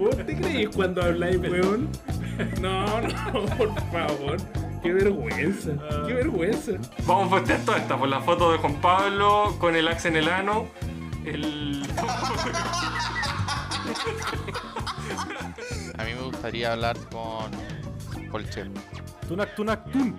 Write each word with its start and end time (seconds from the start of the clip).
¿Vos 0.00 0.16
te 0.16 0.34
creís 0.34 0.70
cuando 0.70 1.02
habláis, 1.02 1.38
weón? 1.38 1.90
No, 2.58 3.02
no, 3.02 3.46
por 3.58 3.74
favor. 3.92 4.38
Qué 4.82 4.94
vergüenza, 4.94 5.72
qué 6.06 6.14
vergüenza. 6.14 6.72
Vamos 7.04 7.26
a 7.26 7.30
postear 7.36 7.60
toda 7.66 7.76
esta 7.76 7.98
por 7.98 8.08
la 8.08 8.22
foto 8.22 8.50
de 8.50 8.56
Juan 8.56 8.80
Pablo 8.80 9.56
con 9.58 9.76
el 9.76 9.86
axe 9.86 10.08
en 10.08 10.16
el 10.16 10.28
ano. 10.30 10.68
El. 11.26 11.82
A 15.98 16.04
mí 16.04 16.14
me 16.14 16.22
gustaría 16.22 16.72
hablar 16.72 16.96
con 17.12 17.50
Colchel. 18.30 18.70
Tunac, 19.28 19.54
tunac, 19.54 19.92
tun. 19.92 20.18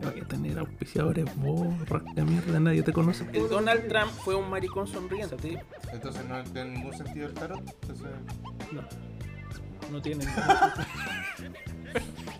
Vaya 0.00 0.22
a 0.22 0.28
tener 0.28 0.58
auspiciadores, 0.58 1.24
vos, 1.36 1.88
rasca 1.88 2.24
mierda, 2.24 2.60
nadie 2.60 2.82
te 2.82 2.92
conoce. 2.92 3.26
El 3.32 3.48
Donald 3.48 3.88
Trump 3.88 4.12
fue 4.24 4.34
un 4.34 4.48
maricón 4.48 4.86
sonriente, 4.86 5.36
¿sí? 5.40 5.56
Entonces 5.92 6.24
no 6.28 6.42
tiene 6.44 6.70
ningún 6.70 6.92
sentido 6.92 7.26
el 7.26 7.34
tarot. 7.34 7.60
Entonces... 7.60 8.08
No. 8.72 8.82
No 9.90 10.00
tiene. 10.00 10.24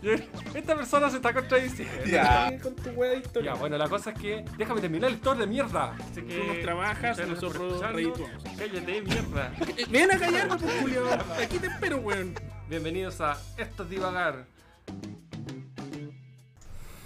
Esta 0.54 0.74
persona 0.74 1.10
se 1.10 1.16
está 1.16 1.32
contradiciendo. 1.32 2.04
Ya. 2.06 2.58
Con 2.62 2.74
tu 2.74 2.90
wea 2.90 3.10
de 3.10 3.42
Ya, 3.42 3.54
bueno, 3.54 3.78
la 3.78 3.88
cosa 3.88 4.10
es 4.10 4.18
que. 4.18 4.44
Déjame 4.56 4.80
terminar 4.80 5.10
el 5.10 5.20
tour 5.20 5.36
de 5.36 5.46
mierda. 5.46 5.92
Así 5.92 6.22
que. 6.22 6.38
Tú 6.38 6.46
nos 6.46 6.60
trabajas, 6.60 7.28
nosotros 7.28 7.80
redituamos. 7.92 8.42
Cállate, 8.56 9.02
mierda. 9.02 9.52
Ven 9.90 10.10
a 10.10 10.18
callarme, 10.18 10.56
pues, 10.56 10.80
Julio. 10.80 11.04
Aquí 11.42 11.58
te 11.58 11.66
espero, 11.66 11.98
weón. 11.98 12.34
Bienvenidos 12.68 13.20
a 13.20 13.38
Esto 13.56 13.82
es 13.84 13.90
Divagar. 13.90 14.46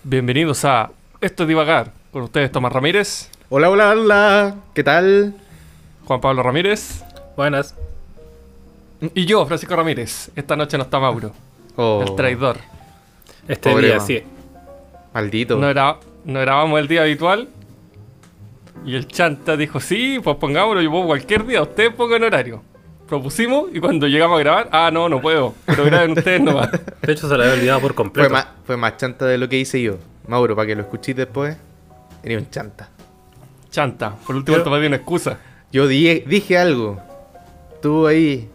Bienvenidos 0.05 0.65
a 0.65 0.91
Esto 1.21 1.43
es 1.45 1.49
Divagar. 1.49 1.93
Con 2.13 2.23
ustedes, 2.23 2.51
Tomás 2.51 2.73
Ramírez, 2.73 3.31
Hola, 3.49 3.71
hola, 3.71 3.91
hola. 3.91 4.55
¿Qué 4.75 4.83
tal? 4.83 5.35
Juan 6.05 6.21
Pablo 6.21 6.43
Ramírez 6.43 7.05
Buenas. 7.37 7.75
y 9.15 9.25
yo, 9.27 9.45
Francisco 9.47 9.77
Ramírez. 9.77 10.31
Esta 10.35 10.57
noche 10.57 10.77
no 10.79 10.85
está 10.85 10.99
Mauro, 10.99 11.33
Oh, 11.77 12.03
el 12.07 12.15
traidor. 12.17 12.57
Este 13.47 13.71
Pobre 13.71 13.89
día 13.89 13.97
man. 13.99 14.07
sí. 14.07 14.23
Maldito. 15.13 15.57
No, 15.59 15.69
era, 15.69 15.99
no 16.25 16.41
grabamos 16.41 16.81
el 16.81 16.89
día 16.89 17.03
habitual. 17.03 17.49
Y 18.85 18.95
el 18.95 19.07
chanta 19.09 19.57
dijo, 19.57 19.81
sí, 19.81 20.19
pues 20.23 20.37
pongámoslo, 20.37 20.81
yo 20.81 20.91
pongo 20.91 21.07
cualquier 21.07 21.45
día, 21.47 21.63
ustedes 21.63 21.93
pongan 21.95 22.23
horario. 22.23 22.63
Propusimos 23.09 23.69
y 23.73 23.79
cuando 23.81 24.09
llegamos 24.09 24.37
a 24.37 24.41
grabar, 24.41 24.69
ah, 24.73 24.91
no, 24.93 25.09
no 25.09 25.21
puedo, 25.21 25.55
pero 25.65 25.85
graben 25.85 26.13
ustedes 26.13 26.41
nomás. 26.41 26.71
De 27.03 27.13
hecho, 27.13 27.29
se 27.29 27.37
la 27.39 27.45
había 27.45 27.55
olvidado 27.55 27.81
por 27.81 27.91
fue, 27.93 27.97
completo. 27.97 28.31
más, 28.31 28.47
fue 28.65 28.77
más 28.77 28.97
chanta 28.97 29.27
de 29.27 29.39
lo 29.39 29.49
que 29.49 29.59
hice 29.59 29.81
yo. 29.81 29.97
Mauro, 30.27 30.57
para 30.57 30.67
que 30.67 30.75
lo 30.75 30.83
escuchéis 30.83 31.17
después. 31.17 31.57
Era 32.25 32.39
un 32.39 32.51
chanta. 32.51 32.89
Chanta, 33.71 34.15
por 34.27 34.35
último 34.35 34.57
Yo- 34.59 34.65
te 34.65 34.71
pedí 34.71 34.87
una 34.87 34.97
excusa. 34.97 35.39
Yo 35.71 35.87
di- 35.87 36.21
dije 36.27 36.59
algo. 36.59 37.01
Tú 37.81 38.07
ahí. 38.07 38.49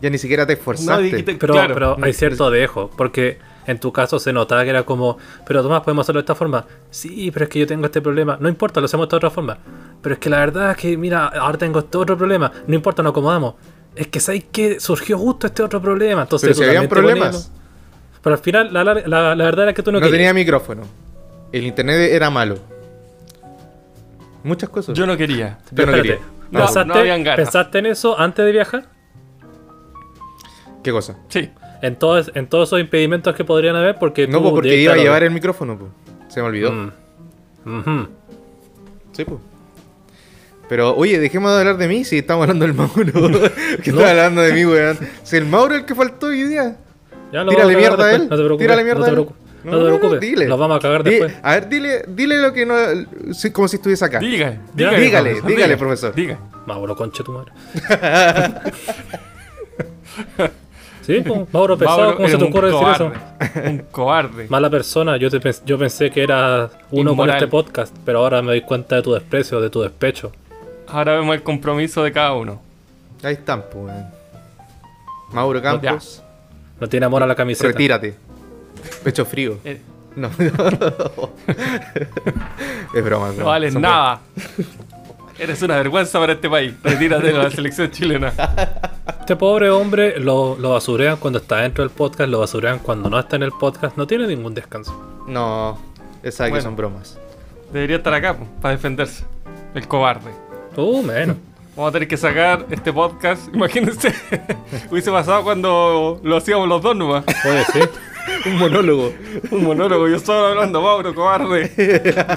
Ya 0.00 0.08
ni 0.08 0.16
siquiera 0.16 0.46
te 0.46 0.54
esforzaste. 0.54 1.02
dijiste- 1.02 1.36
Pero, 1.38 1.52
claro. 1.52 1.74
pero 1.74 1.96
hay 2.00 2.14
cierto 2.14 2.50
dejo, 2.50 2.90
porque 2.96 3.38
en 3.66 3.78
tu 3.80 3.92
caso 3.92 4.18
se 4.18 4.32
notaba 4.32 4.64
que 4.64 4.70
era 4.70 4.84
como, 4.84 5.18
pero 5.46 5.62
Tomás, 5.62 5.82
podemos 5.82 6.04
hacerlo 6.06 6.20
de 6.20 6.24
esta 6.24 6.34
forma. 6.34 6.64
Sí, 6.90 7.30
pero 7.30 7.44
es 7.44 7.50
que 7.50 7.58
yo 7.58 7.66
tengo 7.66 7.84
este 7.84 8.00
problema. 8.00 8.38
No 8.40 8.48
importa, 8.48 8.80
lo 8.80 8.86
hacemos 8.86 9.08
de 9.10 9.16
otra 9.16 9.28
forma. 9.28 9.58
Pero 10.00 10.14
es 10.14 10.18
que 10.18 10.30
la 10.30 10.38
verdad 10.38 10.70
es 10.70 10.76
que, 10.78 10.96
mira, 10.96 11.26
ahora 11.26 11.58
tengo 11.58 11.80
este 11.80 11.98
otro 11.98 12.16
problema. 12.16 12.50
No 12.66 12.74
importa, 12.74 13.02
nos 13.02 13.10
acomodamos. 13.10 13.56
Es 13.96 14.06
que 14.06 14.20
sabéis 14.20 14.44
que 14.52 14.80
surgió 14.80 15.18
justo 15.18 15.46
este 15.46 15.62
otro 15.62 15.80
problema. 15.82 16.22
Entonces, 16.22 16.48
Pero 16.50 16.58
si 16.58 16.64
habían 16.64 16.88
problemas. 16.88 17.28
ponías- 17.50 17.52
Pero 18.22 18.36
al 18.36 18.42
final, 18.42 18.72
la, 18.72 18.84
la, 18.84 18.94
la- 18.94 19.34
la 19.34 19.44
verdad 19.44 19.64
era 19.64 19.72
que 19.74 19.82
tú 19.82 19.90
no, 19.90 19.98
No, 19.98 20.06
querías. 20.06 20.18
tenía 20.18 20.34
micrófono. 20.34 20.82
El 21.52 21.66
internet 21.66 22.10
era 22.12 22.30
malo. 22.30 22.56
Muchas 24.44 24.68
cosas. 24.70 24.96
Yo 24.96 25.06
no 25.06 25.16
quería. 25.16 25.58
Yo 25.72 25.86
no 25.86 25.92
quería. 25.92 26.18
No, 26.50 26.60
¿pensaste, 26.60 26.84
no 26.88 26.94
habían 26.94 27.22
ganas. 27.24 27.36
¿Pensaste 27.36 27.78
en 27.78 27.86
eso 27.86 28.18
antes 28.18 28.44
de 28.44 28.52
viajar? 28.52 28.84
¿Qué 30.82 30.90
cosa? 30.92 31.16
Sí. 31.28 31.50
En 31.82 31.96
todos, 31.96 32.30
en 32.34 32.46
todos 32.46 32.68
esos 32.68 32.80
impedimentos 32.80 33.34
que 33.34 33.44
podrían 33.44 33.76
haber, 33.76 33.98
porque 33.98 34.26
No, 34.26 34.38
tú, 34.38 34.42
pues 34.44 34.54
porque 34.54 34.76
iba 34.76 34.94
a 34.94 34.96
llevar 34.96 35.22
el 35.22 35.30
micrófono, 35.30 35.78
pues. 35.78 35.90
Se 36.28 36.40
me 36.40 36.48
olvidó. 36.48 36.72
Mm. 36.72 38.04
Sí, 39.12 39.24
pues. 39.24 39.40
Pero, 40.70 40.94
oye, 40.94 41.18
dejemos 41.18 41.50
de 41.52 41.58
hablar 41.58 41.78
de 41.78 41.88
mí 41.88 42.04
si 42.04 42.18
estamos 42.18 42.42
hablando 42.44 42.64
del 42.64 42.74
Mauro. 42.74 42.92
que 43.82 43.90
estás 43.90 44.08
hablando 44.08 44.40
de 44.40 44.52
mí, 44.52 44.64
weón. 44.64 44.96
Si 45.24 45.36
el 45.36 45.44
Mauro 45.44 45.74
es 45.74 45.80
el 45.80 45.86
que 45.86 45.96
faltó 45.96 46.28
hoy 46.28 46.44
día. 46.44 46.76
Ya 47.32 47.42
lo 47.42 47.50
Tírale 47.50 47.74
mierda 47.74 48.04
a 48.04 48.14
él. 48.14 48.28
No 48.30 48.36
te 48.36 48.42
preocupes. 48.44 48.58
Tírale 48.58 48.84
mierda 48.84 49.00
no 49.00 49.04
a 49.04 49.08
te 49.08 49.10
él. 49.10 49.14
preocupes. 49.16 49.42
No, 49.64 49.78
te 49.78 49.84
preocupes. 49.84 50.20
dile. 50.20 50.46
Los 50.46 50.60
vamos 50.60 50.76
a 50.76 50.80
cagar 50.80 51.02
después. 51.02 51.34
A 51.42 51.54
ver, 51.54 51.68
dile, 51.68 52.04
dile 52.06 52.38
lo 52.40 52.52
que 52.52 52.64
no. 52.66 52.76
como 53.52 53.66
si 53.66 53.76
estuviese 53.78 54.04
acá. 54.04 54.20
Dígale, 54.20 54.60
Dígale, 54.72 55.00
profesor, 55.00 55.48
dígale, 55.48 55.66
diga, 55.66 55.76
profesor. 55.76 56.14
Diga. 56.14 56.38
Mauro, 56.66 56.94
conche 56.94 57.24
tu 57.24 57.32
madre. 57.32 57.50
sí, 61.02 61.20
pues, 61.26 61.52
Mauro 61.52 61.76
pesado, 61.76 61.98
Mauro, 61.98 62.16
¿cómo 62.16 62.28
se 62.28 62.38
te 62.38 62.44
ocurre 62.44 62.70
decir 62.70 62.88
eso? 62.94 63.12
Un 63.68 63.78
cobarde. 63.90 64.46
Mala 64.48 64.70
persona, 64.70 65.16
yo, 65.16 65.30
te 65.30 65.40
yo 65.66 65.76
pensé 65.78 66.12
que 66.12 66.22
era 66.22 66.70
uno 66.92 67.10
Inmoral. 67.10 67.16
con 67.16 67.30
este 67.30 67.48
podcast, 67.48 67.96
pero 68.04 68.20
ahora 68.20 68.40
me 68.40 68.52
doy 68.52 68.60
cuenta 68.60 68.94
de 68.94 69.02
tu 69.02 69.14
desprecio, 69.14 69.60
de 69.60 69.68
tu 69.68 69.82
despecho. 69.82 70.30
Ahora 70.92 71.14
vemos 71.14 71.34
el 71.34 71.42
compromiso 71.42 72.02
de 72.02 72.12
cada 72.12 72.32
uno. 72.34 72.60
Ahí 73.22 73.34
están, 73.34 73.64
pues. 73.70 73.92
Mauro 75.32 75.60
Campos, 75.62 76.22
No 76.80 76.88
tiene 76.88 77.06
amor 77.06 77.22
a 77.22 77.26
la 77.26 77.34
camiseta. 77.34 77.68
retírate. 77.68 78.16
Pecho 79.04 79.24
frío. 79.24 79.58
Eh, 79.64 79.80
No. 80.16 80.28
es 82.94 83.04
broma, 83.04 83.28
es 83.30 83.36
broma. 83.36 83.38
no 83.38 83.44
vales 83.44 83.72
Son 83.72 83.82
nada. 83.82 84.20
Eres 85.38 85.62
una 85.62 85.76
vergüenza 85.76 86.18
para 86.18 86.32
este 86.34 86.50
país. 86.50 86.74
Retírate 86.82 87.28
de 87.28 87.32
la 87.32 87.50
selección 87.52 87.90
chilena. 87.90 88.32
Este 89.20 89.36
pobre 89.36 89.70
hombre 89.70 90.18
lo, 90.20 90.56
lo 90.58 90.70
basurean 90.70 91.16
cuando 91.16 91.38
está 91.38 91.56
dentro 91.58 91.82
del 91.82 91.90
podcast, 91.90 92.28
lo 92.28 92.40
basurean 92.40 92.78
cuando 92.80 93.08
no 93.08 93.18
está 93.18 93.36
en 93.36 93.44
el 93.44 93.52
podcast, 93.52 93.96
no 93.96 94.06
tiene 94.06 94.26
ningún 94.26 94.52
descanso. 94.52 94.92
No, 95.26 95.78
esa 96.22 96.38
sabe 96.38 96.48
que 96.48 96.52
Bueno. 96.54 96.64
son 96.64 96.76
bromas. 96.76 97.18
Debería 97.72 97.96
estar 97.96 98.12
acá 98.12 98.36
para 98.60 98.72
defenderse. 98.74 99.24
El 99.74 99.86
cobarde. 99.88 100.30
Uh, 100.76 101.02
menos. 101.02 101.36
Vamos 101.76 101.90
a 101.90 101.92
tener 101.92 102.08
que 102.08 102.16
sacar 102.16 102.66
este 102.70 102.92
podcast. 102.92 103.48
Imagínense, 103.54 104.12
hubiese 104.90 105.10
pasado 105.10 105.42
cuando 105.44 106.20
lo 106.22 106.36
hacíamos 106.36 106.68
los 106.68 106.82
dos 106.82 106.96
nomás. 106.96 107.24
Oye, 107.44 107.64
sí. 107.72 107.80
Un 108.46 108.58
monólogo. 108.58 109.12
Un 109.50 109.64
monólogo, 109.64 110.08
yo 110.08 110.18
solo 110.18 110.46
hablando, 110.48 110.80
Mauro, 110.80 111.14
cobarde. 111.14 111.68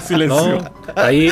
Silencio. 0.02 0.58
No, 0.58 0.70
ahí, 0.96 1.30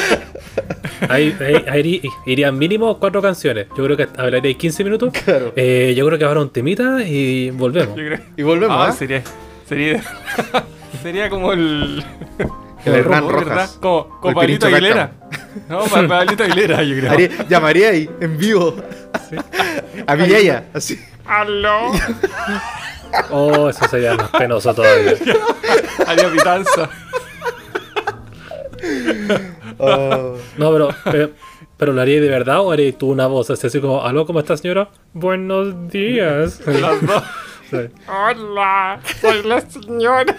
ahí, 1.09 1.35
ahí- 1.41 1.65
ahí 1.69 2.03
irían 2.27 2.57
mínimo 2.59 2.99
cuatro 2.99 3.21
canciones. 3.21 3.67
Yo 3.77 3.85
creo 3.85 3.97
que 3.97 4.09
hablaría 4.17 4.55
15 4.55 4.85
minutos. 4.85 5.13
Claro. 5.25 5.53
Eh, 5.57 5.95
yo 5.97 6.07
creo 6.07 6.19
que 6.19 6.25
habrá 6.25 6.41
un 6.41 6.51
temita 6.51 7.03
y 7.03 7.51
volvemos. 7.51 7.97
Yo 7.97 8.05
creo- 8.07 8.21
Y 8.37 8.43
volvemos, 8.43 8.77
Ah, 8.79 8.87
¿ah? 8.89 8.93
sería, 8.93 9.23
sería, 9.69 10.03
sería 11.03 11.29
como 11.29 11.53
el. 11.53 12.03
El 12.85 12.95
Hernán 12.95 13.27
¿verdad? 13.29 13.43
Rojas. 13.51 13.79
Como, 13.81 14.09
como 14.21 14.29
el 14.31 14.35
Pablito 14.35 14.67
Aguilera. 14.67 15.13
No, 15.69 15.85
Pa- 15.85 16.07
Pablito 16.09 16.45
Aguilera, 16.45 16.83
yo 16.83 16.97
creo. 16.99 17.13
Haría- 17.13 17.49
llamaría 17.49 17.89
ahí, 17.91 18.11
en 18.21 18.39
vivo. 18.39 18.75
A 20.07 20.15
Villaya, 20.15 20.65
así. 20.75 21.01
¡Aló! 21.27 21.93
Oh, 23.31 23.69
eso 23.69 23.87
sería 23.89 24.15
más 24.15 24.31
penoso 24.31 24.73
todavía. 24.75 25.13
Haría 26.07 26.31
pitanza. 26.33 26.89
Oh. 29.79 30.37
No, 30.57 30.73
pero, 30.73 30.89
pero, 31.05 31.31
pero 31.77 31.93
¿lo 31.93 32.01
haría 32.01 32.21
de 32.23 32.29
verdad 32.31 32.61
o 32.61 32.73
harías 32.73 32.97
tú 32.97 33.11
una 33.11 33.27
voz 33.27 33.51
así, 33.51 33.67
así 33.67 33.81
como, 33.81 34.03
aló, 34.03 34.25
¿cómo 34.27 34.41
está 34.41 34.57
señora? 34.57 34.89
Buenos 35.13 35.91
días. 35.91 36.61
Las 36.67 37.07
dos. 37.07 37.23
Sí. 37.71 37.77
Hola, 38.09 39.01
soy 39.21 39.43
la 39.45 39.61
señora. 39.61 40.37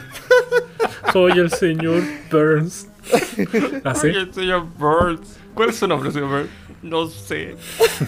Soy 1.12 1.34
el 1.34 1.52
señor 1.52 2.02
Burns. 2.32 2.88
¿Así? 3.84 4.00
Soy 4.02 4.16
el 4.16 4.34
señor 4.34 4.66
Burns. 4.78 5.38
¿Cuál 5.54 5.70
es 5.70 5.76
su 5.76 5.88
nombre, 5.88 6.12
señor 6.12 6.30
Burns? 6.30 6.50
No 6.82 7.08
sé. 7.08 7.56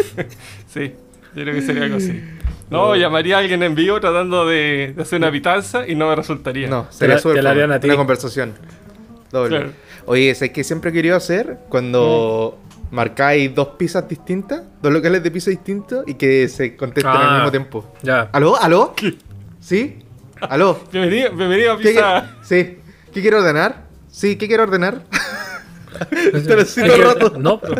sí, 0.67 0.93
yo 1.35 1.41
creo 1.43 1.53
que 1.53 1.61
sería 1.61 1.83
algo 1.83 1.97
así. 1.97 2.21
No, 2.69 2.95
llamaría 2.95 3.35
a 3.37 3.39
alguien 3.39 3.61
en 3.63 3.75
vivo 3.75 3.99
tratando 3.99 4.45
de, 4.47 4.93
de 4.95 5.01
hacer 5.01 5.19
una 5.19 5.31
pitanza 5.31 5.87
y 5.87 5.95
no 5.95 6.09
me 6.09 6.15
resultaría. 6.15 6.67
No, 6.67 6.87
sería 6.89 7.17
súper 7.19 7.37
te 7.37 7.41
la 7.43 7.51
fome. 7.51 7.61
harían 7.63 7.71
a 7.77 7.79
ti. 7.79 7.87
Una 7.87 7.97
conversación. 7.97 8.53
Doble. 9.31 9.49
Claro. 9.49 9.71
Oye, 10.07 10.33
¿sabes 10.35 10.51
qué 10.51 10.63
siempre 10.63 10.89
he 10.89 10.93
querido 10.93 11.15
hacer? 11.15 11.57
Cuando 11.69 12.57
marcáis 12.91 13.53
dos 13.53 13.69
pizzas 13.77 14.07
distintas, 14.09 14.63
dos 14.81 14.91
locales 14.91 15.21
de 15.23 15.31
pizza 15.31 15.49
distintos 15.51 16.03
y 16.07 16.15
que 16.15 16.47
se 16.47 16.75
contesten 16.75 17.11
Ah. 17.13 17.27
al 17.29 17.35
mismo 17.35 17.51
tiempo. 17.51 17.93
Ya. 18.01 18.29
¿Aló? 18.31 18.55
¿Aló? 18.59 18.93
¿Sí? 19.59 19.97
¿Aló? 20.41 20.79
Bienvenido, 20.91 21.31
bienvenido 21.33 21.73
a 21.73 21.77
¿Qué, 21.77 21.89
Pizza. 21.89 22.31
sí. 22.43 22.77
¿Qué 23.15 23.21
quiero 23.21 23.37
ordenar? 23.39 23.77
Sí, 24.11 24.35
¿qué 24.35 24.45
quiero 24.47 24.63
ordenar? 24.63 25.01
El 26.33 26.45
que- 26.45 26.97
rato. 27.01 27.35
No, 27.39 27.61
pero 27.61 27.75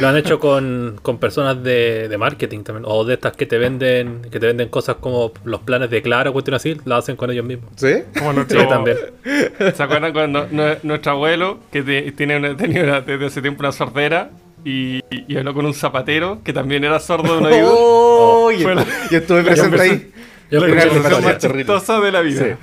lo 0.00 0.08
han 0.08 0.16
hecho 0.16 0.40
con, 0.40 0.98
con 1.00 1.18
personas 1.18 1.62
de, 1.62 2.08
de 2.08 2.18
marketing 2.18 2.64
también. 2.64 2.84
O 2.88 3.04
de 3.04 3.14
estas 3.14 3.36
que 3.36 3.46
te 3.46 3.56
venden 3.58 4.22
que 4.32 4.40
te 4.40 4.46
venden 4.48 4.68
cosas 4.70 4.96
como 4.96 5.30
los 5.44 5.60
planes 5.60 5.90
de 5.90 6.02
Claro, 6.02 6.32
cuestión 6.32 6.56
así, 6.56 6.76
lo 6.84 6.96
hacen 6.96 7.14
con 7.14 7.30
ellos 7.30 7.44
mismos. 7.46 7.70
¿Sí? 7.76 8.02
Como 8.18 8.30
Sí, 8.32 8.36
nuestro, 8.38 8.66
también. 8.68 8.96
¿Se 9.22 9.80
acuerdan 9.84 10.12
cuando 10.12 10.48
nue- 10.50 10.78
nuestro 10.82 11.12
abuelo, 11.12 11.60
que 11.70 11.84
te- 11.84 12.10
tiene 12.10 12.38
una, 12.38 12.56
tenía 12.56 12.82
una- 12.82 13.00
desde 13.02 13.26
hace 13.26 13.40
tiempo 13.40 13.60
una 13.60 13.70
sordera, 13.70 14.30
y, 14.64 14.98
y 15.12 15.36
habló 15.36 15.54
con 15.54 15.66
un 15.66 15.74
zapatero 15.74 16.40
que 16.42 16.52
también 16.52 16.82
era 16.82 16.98
sordo 16.98 17.34
de 17.34 17.38
un 17.38 17.46
oído. 17.46 17.68
¡Oh! 17.72 18.50
Y 18.50 18.64
la- 18.64 18.84
yo 19.12 19.18
estuve 19.18 19.44
presente 19.44 19.80
ahí. 19.80 20.10
Yo 20.50 20.58
la 20.66 21.20
más. 21.20 21.38
Chistosa 21.38 22.00
de 22.00 22.10
la 22.12 22.20
vida. 22.20 22.58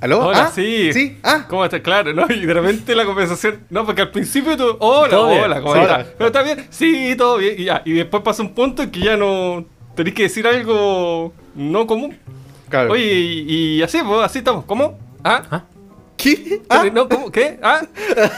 ¿Aló? 0.00 0.26
Hola, 0.28 0.44
¿Ah? 0.44 0.52
sí. 0.54 0.92
Sí, 0.92 1.18
ah. 1.24 1.46
¿Cómo 1.48 1.64
estás? 1.64 1.80
Claro, 1.80 2.12
¿no? 2.14 2.26
Y 2.32 2.46
de 2.46 2.54
repente 2.54 2.94
la 2.94 3.04
conversación. 3.04 3.60
No, 3.70 3.84
porque 3.84 4.02
al 4.02 4.10
principio 4.12 4.56
tú. 4.56 4.76
Hola, 4.78 5.10
Todo 5.10 5.28
bien, 5.30 5.42
hola, 5.42 5.60
¿cómo 5.60 5.74
sí. 5.74 5.80
estás? 5.80 6.06
¿Pero 6.16 6.26
está 6.28 6.42
bien? 6.42 6.66
Sí, 6.70 7.14
todo 7.18 7.38
bien. 7.38 7.54
Y 7.58 7.64
ya. 7.64 7.82
Y 7.84 7.92
después 7.94 8.22
pasa 8.22 8.42
un 8.42 8.54
punto 8.54 8.82
en 8.82 8.90
que 8.90 9.00
ya 9.00 9.16
no. 9.16 9.64
Tenés 9.96 10.14
que 10.14 10.22
decir 10.24 10.46
algo 10.46 11.32
no 11.56 11.86
común. 11.88 12.16
Claro. 12.68 12.92
Oye, 12.92 13.02
y, 13.12 13.76
y 13.78 13.82
así, 13.82 13.98
pues, 14.06 14.20
así 14.24 14.38
estamos. 14.38 14.64
¿Cómo? 14.66 14.98
¿Ah? 15.24 15.64
¿Qué? 16.16 16.62
¿Ah? 16.68 16.84
¿No? 16.92 17.08
¿Cómo? 17.08 17.32
¿Qué? 17.32 17.58
¿Ah? 17.62 17.80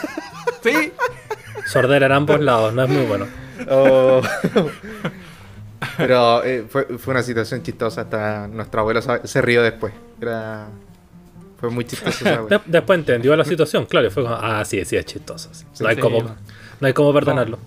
¿Sí? 0.63 0.93
Sordera 1.67 2.07
en 2.07 2.13
ambos 2.13 2.41
lados, 2.41 2.73
no 2.73 2.83
es 2.85 2.89
muy 2.89 3.05
bueno. 3.05 3.27
Oh. 3.71 4.23
Pero 5.97 6.43
eh, 6.45 6.65
fue, 6.69 6.85
fue 6.99 7.13
una 7.13 7.23
situación 7.23 7.63
chistosa. 7.63 8.03
Hasta 8.03 8.49
nuestro 8.49 8.81
abuelo 8.81 9.03
sa- 9.03 9.27
se 9.27 9.43
rió 9.43 9.63
después. 9.63 9.93
Era... 10.21 10.69
Fue 11.61 11.71
muy 11.71 11.85
chistoso. 11.85 12.25
De- 12.47 12.61
después 12.67 12.99
entendió 12.99 13.37
la 13.37 13.45
situación, 13.45 13.85
claro, 13.87 14.07
y 14.07 14.11
fue 14.11 14.23
como, 14.23 14.35
ah, 14.35 14.65
sí, 14.65 14.85
sí, 14.85 14.97
es 14.97 15.05
chistoso. 15.05 15.51
sí. 15.53 15.65
No, 15.81 15.89
hay 15.89 15.97
sí, 15.97 16.01
como, 16.01 16.23
no. 16.23 16.37
hay 16.87 16.93
como 16.93 17.13
perdonarlo. 17.13 17.59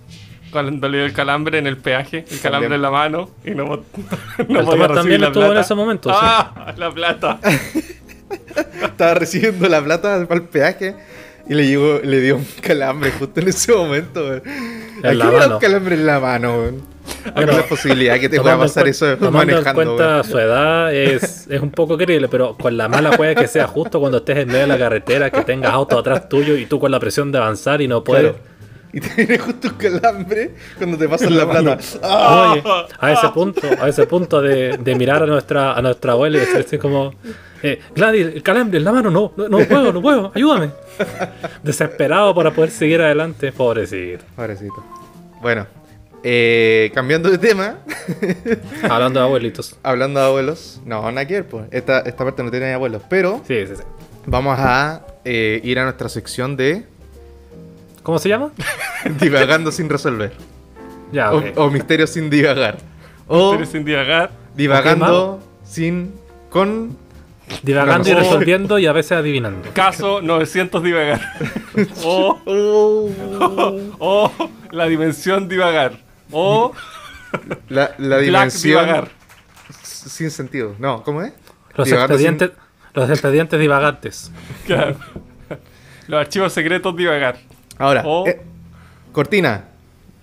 Cuando 0.51 0.87
le 0.87 0.97
dio 0.97 1.05
el 1.07 1.13
calambre 1.13 1.57
en 1.57 1.65
el 1.67 1.77
peaje, 1.77 2.25
el 2.29 2.39
calambre 2.39 2.69
También. 2.69 2.73
en 2.73 2.81
la 2.81 2.91
mano 2.91 3.29
y 3.43 3.51
no, 3.51 3.65
no 4.47 4.59
El 4.59 4.65
podía 4.65 4.87
también 4.89 5.21
la 5.21 5.27
estuvo 5.27 5.51
en 5.51 5.57
ese 5.57 5.73
momento, 5.75 6.09
sí. 6.11 6.15
¡Ah! 6.21 6.73
La 6.77 6.91
plata. 6.91 7.39
Estaba 8.83 9.13
recibiendo 9.15 9.67
la 9.69 9.83
plata 9.83 10.25
para 10.27 10.39
el 10.41 10.47
peaje 10.47 10.95
y 11.47 11.53
le, 11.53 11.67
llegó, 11.67 11.99
le 12.03 12.21
dio 12.21 12.37
un 12.37 12.45
calambre 12.61 13.11
justo 13.11 13.39
en 13.39 13.47
ese 13.49 13.73
momento. 13.73 14.21
weón. 14.27 14.41
¿A 15.03 15.09
En 15.11 15.17
la 15.17 15.25
quién 15.25 15.33
le 15.33 15.39
da 15.39 15.39
mano. 15.39 15.55
un 15.55 15.61
calambre 15.61 15.95
en 15.95 16.05
la 16.05 16.19
mano? 16.19 16.63
Hay 17.25 17.31
Bueno, 17.33 17.51
la 17.57 17.63
posibilidad 17.65 18.17
que 18.19 18.29
te 18.29 18.39
pueda 18.39 18.53
en 18.55 18.59
pasar 18.61 18.87
eso 18.87 19.17
tomando 19.17 19.41
en 19.41 19.63
manejando. 19.63 19.73
cuenta 19.95 20.07
weón. 20.13 20.23
su 20.23 20.39
edad 20.39 20.93
es, 20.93 21.47
es 21.49 21.61
un 21.61 21.71
poco 21.71 21.97
creíble, 21.97 22.29
pero 22.29 22.55
con 22.57 22.77
la 22.77 22.87
mala 22.87 23.11
puede 23.11 23.35
que 23.35 23.47
sea 23.47 23.67
justo 23.67 23.99
cuando 23.99 24.19
estés 24.19 24.37
en 24.37 24.47
medio 24.47 24.61
de 24.61 24.67
la 24.67 24.77
carretera, 24.77 25.29
que 25.29 25.41
tengas 25.43 25.73
auto 25.73 25.99
atrás 25.99 26.29
tuyo 26.29 26.55
y 26.55 26.65
tú 26.65 26.79
con 26.79 26.91
la 26.91 26.99
presión 26.99 27.31
de 27.31 27.39
avanzar 27.39 27.81
y 27.81 27.87
no 27.89 28.03
puedes. 28.03 28.31
Claro. 28.33 28.52
Y 28.93 28.99
te 29.01 29.13
viene 29.15 29.37
justo 29.39 29.69
un 29.69 29.73
calambre 29.75 30.51
cuando 30.77 30.97
te 30.97 31.09
pasan 31.09 31.35
la 31.35 31.49
plata. 31.49 31.79
¡Ah! 32.03 32.51
Oye, 32.53 32.63
a 32.99 33.11
ese 33.11 33.29
punto, 33.29 33.61
a 33.81 33.89
ese 33.89 34.05
punto 34.05 34.39
de, 34.41 34.77
de 34.77 34.95
mirar 34.95 35.23
a 35.23 35.25
nuestra, 35.25 35.73
a 35.73 35.81
nuestra 35.81 36.11
abuela 36.13 36.37
y 36.37 36.41
decirse 36.41 36.77
como, 36.77 37.13
eh, 37.63 37.79
Gladys, 37.95 38.27
el 38.27 38.43
calambre 38.43 38.77
en 38.77 38.83
la 38.83 38.91
mano, 38.91 39.09
no, 39.09 39.33
no, 39.35 39.49
no 39.49 39.59
puedo, 39.65 39.91
no 39.91 40.01
puedo, 40.01 40.31
ayúdame. 40.35 40.69
Desesperado 41.63 42.35
para 42.35 42.51
poder 42.51 42.69
seguir 42.71 43.01
adelante, 43.01 43.51
pobrecito. 43.51 44.23
Pobrecito. 44.35 44.83
Bueno, 45.41 45.65
eh, 46.23 46.91
cambiando 46.93 47.29
de 47.29 47.37
tema, 47.37 47.79
Hablando 48.89 49.19
de 49.19 49.25
abuelitos. 49.25 49.75
hablando 49.83 50.19
de 50.19 50.25
abuelos. 50.27 50.81
No, 50.85 51.03
ver, 51.11 51.45
pues. 51.47 51.65
Esta, 51.71 51.99
esta 52.01 52.23
parte 52.23 52.43
no 52.43 52.51
tiene 52.51 52.73
abuelos. 52.73 53.01
Pero 53.09 53.41
Sí, 53.47 53.65
sí, 53.67 53.73
sí. 53.75 53.83
vamos 54.25 54.57
a 54.59 55.01
eh, 55.25 55.59
ir 55.63 55.79
a 55.79 55.83
nuestra 55.83 56.09
sección 56.09 56.55
de 56.55 56.85
¿Cómo 58.03 58.19
se 58.19 58.29
llama? 58.29 58.51
divagando 59.19 59.71
sin 59.71 59.89
resolver. 59.89 60.33
Ya, 61.11 61.31
O-. 61.33 61.43
O, 61.55 61.69
misterios 61.71 62.09
sin 62.09 62.29
divagar. 62.29 62.77
O 63.27 63.53
Pero 63.53 63.65
sin 63.65 63.85
divagar. 63.85 64.31
divagando 64.55 65.41
sin. 65.65 66.13
con. 66.49 66.97
Divagando 67.61 68.09
y 68.09 68.13
resolviendo 68.13 68.79
y 68.79 68.87
a 68.87 68.93
veces 68.93 69.13
adivinando. 69.13 69.69
Caso 69.73 70.21
900 70.21 70.81
divagar. 70.83 71.21
o, 72.03 72.39
Oh. 72.45 73.79
o 73.99 74.31
la 74.71 74.85
dimensión 74.85 75.47
divagar. 75.49 75.93
O 76.31 76.71
La, 77.69 77.91
la 77.97 78.17
Black 78.17 78.21
dimensión. 78.23 78.83
divagar. 78.85 79.09
Sin 79.83 80.31
sentido. 80.31 80.75
No, 80.79 81.03
¿cómo 81.03 81.21
es? 81.21 81.33
Los 81.75 81.87
Divagando 81.87 82.17
sin- 82.17 82.27
expedientes, 82.27 82.63
los 82.93 83.09
expedientes 83.09 83.59
divagantes. 83.59 84.31
Claro. 84.65 84.97
Los 86.07 86.19
archivos 86.19 86.53
secretos 86.53 86.95
divagar. 86.95 87.37
Ahora, 87.83 88.03
O- 88.05 88.25
eh, 88.27 88.41
cortina. 89.11 89.65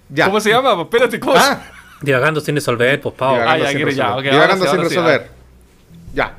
Ya. 0.08 0.26
¿Cómo 0.26 0.40
se 0.40 0.50
llama? 0.50 0.74
Pues 0.74 0.86
Espérate, 0.86 1.20
¿cómo 1.20 1.34
Ah, 1.36 1.60
Divagando 2.00 2.40
sin 2.40 2.54
resolver, 2.54 2.98
pues 3.00 3.14
pavo. 3.14 3.34
divagando 3.34 3.52
Ah, 3.54 3.58
ya, 3.66 3.68
sin 3.68 3.76
quiero 3.76 3.90
ya, 3.92 4.04
resolver. 4.06 4.26
ok, 4.28 4.32
divagando 4.32 4.66
sin 4.66 4.80
resolver. 4.80 5.30
Ya. 6.14 6.34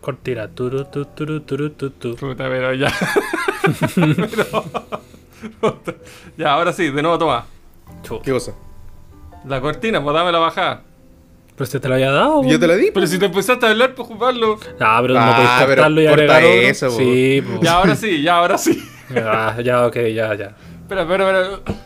Cortina. 0.00 0.48
Turu, 0.48 0.84
tu, 0.86 1.04
turu, 1.04 1.40
turu, 1.42 1.70
tu, 1.70 1.90
tu. 1.90 2.16
Puta, 2.16 2.44
pero 2.48 2.74
ya. 2.74 2.92
Pero- 5.60 5.80
ya, 6.36 6.52
ahora 6.52 6.72
sí, 6.72 6.90
de 6.90 7.02
nuevo 7.02 7.16
toma. 7.18 7.46
¿Qué 8.24 8.32
cosa? 8.32 8.52
La 9.46 9.60
cortina, 9.60 10.02
pues 10.02 10.14
dame 10.14 10.32
la 10.32 10.38
bajada. 10.38 10.82
Pero 11.60 11.70
se 11.70 11.78
te 11.78 11.88
lo 11.88 11.94
había 11.96 12.10
dado. 12.10 12.42
Yo 12.44 12.58
te 12.58 12.66
la 12.66 12.74
di. 12.74 12.90
Pero 12.90 13.06
si 13.06 13.18
te 13.18 13.26
empezaste 13.26 13.66
a 13.66 13.68
hablar, 13.68 13.94
pues 13.94 14.08
jugarlo. 14.08 14.58
Ah, 14.80 14.98
pero 15.02 15.18
Ah, 15.18 15.26
no 15.26 15.32
podéis 15.32 15.50
pero 15.58 15.66
cortarlo 15.66 16.00
y 16.00 16.06
agregar 16.06 16.42
eso. 16.42 16.88
Sí, 16.88 17.44
pues. 17.46 17.60
Ya, 17.60 17.72
ahora 17.74 17.96
sí, 17.96 18.22
ya, 18.22 18.36
ahora 18.36 18.56
sí. 18.56 18.82
Ya, 19.14 19.56
ya, 19.62 19.86
ok, 19.86 19.96
ya, 19.96 20.34
ya. 20.36 20.52
Espera, 20.80 21.02
espera, 21.02 21.42
espera. 21.42 21.76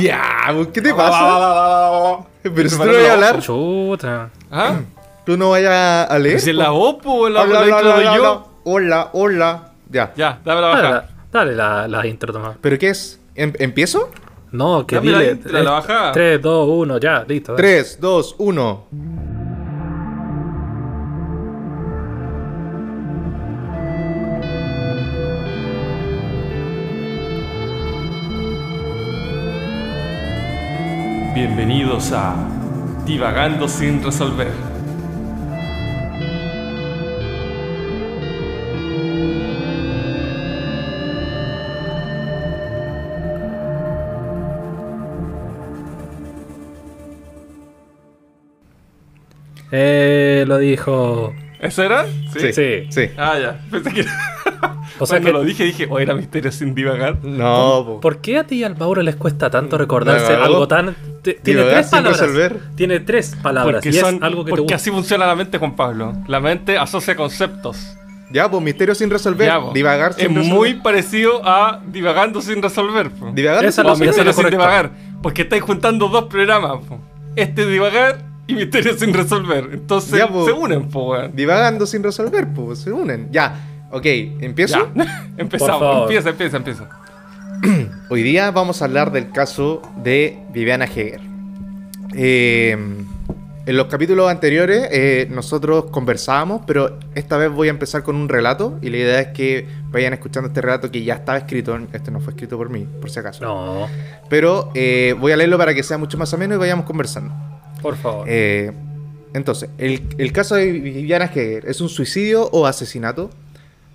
Ya, 0.00 0.22
pues, 0.54 0.68
¿qué 0.68 0.80
te 0.80 0.94
pasa? 0.94 2.24
Pero 2.42 2.68
si 2.70 2.78
tú 2.78 2.84
no 2.86 2.92
vayas 2.94 3.10
a 3.10 3.12
hablar, 3.12 3.40
Chuta. 3.42 4.30
¿Ah? 4.50 4.80
tú 5.26 5.36
no 5.36 5.50
vayas 5.50 6.10
a 6.10 6.18
leer. 6.18 6.40
Si 6.40 6.48
es 6.50 6.56
la 6.56 6.72
OPO, 6.72 7.28
la, 7.28 7.44
yo. 8.16 8.48
Hola, 8.64 9.10
hola. 9.12 9.72
Ya. 9.90 10.10
Ya, 10.16 10.38
dame 10.42 10.62
la 10.62 10.68
la, 10.82 11.08
dale 11.30 11.54
la, 11.54 11.86
la 11.86 12.06
intro, 12.06 12.32
Tomás. 12.32 12.56
¿Pero 12.62 12.78
qué 12.78 12.88
es? 12.88 13.20
¿Em- 13.34 13.52
¿Empiezo? 13.58 14.08
No, 14.54 14.86
que 14.86 14.94
Dame 14.94 15.10
la 15.10 15.18
dile. 15.18 15.30
intro, 15.32 15.62
la 15.64 15.70
bajada. 15.72 16.12
3, 16.12 16.40
2, 16.40 16.68
1, 16.68 16.98
ya, 16.98 17.24
listo. 17.26 17.52
dale. 17.54 17.62
3, 17.62 17.98
2, 18.00 18.34
1. 18.38 18.84
Bienvenidos 31.34 32.12
a 32.12 32.36
Divagando 33.04 33.68
sin 33.68 34.02
resolver. 34.02 34.73
Eh, 49.76 50.44
lo 50.46 50.58
dijo. 50.58 51.34
¿Eso 51.58 51.82
era? 51.82 52.06
Sí. 52.32 52.52
Sí. 52.52 52.86
Sí. 52.90 53.10
Ah, 53.16 53.36
ya. 53.40 53.60
Pensé 53.70 53.92
que. 53.92 54.04
O 55.00 55.06
sea 55.06 55.18
Cuando 55.18 55.26
que. 55.26 55.32
lo 55.32 55.44
dije, 55.44 55.64
dije, 55.64 55.88
oh, 55.90 55.98
era 55.98 56.14
misterio 56.14 56.52
sin 56.52 56.72
divagar. 56.72 57.18
No, 57.24 57.82
po. 57.84 58.00
¿Por 58.00 58.20
qué 58.20 58.38
a 58.38 58.44
ti 58.44 58.56
y 58.60 58.62
al 58.64 58.76
Mauro 58.76 59.02
les 59.02 59.16
cuesta 59.16 59.50
tanto 59.50 59.76
recordarse 59.76 60.32
algo 60.34 60.68
tan. 60.68 60.94
tiene 61.22 61.40
Divagar 61.42 61.72
tres 61.72 61.86
sin 61.86 61.90
palabras. 61.90 62.20
resolver. 62.20 62.60
Tiene 62.76 63.00
tres 63.00 63.36
palabras. 63.42 63.74
Porque, 63.82 63.88
y 63.88 63.92
son, 63.94 64.14
es 64.16 64.22
algo 64.22 64.44
que 64.44 64.50
porque 64.50 64.74
así 64.74 64.92
funciona 64.92 65.26
la 65.26 65.34
mente, 65.34 65.58
Juan 65.58 65.74
Pablo. 65.74 66.12
La 66.28 66.38
mente 66.38 66.78
asocia 66.78 67.16
conceptos. 67.16 67.96
Ya, 68.30 68.48
pues 68.48 68.62
misterio 68.62 68.94
sin 68.94 69.10
resolver. 69.10 69.48
Ya. 69.48 69.60
Divagar 69.72 70.12
sin 70.12 70.26
es 70.26 70.28
resolver. 70.36 70.54
muy 70.54 70.74
parecido 70.74 71.40
a 71.44 71.80
divagando 71.88 72.40
sin 72.40 72.62
resolver. 72.62 73.10
po. 73.10 73.32
Divagar 73.32 73.64
Esa 73.64 73.82
sin 73.82 73.90
es 73.90 74.16
O 74.16 74.20
es 74.20 74.26
la 74.26 74.32
sin 74.32 74.50
divagar. 74.50 74.90
Porque 75.22 75.42
estáis 75.42 75.62
juntando 75.62 76.08
dos 76.08 76.26
programas. 76.26 76.84
po. 76.86 77.00
Este 77.34 77.66
divagar 77.66 78.33
y 78.46 78.54
misterio 78.54 78.96
sin 78.96 79.12
resolver. 79.12 79.70
Entonces 79.72 80.18
Ya, 80.18 80.28
po. 80.28 80.44
se 80.44 80.52
unen, 80.52 80.88
po, 80.88 81.10
weón. 81.12 81.34
Divagando 81.34 81.86
sin 81.86 82.02
resolver, 82.02 82.48
pues 82.52 82.80
se 82.80 82.92
unen. 82.92 83.28
Ya. 83.30 83.86
Ok, 83.90 84.06
¿empiezo? 84.06 84.90
Ya. 84.94 85.26
Empezamos. 85.36 86.02
Empieza, 86.02 86.30
empieza, 86.30 86.56
empieza. 86.56 86.88
Hoy 88.08 88.22
día 88.22 88.50
vamos 88.50 88.82
a 88.82 88.86
hablar 88.86 89.12
del 89.12 89.30
caso 89.30 89.82
de 90.02 90.38
Viviana 90.52 90.84
Heger. 90.84 91.20
Eh, 92.14 92.76
en 93.66 93.78
los 93.78 93.86
capítulos 93.86 94.30
anteriores 94.30 94.88
eh, 94.92 95.26
nosotros 95.30 95.86
conversábamos, 95.86 96.62
pero 96.66 96.98
esta 97.14 97.38
vez 97.38 97.50
voy 97.50 97.68
a 97.68 97.70
empezar 97.70 98.02
con 98.02 98.14
un 98.14 98.28
relato 98.28 98.78
y 98.82 98.90
la 98.90 98.98
idea 98.98 99.20
es 99.20 99.28
que 99.28 99.66
vayan 99.90 100.12
escuchando 100.12 100.48
este 100.48 100.60
relato 100.60 100.90
que 100.90 101.02
ya 101.02 101.14
estaba 101.14 101.38
escrito. 101.38 101.78
Este 101.94 102.10
no 102.10 102.20
fue 102.20 102.32
escrito 102.34 102.58
por 102.58 102.68
mí, 102.68 102.86
por 103.00 103.10
si 103.10 103.20
acaso. 103.20 103.42
No, 103.42 103.88
Pero 104.28 104.70
eh, 104.74 105.14
voy 105.18 105.32
a 105.32 105.36
leerlo 105.38 105.56
para 105.56 105.72
que 105.72 105.82
sea 105.82 105.96
mucho 105.96 106.18
más 106.18 106.34
ameno 106.34 106.54
y 106.56 106.58
vayamos 106.58 106.84
conversando. 106.84 107.32
Por 107.84 107.96
favor. 107.96 108.26
Eh, 108.26 108.72
entonces, 109.34 109.68
el, 109.76 110.02
el 110.16 110.32
caso 110.32 110.54
de 110.54 110.72
Viviana 110.72 111.26
Heger 111.26 111.68
es 111.68 111.82
un 111.82 111.90
suicidio 111.90 112.48
o 112.50 112.66
asesinato. 112.66 113.28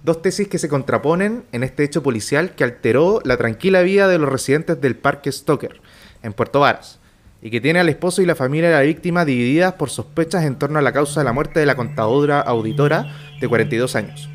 Dos 0.04 0.22
tesis 0.22 0.48
que 0.48 0.60
se 0.60 0.70
contraponen 0.70 1.44
en 1.52 1.64
este 1.64 1.84
hecho 1.84 2.04
policial 2.04 2.52
que 2.52 2.64
alteró 2.64 3.20
la 3.26 3.36
tranquila 3.36 3.82
vida 3.82 4.08
de 4.08 4.20
los 4.20 4.30
residentes 4.30 4.80
del 4.80 4.96
Parque 4.96 5.32
Stoker, 5.32 5.82
en 6.22 6.34
Puerto 6.34 6.60
Varas, 6.60 7.00
y 7.42 7.50
que 7.50 7.62
tiene 7.62 7.80
al 7.80 7.90
esposo 7.90 8.22
y 8.22 8.28
la 8.28 8.36
familia 8.36 8.70
de 8.70 8.76
la 8.76 8.82
víctima 8.82 9.26
divididas 9.26 9.74
por 9.74 9.90
sospechas 9.90 10.46
en 10.46 10.58
torno 10.58 10.78
a 10.78 10.84
la 10.84 10.94
causa 10.94 11.20
de 11.22 11.26
la 11.26 11.34
muerte 11.34 11.60
de 11.60 11.66
la 11.66 11.76
contadora 11.76 12.40
auditora 12.42 13.12
de 13.42 13.48
42 13.48 13.96
años. 13.96 14.30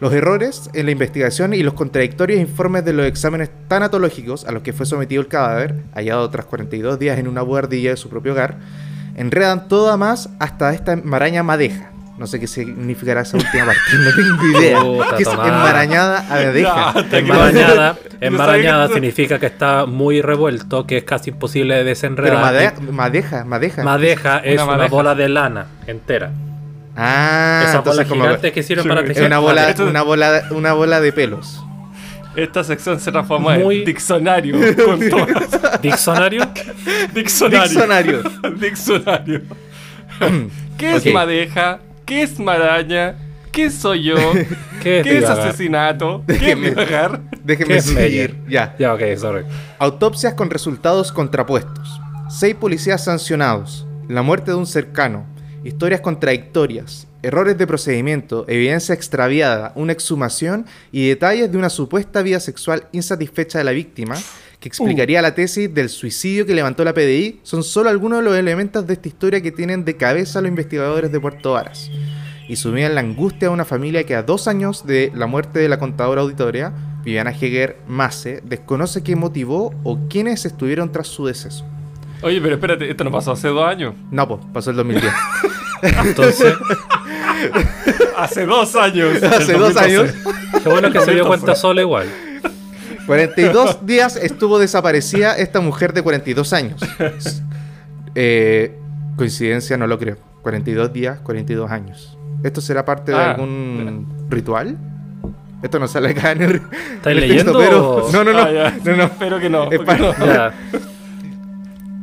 Los 0.00 0.12
errores 0.14 0.70
en 0.72 0.86
la 0.86 0.92
investigación 0.92 1.52
y 1.52 1.62
los 1.62 1.74
contradictorios 1.74 2.40
informes 2.40 2.84
de 2.86 2.94
los 2.94 3.04
exámenes 3.06 3.50
tanatológicos 3.68 4.46
a 4.46 4.52
los 4.52 4.62
que 4.62 4.72
fue 4.72 4.86
sometido 4.86 5.20
el 5.20 5.28
cadáver, 5.28 5.74
hallado 5.94 6.28
tras 6.30 6.46
42 6.46 6.98
días 6.98 7.18
en 7.18 7.28
una 7.28 7.42
buhardilla 7.42 7.90
de 7.90 7.96
su 7.98 8.08
propio 8.08 8.32
hogar, 8.32 8.56
enredan 9.16 9.68
todo 9.68 9.90
a 9.90 9.96
más 9.98 10.30
hasta 10.38 10.72
esta 10.72 10.96
maraña 10.96 11.42
madeja. 11.42 11.90
No 12.16 12.26
sé 12.26 12.38
qué 12.38 12.46
significará 12.46 13.22
esa 13.22 13.38
última 13.38 13.64
parte, 13.66 13.80
no 13.98 14.10
tengo 14.14 14.58
idea. 14.58 14.80
Puta, 14.82 15.16
¿Qué 15.16 15.22
es 15.22 15.28
enmarañada 15.28 16.22
madeja? 16.30 16.94
Que- 17.10 18.26
Enmarañada, 18.26 18.88
significa 18.88 19.38
que 19.38 19.46
está 19.46 19.86
muy 19.86 20.20
revuelto, 20.20 20.86
que 20.86 20.98
es 20.98 21.04
casi 21.04 21.30
imposible 21.30 21.74
de 21.74 21.80
Pero 21.80 21.88
desenredar. 21.88 22.40
madeja, 22.40 22.74
madeja, 22.92 23.44
madeja. 23.44 23.82
Madeja 23.84 24.38
es 24.38 24.60
Una 24.62 24.86
bola 24.88 25.14
de 25.14 25.28
lana 25.30 25.66
entera. 25.86 26.30
Ah, 26.96 27.60
Esas 27.62 27.76
entonces 27.76 27.96
bolas 27.96 28.08
como 28.08 28.22
gigantes 28.24 28.52
que 28.52 28.62
sirven 28.62 28.82
Sí, 28.84 28.88
para 28.88 29.04
tejer. 29.04 29.24
una 29.26 29.38
bola, 29.38 29.74
una 29.78 30.02
bola, 30.02 30.42
una 30.50 30.72
bola 30.72 31.00
de 31.00 31.12
pelos. 31.12 31.62
Esta 32.36 32.62
sección 32.62 33.00
se 33.00 33.10
transformó 33.10 33.50
Muy- 33.50 33.78
en 33.80 33.84
diccionario 33.84 34.56
con 34.84 35.00
todas. 35.08 35.80
Diccionario. 35.82 36.48
Diccionario. 37.14 37.62
Diccionario. 37.68 38.22
Diccionario. 38.58 39.40
¿Qué 40.78 40.96
es 40.96 41.12
madeja? 41.12 41.80
¿Qué 42.04 42.22
es 42.22 42.38
maraña? 42.38 43.14
¿Qué 43.52 43.70
soy 43.70 44.04
yo? 44.04 44.16
¿Qué 44.82 44.98
es 45.00 45.04
¿Qué 45.04 45.12
es 45.18 45.20
divagar? 45.20 45.48
asesinato? 45.48 46.24
¿Qué 46.26 46.32
es 46.34 46.40
Déjeme- 46.40 46.68
divagar? 46.70 47.20
Déjeme 47.42 47.68
¿Qué 47.68 47.76
es 47.78 47.84
seguir. 47.84 48.36
Ya. 48.48 48.74
Ya, 48.78 48.94
ok, 48.94 49.00
sorry. 49.16 49.44
Autopsias 49.78 50.34
con 50.34 50.50
resultados 50.50 51.10
contrapuestos. 51.12 52.00
Seis 52.28 52.54
policías 52.54 53.02
sancionados. 53.04 53.86
La 54.08 54.22
muerte 54.22 54.52
de 54.52 54.56
un 54.56 54.66
cercano. 54.66 55.26
Historias 55.62 56.00
contradictorias. 56.00 57.06
Errores 57.22 57.58
de 57.58 57.66
procedimiento. 57.66 58.46
Evidencia 58.48 58.94
extraviada. 58.94 59.72
Una 59.74 59.92
exhumación. 59.92 60.64
Y 60.90 61.08
detalles 61.08 61.52
de 61.52 61.58
una 61.58 61.68
supuesta 61.68 62.22
vida 62.22 62.40
sexual 62.40 62.84
insatisfecha 62.92 63.58
de 63.58 63.64
la 63.64 63.72
víctima. 63.72 64.16
Que 64.58 64.68
explicaría 64.68 65.20
la 65.20 65.34
tesis 65.34 65.72
del 65.72 65.90
suicidio 65.90 66.46
que 66.46 66.54
levantó 66.54 66.82
la 66.82 66.94
PDI. 66.94 67.40
Son 67.42 67.62
solo 67.62 67.90
algunos 67.90 68.20
de 68.20 68.24
los 68.24 68.36
elementos 68.36 68.86
de 68.86 68.94
esta 68.94 69.08
historia 69.08 69.42
que 69.42 69.52
tienen 69.52 69.84
de 69.84 69.96
cabeza 69.96 70.40
los 70.40 70.48
investigadores 70.48 71.12
de 71.12 71.20
Puerto 71.20 71.52
Varas. 71.52 71.90
Y 72.48 72.56
sumían 72.56 72.94
la 72.94 73.02
angustia 73.02 73.48
de 73.48 73.54
una 73.54 73.64
familia 73.64 74.04
que 74.04 74.14
a 74.14 74.22
dos 74.22 74.48
años 74.48 74.86
de 74.86 75.12
la 75.14 75.26
muerte 75.26 75.58
de 75.58 75.68
la 75.68 75.78
contadora 75.78 76.22
auditoria, 76.22 76.72
Viviana 77.04 77.30
Heger 77.30 77.78
Mace, 77.86 78.42
desconoce 78.44 79.02
qué 79.02 79.14
motivó 79.14 79.74
o 79.84 79.98
quiénes 80.08 80.44
estuvieron 80.46 80.90
tras 80.90 81.06
su 81.06 81.26
deceso. 81.26 81.64
Oye, 82.22 82.40
pero 82.40 82.54
espérate, 82.56 82.90
esto 82.90 83.04
no 83.04 83.10
pasó 83.10 83.32
hace 83.32 83.48
dos 83.48 83.66
años. 83.66 83.94
No, 84.10 84.28
pues, 84.28 84.40
pasó 84.52 84.70
el 84.70 84.76
2010. 84.76 85.12
Entonces, 85.82 86.54
Hace 88.16 88.46
dos 88.46 88.76
años. 88.76 89.22
Hace 89.22 89.52
dos 89.54 89.74
2012. 89.74 89.80
años. 89.80 90.14
qué 90.62 90.68
bueno 90.68 90.90
que 90.90 91.00
se 91.00 91.12
dio 91.14 91.26
cuenta 91.26 91.54
solo 91.54 91.80
igual. 91.80 92.06
42 93.06 93.78
días 93.86 94.16
estuvo 94.16 94.58
desaparecida 94.58 95.36
esta 95.36 95.60
mujer 95.60 95.92
de 95.92 96.02
42 96.02 96.52
años. 96.52 96.80
Eh, 98.14 98.76
coincidencia, 99.16 99.76
no 99.76 99.86
lo 99.86 99.98
creo. 99.98 100.16
42 100.42 100.92
días, 100.92 101.18
42 101.20 101.70
años. 101.70 102.16
¿Esto 102.42 102.60
será 102.60 102.84
parte 102.84 103.12
de 103.12 103.18
Ah, 103.18 103.30
algún 103.32 104.26
ritual? 104.28 104.76
Esto 105.62 105.78
no 105.78 105.86
sale 105.88 106.10
acá 106.10 106.32
en 106.32 106.42
el. 106.42 106.54
¿Estáis 106.56 107.02
texto, 107.02 107.12
leyendo 107.20 107.58
pero- 107.58 108.08
No, 108.12 108.24
no, 108.24 108.32
no. 108.32 108.38
Ah, 108.38 108.50
ya. 108.50 108.78
no, 108.84 108.96
no. 108.96 109.04
Espero 109.04 109.38
que 109.38 109.50
no. 109.50 109.70
Es 109.70 109.80
para- 109.80 109.98
no. 109.98 110.52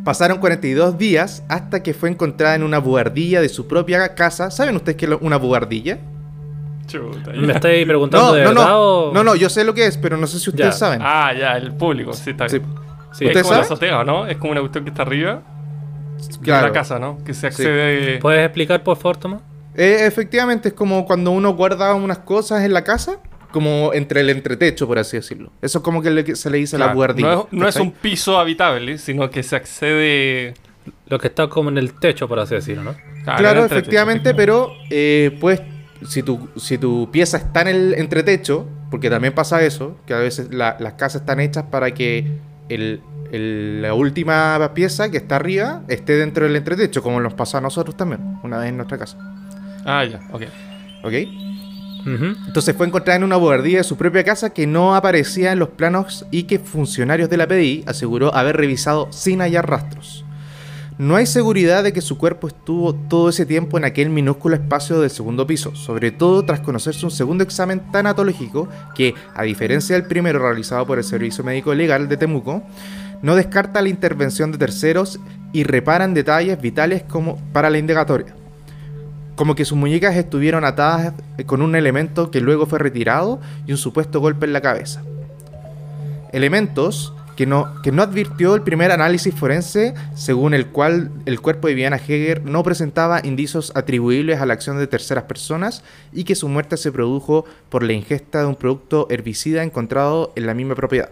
Pasaron 0.08 0.38
42 0.38 0.98
días 0.98 1.44
hasta 1.50 1.84
que 1.84 1.94
fue 1.94 2.08
encontrada 2.10 2.56
en 2.56 2.64
una 2.64 2.78
buhardilla 2.78 3.42
de 3.42 3.50
su 3.50 3.68
propia 3.68 4.16
casa. 4.16 4.50
¿Saben 4.52 4.78
ustedes 4.78 4.96
qué 4.96 5.06
es 5.06 5.12
una 5.20 5.36
buhardilla? 5.36 5.98
Chuta. 6.86 7.34
¿Me 7.34 7.52
estáis 7.52 7.86
preguntando 7.86 8.28
No, 8.28 8.34
de 8.34 8.44
no, 8.46 8.50
verdad 8.52 8.68
no. 8.70 8.80
o...? 8.80 9.14
No, 9.14 9.24
no, 9.26 9.36
yo 9.36 9.50
sé 9.50 9.66
lo 9.66 9.74
que 9.74 9.86
es, 9.86 9.98
pero 9.98 10.16
no 10.16 10.26
sé 10.26 10.40
si 10.40 10.50
ustedes 10.50 10.76
Ya. 10.76 10.80
saben. 10.80 11.02
Ah, 11.04 11.34
ya, 11.38 11.58
el 11.58 11.74
público, 11.74 12.14
sí, 12.14 12.30
está 12.30 12.48
bien. 12.48 12.64
Sí. 13.12 13.26
Es 13.26 13.32
¿Usted 13.32 13.42
como 13.42 13.52
la 13.52 13.56
sabe? 13.58 13.66
azotea, 13.66 14.04
¿no? 14.06 14.28
Es 14.28 14.38
como 14.38 14.52
una 14.54 14.62
cuestión 14.62 14.86
que 14.86 14.92
está 14.92 15.02
arriba 15.02 15.42
de 16.26 16.38
Claro. 16.42 16.68
la 16.68 16.72
casa, 16.74 17.00
¿no? 17.00 17.18
Que 17.26 17.34
se 17.34 17.48
accede. 17.48 18.20
¿Puedes 18.20 18.46
explicar, 18.46 18.82
por 18.84 18.96
favor, 18.96 19.18
Tomás? 19.18 19.42
Eh, 19.76 20.06
efectivamente, 20.08 20.70
es 20.70 20.74
como 20.74 21.06
cuando 21.06 21.32
uno 21.32 21.54
guarda 21.54 21.94
unas 21.94 22.20
cosas 22.20 22.64
en 22.64 22.72
la 22.72 22.86
casa, 22.86 23.18
como 23.52 23.92
entre 23.94 24.22
el 24.22 24.30
entretecho, 24.30 24.88
por 24.88 25.00
así 25.00 25.18
decirlo. 25.18 25.52
Eso 25.62 25.80
es 25.80 25.84
como 25.84 26.02
que 26.02 26.10
le- 26.12 26.36
se 26.36 26.50
le 26.50 26.58
dice 26.58 26.76
a 26.76 26.80
la 26.80 26.94
buhardilla. 26.94 27.28
no, 27.36 27.42
es, 27.44 27.54
no 27.54 27.68
es 27.68 27.76
¿cachai? 27.76 27.88
un 27.88 27.94
piso 27.94 28.38
habitable, 28.40 28.98
sino 28.98 29.30
que 29.30 29.44
se 29.44 29.56
accede. 29.56 30.54
Lo 31.08 31.20
que 31.20 31.28
está 31.28 31.48
como 31.48 31.70
en 31.70 31.78
el 31.78 31.94
techo, 31.94 32.28
por 32.28 32.40
así 32.40 32.56
decirlo, 32.56 32.84
¿no? 32.84 32.96
Claro, 33.38 33.66
efectivamente, 33.66 34.34
pero 34.34 34.72
eh, 34.90 35.38
pues 35.42 35.62
si 36.08 36.24
tu, 36.24 36.48
si 36.56 36.78
tu 36.78 37.10
pieza 37.12 37.38
está 37.38 37.62
en 37.62 37.68
el 37.68 37.94
entretecho, 37.96 38.66
porque 38.90 39.10
también 39.10 39.34
pasa 39.34 39.62
eso, 39.64 39.98
que 40.06 40.14
a 40.14 40.18
veces 40.20 40.54
la- 40.54 40.78
las 40.80 40.94
casas 40.94 41.22
están 41.22 41.40
hechas 41.42 41.66
para 41.70 41.92
que 41.94 42.26
el- 42.70 43.02
el- 43.34 43.82
la 43.82 43.94
última 43.94 44.72
pieza 44.74 45.12
que 45.12 45.18
está 45.18 45.36
arriba 45.38 45.82
esté 45.90 46.14
dentro 46.16 46.46
del 46.46 46.56
entretecho, 46.56 47.02
como 47.04 47.20
nos 47.20 47.34
pasa 47.34 47.58
a 47.58 47.62
nosotros 47.62 47.98
también, 47.98 48.22
una 48.44 48.60
vez 48.60 48.70
en 48.70 48.78
nuestra 48.78 48.98
casa. 48.98 49.18
Ah, 49.86 50.06
ya, 50.06 50.22
ok. 50.32 50.44
¿Ok? 51.04 51.14
Ujú. 52.08 52.36
Entonces 52.48 52.76
fue 52.76 52.88
encontrada 52.88 53.18
en 53.18 53.24
una 53.24 53.36
buhardilla 53.36 53.80
de 53.80 53.84
su 53.84 53.98
propia 53.98 54.24
casa 54.24 54.52
que 54.52 54.66
no 54.66 54.96
aparecía 54.96 55.52
en 55.52 55.60
los 55.60 55.70
planos 55.70 56.26
y 56.32 56.44
que 56.44 56.60
funcionarios 56.60 57.30
de 57.30 57.38
la 57.38 57.48
PDI 57.48 57.84
aseguró 57.86 58.34
haber 58.34 58.56
revisado 58.56 59.12
sin 59.12 59.42
hallar 59.42 59.70
rastros. 59.70 60.24
No 60.98 61.16
hay 61.16 61.28
seguridad 61.28 61.84
de 61.84 61.94
que 61.94 62.02
su 62.02 62.18
cuerpo 62.18 62.48
estuvo 62.48 62.96
todo 62.96 63.30
ese 63.30 63.46
tiempo 63.46 63.78
en 63.78 63.86
aquel 63.86 64.10
minúsculo 64.10 64.56
espacio 64.56 65.00
del 65.00 65.12
segundo 65.12 65.46
piso, 65.46 65.76
sobre 65.76 66.10
todo 66.10 66.44
tras 66.44 66.62
conocerse 66.62 67.06
un 67.06 67.12
segundo 67.12 67.44
examen 67.44 67.92
tanatológico 67.92 68.68
que, 68.96 69.14
a 69.36 69.44
diferencia 69.44 69.96
del 69.96 70.08
primero 70.08 70.40
realizado 70.40 70.88
por 70.88 70.98
el 70.98 71.04
Servicio 71.04 71.44
Médico 71.44 71.76
Legal 71.76 72.10
de 72.10 72.18
Temuco, 72.18 72.64
no 73.22 73.36
descarta 73.36 73.82
la 73.84 73.90
intervención 73.90 74.52
de 74.52 74.58
terceros 74.58 75.20
y 75.54 75.64
reparan 75.66 76.16
detalles 76.16 76.60
vitales 76.60 77.04
como 77.04 77.38
para 77.52 77.70
la 77.70 77.78
indagatoria 77.78 78.34
como 79.38 79.56
que 79.56 79.66
sus 79.66 79.78
muñecas 79.78 80.16
estuvieron 80.16 80.66
atadas 80.66 81.14
eh, 81.38 81.46
con 81.46 81.62
un 81.62 81.76
elemento 81.76 82.32
que 82.32 82.42
luego 82.42 82.66
fue 82.66 82.80
retirado 82.80 83.40
y 83.68 83.72
un 83.72 83.78
supuesto 83.78 84.20
golpe 84.20 84.48
en 84.48 84.52
la 84.52 84.62
cabeza. 84.62 85.04
Elementos 86.34 87.14
que 87.38 87.46
no, 87.46 87.80
que 87.84 87.92
no 87.92 88.02
advirtió 88.02 88.56
el 88.56 88.64
primer 88.64 88.92
análisis 88.92 89.34
forense, 89.34 89.94
según 90.16 90.56
el 90.56 90.66
cual 90.66 91.12
el 91.28 91.40
cuerpo 91.40 91.68
de 91.68 91.76
Viviana 91.76 91.98
Heger 91.98 92.44
no 92.44 92.64
presentaba 92.64 93.22
indicios 93.24 93.72
atribuibles 93.76 94.42
a 94.42 94.48
la 94.48 94.56
acción 94.56 94.80
de 94.80 94.88
terceras 94.88 95.26
personas 95.26 95.84
y 96.12 96.24
que 96.24 96.34
su 96.34 96.50
muerte 96.50 96.76
se 96.76 96.92
produjo 96.92 97.46
por 97.70 97.84
la 97.84 97.94
ingesta 97.94 98.40
de 98.40 98.48
un 98.48 98.56
producto 98.56 99.06
herbicida 99.12 99.62
encontrado 99.62 100.34
en 100.36 100.48
la 100.48 100.56
misma 100.56 100.74
propiedad. 100.74 101.12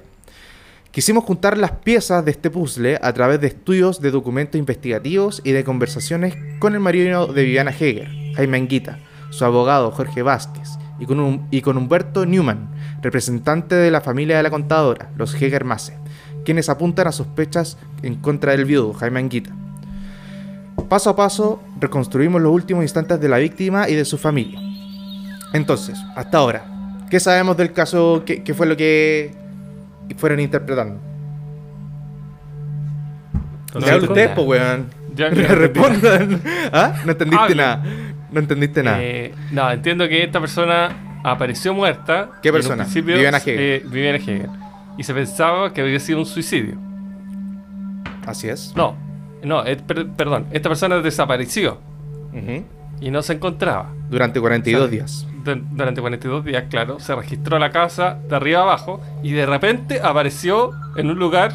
Quisimos 0.96 1.26
juntar 1.26 1.58
las 1.58 1.72
piezas 1.72 2.24
de 2.24 2.32
este 2.32 2.50
puzzle 2.50 2.98
a 3.02 3.12
través 3.12 3.42
de 3.42 3.48
estudios 3.48 4.00
de 4.00 4.12
documentos 4.12 4.58
investigativos 4.58 5.42
y 5.44 5.52
de 5.52 5.66
conversaciones 5.66 6.38
con 6.60 6.74
el 6.74 6.80
marido 6.80 7.28
de 7.28 7.44
Viviana 7.44 7.72
Heger, 7.72 8.08
Jaime 8.34 8.56
Anguita, 8.56 9.00
su 9.30 9.44
abogado 9.44 9.92
Jorge 9.92 10.22
Vázquez 10.22 10.70
y 10.98 11.06
con, 11.62 11.78
Humberto 11.78 12.26
Newman, 12.26 12.70
representante 13.02 13.76
de 13.76 13.92
la 13.92 14.00
familia 14.00 14.38
de 14.38 14.44
la 14.44 14.50
contadora, 14.50 15.12
los 15.18 15.36
Heger 15.36 15.66
Mace, 15.66 15.98
quienes 16.46 16.70
apuntan 16.70 17.08
a 17.08 17.12
sospechas 17.12 17.78
en 18.02 18.16
contra 18.16 18.54
del 18.54 18.64
viudo 18.64 18.94
Jaime 18.94 19.20
Anguita. 19.20 19.54
Paso 20.88 21.10
a 21.10 21.18
paso, 21.18 21.62
reconstruimos 21.78 22.42
los 22.42 22.54
últimos 22.54 22.84
instantes 22.84 23.20
de 23.20 23.28
la 23.28 23.40
víctima 23.40 23.90
y 23.90 23.96
de 23.96 24.06
su 24.06 24.18
familia. 24.18 24.62
Entonces, 25.52 26.00
hasta 26.16 26.38
ahora, 26.38 27.04
¿qué 27.10 27.20
sabemos 27.20 27.58
del 27.58 27.74
caso? 27.74 28.24
¿Qué, 28.26 28.44
qué 28.44 28.54
fue 28.54 28.66
lo 28.66 28.78
que 28.78 29.44
fueron 30.14 30.40
interpretando? 30.40 31.00
Con 33.74 33.82
Ya 33.82 33.94
cinco. 34.00 34.14
usted, 34.14 34.34
po, 34.36 34.44
weón. 34.44 34.88
Ya, 35.16 35.28
entendí. 35.28 35.48
respondan. 35.56 36.42
¿Ah? 36.74 36.94
No 37.06 37.12
entendiste 37.12 37.56
nada. 37.56 37.84
No 38.32 38.40
entendiste 38.40 38.84
nada. 38.84 38.98
Eh, 39.02 39.34
no, 39.52 39.72
entiendo 39.72 40.08
que 40.08 40.24
esta 40.24 40.40
persona 40.40 41.20
apareció 41.24 41.74
muerta. 41.74 42.30
¿Qué 42.42 42.48
y 42.48 42.50
en 42.50 42.54
persona? 42.56 42.84
principio, 42.84 43.16
Viviana 43.16 43.38
Heger. 43.38 43.60
eh, 43.60 43.84
Viviana 43.86 44.18
Heger. 44.18 44.50
Y 44.98 45.04
se 45.04 45.14
pensaba 45.14 45.74
que 45.74 45.82
había 45.82 46.00
sido 46.00 46.20
un 46.20 46.26
suicidio. 46.26 46.76
Así 48.26 48.48
es. 48.50 48.74
No, 48.76 48.96
no, 49.44 49.66
eh, 49.66 49.76
per- 49.78 50.08
perdón. 50.10 50.46
Esta 50.52 50.70
persona 50.70 50.98
desapareció 51.00 51.80
y 53.00 53.12
no 53.12 53.22
se 53.22 53.34
encontraba. 53.34 53.94
Durante 54.10 54.40
42 54.42 54.82
O 54.82 54.84
sea, 54.86 54.92
días. 54.92 55.28
Du- 55.46 55.62
Durante 55.72 56.02
42 56.02 56.44
días, 56.44 56.66
claro, 56.70 57.00
se 57.00 57.16
registró 57.16 57.58
la 57.60 57.70
casa 57.70 58.18
de 58.28 58.36
arriba 58.36 58.62
abajo 58.62 59.02
y 59.24 59.32
de 59.32 59.46
repente 59.46 60.02
apareció 60.04 60.72
en 60.98 61.10
un 61.10 61.18
lugar. 61.20 61.54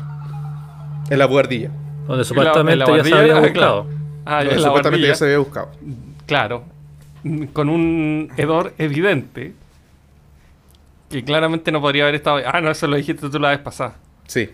En 1.11 1.19
la 1.19 1.27
buhardilla. 1.27 1.71
Donde 2.07 2.23
en 2.23 2.25
supuestamente 2.25 2.77
la 2.77 2.85
Ah, 2.87 2.97
ya 2.97 3.05
se 3.05 3.15
había 3.15 3.37
ah, 3.37 3.41
buscado. 3.41 3.53
claro. 3.53 3.87
Ah, 4.25 4.37
donde 4.39 4.55
en 4.55 4.63
la 4.63 4.67
supuestamente 4.69 5.07
ya 5.09 5.15
se 5.15 5.25
había 5.25 5.39
buscado. 5.39 5.71
Claro, 6.27 6.65
con 7.53 7.69
un 7.69 8.31
hedor 8.37 8.73
evidente 8.79 9.55
que 11.11 11.25
claramente 11.25 11.73
no 11.73 11.81
podría 11.81 12.05
haber 12.05 12.15
estado. 12.15 12.39
Ah, 12.47 12.61
no, 12.61 12.71
eso 12.71 12.87
lo 12.87 12.97
dijiste 12.97 13.29
tú 13.29 13.39
la 13.41 13.51
vez 13.51 13.59
pasada. 13.59 13.95
Sí. 14.27 14.49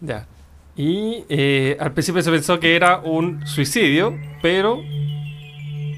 Ya. 0.00 0.26
Y 0.74 1.24
eh, 1.28 1.76
al 1.78 1.92
principio 1.92 2.22
se 2.22 2.30
pensó 2.30 2.58
que 2.58 2.74
era 2.74 2.98
un 2.98 3.46
suicidio, 3.46 4.18
pero 4.40 4.80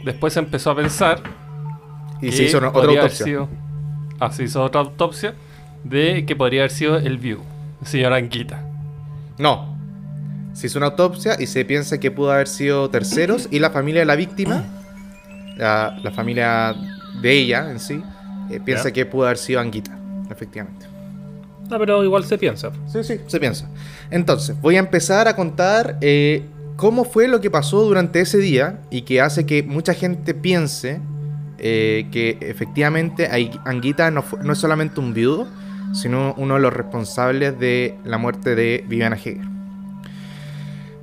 después 0.04 0.32
se 0.32 0.40
empezó 0.40 0.72
a 0.72 0.74
pensar 0.76 1.20
Y 2.20 2.32
se 2.32 2.44
hizo 2.44 2.58
una- 2.58 2.68
otra 2.68 2.90
autopsia. 2.90 3.26
sido- 3.26 3.48
ah, 4.20 4.32
se 4.32 4.44
hizo 4.44 4.62
otra 4.62 4.80
autopsia 4.80 5.34
de 5.84 6.24
que 6.26 6.34
podría 6.36 6.62
haber 6.62 6.70
sido 6.70 6.96
el 6.96 7.18
View, 7.18 7.40
señora 7.84 8.16
Anguita. 8.16 8.62
No. 9.38 9.74
Se 10.52 10.68
hizo 10.68 10.78
una 10.78 10.86
autopsia 10.86 11.36
y 11.38 11.46
se 11.46 11.64
piensa 11.64 11.98
que 11.98 12.10
pudo 12.10 12.30
haber 12.32 12.46
sido 12.48 12.88
terceros 12.88 13.48
y 13.50 13.58
la 13.58 13.70
familia 13.70 14.00
de 14.02 14.06
la 14.06 14.14
víctima, 14.16 14.64
la, 15.56 15.98
la 16.02 16.10
familia 16.12 16.74
de 17.20 17.32
ella 17.32 17.70
en 17.70 17.80
sí, 17.80 18.00
eh, 18.50 18.60
piensa 18.64 18.92
que 18.92 19.04
pudo 19.04 19.24
haber 19.24 19.38
sido 19.38 19.60
Anguita, 19.60 19.96
efectivamente. 20.30 20.86
Ah, 21.70 21.76
pero 21.78 22.04
igual 22.04 22.24
se 22.24 22.38
piensa. 22.38 22.70
Sí, 22.86 23.02
sí, 23.02 23.20
se 23.26 23.40
piensa. 23.40 23.68
Entonces, 24.10 24.60
voy 24.60 24.76
a 24.76 24.78
empezar 24.78 25.26
a 25.28 25.34
contar 25.34 25.98
eh, 26.02 26.44
cómo 26.76 27.04
fue 27.04 27.26
lo 27.26 27.40
que 27.40 27.50
pasó 27.50 27.82
durante 27.84 28.20
ese 28.20 28.38
día 28.38 28.80
y 28.90 29.02
que 29.02 29.20
hace 29.20 29.46
que 29.46 29.62
mucha 29.62 29.92
gente 29.94 30.34
piense 30.34 31.00
eh, 31.66 32.08
que 32.12 32.36
efectivamente 32.42 33.26
Anguita 33.64 34.10
no, 34.10 34.22
es 34.52 34.58
solamente 34.58 35.00
un 35.00 35.14
viudo, 35.14 35.48
sino 35.94 36.34
uno 36.36 36.56
de 36.56 36.60
los 36.60 36.74
responsables 36.74 37.58
de 37.58 37.96
la 38.04 38.18
muerte 38.18 38.54
de 38.54 38.84
Viviana 38.86 39.16
Heger. 39.16 39.46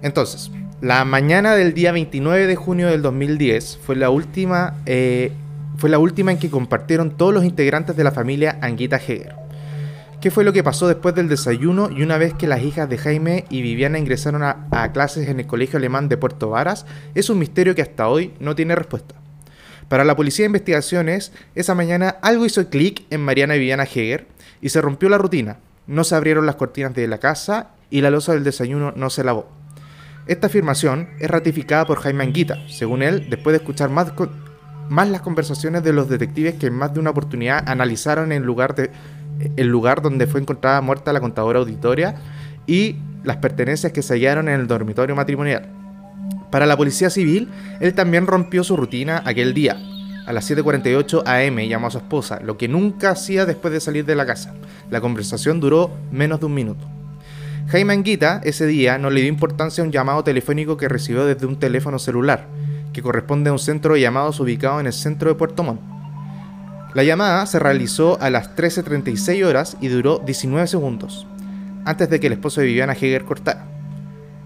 Entonces, 0.03 0.51
la 0.79 1.03
mañana 1.03 1.55
del 1.55 1.73
día 1.73 1.91
29 1.91 2.45
de 2.45 2.55
junio 2.55 2.89
del 2.89 3.01
2010 3.01 3.79
fue 3.83 3.95
la 3.95 4.11
última, 4.11 4.75
eh, 4.85 5.31
fue 5.77 5.89
la 5.89 5.97
última 5.97 6.31
en 6.31 6.37
que 6.37 6.51
compartieron 6.51 7.17
todos 7.17 7.33
los 7.33 7.43
integrantes 7.43 7.95
de 7.95 8.03
la 8.03 8.11
familia 8.11 8.59
Anguita 8.61 8.97
Heger. 8.97 9.33
¿Qué 10.21 10.29
fue 10.29 10.43
lo 10.43 10.53
que 10.53 10.63
pasó 10.63 10.87
después 10.87 11.15
del 11.15 11.27
desayuno 11.27 11.89
y 11.89 12.03
una 12.03 12.19
vez 12.19 12.35
que 12.35 12.45
las 12.45 12.61
hijas 12.61 12.87
de 12.87 12.99
Jaime 12.99 13.45
y 13.49 13.63
Viviana 13.63 13.97
ingresaron 13.97 14.43
a 14.43 14.91
clases 14.93 15.27
en 15.27 15.39
el 15.39 15.47
Colegio 15.47 15.77
Alemán 15.77 16.07
de 16.07 16.17
Puerto 16.17 16.51
Varas? 16.51 16.85
Es 17.15 17.31
un 17.31 17.39
misterio 17.39 17.73
que 17.73 17.81
hasta 17.81 18.07
hoy 18.07 18.31
no 18.39 18.55
tiene 18.55 18.75
respuesta. 18.75 19.20
Para 19.91 20.05
la 20.05 20.15
Policía 20.15 20.43
de 20.43 20.51
Investigaciones, 20.51 21.33
esa 21.53 21.75
mañana 21.75 22.15
algo 22.21 22.45
hizo 22.45 22.65
clic 22.69 23.03
en 23.09 23.19
Mariana 23.19 23.57
y 23.57 23.59
Viviana 23.59 23.83
Heger 23.83 24.25
y 24.61 24.69
se 24.69 24.79
rompió 24.79 25.09
la 25.09 25.17
rutina. 25.17 25.57
No 25.85 26.05
se 26.05 26.15
abrieron 26.15 26.45
las 26.45 26.55
cortinas 26.55 26.95
de 26.95 27.09
la 27.09 27.17
casa 27.17 27.71
y 27.89 27.99
la 27.99 28.09
losa 28.09 28.31
del 28.31 28.45
desayuno 28.45 28.93
no 28.95 29.09
se 29.09 29.25
lavó. 29.25 29.49
Esta 30.27 30.47
afirmación 30.47 31.09
es 31.19 31.29
ratificada 31.29 31.85
por 31.85 31.99
Jaime 31.99 32.23
Anguita, 32.23 32.65
según 32.69 33.03
él, 33.03 33.29
después 33.29 33.51
de 33.51 33.57
escuchar 33.57 33.89
más, 33.89 34.13
las 35.09 35.21
conversaciones 35.21 35.83
de 35.83 35.91
los 35.91 36.07
detectives 36.07 36.55
que 36.55 36.67
en 36.67 36.73
más 36.75 36.93
de 36.93 37.01
una 37.01 37.09
oportunidad 37.09 37.67
analizaron 37.67 38.31
el 38.31 38.43
lugar, 38.43 38.73
el 39.57 39.67
lugar 39.67 40.01
donde 40.01 40.25
fue 40.25 40.39
encontrada 40.39 40.79
muerta 40.79 41.11
la 41.11 41.19
contadora 41.19 41.59
auditoria 41.59 42.15
y 42.65 42.95
las 43.25 43.37
pertenencias 43.37 43.91
que 43.91 44.03
se 44.03 44.13
hallaron 44.13 44.47
en 44.47 44.57
el 44.57 44.67
dormitorio 44.67 45.17
matrimonial. 45.17 45.80
Para 46.51 46.65
la 46.65 46.75
policía 46.75 47.09
civil, 47.09 47.49
él 47.79 47.93
también 47.93 48.27
rompió 48.27 48.63
su 48.63 48.75
rutina 48.75 49.23
aquel 49.25 49.53
día. 49.53 49.77
A 50.27 50.33
las 50.33 50.51
7.48 50.51 51.23
am 51.25 51.59
llamó 51.67 51.87
a 51.87 51.91
su 51.91 51.97
esposa, 51.97 52.39
lo 52.43 52.57
que 52.57 52.67
nunca 52.67 53.11
hacía 53.11 53.45
después 53.45 53.73
de 53.73 53.79
salir 53.79 54.05
de 54.05 54.15
la 54.15 54.25
casa. 54.25 54.53
La 54.89 55.01
conversación 55.01 55.61
duró 55.61 55.91
menos 56.11 56.41
de 56.41 56.45
un 56.45 56.53
minuto. 56.53 56.87
Jaime 57.69 57.93
Anguita 57.93 58.41
ese 58.43 58.67
día 58.67 58.97
no 58.97 59.09
le 59.09 59.21
dio 59.21 59.29
importancia 59.29 59.81
a 59.81 59.85
un 59.85 59.93
llamado 59.93 60.23
telefónico 60.25 60.75
que 60.75 60.89
recibió 60.89 61.25
desde 61.25 61.45
un 61.45 61.57
teléfono 61.57 61.99
celular, 61.99 62.47
que 62.91 63.01
corresponde 63.01 63.49
a 63.49 63.53
un 63.53 63.59
centro 63.59 63.93
de 63.93 64.01
llamados 64.01 64.39
ubicado 64.41 64.81
en 64.81 64.87
el 64.87 64.93
centro 64.93 65.29
de 65.29 65.35
Puerto 65.35 65.63
Montt. 65.63 65.79
La 66.93 67.03
llamada 67.05 67.45
se 67.45 67.59
realizó 67.59 68.21
a 68.21 68.29
las 68.29 68.57
13.36 68.57 69.45
horas 69.45 69.77
y 69.79 69.87
duró 69.87 70.19
19 70.19 70.67
segundos, 70.67 71.25
antes 71.85 72.09
de 72.09 72.19
que 72.19 72.27
el 72.27 72.33
esposo 72.33 72.59
de 72.59 72.67
Viviana 72.67 72.91
Heger 72.91 73.23
cortara. 73.23 73.70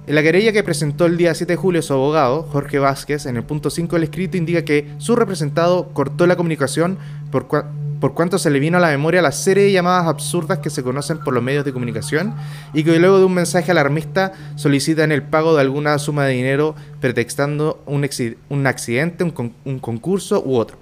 En 0.08 0.14
la 0.14 0.22
querella 0.22 0.52
que 0.52 0.64
presentó 0.64 1.08
el 1.08 1.18
día 1.18 1.34
7 1.34 1.54
de 1.54 1.58
julio 1.58 1.82
su 1.82 1.92
abogado, 1.94 2.44
Jorge 2.44 2.78
Vázquez, 2.78 3.26
en 3.26 3.38
el 3.38 3.44
punto 3.44 3.72
5 3.72 3.96
del 3.96 4.04
escrito 4.04 4.38
indica 4.38 4.64
que 4.64 4.88
su 5.00 5.16
representado 5.16 5.90
cortó 5.94 6.28
la 6.28 6.36
comunicación 6.36 7.00
por, 7.32 7.48
cua- 7.48 7.66
por 8.00 8.14
cuanto 8.14 8.38
se 8.38 8.52
le 8.52 8.60
vino 8.60 8.78
a 8.78 8.82
la 8.82 8.90
memoria 8.90 9.24
la 9.24 9.32
serie 9.32 9.64
de 9.64 9.72
llamadas 9.72 10.06
absurdas 10.06 10.60
que 10.60 10.70
se 10.70 10.84
conocen 10.84 11.18
por 11.18 11.34
los 11.34 11.42
medios 11.42 11.66
de 11.66 11.74
comunicación 11.74 12.36
y 12.72 12.84
que 12.84 13.00
luego 13.00 13.18
de 13.18 13.26
un 13.26 13.34
mensaje 13.34 13.72
alarmista 13.72 14.34
solicitan 14.58 15.12
el 15.12 15.24
pago 15.24 15.56
de 15.56 15.62
alguna 15.62 15.98
suma 15.98 16.26
de 16.26 16.34
dinero 16.34 16.76
pretextando 17.02 17.82
un, 17.88 18.04
accidente, 18.68 19.24
un, 19.24 19.32
con- 19.32 19.54
un 19.66 19.80
concurso 19.80 20.44
u 20.46 20.58
otro. 20.58 20.78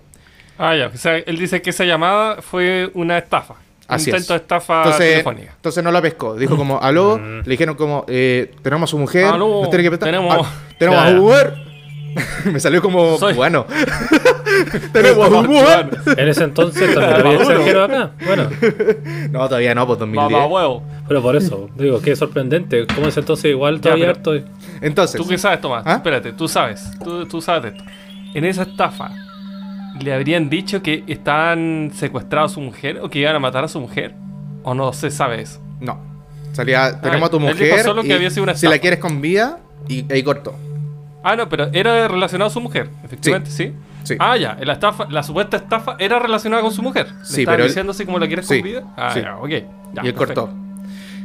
Ah, 0.58 0.76
ya. 0.76 0.91
Él 1.26 1.38
dice 1.38 1.62
que 1.62 1.69
esa 1.69 1.86
llamada 1.86 2.41
fue 2.41 2.91
una 2.93 3.17
estafa. 3.17 3.56
Así 3.95 4.10
intento 4.10 4.34
de 4.34 4.38
estafa 4.38 4.77
Entonces, 4.84 5.10
telefónica. 5.12 5.51
entonces 5.56 5.84
no 5.84 5.91
la 5.91 6.01
pescó. 6.01 6.36
Dijo 6.36 6.56
como, 6.58 6.82
aló, 6.82 7.17
le 7.19 7.43
dijeron 7.43 7.75
como, 7.75 8.06
eh, 8.08 8.51
tenemos 8.62 8.89
a 8.89 8.91
su 8.91 8.97
mujer, 8.97 9.25
Aló, 9.25 9.62
nos 9.62 9.69
tiene 9.69 9.84
que 9.84 9.89
prestar. 9.89 10.08
tenemos- 10.10 10.38
Ah, 10.47 10.51
tenemos 10.77 10.99
a 11.01 11.12
mujer. 11.12 11.53
Me 12.45 12.60
salió 12.60 12.79
como, 12.82 13.17
Soy- 13.17 13.34
bueno. 13.34 13.65
tenemos 14.93 15.27
a 15.27 15.41
mujer. 15.41 15.89
En 16.17 16.27
ese 16.27 16.43
entonces 16.43 16.93
también 16.93 17.41
había 17.41 17.84
acá. 17.86 18.12
Bueno, 18.25 18.49
No, 19.32 19.47
todavía 19.47 19.73
no, 19.73 19.88
pues 19.88 19.99
2010. 19.99 20.32
Mamá 20.32 20.45
huevo. 20.45 20.84
pero 21.08 21.21
por 21.21 21.36
eso, 21.36 21.69
digo, 21.75 22.01
qué 22.01 22.15
sorprendente. 22.15 22.86
¿Cómo 22.93 23.08
es 23.08 23.17
entonces 23.17 23.45
igual 23.45 23.82
todavía 23.82 24.13
pero- 24.13 24.32
harto? 24.38 24.49
Entonces, 24.82 25.19
¿Tú 25.19 25.27
qué 25.27 25.38
sabes, 25.38 25.62
Tomás? 25.62 25.84
¿Ah? 25.88 25.95
Espérate, 25.95 26.34
tú 26.34 26.47
sabes. 26.47 26.84
Tú, 27.03 27.25
tú 27.25 27.41
sabes 27.41 27.63
de 27.63 27.69
esto. 27.77 27.84
En 28.36 28.45
esa 28.45 28.63
estafa, 28.63 29.10
¿le 29.99 30.13
habrían 30.13 30.49
dicho 30.49 30.82
que 30.82 31.03
estaban 31.08 31.91
secuestrados 31.93 32.51
a 32.51 32.56
su 32.56 32.62
mujer 32.62 32.99
o 33.01 33.10
que 33.10 33.19
iban 33.19 33.36
a 33.36 33.39
matar 33.39 33.63
a 33.63 33.67
su 33.67 33.79
mujer? 33.79 34.15
¿O 34.63 34.73
no 34.73 34.93
se 34.93 35.12
sabe 35.12 35.41
eso? 35.41 35.62
no. 35.79 36.13
Salía, 36.53 37.01
tenemos 37.01 37.29
a 37.29 37.32
tu 37.32 37.39
mujer. 37.39 37.79
solo 37.82 38.03
que 38.03 38.10
y 38.10 38.12
había 38.12 38.29
sido 38.29 38.43
una 38.43 38.56
si 38.56 38.67
la 38.67 38.77
quieres 38.77 38.99
con 38.99 39.21
vida, 39.21 39.58
y 39.88 40.06
ahí 40.13 40.21
cortó. 40.21 40.56
Ah, 41.23 41.36
no, 41.36 41.49
pero 41.49 41.69
era 41.73 42.08
relacionado 42.08 42.49
a 42.49 42.53
su 42.53 42.62
mujer, 42.62 42.89
efectivamente, 43.03 43.49
¿sí? 43.49 43.73
Sí. 44.03 44.15
Ah, 44.19 44.38
ya. 44.38 44.58
La, 44.62 44.73
estafa, 44.73 45.08
la 45.10 45.23
supuesta 45.23 45.58
estafa 45.58 45.95
era 45.97 46.19
relacionada 46.19 46.62
con 46.62 46.71
su 46.71 46.84
mujer. 46.84 47.08
¿Le 47.08 47.25
Sí, 47.25 47.45
pero 47.45 47.63
diciendo 47.63 47.91
así 47.91 48.06
como 48.06 48.19
la 48.19 48.27
quieres 48.27 48.45
Sí, 48.45 48.60
con 48.60 48.69
vida? 48.69 48.84
Ah, 48.97 49.12
sí. 49.13 49.21
ya, 49.21 49.38
ok. 49.38 49.49
Ya, 49.49 50.03
y 50.03 50.08
él 50.08 50.13
perfecto. 50.13 50.47
cortó. 50.47 50.49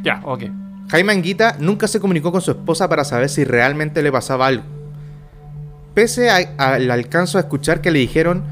Ya, 0.01 0.21
ok. 0.23 0.43
Jaime 0.89 1.13
Anguita 1.13 1.57
nunca 1.59 1.87
se 1.87 1.99
comunicó 1.99 2.31
con 2.31 2.41
su 2.41 2.51
esposa 2.51 2.87
para 2.87 3.03
saber 3.03 3.29
si 3.29 3.43
realmente 3.43 4.01
le 4.01 4.11
pasaba 4.11 4.47
algo. 4.47 4.63
Pese 5.93 6.29
al 6.31 6.89
alcanzo 6.89 7.37
a 7.37 7.41
escuchar 7.41 7.81
que 7.81 7.91
le 7.91 7.99
dijeron, 7.99 8.43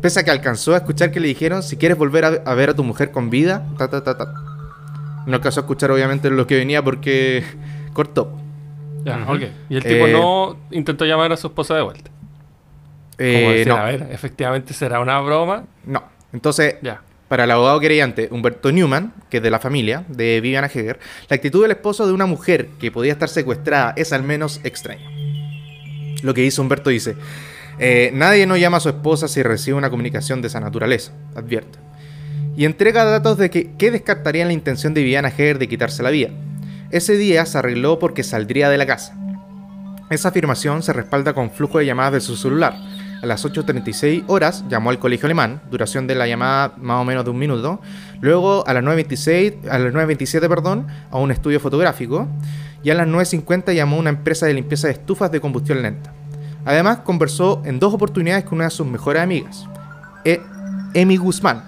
pese 0.00 0.20
a 0.20 0.24
que 0.24 0.30
alcanzó 0.30 0.74
a 0.74 0.78
escuchar 0.78 1.10
que 1.10 1.20
le 1.20 1.28
dijeron, 1.28 1.62
si 1.62 1.76
quieres 1.76 1.96
volver 1.98 2.24
a, 2.24 2.28
a 2.44 2.54
ver 2.54 2.70
a 2.70 2.74
tu 2.74 2.84
mujer 2.84 3.10
con 3.10 3.30
vida, 3.30 3.66
ta 3.78 3.88
ta 3.88 4.02
ta 4.04 4.16
ta. 4.16 4.32
No 5.26 5.34
alcanzó 5.36 5.60
a 5.60 5.62
escuchar 5.62 5.90
obviamente 5.90 6.30
lo 6.30 6.46
que 6.46 6.56
venía 6.56 6.82
porque 6.82 7.44
cortó. 7.92 8.36
Ya, 9.04 9.18
Ujú. 9.22 9.32
ok. 9.34 9.42
Y 9.68 9.76
el 9.76 9.82
tipo 9.82 10.06
Eh, 10.06 10.12
no 10.12 10.56
intentó 10.70 11.04
llamar 11.04 11.32
a 11.32 11.36
su 11.36 11.46
esposa 11.48 11.74
de 11.74 11.82
vuelta. 11.82 12.10
Como 12.10 13.28
Eh, 13.28 13.50
decir, 13.52 13.68
no, 13.68 13.76
a 13.76 13.84
ver, 13.84 14.08
efectivamente 14.10 14.72
será 14.74 15.00
una 15.00 15.20
broma. 15.20 15.64
no. 15.84 16.02
Entonces, 16.32 16.76
Ya. 16.82 17.02
Para 17.28 17.44
el 17.44 17.50
abogado 17.52 17.78
querellante 17.78 18.26
Humberto 18.32 18.72
Newman, 18.72 19.12
que 19.30 19.36
es 19.36 19.42
de 19.44 19.50
la 19.52 19.60
familia 19.60 20.04
de 20.08 20.40
Viviana 20.40 20.66
Heger, 20.66 20.98
la 21.28 21.36
actitud 21.36 21.62
del 21.62 21.70
esposo 21.70 22.04
de 22.04 22.12
una 22.12 22.26
mujer 22.26 22.70
que 22.80 22.90
podía 22.90 23.12
estar 23.12 23.28
secuestrada 23.28 23.92
es 23.96 24.12
al 24.12 24.24
menos 24.24 24.60
extraña. 24.64 25.08
Lo 26.24 26.34
que 26.34 26.44
hizo 26.44 26.60
Humberto 26.60 26.90
dice, 26.90 27.14
eh, 27.78 28.10
nadie 28.14 28.46
no 28.46 28.56
llama 28.56 28.78
a 28.78 28.80
su 28.80 28.88
esposa 28.88 29.28
si 29.28 29.42
recibe 29.42 29.76
una 29.76 29.90
comunicación 29.90 30.42
de 30.42 30.48
esa 30.48 30.60
naturaleza, 30.60 31.12
advierte. 31.34 31.78
Y 32.56 32.64
entrega 32.64 33.04
datos 33.04 33.38
de 33.38 33.50
que, 33.50 33.72
que 33.76 33.90
descartarían 33.90 34.48
la 34.48 34.54
intención 34.54 34.92
de 34.92 35.02
Viviana 35.02 35.28
Heger 35.28 35.58
de 35.58 35.68
quitarse 35.68 36.02
la 36.02 36.10
vida. 36.10 36.30
Ese 36.90 37.16
día 37.16 37.46
se 37.46 37.56
arregló 37.56 37.98
porque 37.98 38.22
saldría 38.22 38.68
de 38.68 38.78
la 38.78 38.86
casa. 38.86 39.16
Esa 40.10 40.30
afirmación 40.30 40.82
se 40.82 40.92
respalda 40.92 41.34
con 41.34 41.52
flujo 41.52 41.78
de 41.78 41.86
llamadas 41.86 42.14
de 42.14 42.20
su 42.20 42.36
celular. 42.36 42.74
A 43.22 43.26
las 43.26 43.44
8.36 43.44 44.24
horas 44.26 44.64
llamó 44.68 44.90
al 44.90 44.98
colegio 44.98 45.26
alemán, 45.26 45.60
duración 45.70 46.06
de 46.06 46.14
la 46.14 46.26
llamada 46.26 46.72
más 46.78 47.00
o 47.00 47.04
menos 47.04 47.24
de 47.24 47.30
un 47.30 47.38
minuto. 47.38 47.80
Luego 48.20 48.66
a 48.66 48.74
las 48.74 48.82
9.26, 48.82 49.68
a 49.70 49.78
las 49.78 49.92
9.27, 49.92 50.48
perdón, 50.48 50.86
a 51.10 51.18
un 51.18 51.30
estudio 51.30 51.60
fotográfico. 51.60 52.26
Y 52.82 52.90
a 52.90 52.94
las 52.94 53.06
9.50 53.06 53.74
llamó 53.74 53.96
a 53.96 54.00
una 54.00 54.10
empresa 54.10 54.46
de 54.46 54.54
limpieza 54.54 54.88
de 54.88 54.94
estufas 54.94 55.30
de 55.30 55.40
combustión 55.40 55.82
lenta. 55.82 56.12
Además, 56.64 56.98
conversó 57.04 57.62
en 57.64 57.80
dos 57.80 57.94
oportunidades 57.94 58.44
con 58.44 58.56
una 58.56 58.64
de 58.64 58.70
sus 58.70 58.86
mejores 58.86 59.22
amigas, 59.22 59.66
E- 60.24 60.40
Emi 60.94 61.16
Guzmán. 61.16 61.62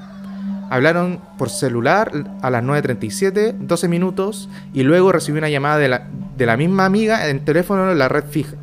Hablaron 0.71 1.21
por 1.37 1.51
celular 1.51 2.11
a 2.41 2.51
las 2.51 2.63
9.37, 2.65 3.53
12 3.59 3.89
minutos, 3.89 4.49
y 4.73 4.83
luego 4.83 5.13
recibió 5.13 5.39
una 5.39 5.51
llamada 5.51 5.79
de 5.79 5.89
la, 5.89 6.07
de 6.37 6.57
misma 6.57 6.87
amiga 6.87 7.29
en 7.29 7.45
teléfono 7.45 7.91
en 7.91 7.99
la 7.99 8.09
red 8.09 8.25
fija. 8.25 8.57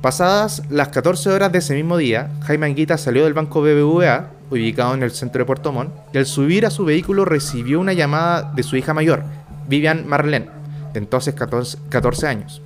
Pasadas 0.00 0.62
las 0.68 0.88
14 0.88 1.30
horas 1.30 1.52
de 1.52 1.58
ese 1.58 1.74
mismo 1.74 1.96
día, 1.96 2.30
Jaime 2.42 2.66
Anguita 2.66 2.98
salió 2.98 3.24
del 3.24 3.34
banco 3.34 3.62
BBVA, 3.62 4.30
ubicado 4.50 4.94
en 4.94 5.02
el 5.02 5.12
centro 5.12 5.38
de 5.40 5.44
Puerto 5.44 5.70
Montt, 5.72 5.92
y 6.12 6.18
al 6.18 6.26
subir 6.26 6.66
a 6.66 6.70
su 6.70 6.84
vehículo 6.84 7.24
recibió 7.24 7.78
una 7.78 7.92
llamada 7.92 8.52
de 8.54 8.62
su 8.64 8.76
hija 8.76 8.94
mayor, 8.94 9.22
Vivian 9.68 10.06
Marlene, 10.08 10.48
de 10.92 10.98
entonces 10.98 11.34
14, 11.34 11.78
14 11.88 12.26
años, 12.26 12.60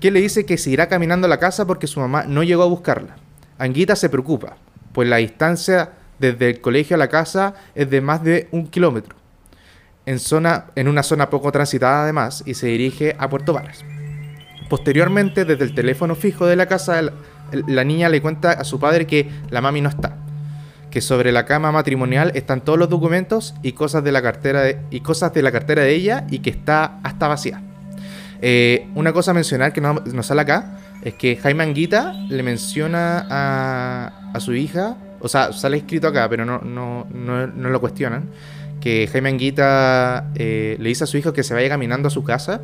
que 0.00 0.10
le 0.10 0.20
dice 0.20 0.44
que 0.46 0.58
se 0.58 0.70
irá 0.70 0.88
caminando 0.88 1.26
a 1.26 1.30
la 1.30 1.38
casa 1.38 1.66
porque 1.66 1.86
su 1.86 2.00
mamá 2.00 2.24
no 2.26 2.42
llegó 2.42 2.62
a 2.62 2.66
buscarla. 2.66 3.16
Anguita 3.58 3.96
se 3.96 4.08
preocupa, 4.08 4.56
pues 4.92 5.08
la 5.08 5.16
distancia 5.16 5.92
desde 6.18 6.50
el 6.50 6.60
colegio 6.60 6.96
a 6.96 6.98
la 6.98 7.08
casa 7.08 7.54
es 7.74 7.90
de 7.90 8.00
más 8.00 8.22
de 8.22 8.48
un 8.50 8.66
kilómetro, 8.66 9.16
en, 10.06 10.18
zona, 10.18 10.66
en 10.74 10.88
una 10.88 11.02
zona 11.02 11.30
poco 11.30 11.52
transitada 11.52 12.02
además, 12.02 12.42
y 12.46 12.54
se 12.54 12.68
dirige 12.68 13.16
a 13.18 13.28
Puerto 13.28 13.52
Varas. 13.52 13.84
Posteriormente, 14.68 15.44
desde 15.44 15.64
el 15.64 15.74
teléfono 15.74 16.14
fijo 16.14 16.46
de 16.46 16.56
la 16.56 16.66
casa, 16.66 17.00
la, 17.52 17.84
niña 17.84 18.08
le 18.08 18.22
cuenta 18.22 18.52
a 18.52 18.64
su 18.64 18.80
padre 18.80 19.06
que 19.06 19.30
la 19.50 19.60
mami 19.60 19.80
no 19.80 19.88
está, 19.88 20.16
que 20.90 21.00
sobre 21.00 21.32
la 21.32 21.44
cama 21.44 21.70
matrimonial 21.72 22.32
están 22.34 22.62
todos 22.62 22.78
los 22.78 22.88
documentos 22.88 23.54
y 23.62 23.72
cosas 23.72 24.02
de 24.04 24.12
la 24.12 24.22
cartera 24.22 24.64
y 24.90 25.00
cosas 25.00 25.34
de 25.34 25.42
la 25.42 25.52
cartera 25.52 25.82
de 25.82 25.94
ella 25.94 26.26
y 26.30 26.38
que 26.38 26.50
está 26.50 26.98
hasta 27.02 27.28
vacía. 27.28 27.62
Eh, 28.46 28.88
una 28.94 29.14
cosa 29.14 29.30
a 29.30 29.34
mencionar 29.34 29.72
que 29.72 29.80
no, 29.80 29.94
no 29.94 30.22
sale 30.22 30.42
acá 30.42 30.76
es 31.00 31.14
que 31.14 31.34
Jaime 31.36 31.62
Anguita 31.64 32.12
le 32.28 32.42
menciona 32.42 33.26
a, 33.30 34.32
a 34.34 34.40
su 34.40 34.52
hija, 34.52 34.98
o 35.20 35.28
sea, 35.28 35.54
sale 35.54 35.78
escrito 35.78 36.08
acá, 36.08 36.28
pero 36.28 36.44
no, 36.44 36.58
no, 36.58 37.06
no, 37.10 37.46
no 37.46 37.70
lo 37.70 37.80
cuestionan, 37.80 38.28
que 38.82 39.08
Jaime 39.10 39.30
Anguita 39.30 40.30
eh, 40.34 40.76
le 40.78 40.88
dice 40.90 41.04
a 41.04 41.06
su 41.06 41.16
hijo 41.16 41.32
que 41.32 41.42
se 41.42 41.54
vaya 41.54 41.70
caminando 41.70 42.08
a 42.08 42.10
su 42.10 42.22
casa, 42.22 42.60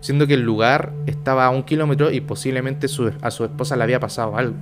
siendo 0.00 0.28
que 0.28 0.34
el 0.34 0.42
lugar 0.42 0.92
estaba 1.06 1.46
a 1.46 1.50
un 1.50 1.64
kilómetro 1.64 2.12
y 2.12 2.20
posiblemente 2.20 2.86
a 2.86 3.30
su 3.32 3.44
esposa 3.44 3.74
le 3.74 3.82
había 3.82 3.98
pasado 3.98 4.36
algo. 4.36 4.54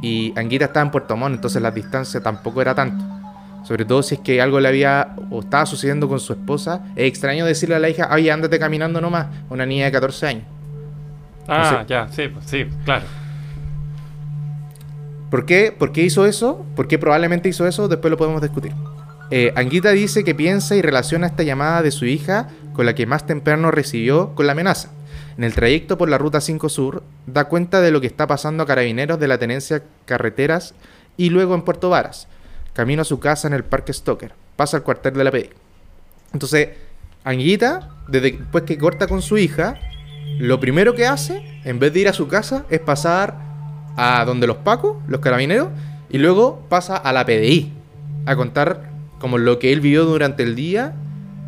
Y 0.00 0.32
Anguita 0.38 0.66
estaba 0.66 0.86
en 0.86 0.92
Puerto 0.92 1.16
Montt, 1.16 1.34
entonces 1.34 1.60
la 1.60 1.72
distancia 1.72 2.22
tampoco 2.22 2.62
era 2.62 2.76
tanto. 2.76 3.04
Sobre 3.62 3.84
todo 3.84 4.02
si 4.02 4.16
es 4.16 4.20
que 4.20 4.40
algo 4.40 4.58
le 4.60 4.68
había 4.68 5.14
o 5.30 5.40
estaba 5.40 5.66
sucediendo 5.66 6.08
con 6.08 6.20
su 6.20 6.32
esposa. 6.32 6.82
Es 6.96 7.06
extraño 7.06 7.44
decirle 7.44 7.76
a 7.76 7.78
la 7.78 7.88
hija, 7.88 8.08
oye, 8.12 8.30
ándate 8.30 8.58
caminando 8.58 9.00
nomás. 9.00 9.26
Una 9.48 9.66
niña 9.66 9.86
de 9.86 9.92
14 9.92 10.26
años. 10.26 10.44
Ah, 11.46 11.80
sé. 11.80 11.86
ya, 11.88 12.08
sí, 12.08 12.28
pues, 12.28 12.46
sí, 12.46 12.66
claro. 12.84 13.04
¿Por 15.30 15.46
qué? 15.46 15.74
¿Por 15.76 15.92
qué 15.92 16.02
hizo 16.02 16.26
eso? 16.26 16.64
¿Por 16.74 16.88
qué 16.88 16.98
probablemente 16.98 17.48
hizo 17.48 17.66
eso? 17.66 17.86
Después 17.88 18.10
lo 18.10 18.16
podemos 18.16 18.42
discutir. 18.42 18.72
Eh, 19.30 19.52
Anguita 19.54 19.90
dice 19.90 20.24
que 20.24 20.34
piensa 20.34 20.74
y 20.74 20.82
relaciona 20.82 21.28
esta 21.28 21.44
llamada 21.44 21.82
de 21.82 21.92
su 21.92 22.04
hija 22.04 22.48
con 22.72 22.84
la 22.84 22.94
que 22.94 23.06
más 23.06 23.26
temprano 23.26 23.70
recibió 23.70 24.34
con 24.34 24.46
la 24.46 24.52
amenaza. 24.52 24.90
En 25.36 25.44
el 25.44 25.54
trayecto 25.54 25.96
por 25.96 26.08
la 26.08 26.18
Ruta 26.18 26.40
5 26.40 26.68
Sur, 26.68 27.04
da 27.26 27.44
cuenta 27.44 27.80
de 27.80 27.92
lo 27.92 28.00
que 28.00 28.08
está 28.08 28.26
pasando 28.26 28.64
a 28.64 28.66
carabineros 28.66 29.20
de 29.20 29.28
la 29.28 29.38
tenencia 29.38 29.84
carreteras 30.04 30.74
y 31.16 31.30
luego 31.30 31.54
en 31.54 31.62
Puerto 31.62 31.90
Varas. 31.90 32.26
Camino 32.72 33.02
a 33.02 33.04
su 33.04 33.18
casa 33.18 33.48
en 33.48 33.54
el 33.54 33.64
Parque 33.64 33.92
Stoker. 33.92 34.32
Pasa 34.56 34.76
al 34.76 34.82
cuartel 34.82 35.14
de 35.14 35.24
la 35.24 35.30
PDI. 35.30 35.50
Entonces, 36.32 36.68
Anguita, 37.24 37.90
desde 38.08 38.32
después 38.32 38.64
que 38.64 38.78
corta 38.78 39.06
con 39.06 39.22
su 39.22 39.36
hija, 39.36 39.78
lo 40.38 40.60
primero 40.60 40.94
que 40.94 41.06
hace, 41.06 41.60
en 41.64 41.78
vez 41.78 41.92
de 41.92 42.00
ir 42.00 42.08
a 42.08 42.12
su 42.12 42.28
casa, 42.28 42.64
es 42.70 42.80
pasar 42.80 43.36
a 43.96 44.24
donde 44.24 44.46
los 44.46 44.58
pacos, 44.58 44.96
los 45.08 45.20
carabineros, 45.20 45.68
y 46.08 46.18
luego 46.18 46.64
pasa 46.68 46.96
a 46.96 47.12
la 47.12 47.26
PDI 47.26 47.72
a 48.26 48.36
contar 48.36 48.90
como 49.18 49.38
lo 49.38 49.58
que 49.58 49.72
él 49.72 49.80
vivió 49.80 50.04
durante 50.04 50.42
el 50.42 50.54
día 50.56 50.94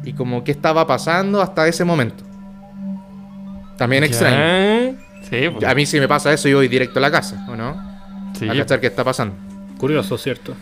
y 0.04 0.12
como 0.12 0.44
qué 0.44 0.52
estaba 0.52 0.86
pasando 0.86 1.40
hasta 1.40 1.66
ese 1.68 1.84
momento. 1.84 2.24
También 3.78 4.04
extraño. 4.04 4.36
Ya. 4.36 4.98
Sí, 5.28 5.48
pues, 5.48 5.64
A 5.64 5.74
mí 5.74 5.86
si 5.86 5.98
me 5.98 6.08
pasa 6.08 6.32
eso 6.32 6.48
yo 6.48 6.58
voy 6.58 6.68
directo 6.68 6.98
a 6.98 7.02
la 7.02 7.10
casa, 7.10 7.46
¿o 7.48 7.56
no? 7.56 7.80
sí. 8.38 8.48
A 8.48 8.54
cachar 8.54 8.80
qué 8.80 8.88
está 8.88 9.04
pasando. 9.04 9.34
Curioso, 9.78 10.18
¿cierto? 10.18 10.54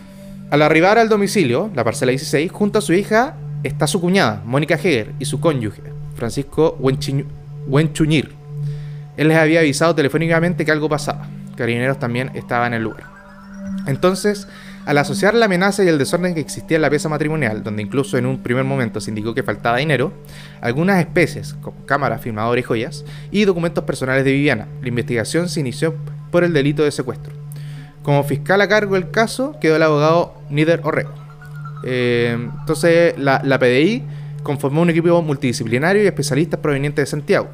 Al 0.51 0.61
arribar 0.61 0.97
al 0.97 1.07
domicilio, 1.07 1.71
la 1.73 1.85
parcela 1.85 2.09
16, 2.09 2.51
junto 2.51 2.79
a 2.79 2.81
su 2.81 2.91
hija 2.91 3.37
está 3.63 3.87
su 3.87 4.01
cuñada, 4.01 4.43
Mónica 4.45 4.75
Heger, 4.75 5.13
y 5.17 5.23
su 5.23 5.39
cónyuge, 5.39 5.81
Francisco 6.15 6.77
Huenchuñir. 7.67 8.33
Él 9.15 9.29
les 9.29 9.37
había 9.37 9.61
avisado 9.61 9.95
telefónicamente 9.95 10.65
que 10.65 10.71
algo 10.73 10.89
pasaba. 10.89 11.29
Carabineros 11.55 11.99
también 11.99 12.31
estaba 12.33 12.67
en 12.67 12.73
el 12.73 12.83
lugar. 12.83 13.05
Entonces, 13.87 14.49
al 14.85 14.97
asociar 14.97 15.35
la 15.35 15.45
amenaza 15.45 15.85
y 15.85 15.87
el 15.87 15.97
desorden 15.97 16.33
que 16.33 16.41
existía 16.41 16.75
en 16.75 16.81
la 16.81 16.89
pieza 16.89 17.07
matrimonial, 17.07 17.63
donde 17.63 17.83
incluso 17.83 18.17
en 18.17 18.25
un 18.25 18.39
primer 18.43 18.65
momento 18.65 18.99
se 18.99 19.11
indicó 19.11 19.33
que 19.33 19.43
faltaba 19.43 19.77
dinero, 19.77 20.11
algunas 20.59 20.99
especies, 20.99 21.53
como 21.61 21.85
cámaras, 21.85 22.19
filmadores 22.19 22.65
y 22.65 22.67
joyas, 22.67 23.05
y 23.31 23.45
documentos 23.45 23.85
personales 23.85 24.25
de 24.25 24.33
Viviana, 24.33 24.67
la 24.81 24.89
investigación 24.89 25.47
se 25.47 25.61
inició 25.61 25.95
por 26.29 26.43
el 26.43 26.51
delito 26.51 26.83
de 26.83 26.91
secuestro. 26.91 27.40
Como 28.03 28.23
fiscal 28.23 28.61
a 28.61 28.67
cargo 28.67 28.95
del 28.95 29.11
caso 29.11 29.57
quedó 29.61 29.75
el 29.75 29.83
abogado 29.83 30.33
Nider 30.49 30.81
Orrego. 30.83 31.13
Eh, 31.83 32.37
entonces 32.59 33.17
la, 33.17 33.41
la 33.43 33.59
PDI 33.59 34.03
conformó 34.43 34.81
un 34.81 34.89
equipo 34.89 35.21
multidisciplinario 35.21 36.03
y 36.03 36.07
especialistas 36.07 36.59
provenientes 36.59 37.03
de 37.03 37.05
Santiago. 37.05 37.49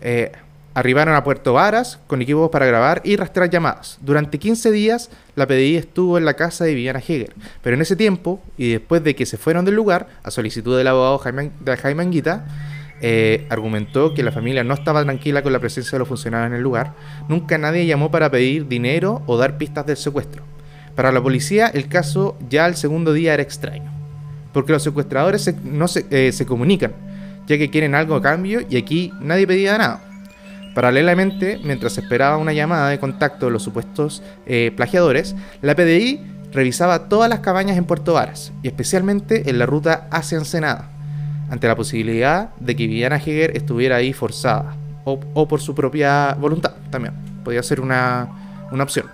Eh, 0.00 0.32
arribaron 0.74 1.14
a 1.14 1.22
Puerto 1.22 1.52
Varas 1.52 1.98
con 2.06 2.22
equipos 2.22 2.50
para 2.50 2.66
grabar 2.66 3.02
y 3.04 3.16
rastrear 3.16 3.50
llamadas. 3.50 3.98
Durante 4.00 4.38
15 4.38 4.70
días 4.70 5.10
la 5.36 5.46
PDI 5.46 5.76
estuvo 5.76 6.18
en 6.18 6.24
la 6.24 6.34
casa 6.34 6.64
de 6.64 6.74
Viviana 6.74 6.98
Heger, 6.98 7.34
pero 7.62 7.76
en 7.76 7.82
ese 7.82 7.96
tiempo 7.96 8.40
y 8.56 8.72
después 8.72 9.04
de 9.04 9.14
que 9.14 9.26
se 9.26 9.36
fueron 9.36 9.64
del 9.64 9.74
lugar, 9.74 10.08
a 10.22 10.30
solicitud 10.30 10.76
del 10.76 10.88
abogado 10.88 11.18
Jaime, 11.18 11.50
de 11.60 11.76
Jaime 11.76 12.02
Anguita, 12.02 12.46
eh, 13.02 13.46
argumentó 13.50 14.14
que 14.14 14.22
la 14.22 14.32
familia 14.32 14.64
no 14.64 14.72
estaba 14.74 15.02
tranquila 15.02 15.42
con 15.42 15.52
la 15.52 15.58
presencia 15.58 15.92
de 15.92 15.98
los 15.98 16.08
funcionarios 16.08 16.48
en 16.50 16.56
el 16.56 16.62
lugar. 16.62 16.94
Nunca 17.28 17.58
nadie 17.58 17.84
llamó 17.84 18.10
para 18.10 18.30
pedir 18.30 18.68
dinero 18.68 19.22
o 19.26 19.36
dar 19.36 19.58
pistas 19.58 19.84
del 19.84 19.96
secuestro. 19.98 20.44
Para 20.94 21.12
la 21.12 21.22
policía, 21.22 21.66
el 21.68 21.88
caso 21.88 22.38
ya 22.48 22.64
al 22.64 22.76
segundo 22.76 23.12
día 23.12 23.34
era 23.34 23.42
extraño, 23.42 23.90
porque 24.52 24.72
los 24.72 24.82
secuestradores 24.82 25.42
se- 25.42 25.56
no 25.64 25.88
se, 25.88 26.06
eh, 26.10 26.32
se 26.32 26.46
comunican, 26.46 26.92
ya 27.46 27.58
que 27.58 27.70
quieren 27.70 27.94
algo 27.94 28.14
a 28.14 28.22
cambio 28.22 28.60
y 28.68 28.76
aquí 28.76 29.12
nadie 29.20 29.46
pedía 29.46 29.76
nada. 29.78 30.00
Paralelamente, 30.74 31.60
mientras 31.64 31.98
esperaba 31.98 32.38
una 32.38 32.52
llamada 32.52 32.88
de 32.88 32.98
contacto 32.98 33.46
de 33.46 33.52
los 33.52 33.62
supuestos 33.62 34.22
eh, 34.46 34.72
plagiadores, 34.74 35.34
la 35.60 35.74
PDI 35.74 36.20
revisaba 36.52 37.08
todas 37.08 37.28
las 37.28 37.40
cabañas 37.40 37.76
en 37.76 37.84
Puerto 37.84 38.14
Varas, 38.14 38.52
y 38.62 38.68
especialmente 38.68 39.50
en 39.50 39.58
la 39.58 39.66
ruta 39.66 40.08
hacia 40.10 40.38
Ensenada, 40.38 40.91
ante 41.52 41.68
la 41.68 41.76
posibilidad 41.76 42.48
de 42.60 42.74
que 42.74 42.86
Viviana 42.86 43.16
Heger 43.16 43.54
estuviera 43.54 43.96
ahí 43.96 44.14
forzada, 44.14 44.74
o, 45.04 45.46
por 45.46 45.60
su 45.60 45.74
propia 45.74 46.32
voluntad 46.40 46.72
también. 46.88 47.12
Podría 47.44 47.62
ser 47.62 47.82
una, 47.82 48.26
una 48.72 48.84
opción. 48.84 49.04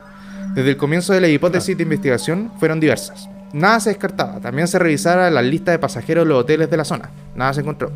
Desde 0.55 0.71
el 0.71 0.77
comienzo 0.77 1.13
de 1.13 1.21
la 1.21 1.27
hipótesis 1.27 1.77
de 1.77 1.83
investigación 1.83 2.53
fueron 2.61 2.79
diversas. 2.79 3.29
Nada 3.53 3.81
se 3.81 3.91
descartaba. 3.91 4.39
También 4.39 4.69
se 4.69 4.79
revisara 4.79 5.29
la 5.33 5.43
lista 5.43 5.73
de 5.73 5.81
pasajeros 5.81 6.27
de 6.27 6.29
los 6.29 6.45
hoteles 6.45 6.71
de 6.71 6.77
la 6.77 6.85
zona. 6.85 7.11
Nada 7.35 7.55
se 7.55 7.63
encontró. 7.63 7.91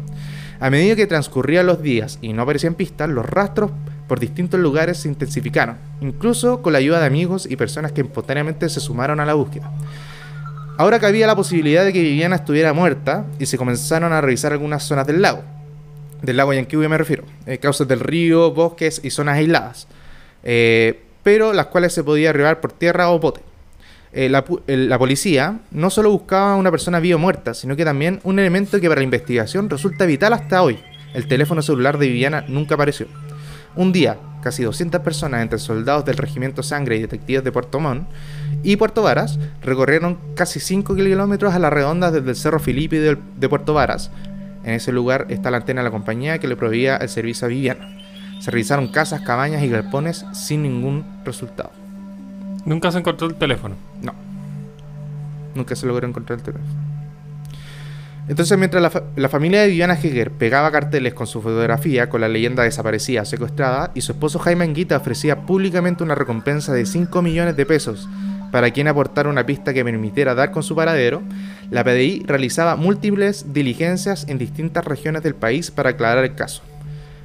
A 0.59 0.71
medida 0.71 0.97
que 0.97 1.07
transcurrían 1.07 1.67
los 1.67 1.81
días 1.81 2.19
y 2.21 2.33
no 2.33 2.43
aparecían 2.43 2.75
pistas, 2.75 3.09
los 3.09 3.25
rastros 3.25 3.71
por 4.09 4.19
distintos 4.19 4.59
lugares 4.59 4.99
se 4.99 5.09
intensificaron, 5.09 5.77
incluso 6.01 6.63
con 6.63 6.73
la 6.73 6.81
ayuda 6.81 6.99
de 6.99 7.07
amigos 7.07 7.47
y 7.49 7.55
personas 7.55 7.93
que 7.93 8.01
espontáneamente 8.01 8.69
se 8.69 8.81
sumaron 8.81 9.21
a 9.21 9.25
la 9.25 9.35
búsqueda. 9.35 9.71
Ahora 10.79 10.99
cabía 10.99 11.27
la 11.27 11.37
posibilidad 11.37 11.85
de 11.85 11.93
que 11.93 12.01
Viviana 12.01 12.37
estuviera 12.37 12.73
muerta 12.73 13.27
y 13.39 13.47
se 13.47 13.59
comenzaron 13.59 14.13
a 14.13 14.21
revisar 14.21 14.53
algunas 14.53 14.83
zonas 14.83 15.07
del 15.07 15.21
lago. 15.21 15.43
Del 16.23 16.37
lago 16.37 16.53
Yanquihue 16.55 16.89
me 16.89 16.97
refiero. 16.97 17.25
Eh, 17.47 17.59
causas 17.59 17.87
del 17.89 18.01
río, 18.01 18.53
bosques 18.53 19.01
y 19.05 19.11
zonas 19.11 19.37
aisladas. 19.37 19.87
Eh, 20.43 21.03
pero 21.23 21.53
las 21.53 21.67
cuales 21.67 21.93
se 21.93 22.03
podía 22.03 22.31
arribar 22.31 22.61
por 22.61 22.73
tierra 22.73 23.11
o 23.11 23.19
bote. 23.19 23.43
Eh, 24.13 24.29
la, 24.29 24.45
la 24.67 24.99
policía 24.99 25.61
no 25.71 25.91
solo 25.91 26.11
buscaba 26.11 26.57
una 26.57 26.71
persona 26.71 27.01
viva 27.01 27.17
o 27.17 27.19
muerta, 27.19 27.55
sino 27.55 27.77
que 27.77 27.85
también 27.85 28.21
un 28.25 28.39
elemento 28.39 28.81
que 28.81 28.89
para 28.89 29.01
la 29.01 29.05
investigación 29.05 29.69
resulta 29.69 30.07
vital 30.07 30.33
hasta 30.33 30.63
hoy. 30.63 30.79
El 31.15 31.29
teléfono 31.29 31.61
celular 31.61 31.99
de 31.99 32.09
Viviana 32.09 32.45
nunca 32.49 32.75
apareció. 32.75 33.07
Un 33.77 33.93
día, 33.93 34.19
casi 34.43 34.63
200 34.63 35.01
personas 35.01 35.43
entre 35.43 35.59
soldados 35.59 36.05
del 36.05 36.17
Regimiento 36.17 36.63
Sangre 36.63 36.97
y 36.97 37.01
detectives 37.01 37.45
de 37.45 37.53
Puerto 37.53 37.81
Montt 37.81 38.09
y 38.63 38.77
Puerto 38.77 39.03
Varas 39.03 39.39
recorrieron 39.63 40.19
casi 40.35 40.61
5 40.61 40.95
kilómetros 40.95 41.55
a 41.55 41.59
la 41.59 41.71
redonda 41.71 42.11
desde 42.11 42.31
el 42.31 42.37
Cerro 42.37 42.59
Filipe 42.59 42.99
de 42.99 43.49
Puerto 43.49 43.75
Varas. 43.75 44.11
En 44.65 44.75
ese 44.75 44.93
lugar 44.93 45.27
está 45.31 45.51
la 45.51 45.57
antena 45.57 45.81
de 45.81 45.87
la 45.87 45.91
compañía 45.91 46.39
que 46.39 46.49
le 46.49 46.57
proveía 46.57 46.97
el 46.97 47.09
servicio 47.09 47.47
a 47.47 47.49
Viviana. 47.49 47.97
Se 48.41 48.51
revisaron 48.51 48.89
casas, 48.89 49.23
cabañas 49.23 49.63
y 49.63 49.69
galpones 49.69 50.27
sin 50.33 50.63
ningún 50.63 51.05
resultado. 51.25 51.71
Nunca 52.65 52.93
se 52.93 52.99
encontró 52.99 53.27
el 53.27 53.35
teléfono. 53.35 53.77
No. 54.03 54.15
Nunca 55.55 55.75
se 55.75 55.87
logró 55.87 56.07
encontrar 56.07 56.39
el 56.39 56.45
teléfono. 56.45 56.92
Entonces, 58.29 58.57
mientras 58.57 58.83
la, 58.83 58.91
fa- 58.91 59.03
la 59.17 59.29
familia 59.29 59.63
de 59.63 59.69
Viviana 59.69 59.95
Heger 59.95 60.31
pegaba 60.31 60.71
carteles 60.71 61.13
con 61.13 61.27
su 61.27 61.43
fotografía 61.43 62.09
con 62.09 62.21
la 62.21 62.29
leyenda 62.29 62.63
desaparecida 62.63 63.25
secuestrada, 63.25 63.91
y 63.95 64.01
su 64.01 64.13
esposo 64.13 64.39
Jaime 64.39 64.65
Anguita 64.65 64.97
ofrecía 64.97 65.41
públicamente 65.41 66.05
una 66.05 66.15
recompensa 66.15 66.73
de 66.73 66.87
5 66.87 67.21
millones 67.23 67.57
de 67.57 67.67
pesos 67.67 68.09
para 68.53 68.71
quien 68.71 68.87
aportara 68.87 69.31
una 69.31 69.47
pista 69.47 69.73
que 69.73 69.83
permitiera 69.83 70.35
dar 70.35 70.51
con 70.51 70.63
su 70.63 70.77
paradero, 70.77 71.23
la 71.71 71.83
PDI 71.85 72.25
realizaba 72.27 72.77
múltiples 72.77 73.53
diligencias 73.55 74.27
en 74.29 74.37
distintas 74.37 74.85
regiones 74.85 75.23
del 75.23 75.35
país 75.35 75.71
para 75.71 75.91
aclarar 75.91 76.23
el 76.23 76.35
caso. 76.35 76.63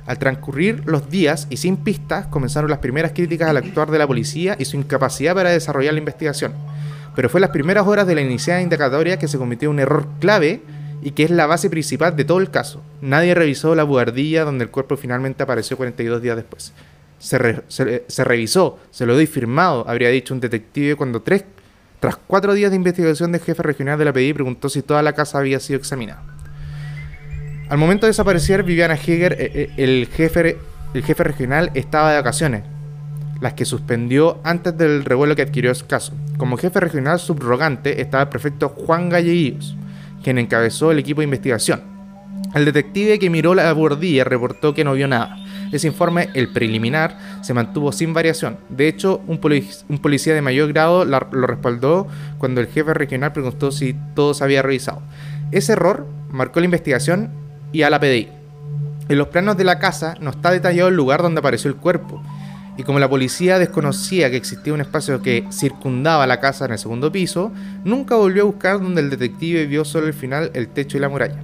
Al 0.05 0.19
transcurrir 0.19 0.83
los 0.85 1.09
días 1.09 1.47
y 1.49 1.57
sin 1.57 1.75
pistas, 1.75 2.27
comenzaron 2.27 2.69
las 2.69 2.79
primeras 2.79 3.11
críticas 3.11 3.49
al 3.49 3.57
actuar 3.57 3.91
de 3.91 3.97
la 3.97 4.07
policía 4.07 4.55
y 4.57 4.63
su 4.63 4.77
incapacidad 4.77 5.35
para 5.35 5.49
desarrollar 5.49 5.91
la 5.93 5.99
investigación. 5.99 6.53
Pero 7.13 7.27
fue 7.27 7.39
en 7.39 7.41
las 7.41 7.51
primeras 7.51 7.85
horas 7.85 8.07
de 8.07 8.15
la 8.15 8.21
iniciada 8.21 8.61
indagatoria 8.61 9.19
que 9.19 9.27
se 9.27 9.37
cometió 9.37 9.69
un 9.69 9.79
error 9.79 10.07
clave 10.21 10.61
y 11.01 11.11
que 11.11 11.23
es 11.23 11.29
la 11.31 11.45
base 11.45 11.69
principal 11.69 12.15
de 12.15 12.25
todo 12.25 12.39
el 12.39 12.49
caso. 12.49 12.81
Nadie 13.01 13.35
revisó 13.35 13.75
la 13.75 13.83
buhardilla 13.83 14.43
donde 14.43 14.65
el 14.65 14.71
cuerpo 14.71 14.97
finalmente 14.97 15.43
apareció 15.43 15.77
42 15.77 16.21
días 16.21 16.35
después. 16.35 16.73
Se, 17.19 17.61
se- 17.67 18.03
se 18.07 18.23
revisó, 18.23 18.79
se 18.91 19.05
lo 19.05 19.13
doy 19.15 19.27
firmado, 19.27 19.85
habría 19.87 20.09
dicho 20.09 20.33
un 20.33 20.39
detective 20.39 20.95
cuando 20.95 21.21
tres, 21.21 21.45
tras 21.99 22.15
cuatro 22.17 22.53
días 22.53 22.69
de 22.71 22.75
investigación 22.77 23.31
del 23.31 23.41
jefe 23.41 23.63
regional 23.63 23.97
de 23.97 24.05
la 24.05 24.13
PDI 24.13 24.33
preguntó 24.33 24.69
si 24.69 24.81
toda 24.83 25.01
la 25.01 25.13
casa 25.13 25.39
había 25.39 25.59
sido 25.59 25.79
examinada. 25.79 26.23
Al 27.69 27.77
momento 27.77 28.05
de 28.05 28.11
desaparecer 28.11 28.63
Viviana 28.63 28.93
Heger, 28.95 29.33
eh, 29.33 29.51
eh, 29.53 29.69
el 29.77 30.07
jefe, 30.07 30.57
el 30.93 31.03
jefe 31.03 31.23
regional 31.23 31.71
estaba 31.73 32.11
de 32.11 32.17
vacaciones, 32.17 32.63
las 33.41 33.53
que 33.53 33.65
suspendió 33.65 34.39
antes 34.43 34.77
del 34.77 35.03
revuelo 35.03 35.35
que 35.35 35.41
adquirió 35.41 35.73
su 35.75 35.85
caso. 35.85 36.13
Como 36.37 36.57
jefe 36.57 36.79
regional 36.79 37.19
subrogante 37.19 37.99
estaba 38.01 38.23
el 38.23 38.29
prefecto 38.29 38.69
Juan 38.69 39.09
Galleguillos, 39.09 39.75
quien 40.23 40.37
encabezó 40.37 40.91
el 40.91 40.99
equipo 40.99 41.21
de 41.21 41.25
investigación. 41.25 41.81
El 42.53 42.65
detective 42.65 43.19
que 43.19 43.29
miró 43.29 43.55
la 43.55 43.71
bordilla 43.73 44.23
reportó 44.23 44.73
que 44.73 44.83
no 44.83 44.93
vio 44.93 45.07
nada. 45.07 45.37
Ese 45.71 45.87
informe, 45.87 46.29
el 46.33 46.49
preliminar, 46.53 47.17
se 47.41 47.53
mantuvo 47.53 47.91
sin 47.91 48.13
variación. 48.13 48.57
De 48.69 48.87
hecho, 48.87 49.21
un, 49.27 49.39
poli- 49.39 49.67
un 49.89 49.97
policía 49.99 50.33
de 50.33 50.41
mayor 50.41 50.71
grado 50.71 51.03
lo 51.03 51.47
respaldó 51.47 52.07
cuando 52.37 52.61
el 52.61 52.67
jefe 52.67 52.93
regional 52.93 53.33
preguntó 53.33 53.71
si 53.71 53.95
todo 54.15 54.33
se 54.33 54.43
había 54.43 54.61
revisado. 54.61 55.01
Ese 55.51 55.73
error 55.73 56.07
marcó 56.29 56.59
la 56.61 56.65
investigación 56.65 57.31
y 57.73 57.81
a 57.81 57.89
la 57.89 57.99
PDI. 57.99 58.29
En 59.09 59.17
los 59.17 59.27
planos 59.27 59.57
de 59.57 59.63
la 59.65 59.79
casa 59.79 60.15
no 60.21 60.29
está 60.29 60.51
detallado 60.51 60.89
el 60.89 60.95
lugar 60.95 61.21
donde 61.21 61.39
apareció 61.39 61.69
el 61.69 61.75
cuerpo. 61.77 62.21
Y 62.77 62.83
como 62.83 62.99
la 62.99 63.09
policía 63.09 63.57
desconocía 63.57 64.29
que 64.29 64.37
existía 64.37 64.71
un 64.73 64.81
espacio 64.81 65.21
que 65.21 65.45
circundaba 65.51 66.27
la 66.27 66.39
casa 66.39 66.65
en 66.65 66.73
el 66.73 66.77
segundo 66.77 67.11
piso, 67.11 67.51
nunca 67.83 68.15
volvió 68.15 68.43
a 68.43 68.45
buscar 68.45 68.79
donde 68.79 69.01
el 69.01 69.09
detective 69.09 69.65
vio 69.65 69.83
solo 69.83 70.05
el 70.07 70.13
final, 70.13 70.51
el 70.53 70.67
techo 70.67 70.95
y 70.97 70.99
la 70.99 71.09
muralla. 71.09 71.39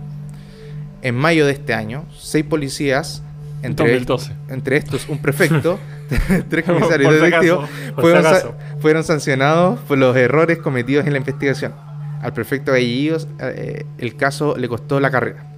En 1.01 1.15
mayo 1.15 1.45
de 1.45 1.53
este 1.53 1.73
año, 1.73 2.05
seis 2.17 2.45
policías, 2.45 3.23
entre, 3.63 3.87
2012. 3.87 4.31
entre 4.49 4.77
estos 4.77 5.09
un 5.09 5.17
prefecto, 5.19 5.79
tres 6.49 6.65
comisarios 6.65 7.13
si 7.15 7.19
detectivos, 7.21 7.69
fueron, 7.95 8.23
sa- 8.23 8.51
fueron 8.79 9.03
sancionados 9.03 9.79
por 9.87 9.97
los 9.97 10.15
errores 10.15 10.59
cometidos 10.59 11.05
en 11.07 11.13
la 11.13 11.17
investigación. 11.17 11.73
Al 12.21 12.31
prefecto 12.33 12.71
Gallegos 12.71 13.27
eh, 13.39 13.85
el 13.97 14.15
caso 14.15 14.55
le 14.55 14.67
costó 14.69 14.99
la 14.99 15.09
carrera 15.11 15.49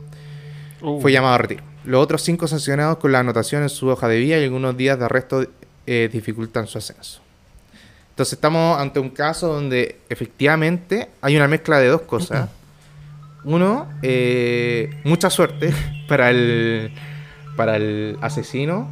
Uh, 0.82 1.00
fue 1.02 1.12
llamado 1.12 1.34
a 1.34 1.38
retiro. 1.40 1.64
Los 1.86 2.04
otros 2.04 2.22
cinco 2.22 2.48
sancionados 2.48 2.98
con 2.98 3.12
la 3.12 3.20
anotación 3.20 3.64
en 3.64 3.70
su 3.70 3.88
hoja 3.88 4.08
de 4.08 4.20
vida 4.20 4.38
y 4.38 4.44
algunos 4.44 4.76
días 4.78 5.00
de 5.00 5.06
arresto 5.06 5.48
eh, 5.88 6.10
dificultan 6.12 6.68
su 6.68 6.78
ascenso. 6.78 7.22
Entonces 8.10 8.34
estamos 8.34 8.80
ante 8.80 9.00
un 9.00 9.10
caso 9.10 9.54
donde 9.54 10.00
efectivamente 10.10 11.10
hay 11.22 11.36
una 11.36 11.48
mezcla 11.48 11.80
de 11.80 11.88
dos 11.88 12.02
cosas. 12.02 12.50
Uno, 13.44 13.90
eh, 14.02 14.90
mucha 15.04 15.30
suerte 15.30 15.74
para 16.08 16.30
el, 16.30 16.92
para 17.56 17.76
el 17.76 18.18
asesino, 18.22 18.90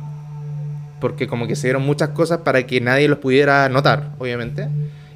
porque 1.00 1.28
como 1.28 1.48
que 1.48 1.56
se 1.56 1.68
dieron 1.68 1.84
muchas 1.84 2.10
cosas 2.10 2.40
para 2.40 2.68
que 2.68 2.82
nadie 2.82 3.08
los 3.08 3.20
pudiera 3.20 3.68
notar, 3.70 4.12
obviamente. 4.20 4.68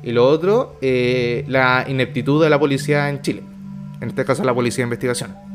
Y 0.04 0.14
lo 0.14 0.26
otro, 0.28 0.78
eh, 0.82 1.44
la 1.48 1.86
ineptitud 1.88 2.42
de 2.42 2.50
la 2.50 2.58
policía 2.58 3.10
en 3.10 3.22
Chile. 3.22 3.44
En 4.00 4.10
este 4.10 4.24
caso 4.24 4.44
la 4.44 4.54
policía 4.54 4.84
de 4.84 4.88
investigación. 4.88 5.47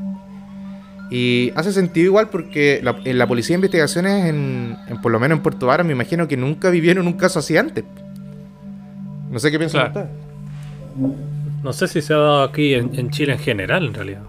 Y 1.15 1.53
hace 1.57 1.73
sentido 1.73 2.07
igual 2.07 2.31
porque 2.31 2.81
la, 2.83 2.97
en 3.05 3.19
la 3.19 3.27
policía 3.27 3.53
de 3.55 3.59
investigaciones, 3.59 4.25
en, 4.31 4.77
en- 4.89 5.01
por 5.03 5.13
lo 5.13 5.21
menos 5.21 5.37
en 5.37 5.43
Puerto 5.43 5.67
Vara, 5.67 5.85
me 5.85 5.93
imagino 5.93 6.27
que 6.27 6.39
nunca 6.39 6.71
vivieron 6.71 7.07
un 7.07 7.13
caso 7.13 7.39
así 7.41 7.57
antes. 7.59 7.85
No 9.31 9.39
sé 9.39 9.51
qué 9.51 9.59
piensan 9.59 9.93
Claro. 9.93 10.09
No 11.63 11.73
sé 11.73 11.87
si 11.89 12.01
se 12.01 12.15
ha 12.15 12.17
dado 12.17 12.43
aquí 12.43 12.75
en, 12.75 12.99
en 12.99 13.11
Chile 13.11 13.33
en 13.35 13.39
general, 13.39 13.87
en 13.87 13.95
realidad. 13.95 14.23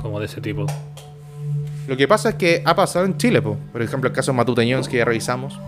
Como 0.00 0.20
de 0.20 0.26
ese 0.26 0.40
tipo. 0.40 0.66
Lo 1.88 1.96
que 1.96 2.06
pasa 2.06 2.30
es 2.30 2.34
que 2.36 2.62
ha 2.64 2.74
pasado 2.76 3.04
en 3.04 3.16
Chile, 3.16 3.42
po. 3.42 3.58
por 3.72 3.82
ejemplo, 3.82 4.08
el 4.08 4.14
caso 4.14 4.32
Matuteñons 4.32 4.88
que 4.88 4.98
ya 4.98 5.04
revisamos. 5.04 5.58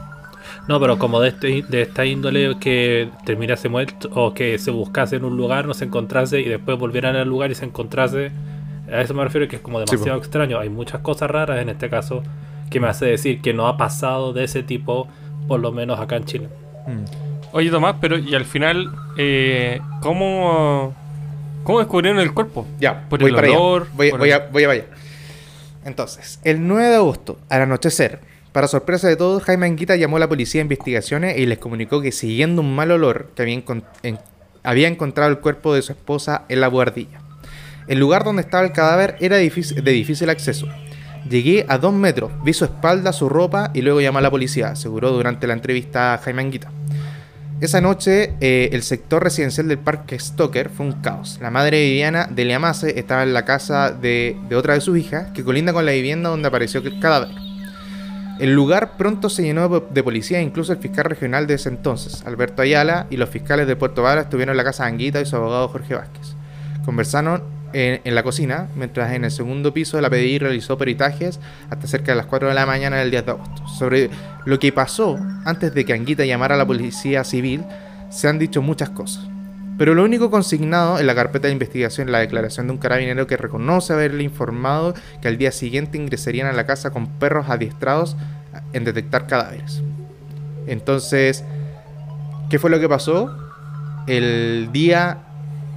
No, 0.69 0.79
pero 0.81 0.99
como 0.99 1.21
de, 1.21 1.29
este, 1.31 1.63
de 1.69 1.83
esta 1.83 2.07
índole 2.07 2.57
que 2.61 3.11
terminase 3.27 3.69
muerto 3.69 4.09
o 4.15 4.33
que 4.33 4.57
se 4.59 4.71
buscase 4.71 5.17
en 5.17 5.25
un 5.25 5.37
lugar, 5.37 5.67
no 5.67 5.75
se 5.75 5.85
encontrase 5.85 6.41
y 6.41 6.45
después 6.49 6.79
volvieran 6.79 7.17
al 7.17 7.29
lugar 7.29 7.51
y 7.51 7.55
se 7.57 7.65
encontrase. 7.65 8.31
A 8.91 9.01
eso 9.01 9.15
me 9.15 9.25
refiero 9.25 9.49
que 9.49 9.57
es 9.57 9.63
como 9.63 9.79
Sí, 9.81 9.87
demasiado 9.91 10.19
extraño. 10.19 10.59
Hay 10.59 10.69
muchas 10.69 11.01
cosas 11.01 11.31
raras 11.31 11.61
en 11.61 11.69
este 11.71 11.89
caso 11.89 12.23
que 12.71 12.81
me 12.81 12.89
hace 12.89 13.07
decir 13.07 13.41
que 13.41 13.53
no 13.55 13.67
ha 13.69 13.77
pasado 13.77 14.33
de 14.33 14.45
ese 14.45 14.63
tipo, 14.63 15.09
por 15.49 15.61
lo 15.61 15.73
menos 15.73 15.99
acá 16.01 16.17
en 16.17 16.25
Chile. 16.25 16.49
Oye, 17.53 17.71
Tomás, 17.71 17.97
pero 18.01 18.19
y 18.19 18.35
al 18.35 18.45
final, 18.45 18.91
eh, 19.17 19.81
¿cómo, 20.01 20.95
¿cómo 21.63 21.79
descubrieron 21.79 22.21
el 22.21 22.35
cuerpo? 22.35 22.67
Ya, 22.81 23.09
Por 23.09 23.21
voy 23.21 23.31
el 23.31 23.35
para 23.37 23.49
olor, 23.53 23.83
allá. 23.83 23.91
Voy, 23.95 24.11
por 24.11 24.19
voy 24.21 24.29
el- 24.31 24.35
a, 24.35 24.47
voy 24.51 24.65
a 24.65 24.71
allá. 24.71 24.85
Entonces, 25.85 26.41
el 26.45 26.67
9 26.67 26.89
de 26.89 26.97
agosto, 26.97 27.39
al 27.49 27.63
anochecer, 27.63 28.21
para 28.53 28.69
sorpresa 28.69 29.09
de 29.09 29.17
todos, 29.17 29.43
Jaime 29.45 29.67
Anguita 29.67 29.97
llamó 29.97 30.17
a 30.17 30.21
la 30.21 30.29
policía 30.29 30.61
de 30.61 30.63
investigaciones 30.65 31.39
y 31.39 31.47
les 31.47 31.59
comunicó 31.59 32.01
que 32.01 32.13
siguiendo 32.13 32.63
un 32.63 32.75
mal 32.75 32.91
olor, 32.91 33.31
que 33.35 33.43
había, 33.43 33.63
en- 34.03 34.19
había 34.63 34.89
encontrado 34.89 35.31
el 35.31 35.39
cuerpo 35.39 35.75
de 35.75 35.83
su 35.83 35.93
esposa 35.93 36.45
en 36.49 36.61
la 36.61 36.69
buhardilla. 36.69 37.21
El 37.87 37.99
lugar 37.99 38.25
donde 38.25 38.43
estaba 38.43 38.65
el 38.65 38.73
cadáver 38.73 39.17
era 39.21 39.37
de 39.37 39.93
difícil 39.93 40.31
acceso. 40.31 40.67
Llegué 41.29 41.65
a 41.69 41.79
dos 41.79 41.93
metros, 41.93 42.33
vi 42.45 42.53
su 42.53 42.65
espalda, 42.65 43.13
su 43.13 43.29
ropa 43.29 43.71
y 43.73 43.83
luego 43.83 44.01
llamé 44.01 44.19
a 44.19 44.23
la 44.23 44.31
policía, 44.31 44.69
aseguró 44.69 45.11
durante 45.11 45.47
la 45.47 45.55
entrevista 45.55 46.15
a 46.15 46.19
Jaime 46.19 46.43
Anguita. 46.43 46.71
Esa 47.61 47.81
noche, 47.81 48.35
eh, 48.41 48.71
el 48.73 48.83
sector 48.83 49.23
residencial 49.23 49.69
del 49.69 49.79
Parque 49.79 50.19
Stoker 50.19 50.69
fue 50.69 50.87
un 50.87 50.93
caos. 51.01 51.39
La 51.41 51.51
madre 51.51 51.79
de 51.79 51.85
Viviana, 51.85 52.29
Delia 52.31 52.59
Mace, 52.59 52.99
estaba 52.99 53.23
en 53.23 53.33
la 53.33 53.45
casa 53.45 53.91
de, 53.91 54.37
de 54.49 54.57
otra 54.57 54.75
de 54.75 54.81
sus 54.81 54.99
hijas, 54.99 55.31
que 55.33 55.45
colinda 55.45 55.73
con 55.73 55.87
la 55.87 55.93
vivienda 55.93 56.29
donde 56.29 56.49
apareció 56.49 56.81
el 56.81 57.01
cadáver. 57.01 57.31
El 58.39 58.53
lugar 58.53 58.97
pronto 58.99 59.31
se 59.31 59.45
llenó 59.45 59.69
de 59.69 59.83
de 59.95 60.03
policía, 60.03 60.43
incluso 60.43 60.73
el 60.73 60.79
fiscal 60.79 61.05
regional 61.05 61.47
de 61.47 61.55
ese 61.55 61.69
entonces, 61.69 62.27
Alberto 62.27 62.61
Ayala, 62.61 63.07
y 63.09 63.17
los 63.17 63.31
fiscales 63.31 63.69
de 63.69 63.77
Puerto 63.77 64.03
Vara 64.03 64.23
estuvieron 64.23 64.55
en 64.55 64.57
la 64.57 64.65
casa 64.65 64.85
de 64.85 64.91
Anguita 64.91 65.21
y 65.21 65.27
su 65.27 65.37
abogado 65.37 65.69
Jorge 65.69 65.95
Vázquez. 65.95 66.35
Conversaron 66.85 67.45
en, 67.75 68.15
la 68.15 68.23
cocina, 68.23 68.69
mientras 68.77 69.13
en 69.13 69.25
el 69.25 69.31
segundo 69.33 69.75
piso 69.75 70.01
la 70.01 70.09
PDI 70.09 70.39
realizó 70.39 70.79
peritajes 70.79 71.41
hasta 71.69 71.87
cerca 71.89 72.13
de 72.13 72.17
las 72.17 72.27
4 72.27 72.49
de 72.49 72.55
la 72.55 72.67
mañana 72.67 72.99
del 72.99 73.11
10 73.11 73.27
de 73.27 73.31
agosto. 73.33 73.67
Sobre 73.67 74.11
lo 74.45 74.59
que 74.61 74.71
pasó 74.71 75.19
antes 75.45 75.75
de 75.75 75.85
que 75.85 75.93
Anguita 75.93 76.25
llamara 76.25 76.55
a 76.55 76.59
la 76.59 76.67
policía 76.67 77.25
civil, 77.25 77.65
se 78.11 78.29
han 78.29 78.39
dicho 78.39 78.63
muchas 78.63 78.91
cosas. 78.91 79.29
Pero 79.77 79.95
lo 79.95 80.05
único 80.05 80.31
consignado 80.31 81.01
en 81.01 81.07
la 81.09 81.17
carpeta 81.17 81.49
de 81.49 81.53
investigación 81.53 82.09
es 82.09 82.13
la 82.13 82.21
declaración 82.21 82.69
de 82.69 82.75
un 82.75 82.79
carabinero 82.79 83.27
que 83.27 83.37
reconoce 83.37 83.93
haberle 83.93 84.23
informado 84.23 84.95
que 85.21 85.27
al 85.27 85.37
día 85.37 85.51
siguiente 85.51 85.99
ingresarían 85.99 86.47
a 86.47 86.53
la 86.53 86.65
casa 86.65 86.91
con 86.91 87.09
perros 87.09 87.49
adiestrados 87.49 88.17
en 88.73 88.85
detectar 88.85 89.27
cadáveres. 89.27 89.83
Entonces, 90.69 91.45
¿qué 92.51 92.61
fue 92.61 92.71
lo 92.71 92.79
que 92.79 92.89
pasó? 92.89 93.37
El 94.07 94.69
día, 94.73 95.19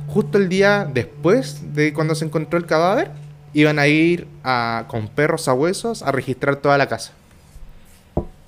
justo 0.07 0.37
el 0.37 0.49
día 0.49 0.87
después 0.91 1.73
de 1.75 1.93
cuando 1.93 2.15
se 2.15 2.25
encontró 2.25 2.57
el 2.57 2.65
cadáver, 2.65 3.11
iban 3.53 3.79
a 3.79 3.87
ir 3.87 4.27
a- 4.43 4.85
con 4.87 5.07
perros 5.07 5.47
a 5.47 5.53
huesos 5.53 6.01
a 6.03 6.11
registrar 6.11 6.57
toda 6.57 6.77
la 6.77 6.87
casa. 6.87 7.11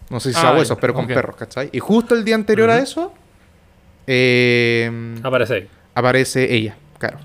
No 0.10 0.20
sé 0.20 0.34
si 0.34 0.40
Ah, 0.40 0.50
a 0.50 0.54
huesos, 0.54 0.76
ya, 0.78 0.82
pero 0.82 0.94
con 0.94 1.06
perros, 1.08 1.36
¿cachai? 1.36 1.70
Y 1.72 1.80
justo 1.80 2.16
el 2.16 2.24
día 2.26 2.36
anterior 2.36 2.70
a 2.70 2.80
eso, 2.80 3.14
eh, 4.08 5.16
Aparece 5.24 5.54
ahí. 5.54 5.70
aparece 5.94 6.54
ella, 6.56 6.76
claro. 6.98 7.20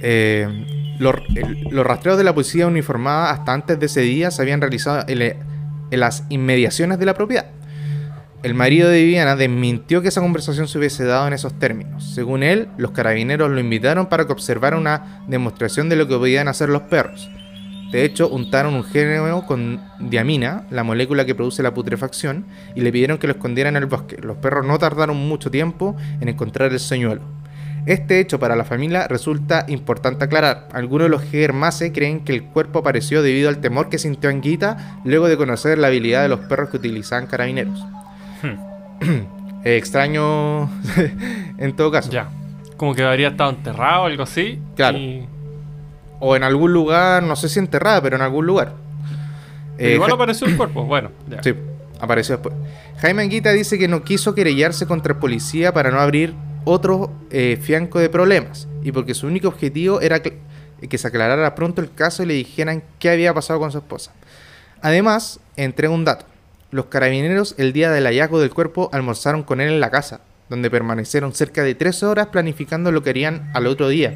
Eh, 0.00 0.96
los, 0.98 1.14
el- 1.34 1.68
los 1.70 1.86
rastreos 1.86 2.18
de 2.18 2.24
la 2.24 2.32
policía 2.34 2.66
uniformada 2.66 3.30
hasta 3.30 3.52
antes 3.52 3.78
de 3.80 3.86
ese 3.86 4.00
día 4.02 4.30
se 4.30 4.42
habían 4.42 4.60
realizado 4.60 5.04
en, 5.08 5.18
le- 5.18 5.36
en 5.90 6.00
las 6.00 6.24
inmediaciones 6.28 6.98
de 6.98 7.06
la 7.06 7.14
propiedad. 7.14 7.46
El 8.44 8.52
marido 8.52 8.90
de 8.90 9.02
Viviana 9.02 9.36
desmintió 9.36 10.02
que 10.02 10.08
esa 10.08 10.20
conversación 10.20 10.68
se 10.68 10.76
hubiese 10.76 11.02
dado 11.04 11.26
en 11.26 11.32
esos 11.32 11.58
términos. 11.58 12.12
Según 12.12 12.42
él, 12.42 12.68
los 12.76 12.90
carabineros 12.90 13.50
lo 13.50 13.58
invitaron 13.58 14.04
para 14.04 14.26
que 14.26 14.34
observara 14.34 14.76
una 14.76 15.24
demostración 15.28 15.88
de 15.88 15.96
lo 15.96 16.06
que 16.06 16.18
podían 16.18 16.48
hacer 16.48 16.68
los 16.68 16.82
perros. 16.82 17.30
De 17.90 18.04
hecho, 18.04 18.28
untaron 18.28 18.74
un 18.74 18.84
género 18.84 19.46
con 19.46 19.80
diamina, 19.98 20.66
la 20.68 20.84
molécula 20.84 21.24
que 21.24 21.34
produce 21.34 21.62
la 21.62 21.72
putrefacción, 21.72 22.44
y 22.74 22.82
le 22.82 22.92
pidieron 22.92 23.16
que 23.16 23.28
lo 23.28 23.32
escondiera 23.32 23.70
en 23.70 23.76
el 23.76 23.86
bosque. 23.86 24.18
Los 24.20 24.36
perros 24.36 24.66
no 24.66 24.78
tardaron 24.78 25.16
mucho 25.16 25.50
tiempo 25.50 25.96
en 26.20 26.28
encontrar 26.28 26.70
el 26.70 26.80
señuelo. 26.80 27.22
Este 27.86 28.20
hecho 28.20 28.38
para 28.38 28.56
la 28.56 28.64
familia 28.64 29.08
resulta 29.08 29.64
importante 29.68 30.22
aclarar. 30.22 30.68
Algunos 30.74 31.06
de 31.06 31.08
los 31.08 31.22
Germase 31.22 31.92
creen 31.92 32.22
que 32.26 32.34
el 32.34 32.44
cuerpo 32.44 32.80
apareció 32.80 33.22
debido 33.22 33.48
al 33.48 33.62
temor 33.62 33.88
que 33.88 33.96
sintió 33.96 34.28
Anguita 34.28 35.00
luego 35.02 35.28
de 35.28 35.38
conocer 35.38 35.78
la 35.78 35.86
habilidad 35.86 36.20
de 36.20 36.28
los 36.28 36.40
perros 36.40 36.68
que 36.68 36.76
utilizaban 36.76 37.26
carabineros. 37.26 37.82
Eh, 39.66 39.78
extraño 39.78 40.64
en 41.58 41.74
todo 41.74 41.90
caso. 41.90 42.10
Ya. 42.10 42.28
Como 42.76 42.94
que 42.94 43.02
habría 43.02 43.28
estado 43.28 43.48
enterrado 43.50 44.02
o 44.02 44.06
algo 44.06 44.22
así. 44.24 44.58
Claro. 44.76 44.98
y- 44.98 45.26
O 46.20 46.36
en 46.36 46.42
algún 46.42 46.72
lugar, 46.74 47.22
no 47.22 47.34
sé 47.34 47.48
si 47.48 47.58
enterrada, 47.60 48.02
pero 48.02 48.16
en 48.16 48.22
algún 48.22 48.44
lugar. 48.46 48.74
Eh, 49.78 49.94
igual 49.94 50.10
Ja- 50.10 50.16
apareció 50.16 50.46
el 50.46 50.56
cuerpo. 50.58 50.84
Bueno, 50.84 51.10
ya. 51.30 51.42
Sí, 51.42 51.54
apareció 51.98 52.36
después. 52.36 52.54
Jaime 52.98 53.22
Anguita 53.22 53.52
dice 53.52 53.78
que 53.78 53.88
no 53.88 54.02
quiso 54.04 54.34
querellarse 54.34 54.86
contra 54.86 55.14
el 55.14 55.18
policía 55.18 55.72
para 55.72 55.90
no 55.90 55.98
abrir 55.98 56.34
otro 56.66 57.10
eh, 57.30 57.58
fianco 57.60 57.98
de 57.98 58.08
problemas 58.10 58.68
y 58.82 58.92
porque 58.92 59.14
su 59.14 59.26
único 59.26 59.48
objetivo 59.48 60.00
era 60.02 60.20
que, 60.20 60.38
que 60.88 60.98
se 60.98 61.08
aclarara 61.08 61.54
pronto 61.54 61.80
el 61.80 61.90
caso 61.92 62.22
y 62.22 62.26
le 62.26 62.34
dijeran 62.34 62.82
qué 62.98 63.08
había 63.10 63.32
pasado 63.32 63.60
con 63.60 63.72
su 63.72 63.78
esposa. 63.78 64.12
Además, 64.82 65.40
entrega 65.56 65.92
un 65.94 66.04
dato. 66.04 66.26
Los 66.74 66.86
carabineros 66.86 67.54
el 67.56 67.72
día 67.72 67.92
del 67.92 68.02
hallazgo 68.04 68.40
del 68.40 68.52
cuerpo 68.52 68.90
almorzaron 68.92 69.44
con 69.44 69.60
él 69.60 69.68
en 69.68 69.78
la 69.78 69.92
casa, 69.92 70.22
donde 70.50 70.72
permanecieron 70.72 71.32
cerca 71.32 71.62
de 71.62 71.76
tres 71.76 72.02
horas 72.02 72.26
planificando 72.32 72.90
lo 72.90 73.04
que 73.04 73.10
harían 73.10 73.48
al 73.54 73.68
otro 73.68 73.88
día. 73.88 74.12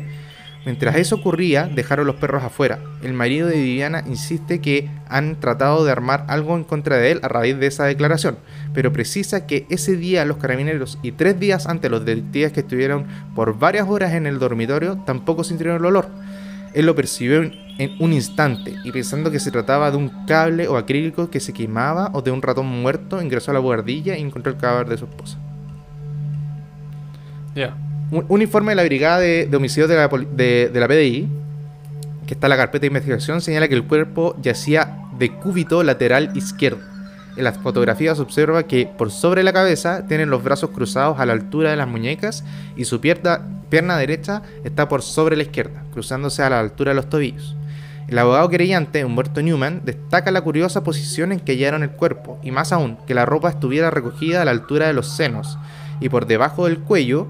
Mientras 0.64 0.96
eso 0.96 1.14
ocurría, 1.14 1.66
dejaron 1.72 2.08
los 2.08 2.16
perros 2.16 2.42
afuera. 2.42 2.80
El 3.00 3.12
marido 3.12 3.46
de 3.46 3.60
Viviana 3.60 4.02
insiste 4.08 4.60
que 4.60 4.90
han 5.08 5.38
tratado 5.38 5.84
de 5.84 5.92
armar 5.92 6.24
algo 6.26 6.56
en 6.56 6.64
contra 6.64 6.96
de 6.96 7.12
él 7.12 7.20
a 7.22 7.28
raíz 7.28 7.56
de 7.60 7.68
esa 7.68 7.84
declaración, 7.84 8.38
pero 8.74 8.92
precisa 8.92 9.46
que 9.46 9.64
ese 9.70 9.94
día 9.94 10.24
los 10.24 10.38
carabineros 10.38 10.98
y 11.00 11.12
tres 11.12 11.38
días 11.38 11.68
antes 11.68 11.92
los 11.92 12.04
detectives 12.04 12.50
que 12.50 12.60
estuvieron 12.60 13.06
por 13.36 13.56
varias 13.56 13.88
horas 13.88 14.14
en 14.14 14.26
el 14.26 14.40
dormitorio 14.40 15.00
tampoco 15.06 15.44
sintieron 15.44 15.76
el 15.76 15.84
olor. 15.84 16.08
Él 16.74 16.86
lo 16.86 16.96
percibió 16.96 17.48
en, 17.78 17.94
un 18.00 18.12
instante 18.12 18.74
y 18.84 18.92
pensando 18.92 19.30
que 19.30 19.38
se 19.40 19.50
trataba 19.50 19.90
de 19.90 19.96
un 19.96 20.08
cable 20.26 20.68
o 20.68 20.76
acrílico 20.76 21.30
que 21.30 21.40
se 21.40 21.52
quemaba 21.52 22.10
o 22.12 22.22
de 22.22 22.30
un 22.30 22.42
ratón 22.42 22.66
muerto, 22.66 23.22
ingresó 23.22 23.50
a 23.52 23.54
la 23.54 23.60
buhardilla 23.60 24.16
y 24.16 24.20
encontró 24.22 24.52
el 24.52 24.58
cadáver 24.58 24.88
de 24.88 24.98
su 24.98 25.04
esposa. 25.04 25.38
Ya. 27.54 27.76
Un, 28.10 28.24
un 28.28 28.42
informe 28.42 28.72
de 28.72 28.76
la 28.76 28.84
Brigada 28.84 29.18
de, 29.20 29.46
de 29.46 29.56
Homicidios 29.56 29.88
de 29.88 29.96
la, 29.96 30.08
poli- 30.08 30.28
de- 30.34 30.70
de 30.72 30.80
la 30.80 30.88
PDI, 30.88 31.28
que 32.26 32.34
está 32.34 32.46
en 32.46 32.50
la 32.50 32.56
carpeta 32.56 32.82
de 32.82 32.86
investigación, 32.88 33.40
señala 33.40 33.68
que 33.68 33.74
el 33.74 33.84
cuerpo 33.84 34.36
yacía 34.42 34.98
de 35.18 35.32
cúbito 35.32 35.82
lateral 35.82 36.30
izquierdo. 36.34 36.80
En 37.36 37.44
las 37.44 37.58
fotografías 37.58 38.16
se 38.16 38.22
observa 38.22 38.64
que 38.64 38.86
por 38.86 39.10
sobre 39.10 39.42
la 39.44 39.52
cabeza 39.52 40.06
tienen 40.06 40.28
los 40.28 40.42
brazos 40.42 40.70
cruzados 40.70 41.20
a 41.20 41.26
la 41.26 41.32
altura 41.34 41.70
de 41.70 41.76
las 41.76 41.86
muñecas 41.86 42.44
y 42.76 42.84
su 42.84 43.00
pierna, 43.00 43.40
pierna 43.70 43.96
derecha 43.96 44.42
está 44.64 44.88
por 44.88 45.02
sobre 45.02 45.36
la 45.36 45.44
izquierda, 45.44 45.84
cruzándose 45.92 46.42
a 46.42 46.50
la 46.50 46.58
altura 46.60 46.90
de 46.90 46.96
los 46.96 47.08
tobillos. 47.08 47.54
El 48.08 48.18
abogado 48.18 48.48
querellante, 48.48 49.04
Humberto 49.04 49.42
Newman, 49.42 49.82
destaca 49.84 50.30
la 50.30 50.40
curiosa 50.40 50.82
posición 50.82 51.30
en 51.30 51.40
que 51.40 51.52
hallaron 51.52 51.82
el 51.82 51.90
cuerpo, 51.90 52.38
y 52.42 52.50
más 52.50 52.72
aún, 52.72 52.96
que 53.06 53.12
la 53.12 53.26
ropa 53.26 53.50
estuviera 53.50 53.90
recogida 53.90 54.40
a 54.40 54.44
la 54.46 54.50
altura 54.50 54.86
de 54.86 54.94
los 54.94 55.14
senos 55.14 55.58
y 56.00 56.08
por 56.08 56.26
debajo 56.26 56.66
del 56.66 56.78
cuello, 56.78 57.26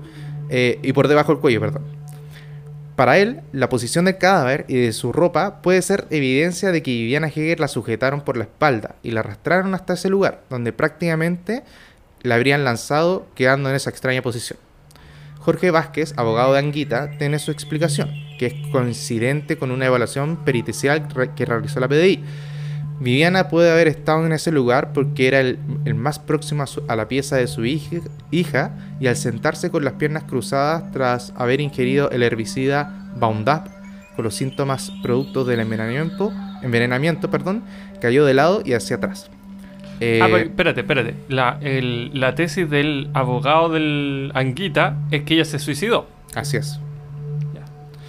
eh, 0.51 0.79
y 0.83 0.93
por 0.93 1.09
debajo 1.09 1.33
del 1.33 1.41
cuello, 1.41 1.61
perdón. 1.61 1.83
Para 2.95 3.19
él, 3.19 3.41
la 3.53 3.69
posición 3.69 4.05
del 4.05 4.19
cadáver 4.19 4.65
y 4.69 4.77
de 4.77 4.93
su 4.93 5.13
ropa 5.13 5.63
puede 5.63 5.83
ser 5.83 6.07
evidencia 6.11 6.71
de 6.71 6.83
que 6.83 6.91
Viviana 6.91 7.29
Heger 7.29 7.61
la 7.61 7.69
sujetaron 7.69 8.21
por 8.21 8.37
la 8.37 8.45
espalda 8.45 8.97
y 9.03 9.11
la 9.11 9.21
arrastraron 9.21 9.75
hasta 9.75 9.95
ese 9.95 10.09
lugar, 10.09 10.43
donde 10.49 10.73
prácticamente 10.73 11.65
la 12.23 12.37
habrían 12.37 12.65
lanzado 12.65 13.27
quedando 13.35 13.69
en 13.69 13.77
esa 13.77 13.91
extraña 13.91 14.23
posición. 14.23 14.59
Jorge 15.39 15.71
Vázquez, 15.71 16.15
abogado 16.17 16.53
de 16.53 16.59
Anguita, 16.59 17.19
tiene 17.19 17.39
su 17.39 17.51
explicación, 17.51 18.11
que 18.39 18.47
es 18.47 18.55
coincidente 18.73 19.57
con 19.59 19.71
una 19.71 19.87
evaluación 19.87 20.37
pericial 20.45 21.09
que 21.37 21.45
realizó 21.45 21.81
la 21.81 21.89
PDI. 21.89 22.23
Viviana 23.01 23.49
puede 23.49 23.71
haber 23.71 23.87
estado 23.87 24.27
en 24.27 24.33
ese 24.33 24.51
lugar 24.51 24.93
porque 24.93 25.29
era 25.29 25.39
el, 25.41 25.59
el 25.85 25.95
más 25.95 26.19
próximo 26.19 26.65
a, 26.65 26.67
su- 26.67 26.83
a 26.89 26.97
la 26.97 27.07
pieza 27.07 27.37
de 27.37 27.47
su 27.47 27.65
hija, 27.65 27.99
hija 28.33 28.73
y 28.99 29.07
al 29.07 29.15
sentarse 29.17 29.71
con 29.71 29.85
las 29.85 29.95
piernas 29.95 30.25
cruzadas 30.25 30.91
tras 30.91 31.33
haber 31.37 31.61
ingerido 31.61 32.11
el 32.11 32.23
herbicida 32.25 33.13
Boundup 33.17 33.69
con 34.17 34.25
los 34.25 34.35
síntomas 34.35 34.91
productos 35.01 35.47
del 35.47 35.61
envenenamiento, 35.61 36.33
envenenamiento 36.63 37.31
perdón, 37.31 37.63
cayó 38.01 38.25
de 38.25 38.35
lado 38.35 38.63
y 38.65 38.73
hacia 38.73 38.97
atrás. 38.97 39.31
Eh, 40.01 40.19
Ah, 40.21 40.27
pero 40.27 40.39
espérate, 40.39 40.81
espérate. 40.81 41.15
La, 41.29 41.59
el- 41.61 42.11
la 42.19 42.35
tesis 42.35 42.69
del 42.69 43.11
abogado 43.15 43.69
del 43.69 44.33
Anguita 44.35 44.97
es 45.13 45.23
que 45.23 45.35
ella 45.35 45.45
se 45.45 45.61
suicidó. 45.61 46.09
Así 46.35 46.57
es. 46.57 46.81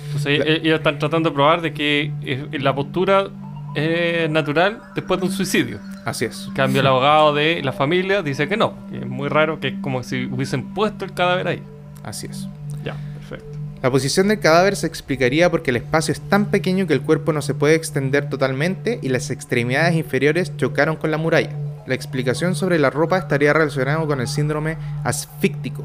Entonces 0.10 0.39
La- 0.39 0.45
e- 0.45 0.56
ellos 0.63 0.78
están 0.80 1.00
tratando 1.00 1.30
de 1.30 1.36
probar 1.36 1.62
de 1.62 1.74
que 1.74 2.12
eh, 2.24 2.48
la 2.60 2.74
postura 2.76 3.28
es 3.76 4.30
natural 4.30 4.82
después 4.95 5.19
de 5.19 5.26
un 5.28 5.32
suicidio. 5.32 5.80
Así 6.06 6.26
es. 6.26 6.45
En 6.48 6.54
cambio, 6.54 6.82
el 6.82 6.88
abogado 6.88 7.34
de 7.34 7.62
la 7.63 7.72
familia 7.72 8.22
dice 8.24 8.48
que 8.48 8.58
no. 8.58 8.74
Que 8.89 9.00
es 9.00 9.08
muy 9.08 9.28
raro, 9.30 9.60
que 9.60 9.67
es 9.69 9.74
como 9.82 10.02
si 10.04 10.26
hubiesen 10.26 10.74
puesto 10.74 11.06
el 11.06 11.13
cadáver 11.13 11.48
ahí. 11.48 11.62
Así 12.04 12.28
es. 12.28 12.48
Ya, 12.84 12.95
perfecto. 13.17 13.58
La 13.84 13.91
posición 13.91 14.28
del 14.30 14.39
cadáver 14.39 14.76
se 14.76 14.88
explicaría 14.88 15.52
porque 15.52 15.69
el 15.69 15.78
espacio 15.78 16.12
es 16.12 16.19
tan 16.22 16.45
pequeño 16.45 16.88
que 16.88 16.93
el 16.93 17.02
cuerpo 17.02 17.32
no 17.32 17.41
se 17.41 17.54
puede 17.54 17.76
extender 17.76 18.28
totalmente 18.30 19.00
y 19.02 19.10
las 19.10 19.30
extremidades 19.30 19.95
inferiores 19.95 20.56
chocaron 20.58 20.95
con 20.95 21.12
la 21.12 21.17
muralla. 21.17 21.52
La 21.86 21.95
explicación 21.95 22.56
sobre 22.56 22.78
la 22.80 22.89
ropa 22.89 23.17
estaría 23.17 23.54
relacionada 23.54 24.06
con 24.06 24.19
el 24.19 24.28
síndrome 24.28 24.78
asfíctico. 25.04 25.84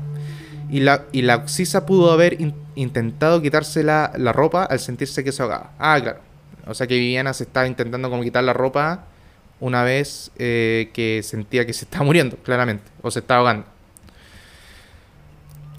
Y 0.70 0.80
la, 0.80 1.02
y 1.12 1.22
la 1.22 1.36
oxisa 1.36 1.86
pudo 1.86 2.10
haber 2.12 2.36
intentado 2.76 3.40
quitarse 3.42 3.82
la, 3.82 4.12
la 4.16 4.32
ropa 4.32 4.64
al 4.64 4.78
sentirse 4.80 5.22
que 5.24 5.32
se 5.32 5.42
ahogaba. 5.42 5.70
Ah, 5.78 5.98
claro. 6.00 6.18
O 6.66 6.74
sea 6.74 6.86
que 6.86 6.96
Viviana 6.96 7.32
se 7.32 7.44
estaba 7.44 7.66
intentando 7.66 8.08
como 8.10 8.22
quitar 8.22 8.42
la 8.44 8.52
ropa 8.52 9.04
una 9.60 9.82
vez 9.84 10.30
eh, 10.38 10.90
que 10.92 11.20
sentía 11.22 11.64
que 11.66 11.72
se 11.72 11.84
estaba 11.84 12.04
muriendo, 12.04 12.36
claramente. 12.38 12.84
O 13.02 13.10
se 13.10 13.20
estaba 13.20 13.40
ahogando. 13.40 13.66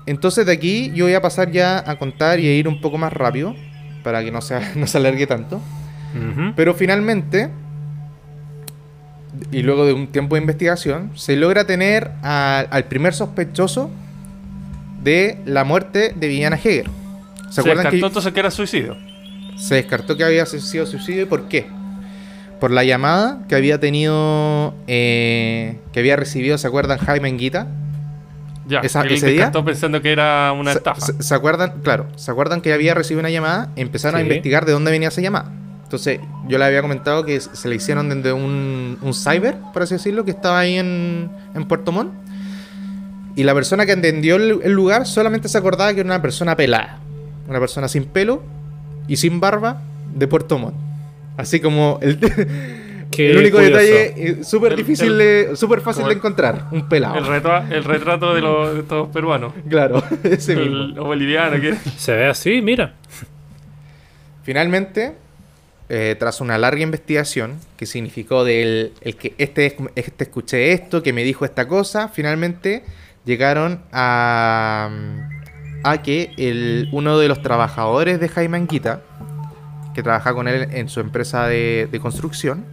Entonces 0.05 0.45
de 0.45 0.51
aquí 0.51 0.91
yo 0.93 1.05
voy 1.05 1.15
a 1.15 1.21
pasar 1.21 1.51
ya 1.51 1.83
a 1.89 1.97
contar 1.97 2.39
y 2.39 2.47
a 2.47 2.53
ir 2.55 2.67
un 2.67 2.79
poco 2.81 2.97
más 2.97 3.11
rápido 3.11 3.55
para 4.03 4.23
que 4.23 4.31
no 4.31 4.41
se, 4.41 4.59
no 4.75 4.87
se 4.87 4.97
alargue 4.97 5.27
tanto. 5.27 5.59
Pero 6.55 6.73
finalmente, 6.73 7.49
y 9.51 9.63
luego 9.63 9.85
de 9.85 9.91
un 9.91 10.07
tiempo 10.07 10.35
de 10.35 10.41
investigación, 10.41 11.11
se 11.15 11.35
logra 11.35 11.65
tener 11.65 12.11
a- 12.23 12.59
al 12.69 12.85
primer 12.85 13.13
sospechoso 13.13 13.89
de 15.05 15.37
la 15.45 15.63
muerte 15.63 16.13
de 16.15 16.27
Viviana 16.27 16.57
Heger. 16.57 16.89
¿Se, 17.49 17.61
descartó 17.61 17.89
que 17.91 17.95
entonces 17.95 18.33
que 18.33 18.39
era 18.39 18.51
suicidio. 18.51 18.97
se 19.55 19.75
descartó 19.75 20.17
que 20.17 20.23
había 20.25 20.45
sido 20.45 20.85
suicidio 20.85 21.21
y 21.21 21.25
por 21.25 21.47
qué? 21.47 21.67
Por 22.59 22.71
la 22.71 22.83
llamada 22.83 23.39
que 23.47 23.55
había 23.55 23.79
tenido, 23.79 24.73
eh, 24.87 25.77
que 25.93 25.99
había 25.99 26.15
recibido, 26.15 26.57
¿se 26.57 26.67
acuerdan? 26.67 26.97
Jaime 26.97 27.29
Enguita. 27.29 27.67
Ya, 28.67 28.79
Esa- 28.79 29.01
él 29.01 29.11
ese 29.11 29.27
día- 29.27 29.35
descartó 29.35 29.63
pensando 29.63 30.01
que 30.01 30.11
era 30.11 30.51
una 30.51 30.71
Se- 30.71 30.77
estafa. 30.79 30.99
Se, 31.05 31.21
se 31.21 31.35
acuerdan? 31.35 31.73
Claro, 31.83 32.07
¿se 32.15 32.31
acuerdan 32.31 32.61
que 32.61 32.73
había 32.73 32.95
recibido 32.95 33.19
una 33.19 33.29
llamada? 33.29 33.69
Empezaron 33.75 34.19
a 34.19 34.23
investigar 34.23 34.65
de 34.65 34.71
dónde 34.71 34.89
venía 34.91 35.09
esa 35.09 35.21
llamada. 35.21 35.51
Entonces, 35.83 36.19
yo 36.47 36.57
le 36.57 36.65
había 36.65 36.81
comentado 36.81 37.23
que 37.25 37.39
se 37.39 37.67
le 37.69 37.75
hicieron 37.75 38.09
desde 38.09 38.33
un, 38.33 38.97
un 38.99 39.13
cyber, 39.13 39.55
por 39.71 39.83
así 39.83 39.93
decirlo, 39.93 40.25
que 40.25 40.31
estaba 40.31 40.57
ahí 40.59 40.77
en, 40.79 41.29
en 41.53 41.65
Puerto 41.67 41.91
Montt. 41.91 42.11
Y 43.35 43.43
la 43.43 43.53
persona 43.53 43.85
que 43.85 43.91
entendió 43.91 44.37
el, 44.37 44.59
el 44.63 44.71
lugar 44.71 45.05
solamente 45.05 45.49
se 45.49 45.57
acordaba 45.57 45.93
que 45.93 45.99
era 46.01 46.07
una 46.07 46.21
persona 46.21 46.55
pelada. 46.55 46.99
Una 47.47 47.59
persona 47.59 47.87
sin 47.87 48.05
pelo 48.05 48.41
y 49.07 49.17
sin 49.17 49.39
barba 49.39 49.81
de 50.15 50.27
Puerto 50.27 50.57
Montt. 50.57 50.75
Así 51.37 51.59
como 51.59 51.99
el, 52.01 52.17
Qué 53.11 53.31
el 53.31 53.37
único 53.37 53.57
curioso. 53.57 53.77
detalle 53.81 54.43
súper 54.43 54.75
difícil, 54.75 55.13
súper 55.55 55.81
fácil 55.81 56.05
de 56.05 56.13
encontrar. 56.13 56.67
Un 56.71 56.87
pelado. 56.89 57.15
El, 57.17 57.25
retra- 57.25 57.69
el 57.71 57.83
retrato 57.83 58.33
de, 58.33 58.41
los, 58.41 58.73
de 58.73 58.79
estos 58.81 59.09
peruanos. 59.09 59.53
Claro, 59.69 60.01
ese 60.23 60.55
mismo. 60.55 60.75
El, 60.75 60.99
o 60.99 61.03
boliviano, 61.05 61.59
que 61.61 61.75
Se 61.97 62.13
ve 62.13 62.27
así, 62.27 62.61
mira. 62.61 62.93
Finalmente, 64.43 65.13
eh, 65.89 66.15
tras 66.19 66.41
una 66.41 66.57
larga 66.57 66.81
investigación 66.81 67.55
que 67.77 67.85
significó 67.85 68.43
del 68.43 68.93
el 69.01 69.15
que 69.15 69.33
este, 69.37 69.75
este 69.95 70.23
escuché 70.23 70.71
esto, 70.71 71.01
que 71.03 71.13
me 71.13 71.23
dijo 71.23 71.45
esta 71.45 71.67
cosa, 71.67 72.09
finalmente 72.09 72.83
llegaron 73.25 73.81
a, 73.91 74.89
a 75.83 76.01
que 76.01 76.31
el, 76.37 76.89
uno 76.91 77.17
de 77.17 77.27
los 77.27 77.41
trabajadores 77.41 78.19
de 78.19 78.29
Jaime 78.29 78.57
Anquita, 78.57 79.01
que 79.93 80.03
trabaja 80.03 80.33
con 80.33 80.47
él 80.47 80.67
en 80.71 80.89
su 80.89 80.99
empresa 80.99 81.47
de, 81.47 81.87
de 81.91 81.99
construcción, 81.99 82.65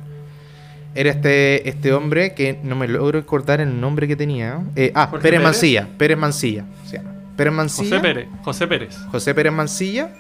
era 0.95 1.11
este, 1.11 1.69
este 1.69 1.93
hombre 1.95 2.35
que 2.35 2.59
no 2.63 2.77
me 2.77 2.87
logro 2.87 3.19
acordar 3.19 3.61
el 3.61 3.81
nombre 3.81 4.07
que 4.07 4.17
tenía. 4.17 4.61
Eh, 4.77 4.93
ah, 4.95 5.07
¿Jorge 5.07 5.23
Pérez 5.23 5.41
Pérez? 5.41 5.43
Mancilla. 5.43 5.89
Pérez 5.97 6.19
Mancilla. 6.19 6.65
se 6.85 6.99
llama. 6.99 7.13
Pérez 7.37 7.53
Mancilla. 7.53 7.97
José 7.97 8.01
Pérez. 8.01 8.29
José 8.43 8.67
Pérez. 8.67 8.99
José 9.11 9.35
Pérez 9.35 9.53
Mancilla 9.53 10.11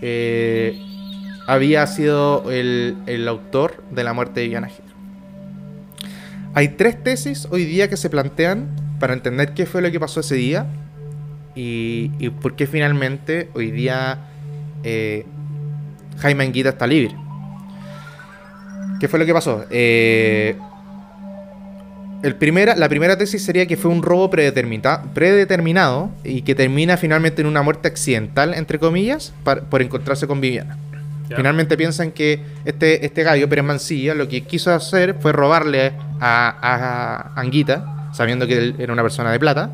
eh, 0.00 0.80
había 1.46 1.86
sido 1.86 2.50
el, 2.50 2.96
el 3.06 3.28
autor 3.28 3.82
de 3.90 4.04
la 4.04 4.14
muerte 4.14 4.40
de 4.40 4.46
Viviana. 4.46 4.68
Hay 6.54 6.68
tres 6.68 7.02
tesis 7.02 7.46
hoy 7.50 7.64
día 7.64 7.90
que 7.90 7.96
se 7.96 8.08
plantean 8.08 8.81
para 9.02 9.14
entender 9.14 9.52
qué 9.52 9.66
fue 9.66 9.82
lo 9.82 9.90
que 9.90 9.98
pasó 9.98 10.20
ese 10.20 10.36
día 10.36 10.64
y, 11.56 12.12
y 12.20 12.30
por 12.30 12.54
qué 12.54 12.68
finalmente 12.68 13.48
hoy 13.52 13.72
día 13.72 14.28
eh, 14.84 15.26
Jaime 16.20 16.44
Anguita 16.44 16.68
está 16.68 16.86
libre. 16.86 17.12
¿Qué 19.00 19.08
fue 19.08 19.18
lo 19.18 19.26
que 19.26 19.32
pasó? 19.32 19.64
Eh, 19.70 20.54
el 22.22 22.36
primera, 22.36 22.76
la 22.76 22.88
primera 22.88 23.18
tesis 23.18 23.44
sería 23.44 23.66
que 23.66 23.76
fue 23.76 23.90
un 23.90 24.04
robo 24.04 24.30
predeterminado 24.30 26.10
y 26.22 26.42
que 26.42 26.54
termina 26.54 26.96
finalmente 26.96 27.42
en 27.42 27.48
una 27.48 27.62
muerte 27.62 27.88
accidental, 27.88 28.54
entre 28.54 28.78
comillas, 28.78 29.34
par- 29.42 29.64
por 29.64 29.82
encontrarse 29.82 30.28
con 30.28 30.40
Viviana. 30.40 30.78
Finalmente 31.34 31.76
piensan 31.76 32.12
que 32.12 32.40
este, 32.64 33.04
este 33.04 33.24
gallo, 33.24 33.48
Pérez 33.48 33.64
Mancilla, 33.64 34.14
lo 34.14 34.28
que 34.28 34.42
quiso 34.42 34.72
hacer 34.72 35.16
fue 35.18 35.32
robarle 35.32 35.90
a, 36.20 37.32
a 37.34 37.40
Anguita, 37.40 38.01
sabiendo 38.12 38.46
que 38.46 38.58
él 38.58 38.76
era 38.78 38.92
una 38.92 39.02
persona 39.02 39.32
de 39.32 39.38
plata, 39.38 39.70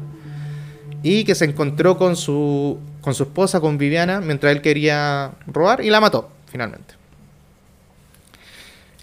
y 1.02 1.24
que 1.24 1.34
se 1.34 1.44
encontró 1.44 1.96
con 1.96 2.16
su, 2.16 2.78
con 3.00 3.14
su 3.14 3.24
esposa, 3.24 3.60
con 3.60 3.78
Viviana, 3.78 4.20
mientras 4.20 4.52
él 4.52 4.62
quería 4.62 5.32
robar, 5.46 5.84
y 5.84 5.90
la 5.90 6.00
mató, 6.00 6.30
finalmente. 6.50 6.94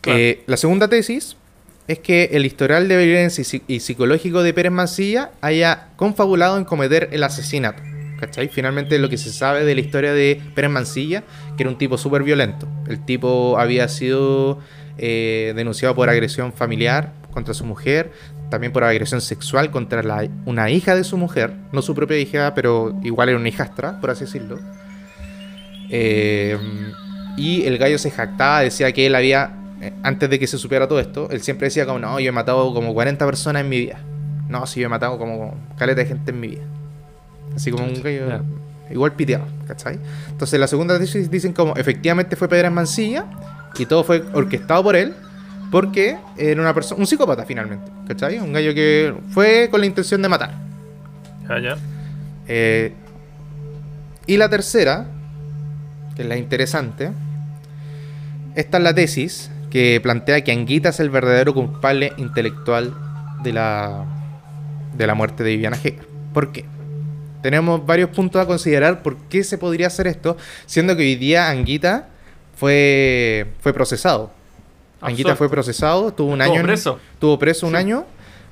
Claro. 0.02 0.20
Eh, 0.20 0.44
la 0.46 0.58
segunda 0.58 0.88
tesis 0.88 1.38
es 1.88 2.00
que 2.00 2.30
el 2.34 2.46
historial 2.46 2.88
de 2.88 2.98
violencia 2.98 3.62
y 3.68 3.80
psicológico 3.80 4.44
de 4.44 4.54
Pérez 4.54 4.72
Mancilla 4.72 5.32
haya 5.42 5.90
confabulado 5.96 6.58
en 6.58 6.66
cometer 6.66 7.10
el 7.12 7.24
asesinato. 7.24 7.82
¿Cachai? 8.20 8.48
Finalmente 8.48 8.98
lo 8.98 9.10
que 9.10 9.18
se 9.18 9.32
sabe 9.32 9.66
de 9.66 9.76
la 9.76 9.82
historia 9.82 10.14
de 10.14 10.42
Pérez 10.56 10.72
Mancilla, 10.72 11.24
que 11.58 11.64
era 11.64 11.70
un 11.70 11.78
tipo 11.78 11.98
súper 11.98 12.24
violento. 12.24 12.68
El 12.88 13.04
tipo 13.04 13.60
había 13.60 13.88
sido 13.88 14.60
eh, 14.98 15.54
denunciado 15.56 15.96
por 15.96 16.10
agresión 16.10 16.54
familiar 16.54 17.12
contra 17.32 17.54
su 17.54 17.66
mujer, 17.66 18.14
también 18.50 18.72
por 18.74 18.84
agresión 18.84 19.22
sexual 19.22 19.72
contra 19.72 20.04
la- 20.04 20.28
una 20.46 20.70
hija 20.70 20.96
de 20.96 21.04
su 21.04 21.18
mujer, 21.18 21.54
no 21.72 21.82
su 21.82 21.96
propia 21.96 22.18
hija, 22.20 22.54
pero 22.56 22.96
igual 23.04 23.30
era 23.30 23.38
una 23.38 23.50
hijastra, 23.50 24.00
por 24.00 24.10
así 24.12 24.26
decirlo. 24.26 24.60
Eh, 25.90 26.58
y 27.38 27.64
el 27.66 27.78
gallo 27.78 27.98
se 27.98 28.12
jactaba, 28.12 28.62
decía 28.62 28.92
que 28.92 29.06
él 29.06 29.16
había, 29.16 29.52
eh, 29.82 29.94
antes 30.04 30.30
de 30.30 30.40
que 30.40 30.48
se 30.48 30.58
supiera 30.58 30.88
todo 30.88 31.00
esto, 31.00 31.28
él 31.32 31.42
siempre 31.42 31.66
decía 31.68 31.86
como, 31.86 32.00
no, 32.00 32.20
yo 32.20 32.30
he 32.30 32.32
matado 32.32 32.74
como 32.74 32.94
40 32.94 33.26
personas 33.26 33.62
en 33.62 33.70
mi 33.70 33.80
vida. 33.80 34.00
No, 34.50 34.66
sí, 34.68 34.80
yo 34.80 34.86
he 34.86 34.90
matado 34.90 35.18
como 35.18 35.56
caleta 35.78 36.02
de 36.02 36.08
gente 36.08 36.32
en 36.32 36.40
mi 36.40 36.48
vida. 36.50 36.64
Así 37.56 37.72
como 37.72 37.86
un 37.86 38.02
gallo 38.02 38.42
igual 38.92 39.14
piteado, 39.14 39.46
¿cachai? 39.68 40.00
Entonces 40.30 40.60
la 40.60 40.68
segunda 40.68 40.98
tesis 41.00 41.30
dicen 41.32 41.54
como, 41.54 41.76
efectivamente 41.76 42.36
fue 42.36 42.48
Pedro 42.48 42.68
en 42.68 42.74
Mancilla 42.74 43.26
y 43.78 43.86
todo 43.86 44.04
fue 44.04 44.24
orquestado 44.34 44.84
por 44.84 44.96
él. 44.96 45.14
Porque 45.72 46.18
era 46.38 46.62
una 46.62 46.74
persona, 46.74 47.00
un 47.00 47.08
psicópata 47.08 47.46
finalmente, 47.46 47.92
¿cachai? 48.08 48.40
Un 48.40 48.54
gallo 48.54 48.74
que 48.74 49.14
fue 49.30 49.68
con 49.70 49.80
la 49.80 49.86
intención 49.86 50.22
de 50.22 50.30
matar. 50.30 50.54
Ya, 51.50 51.60
ya. 51.60 51.78
Eh, 52.48 52.94
y 54.28 54.38
la 54.38 54.50
tercera, 54.50 55.06
que 56.16 56.22
es 56.22 56.28
la 56.28 56.38
interesante, 56.38 57.12
esta 58.56 58.78
es 58.78 58.84
la 58.84 58.94
tesis 58.94 59.52
que 59.70 60.00
plantea 60.02 60.44
que 60.44 60.52
Anguita 60.52 60.90
es 60.90 61.00
el 61.00 61.10
verdadero 61.10 61.54
culpable 61.54 62.14
intelectual 62.18 62.94
de 63.44 63.54
la, 63.54 64.06
de 64.98 65.08
la 65.08 65.16
muerte 65.16 65.44
de 65.44 65.52
Viviana 65.52 65.78
Heger. 65.78 66.08
¿Por 66.34 66.52
qué? 66.52 66.66
Tenemos 67.42 67.86
varios 67.86 68.10
puntos 68.10 68.42
a 68.42 68.48
considerar 68.48 69.04
por 69.04 69.18
qué 69.30 69.44
se 69.44 69.58
podría 69.58 69.88
hacer 69.88 70.08
esto, 70.08 70.38
siendo 70.66 70.96
que 70.96 71.04
hoy 71.04 71.16
día 71.16 71.50
Anguita 71.50 72.08
fue, 72.56 73.48
fue 73.60 73.74
procesado. 73.74 74.32
Anguita 75.06 75.36
fue 75.36 75.50
procesado, 75.50 76.14
tuvo 76.14 76.32
un 76.32 76.42
año 76.42 76.62
preso. 76.64 77.00
Tuvo 77.20 77.38
preso 77.40 77.66
un 77.68 77.74
Sí. 77.74 77.78
año, 77.78 78.06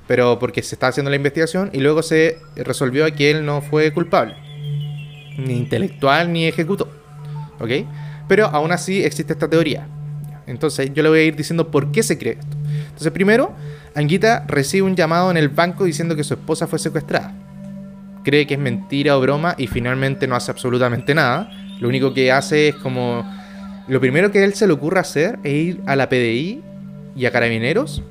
pero 0.08 0.40
porque 0.40 0.62
se 0.64 0.76
estaba 0.76 0.90
haciendo 0.90 1.10
la 1.10 1.16
investigación 1.16 1.70
y 1.74 1.80
luego 1.80 2.04
se 2.04 2.38
resolvió 2.56 3.06
que 3.16 3.32
él 3.32 3.46
no 3.46 3.62
fue 3.62 3.92
culpable. 3.94 4.36
Ni 5.38 5.58
intelectual 5.58 6.32
ni 6.32 6.46
ejecutó. 6.46 6.90
¿Ok? 7.60 7.70
Pero 8.28 8.48
aún 8.48 8.72
así 8.72 9.04
existe 9.04 9.34
esta 9.34 9.50
teoría. 9.50 9.88
Entonces 10.48 10.92
yo 10.94 11.04
le 11.04 11.10
voy 11.10 11.20
a 11.20 11.24
ir 11.24 11.36
diciendo 11.36 11.72
por 11.72 11.92
qué 11.92 12.04
se 12.04 12.18
cree 12.18 12.34
esto. 12.34 12.58
Entonces 12.88 13.12
primero, 13.12 13.54
Anguita 13.96 14.46
recibe 14.48 14.86
un 14.88 14.96
llamado 14.96 15.32
en 15.32 15.38
el 15.38 15.50
banco 15.50 15.86
diciendo 15.86 16.16
que 16.16 16.24
su 16.24 16.34
esposa 16.34 16.68
fue 16.68 16.80
secuestrada. 16.80 17.34
Cree 18.24 18.48
que 18.48 18.54
es 18.56 18.60
mentira 18.60 19.18
o 19.18 19.22
broma 19.22 19.56
y 19.58 19.68
finalmente 19.68 20.28
no 20.28 20.36
hace 20.36 20.52
absolutamente 20.52 21.14
nada. 21.14 21.50
Lo 21.80 21.88
único 21.90 22.14
que 22.14 22.32
hace 22.32 22.70
es 22.70 22.76
como... 22.76 23.26
Lo 23.88 24.00
primero 24.00 24.32
que 24.32 24.40
a 24.40 24.46
él 24.46 24.54
se 24.54 24.68
le 24.68 24.74
ocurre 24.74 25.00
hacer 25.00 25.40
es 25.44 25.54
ir 25.54 25.82
a 25.86 25.96
la 25.96 26.08
PDI 26.08 26.62
y 27.16 27.26
a 27.26 27.32
Carabineros 27.32 28.02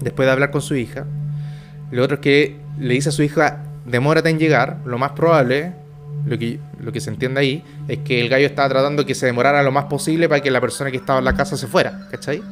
después 0.00 0.26
de 0.26 0.32
hablar 0.32 0.50
con 0.50 0.62
su 0.62 0.74
hija. 0.74 1.04
Lo 1.90 2.02
otro 2.02 2.16
es 2.16 2.20
que 2.20 2.56
le 2.78 2.94
dice 2.94 3.10
a 3.10 3.12
su 3.12 3.22
hija, 3.22 3.64
demórate 3.84 4.30
en 4.30 4.38
llegar. 4.38 4.78
Lo 4.84 4.98
más 4.98 5.12
probable, 5.12 5.72
lo 6.24 6.38
que, 6.38 6.58
lo 6.80 6.92
que 6.92 7.00
se 7.00 7.10
entiende 7.10 7.40
ahí, 7.40 7.62
es 7.88 7.98
que 7.98 8.20
el 8.20 8.28
gallo 8.28 8.46
estaba 8.46 8.68
tratando 8.68 9.06
que 9.06 9.14
se 9.14 9.26
demorara 9.26 9.62
lo 9.62 9.72
más 9.72 9.84
posible 9.84 10.28
para 10.28 10.40
que 10.40 10.50
la 10.50 10.60
persona 10.60 10.90
que 10.90 10.96
estaba 10.96 11.18
en 11.18 11.24
la 11.24 11.34
casa 11.34 11.56
se 11.56 11.66
fuera. 11.66 12.06
¿Cachai? 12.10 12.42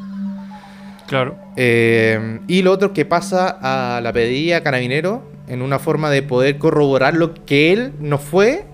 Claro. 1.08 1.36
Eh, 1.56 2.40
y 2.46 2.62
lo 2.62 2.72
otro 2.72 2.88
es 2.88 2.94
que 2.94 3.04
pasa 3.04 3.58
a 3.60 4.00
la 4.00 4.12
pedía 4.12 4.62
carabinero 4.62 5.22
en 5.48 5.62
una 5.62 5.78
forma 5.78 6.10
de 6.10 6.22
poder 6.22 6.58
corroborar 6.58 7.14
lo 7.14 7.34
que 7.34 7.72
él 7.72 7.92
no 8.00 8.18
fue 8.18 8.64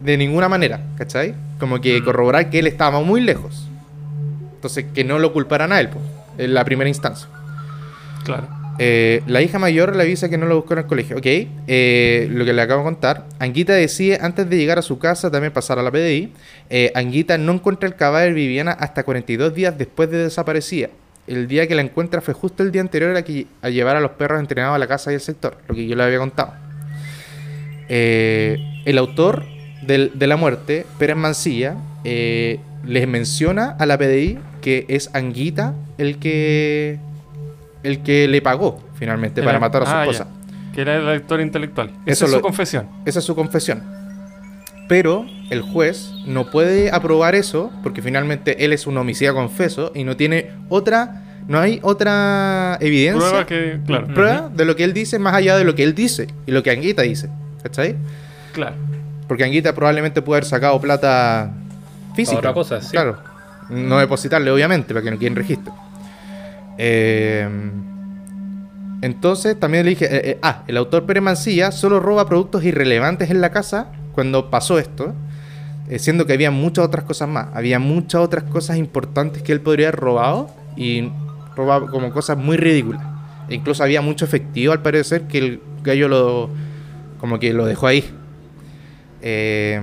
de 0.00 0.16
ninguna 0.16 0.48
manera, 0.48 0.80
¿cachai? 0.96 1.34
Como 1.58 1.80
que 1.80 2.02
corroborar 2.02 2.50
que 2.50 2.58
él 2.58 2.66
estaba 2.66 3.00
muy 3.00 3.20
lejos. 3.20 3.66
Entonces, 4.54 4.86
que 4.94 5.04
no 5.04 5.18
lo 5.18 5.32
culparan 5.32 5.72
a 5.72 5.80
él, 5.80 5.88
pues, 5.88 6.04
en 6.38 6.54
la 6.54 6.64
primera 6.64 6.88
instancia. 6.88 7.28
Claro. 8.24 8.48
Eh, 8.78 9.22
la 9.26 9.42
hija 9.42 9.58
mayor 9.58 9.94
le 9.94 10.02
avisa 10.02 10.30
que 10.30 10.38
no 10.38 10.46
lo 10.46 10.56
buscó 10.56 10.72
en 10.72 10.78
el 10.80 10.86
colegio. 10.86 11.18
Ok, 11.18 11.26
eh, 11.26 12.28
lo 12.30 12.46
que 12.46 12.54
le 12.54 12.62
acabo 12.62 12.80
de 12.80 12.84
contar. 12.84 13.26
Anguita 13.38 13.74
decide, 13.74 14.18
antes 14.22 14.48
de 14.48 14.56
llegar 14.56 14.78
a 14.78 14.82
su 14.82 14.98
casa, 14.98 15.30
también 15.30 15.52
pasar 15.52 15.78
a 15.78 15.82
la 15.82 15.90
PDI. 15.90 16.32
eh, 16.70 16.90
Anguita 16.94 17.36
no 17.36 17.52
encuentra 17.52 17.86
el 17.86 17.94
cadáver 17.94 18.28
de 18.28 18.34
Viviana 18.34 18.72
hasta 18.72 19.02
42 19.02 19.54
días 19.54 19.76
después 19.76 20.10
de 20.10 20.18
desaparecida. 20.18 20.88
El 21.26 21.46
día 21.46 21.66
que 21.66 21.74
la 21.74 21.82
encuentra 21.82 22.22
fue 22.22 22.32
justo 22.32 22.62
el 22.62 22.72
día 22.72 22.80
anterior 22.80 23.14
a, 23.14 23.22
que, 23.22 23.46
a 23.60 23.68
llevar 23.68 23.96
a 23.96 24.00
los 24.00 24.12
perros 24.12 24.40
entrenados 24.40 24.74
a 24.74 24.78
la 24.78 24.86
casa 24.86 25.12
y 25.12 25.14
el 25.14 25.20
sector, 25.20 25.58
lo 25.68 25.74
que 25.74 25.86
yo 25.86 25.94
le 25.94 26.02
había 26.02 26.18
contado. 26.18 26.54
El 27.88 28.98
autor 28.98 29.44
del- 29.82 30.12
de 30.14 30.26
la 30.26 30.36
muerte, 30.36 30.86
Pérez 30.98 31.16
Mancilla, 31.16 31.76
eh, 32.04 32.60
les 32.84 33.06
menciona 33.08 33.76
a 33.78 33.86
la 33.86 33.98
PDI 33.98 34.38
que 34.62 34.86
es 34.88 35.10
Anguita 35.14 35.74
el 35.98 36.18
que 36.18 36.98
el 37.82 38.02
que 38.02 38.28
le 38.28 38.42
pagó 38.42 38.78
finalmente 38.94 39.42
para 39.42 39.58
matar 39.58 39.82
a 39.82 39.86
su 39.86 39.92
ah, 39.92 40.02
esposa. 40.02 40.24
ya. 40.28 40.72
Que 40.74 40.82
era 40.82 40.96
el 40.96 41.08
actor 41.08 41.40
intelectual. 41.40 41.88
Eso 41.88 42.00
Esa 42.06 42.24
es 42.26 42.30
lo- 42.32 42.36
su 42.38 42.42
confesión. 42.42 42.86
Esa 43.06 43.18
es 43.20 43.24
su 43.24 43.34
confesión. 43.34 43.82
Pero 44.88 45.24
el 45.50 45.62
juez 45.62 46.10
no 46.26 46.50
puede 46.50 46.90
aprobar 46.90 47.34
eso 47.34 47.70
porque 47.82 48.02
finalmente 48.02 48.64
él 48.64 48.72
es 48.72 48.86
un 48.86 48.96
homicida 48.98 49.32
confeso 49.32 49.92
y 49.94 50.04
no 50.04 50.16
tiene 50.16 50.50
otra, 50.68 51.22
no 51.48 51.58
hay 51.60 51.78
otra 51.82 52.76
evidencia, 52.80 53.20
Prueba 53.28 53.46
que. 53.46 53.78
Claro. 53.86 54.08
prueba 54.08 54.50
de 54.54 54.64
lo 54.64 54.74
que 54.76 54.84
él 54.84 54.92
dice 54.92 55.18
más 55.18 55.34
allá 55.34 55.56
de 55.56 55.64
lo 55.64 55.74
que 55.74 55.84
él 55.84 55.94
dice 55.94 56.26
y 56.46 56.50
lo 56.50 56.62
que 56.62 56.70
Anguita 56.70 57.02
dice. 57.02 57.28
¿Cachai? 57.62 57.94
Claro. 58.52 58.74
Porque 59.30 59.44
Anguita 59.44 59.72
probablemente 59.72 60.22
puede 60.22 60.38
haber 60.38 60.44
sacado 60.44 60.80
plata 60.80 61.52
física. 62.16 62.38
Otra 62.38 62.52
cosa, 62.52 62.82
sí. 62.82 62.90
Claro. 62.90 63.16
No 63.68 64.00
depositarle, 64.00 64.50
obviamente, 64.50 64.92
para 64.92 65.04
que 65.04 65.10
no 65.12 65.20
queden 65.20 65.36
registro. 65.36 65.72
Eh, 66.76 67.48
entonces 69.02 69.54
también 69.60 69.84
le 69.84 69.90
dije, 69.90 70.06
eh, 70.06 70.30
eh, 70.30 70.38
ah, 70.42 70.64
el 70.66 70.76
autor 70.76 71.06
Pérez 71.06 71.22
Mancilla 71.22 71.70
solo 71.70 72.00
roba 72.00 72.26
productos 72.26 72.64
irrelevantes 72.64 73.30
en 73.30 73.40
la 73.40 73.52
casa 73.52 73.92
cuando 74.16 74.50
pasó 74.50 74.80
esto, 74.80 75.14
eh, 75.88 76.00
siendo 76.00 76.26
que 76.26 76.32
había 76.32 76.50
muchas 76.50 76.84
otras 76.84 77.04
cosas 77.04 77.28
más. 77.28 77.50
Había 77.54 77.78
muchas 77.78 78.22
otras 78.22 78.42
cosas 78.42 78.78
importantes 78.78 79.44
que 79.44 79.52
él 79.52 79.60
podría 79.60 79.90
haber 79.90 80.00
robado 80.00 80.50
y 80.76 81.08
robaba 81.54 81.86
como 81.86 82.10
cosas 82.10 82.36
muy 82.36 82.56
ridículas. 82.56 83.02
E 83.48 83.54
incluso 83.54 83.84
había 83.84 84.00
mucho 84.00 84.24
efectivo 84.24 84.72
al 84.72 84.82
parecer 84.82 85.28
que 85.28 85.38
el 85.38 85.60
gallo 85.84 86.08
lo 86.08 86.50
como 87.20 87.38
que 87.38 87.52
lo 87.52 87.64
dejó 87.64 87.86
ahí. 87.86 88.04
Eh, 89.22 89.80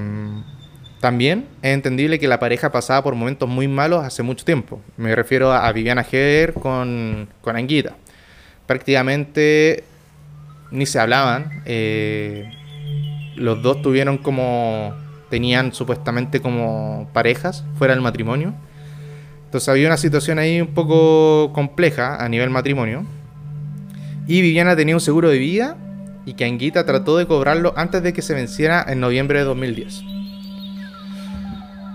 también 1.00 1.46
es 1.62 1.74
entendible 1.74 2.20
que 2.20 2.28
la 2.28 2.40
pareja 2.40 2.72
pasaba 2.72 3.04
por 3.04 3.14
momentos 3.16 3.48
muy 3.48 3.68
malos 3.68 4.04
hace 4.04 4.24
mucho 4.24 4.44
tiempo. 4.44 4.82
Me 4.98 5.16
refiero 5.16 5.54
a, 5.54 5.72
Viviana 5.72 6.02
Heger 6.02 6.54
con, 6.54 7.30
con 7.42 7.56
Anguita. 7.56 7.96
Prácticamente 8.66 9.84
ni 10.72 10.86
se 10.86 11.00
hablaban. 11.00 11.62
eh, 11.66 12.52
los 13.36 13.62
dos 13.62 13.82
tuvieron 13.84 14.18
como. 14.18 14.96
tenían 15.30 15.74
supuestamente 15.74 16.40
como 16.40 17.10
parejas 17.14 17.64
fuera 17.78 17.94
del 17.94 18.02
matrimonio. 18.02 18.54
Entonces 19.46 19.70
había 19.70 19.88
una 19.88 19.98
situación 19.98 20.40
ahí 20.40 20.60
un 20.60 20.74
poco 20.74 21.54
compleja 21.54 22.24
a 22.24 22.28
nivel 22.28 22.50
matrimonio. 22.50 23.06
Y 24.26 24.42
Viviana 24.42 24.76
tenía 24.76 24.96
un 24.96 25.02
seguro 25.02 25.30
de 25.30 25.38
vida 25.38 25.78
y 26.28 26.34
que 26.34 26.44
Anguita 26.44 26.86
trató 26.86 27.16
de 27.18 27.26
cobrarlo 27.26 27.74
antes 27.78 28.04
de 28.04 28.12
que 28.12 28.22
se 28.22 28.34
venciera 28.34 28.86
en 28.86 29.00
noviembre 29.00 29.40
de 29.40 29.46
2010. 29.46 30.04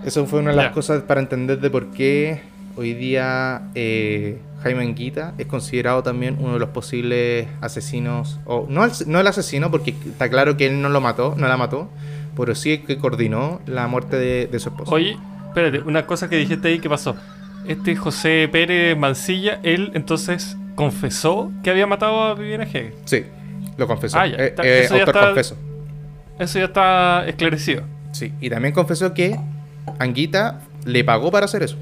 Eso 0.07 0.27
fue 0.27 0.41
una 0.41 0.53
de 0.53 0.57
las 0.57 0.73
cosas 0.73 1.03
para 1.03 1.21
entender 1.21 1.61
de 1.61 1.69
por 1.69 1.91
qué 1.91 2.41
hoy 2.75 2.95
día 2.95 3.69
eh, 3.75 4.39
Jaime 4.63 4.85
Anguita 4.85 5.35
es 5.37 5.47
considerado 5.47 6.03
también 6.03 6.39
uno 6.41 6.55
de 6.55 6.61
los 6.61 6.71
posibles 6.71 7.47
asesinos, 7.61 8.41
o 8.47 8.67
no 8.71 8.87
el, 8.87 8.93
no 9.07 9.21
el 9.21 9.27
asesino, 9.27 9.71
porque 9.71 9.95
está 10.07 10.31
claro 10.31 10.57
que 10.57 10.67
él 10.67 10.81
no 10.81 10.89
lo 10.89 11.03
mató, 11.03 11.35
no 11.37 11.47
la 11.47 11.59
mató, 11.59 11.91
pero 12.35 12.55
sí 12.55 12.79
que 12.79 12.97
coordinó 12.97 13.61
la 13.67 13.87
muerte 13.87 14.17
de, 14.17 14.47
de 14.47 14.59
su 14.61 14.71
esposa. 14.71 14.95
Oye, 14.95 15.19
espérate, 15.49 15.81
una 15.81 16.07
cosa 16.07 16.31
que 16.31 16.37
dijiste 16.37 16.69
ahí 16.69 16.79
que 16.79 16.89
pasó. 16.89 17.17
Este 17.69 17.97
José 17.97 18.49
Pérez 18.51 18.97
Mancilla, 18.97 19.61
él 19.63 19.91
entonces 19.93 20.57
confesó 20.75 21.53
que 21.63 21.69
había 21.69 21.87
matado 21.87 22.23
a 22.23 22.35
Viviana 22.35 22.65
Hegel. 22.65 22.95
Sí, 23.05 23.27
lo 23.77 23.87
confesó. 23.87 24.19
Ah, 24.19 24.27
ya, 24.27 24.37
Eh, 24.37 24.55
eh, 24.63 24.83
eso 24.85 24.95
ya 24.97 25.01
autor 25.03 25.15
está- 25.17 25.27
confeso. 25.29 25.57
Eso 26.39 26.59
ya 26.59 26.65
está 26.67 27.27
esclarecido. 27.27 27.83
Sí, 28.13 28.33
y 28.41 28.51
también 28.51 28.75
confesó 28.75 29.13
que 29.15 29.39
Anguita 29.99 30.61
le 30.85 31.03
pagó 31.05 31.31
para 31.31 31.47
hacer 31.47 31.63
eso. 31.63 31.77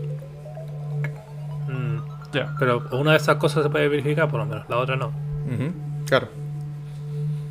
Mm, 1.68 1.99
Ya. 2.32 2.55
Pero 2.59 2.86
una 2.93 3.12
de 3.12 3.16
esas 3.16 3.36
cosas 3.36 3.62
se 3.64 3.70
puede 3.70 3.88
verificar, 3.88 4.28
por 4.30 4.38
lo 4.41 4.47
menos, 4.47 4.68
la 4.68 4.76
otra 4.78 4.97
no. 4.97 5.09
Ujú, 5.09 5.72
Claro. 6.07 6.28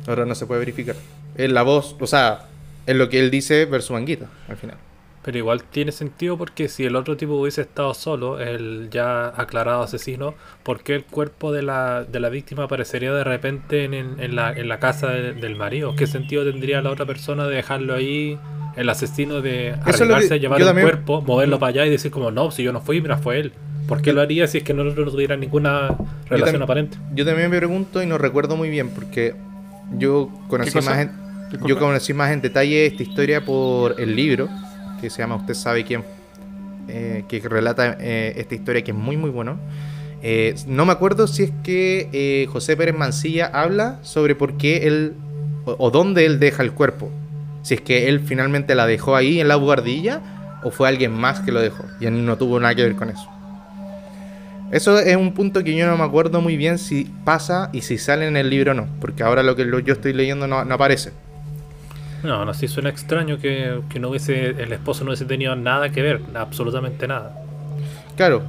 Ahora 0.06 0.24
no 0.24 0.34
se 0.34 0.46
puede 0.46 0.60
verificar. 0.60 0.96
Es 1.36 1.50
la 1.50 1.62
voz, 1.62 1.94
o 2.00 2.06
sea, 2.06 2.40
es 2.86 2.96
lo 2.96 3.08
que 3.08 3.20
él 3.20 3.30
dice 3.30 3.66
versus 3.66 3.96
Anguita, 3.96 4.26
al 4.48 4.56
final. 4.56 4.76
Pero 5.22 5.36
igual 5.36 5.62
tiene 5.64 5.92
sentido 5.92 6.38
porque 6.38 6.68
si 6.68 6.84
el 6.86 6.96
otro 6.96 7.14
tipo 7.16 7.34
hubiese 7.34 7.60
estado 7.60 7.92
solo, 7.92 8.40
el 8.40 8.88
ya 8.90 9.26
aclarado 9.28 9.82
asesino, 9.82 10.34
¿por 10.62 10.82
qué 10.82 10.94
el 10.94 11.04
cuerpo 11.04 11.52
de 11.52 11.60
la, 11.62 12.04
de 12.04 12.20
la 12.20 12.30
víctima 12.30 12.64
aparecería 12.64 13.12
de 13.12 13.22
repente 13.24 13.84
en, 13.84 13.92
en- 13.92 14.18
en 14.18 14.34
la, 14.34 14.50
en 14.52 14.66
la 14.68 14.78
casa 14.78 15.08
de- 15.08 15.34
del 15.34 15.56
marido? 15.56 15.94
¿Qué 15.94 16.06
sentido 16.06 16.42
tendría 16.44 16.80
la 16.80 16.90
otra 16.90 17.04
persona 17.04 17.46
de 17.46 17.56
dejarlo 17.56 17.92
ahí, 17.94 18.38
el 18.76 18.88
asesino 18.88 19.42
de 19.42 19.68
es 19.70 19.76
lo 19.76 19.84
que 19.84 19.90
arriesgarse 19.90 20.34
a 20.34 20.36
llevar 20.38 20.58
también- 20.64 20.88
cuerpo, 20.88 21.20
moverlo 21.20 21.58
para 21.58 21.70
allá 21.70 21.86
y 21.86 21.90
decir 21.90 22.10
como, 22.10 22.30
no, 22.30 22.50
si 22.50 22.62
yo 22.62 22.72
no 22.72 22.80
fui, 22.80 23.02
mira, 23.02 23.18
fue 23.18 23.40
él? 23.40 23.52
¿Por 23.86 24.00
qué 24.00 24.12
lo 24.14 24.22
haría 24.22 24.46
si 24.46 24.58
es 24.58 24.64
que 24.64 24.72
no, 24.72 24.84
no 24.84 24.92
tuviera 24.94 25.36
ninguna 25.36 25.96
relación 26.30 26.62
aparente? 26.62 26.96
Yo 27.14 27.26
también 27.26 27.50
me 27.50 27.58
pregunto 27.58 28.02
y 28.02 28.06
no 28.06 28.16
recuerdo 28.16 28.56
muy 28.56 28.70
bien 28.70 28.88
porque 28.88 29.34
yo 29.98 30.30
conocí 30.48 30.78
más 30.80 30.98
en, 30.98 31.10
yo 31.66 31.78
conocí 31.78 32.14
más 32.14 32.30
en 32.30 32.40
detalle 32.40 32.86
esta 32.86 33.02
historia 33.02 33.44
por 33.44 34.00
el 34.00 34.14
libro 34.16 34.48
que 35.00 35.10
se 35.10 35.18
llama 35.18 35.36
Usted 35.36 35.54
sabe 35.54 35.84
quién, 35.84 36.04
eh, 36.88 37.24
que 37.28 37.40
relata 37.40 37.96
eh, 38.00 38.34
esta 38.36 38.54
historia 38.54 38.82
que 38.82 38.90
es 38.90 38.96
muy 38.96 39.16
muy 39.16 39.30
bueno. 39.30 39.58
Eh, 40.22 40.54
no 40.66 40.84
me 40.84 40.92
acuerdo 40.92 41.26
si 41.26 41.44
es 41.44 41.52
que 41.62 42.46
José 42.52 42.76
Pérez 42.76 42.94
Mancilla 42.94 43.46
habla 43.46 43.98
sobre 44.02 44.34
por 44.34 44.56
qué 44.58 44.86
él 44.86 45.14
o, 45.64 45.90
dónde 45.90 46.26
él 46.26 46.38
deja 46.38 46.62
el 46.62 46.72
cuerpo. 46.72 47.10
Si 47.62 47.74
es 47.74 47.80
que 47.80 48.08
él 48.08 48.20
finalmente 48.20 48.74
la 48.74 48.86
dejó 48.86 49.16
ahí 49.16 49.40
en 49.40 49.48
la 49.48 49.56
buhardilla 49.56 50.20
o 50.62 50.70
fue 50.70 50.88
alguien 50.88 51.12
más 51.12 51.40
que 51.40 51.52
lo 51.52 51.60
dejó 51.60 51.84
y 52.00 52.06
él 52.06 52.24
no 52.24 52.36
tuvo 52.36 52.60
nada 52.60 52.74
que 52.74 52.82
ver 52.82 52.96
con 52.96 53.08
eso. 53.10 53.28
Eso 54.70 54.98
es 54.98 55.16
un 55.16 55.32
punto 55.32 55.64
que 55.64 55.74
yo 55.74 55.86
no 55.86 55.96
me 55.96 56.04
acuerdo 56.04 56.40
muy 56.40 56.56
bien 56.56 56.78
si 56.78 57.10
pasa 57.24 57.70
y 57.72 57.82
si 57.82 57.98
sale 57.98 58.28
en 58.28 58.36
el 58.36 58.50
libro 58.50 58.70
o 58.72 58.74
no, 58.74 58.88
porque 59.00 59.22
ahora 59.22 59.42
lo 59.42 59.56
que 59.56 59.68
yo 59.84 59.92
estoy 59.92 60.12
leyendo 60.12 60.46
no 60.46 60.56
aparece. 60.58 61.12
No, 62.22 62.44
no, 62.44 62.54
sí 62.54 62.68
suena 62.68 62.90
extraño 62.90 63.38
que, 63.38 63.80
que 63.88 63.98
no 63.98 64.10
hubiese, 64.10 64.50
el 64.50 64.72
esposo 64.72 65.04
no 65.04 65.10
hubiese 65.10 65.24
tenido 65.24 65.56
nada 65.56 65.90
que 65.90 66.02
ver, 66.02 66.20
absolutamente 66.34 67.08
nada. 67.08 67.34
Claro, 68.16 68.42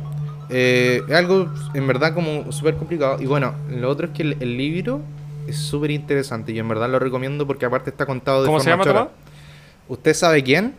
eh, 0.49 1.01
es 1.07 1.15
algo 1.15 1.49
en 1.73 1.87
verdad 1.87 2.13
como 2.13 2.51
súper 2.51 2.75
complicado. 2.75 3.21
Y 3.21 3.25
bueno, 3.25 3.55
lo 3.69 3.89
otro 3.89 4.07
es 4.07 4.13
que 4.13 4.23
el, 4.23 4.37
el 4.41 4.57
libro 4.57 5.01
es 5.47 5.57
súper 5.57 5.91
interesante 5.91 6.51
y 6.51 6.59
en 6.59 6.67
verdad 6.67 6.89
lo 6.89 6.99
recomiendo 6.99 7.47
porque 7.47 7.65
aparte 7.65 7.89
está 7.89 8.05
contado 8.05 8.41
de 8.41 8.47
¿Cómo 8.47 8.59
se 8.59 8.69
forma 8.69 8.85
llama? 8.85 9.09
¿Usted 9.87 10.13
sabe 10.13 10.43
quién? 10.43 10.73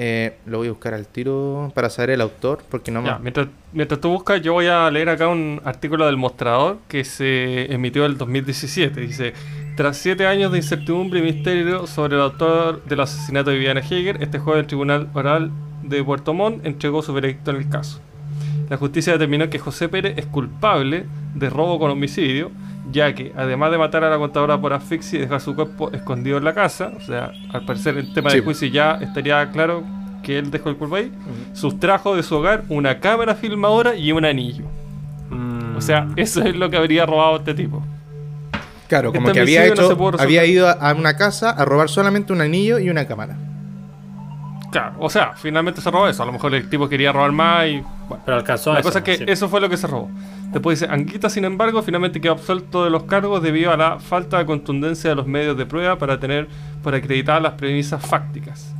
Eh, 0.00 0.36
lo 0.46 0.58
voy 0.58 0.68
a 0.68 0.70
buscar 0.70 0.94
al 0.94 1.08
tiro 1.08 1.72
para 1.74 1.90
saber 1.90 2.10
el 2.10 2.20
autor 2.20 2.62
porque 2.70 2.92
no 2.92 3.02
me... 3.02 3.08
Ya, 3.08 3.18
mientras, 3.18 3.48
mientras 3.72 4.00
tú 4.00 4.10
buscas, 4.10 4.40
yo 4.40 4.52
voy 4.52 4.66
a 4.66 4.88
leer 4.92 5.08
acá 5.08 5.26
un 5.26 5.60
artículo 5.64 6.06
del 6.06 6.16
Mostrador 6.16 6.78
que 6.86 7.04
se 7.04 7.72
emitió 7.72 8.04
en 8.04 8.12
el 8.12 8.18
2017. 8.18 9.00
Dice: 9.00 9.32
Tras 9.78 9.96
siete 9.96 10.26
años 10.26 10.50
de 10.50 10.58
incertidumbre 10.58 11.20
y 11.20 11.22
misterio 11.22 11.86
sobre 11.86 12.16
el 12.16 12.22
autor 12.22 12.82
del 12.86 12.98
asesinato 12.98 13.50
de 13.50 13.58
Viviana 13.58 13.78
Heger, 13.78 14.20
este 14.20 14.40
jueves 14.40 14.62
el 14.62 14.66
Tribunal 14.66 15.08
Oral 15.14 15.52
de 15.84 16.02
Puerto 16.02 16.34
Montt 16.34 16.66
entregó 16.66 17.00
su 17.00 17.12
veredicto 17.12 17.52
en 17.52 17.58
el 17.58 17.68
caso. 17.68 18.00
La 18.68 18.76
justicia 18.76 19.12
determinó 19.12 19.48
que 19.48 19.60
José 19.60 19.88
Pérez 19.88 20.18
es 20.18 20.26
culpable 20.26 21.06
de 21.36 21.48
robo 21.48 21.78
con 21.78 21.92
homicidio, 21.92 22.50
ya 22.90 23.14
que 23.14 23.32
además 23.36 23.70
de 23.70 23.78
matar 23.78 24.02
a 24.02 24.10
la 24.10 24.18
contadora 24.18 24.60
por 24.60 24.72
asfixia 24.72 25.20
y 25.20 25.22
dejar 25.22 25.40
su 25.40 25.54
cuerpo 25.54 25.92
escondido 25.92 26.38
en 26.38 26.44
la 26.44 26.54
casa, 26.54 26.90
o 26.96 27.00
sea, 27.00 27.30
al 27.52 27.64
parecer 27.64 27.98
el 27.98 28.12
tema 28.12 28.30
Sí. 28.30 28.38
de 28.38 28.42
juicio 28.42 28.66
ya 28.66 28.94
estaría 29.00 29.48
claro 29.52 29.84
que 30.24 30.40
él 30.40 30.50
dejó 30.50 30.70
el 30.70 30.76
cuerpo 30.76 30.96
ahí, 30.96 31.12
sustrajo 31.52 32.16
de 32.16 32.24
su 32.24 32.34
hogar 32.34 32.64
una 32.68 32.98
cámara 32.98 33.36
filmadora 33.36 33.94
y 33.94 34.10
un 34.10 34.24
anillo. 34.24 34.64
Mm. 35.30 35.76
O 35.76 35.80
sea, 35.80 36.08
eso 36.16 36.42
es 36.42 36.56
lo 36.56 36.68
que 36.68 36.76
habría 36.78 37.06
robado 37.06 37.36
este 37.36 37.54
tipo. 37.54 37.80
Claro, 38.88 39.12
como 39.12 39.28
Este 39.28 39.34
que 39.34 39.40
había, 39.42 39.66
no 39.66 39.72
hecho, 39.74 40.10
había 40.18 40.44
ido 40.46 40.68
a- 40.68 40.94
una 40.94 41.16
casa 41.16 41.50
a 41.50 41.64
robar 41.64 41.88
solamente 41.90 42.32
un 42.32 42.40
anillo 42.40 42.78
y 42.78 42.88
una 42.90 43.06
cámara. 43.06 43.36
Claro, 44.70 44.96
o 44.98 45.08
sea, 45.08 45.32
finalmente 45.34 45.80
se 45.80 45.90
robó 45.90 46.08
eso. 46.08 46.22
A 46.22 46.26
lo 46.26 46.32
mejor 46.32 46.54
el 46.54 46.68
tipo 46.68 46.88
quería 46.88 47.10
robar 47.12 47.32
más 47.32 47.66
y. 47.68 47.82
Bueno, 48.08 48.22
Pero 48.26 48.36
alcanzó 48.36 48.70
a 48.70 48.74
la 48.74 48.80
eso, 48.80 48.88
cosa 48.90 48.98
es 48.98 49.04
que 49.04 49.16
sí. 49.16 49.24
eso 49.26 49.48
fue 49.48 49.60
lo 49.62 49.68
que 49.70 49.76
se 49.78 49.86
robó. 49.86 50.10
Después 50.52 50.78
dice: 50.80 50.92
Anguita, 50.92 51.30
sin 51.30 51.44
embargo, 51.46 51.82
finalmente 51.82 52.20
quedó 52.20 52.32
absuelto 52.32 52.84
de 52.84 52.90
los 52.90 53.04
cargos 53.04 53.42
debido 53.42 53.72
a 53.72 53.76
la 53.78 53.98
falta 53.98 54.38
de 54.38 54.44
contundencia 54.46 55.08
de 55.10 55.16
los 55.16 55.26
medios 55.26 55.56
de 55.56 55.64
prueba 55.64 55.96
para 55.96 56.18
tener 56.20 56.48
para 56.82 56.98
acreditar 56.98 57.40
las 57.40 57.52
premisas 57.54 58.04
fácticas. 58.04 58.74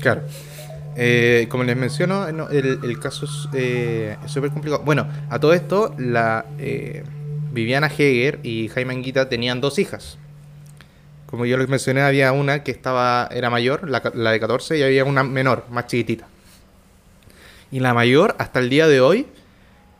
Claro. 0.00 0.22
Eh, 0.96 1.46
como 1.50 1.64
les 1.64 1.76
menciono, 1.76 2.30
no, 2.32 2.48
el, 2.50 2.78
el 2.82 2.98
caso 3.00 3.26
es 3.26 3.48
eh, 3.52 4.16
súper 4.26 4.50
complicado. 4.50 4.82
Bueno, 4.84 5.06
a 5.28 5.38
todo 5.38 5.52
esto, 5.52 5.94
la 5.98 6.44
eh, 6.58 7.02
Viviana 7.54 7.86
Heger 7.86 8.40
y 8.42 8.68
Jaime 8.68 8.92
Anguita 8.94 9.28
tenían 9.28 9.60
dos 9.60 9.78
hijas. 9.78 10.18
Como 11.26 11.46
yo 11.46 11.56
les 11.56 11.68
mencioné, 11.68 12.02
había 12.02 12.32
una 12.32 12.62
que 12.62 12.70
estaba 12.70 13.28
era 13.32 13.48
mayor, 13.50 13.88
la, 13.88 14.02
la 14.14 14.30
de 14.32 14.40
14, 14.40 14.78
y 14.78 14.82
había 14.82 15.04
una 15.04 15.24
menor, 15.24 15.64
más 15.70 15.86
chiquitita. 15.86 16.26
Y 17.72 17.80
la 17.80 17.94
mayor, 17.94 18.36
hasta 18.38 18.60
el 18.60 18.70
día 18.70 18.86
de 18.86 19.00
hoy, 19.00 19.26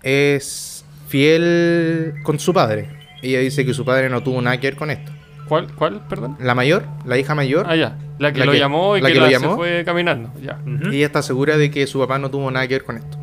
es 0.03 0.85
fiel 1.09 2.15
con 2.23 2.39
su 2.39 2.53
padre. 2.53 2.89
Ella 3.23 3.41
dice 3.41 3.65
que 3.65 3.75
su 3.75 3.85
padre 3.85 4.09
no 4.11 4.23
tuvo 4.23 4.41
nada 4.43 4.59
que 4.61 4.67
ver 4.69 4.77
con 4.77 4.91
esto. 4.91 5.11
¿Cuál? 5.49 5.73
¿Cuál? 5.75 6.07
Perdón. 6.09 6.37
La 6.41 6.55
mayor, 6.55 6.85
la 7.05 7.19
hija 7.19 7.35
mayor, 7.35 7.67
Ah, 7.69 7.77
ya. 7.77 7.99
La 8.19 8.33
que 8.33 8.39
La 8.41 8.45
lo 8.47 8.53
que- 8.53 8.59
llamó 8.59 8.97
y 8.97 9.01
la 9.01 9.09
que, 9.09 9.15
que 9.15 9.21
lo 9.21 9.27
la- 9.27 9.33
llamó. 9.33 9.51
se 9.51 9.57
fue 9.57 9.83
caminando. 9.85 10.31
Ya. 10.41 10.59
Ujú. 10.65 10.89
ella 10.93 11.07
está 11.07 11.23
segura 11.23 11.57
de 11.57 11.71
que 11.71 11.87
su 11.87 11.99
papá 11.99 12.19
no 12.19 12.31
tuvo 12.31 12.51
nada 12.51 12.67
que 12.69 12.75
ver 12.75 12.85
con 12.85 12.97
esto. 12.97 13.19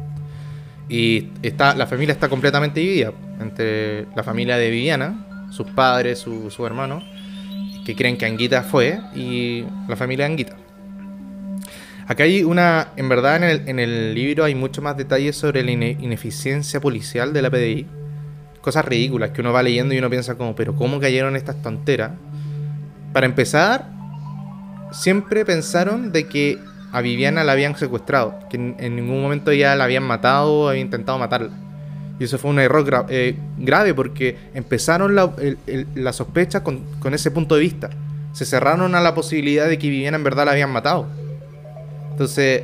Y 0.93 1.29
está, 1.41 1.73
la 1.73 1.87
familia 1.87 2.11
está 2.11 2.27
completamente 2.27 2.81
dividida 2.81 3.13
entre 3.39 4.07
la 4.13 4.23
familia 4.23 4.57
de 4.57 4.69
Viviana, 4.69 5.47
sus 5.49 5.67
padres, 5.67 6.19
su, 6.19 6.51
su 6.51 6.65
hermano, 6.65 7.01
que 7.85 7.95
creen 7.95 8.17
que 8.17 8.25
Anguita 8.25 8.61
fue, 8.61 8.99
y 9.15 9.63
la 9.87 9.95
familia 9.95 10.25
de 10.25 10.31
Anguita. 10.33 10.57
Acá 12.07 12.23
hay 12.25 12.43
una, 12.43 12.89
en 12.97 13.07
verdad 13.07 13.37
en 13.37 13.43
el, 13.43 13.69
en 13.69 13.79
el 13.79 14.13
libro 14.13 14.43
hay 14.43 14.53
mucho 14.53 14.81
más 14.81 14.97
detalles 14.97 15.37
sobre 15.37 15.63
la 15.63 15.71
ine- 15.71 15.95
ineficiencia 16.01 16.81
policial 16.81 17.31
de 17.31 17.41
la 17.41 17.49
PDI. 17.49 17.87
Cosas 18.59 18.83
ridículas 18.83 19.29
que 19.29 19.39
uno 19.39 19.53
va 19.53 19.63
leyendo 19.63 19.93
y 19.93 19.97
uno 19.97 20.09
piensa 20.09 20.35
como, 20.35 20.55
pero 20.55 20.75
¿cómo 20.75 20.99
cayeron 20.99 21.37
estas 21.37 21.61
tonteras? 21.61 22.11
Para 23.13 23.27
empezar, 23.27 23.87
siempre 24.91 25.45
pensaron 25.45 26.11
de 26.11 26.27
que 26.27 26.59
a 26.91 27.01
Viviana 27.01 27.43
la 27.43 27.53
habían 27.53 27.75
secuestrado, 27.77 28.37
que 28.49 28.57
en, 28.57 28.95
ningún 28.95 29.21
momento 29.21 29.53
ya 29.53 29.75
la 29.75 29.85
habían 29.85 30.03
matado 30.03 30.53
o 30.53 30.69
habían 30.69 30.85
intentado 30.87 31.17
matarla. 31.17 31.49
Y 32.19 32.25
eso 32.25 32.37
fue 32.37 32.51
un 32.51 32.59
error 32.59 33.05
eh, 33.09 33.35
grave 33.57 33.93
porque 33.93 34.37
empezaron 34.53 35.15
la, 35.15 35.31
el- 35.37 35.87
la 35.95 36.13
sospecha 36.13 36.63
con, 36.63 36.81
con 36.99 37.13
ese 37.13 37.31
punto 37.31 37.55
de 37.55 37.61
vista. 37.61 37.89
Se 38.33 38.45
cerraron 38.45 38.93
a 38.95 39.01
la 39.01 39.15
posibilidad 39.15 39.67
de 39.67 39.79
que 39.79 39.89
Viviana 39.89 40.17
en 40.17 40.23
verdad 40.23 40.45
la 40.45 40.51
habían 40.51 40.71
matado. 40.71 41.07
Entonces, 42.11 42.63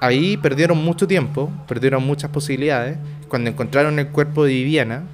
ahí 0.00 0.36
perdieron 0.36 0.78
mucho 0.84 1.06
tiempo, 1.06 1.50
perdieron 1.66 2.04
muchas 2.04 2.30
posibilidades. 2.30 2.98
Cuando 3.28 3.50
encontraron 3.50 3.98
el 3.98 4.08
cuerpo 4.08 4.44
de 4.44 4.52
Viviana, 4.52 5.04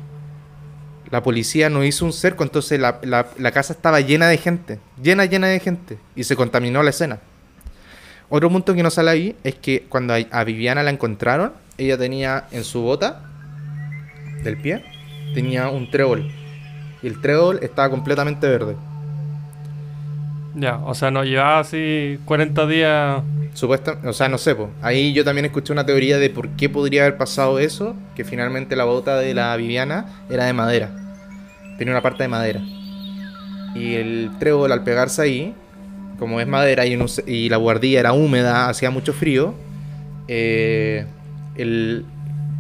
la 1.11 1.23
policía 1.23 1.71
no 1.71 1.85
hizo 1.85 2.05
un 2.05 2.13
cerco, 2.13 2.43
entonces 2.43 2.81
la- 2.81 3.01
la 3.03 3.51
casa 3.53 3.73
estaba 3.73 4.01
llena 4.01 4.29
de 4.29 4.37
gente, 4.39 4.79
llena, 5.03 5.25
llena 5.27 5.47
de 5.49 5.61
gente, 5.61 5.99
y 6.17 6.25
se 6.25 6.37
contaminó 6.37 6.83
la 6.83 6.91
escena. 6.91 7.19
Otro 8.33 8.49
punto 8.49 8.75
que 8.75 8.83
no 8.85 8.91
sale 8.91 9.11
ahí 9.11 9.37
es 9.43 9.57
que 9.57 9.87
cuando 9.89 10.15
a, 10.15 10.45
Viviana 10.45 10.85
la 10.85 10.91
encontraron, 10.91 11.53
ella 11.79 11.99
tenía 11.99 12.45
en 12.53 12.63
su 12.63 12.81
bota 12.81 13.23
del 14.45 14.57
pie, 14.57 14.85
tenía 15.35 15.69
un 15.69 15.91
trébol. 15.91 16.31
Y 17.03 17.09
el 17.09 17.21
trébol 17.21 17.59
estaba 17.61 17.91
completamente 17.91 18.49
verde. 18.49 18.77
Ya, 20.55 20.77
o 20.79 20.95
sea, 20.95 21.11
nos 21.11 21.27
llevaba 21.27 21.59
así 21.59 22.21
40 22.25 22.67
días. 22.67 23.23
Supuesta, 23.55 23.99
o 24.05 24.13
sea, 24.13 24.29
no 24.29 24.39
sé, 24.39 24.55
po. 24.55 24.71
ahí 24.81 25.13
yo 25.13 25.25
también 25.25 25.45
escuché 25.45 25.73
una 25.73 25.85
teoría 25.85 26.19
de 26.19 26.31
por 26.31 26.51
qué 26.51 26.69
podría 26.69 27.03
haber 27.03 27.17
pasado 27.17 27.59
eso, 27.59 27.97
que 28.15 28.25
finalmente 28.25 28.77
la 28.77 28.85
bota 28.85 29.17
de 29.17 29.35
la 29.35 29.57
Viviana 29.57 30.07
era 30.31 30.45
de 30.45 30.53
madera, 30.53 30.91
tenía 31.77 31.93
una 31.93 32.01
parte 32.01 32.23
de 32.23 32.29
madera. 32.29 32.61
Y 33.75 33.95
el 33.97 34.31
trébol 34.39 34.71
al 34.71 34.85
pegarse 34.85 35.23
ahí, 35.23 35.55
como 36.21 36.41
es 36.41 36.47
madera 36.47 36.85
y, 36.87 37.49
la 37.49 37.57
guardilla 37.57 37.99
era 37.99 38.13
húmeda, 38.13 38.69
hacía 38.69 38.91
mucho 38.91 39.13
frío, 39.13 39.55
eh, 40.29 41.07
el, 41.57 42.05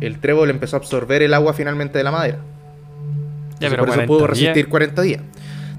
el 0.00 0.18
trébol 0.18 0.50
empezó 0.50 0.76
a 0.76 0.78
absorber 0.78 1.22
el 1.22 1.34
agua 1.34 1.52
finalmente 1.52 1.98
de 1.98 2.04
la 2.04 2.10
madera. 2.10 2.38
Ya, 3.60 3.68
Entonces, 3.68 3.70
pero 3.70 3.82
por 3.82 3.88
eso 3.90 3.96
40 3.96 4.06
pudo 4.06 4.18
días. 4.18 4.30
resistir 4.30 4.68
40 4.68 5.02
días. 5.02 5.22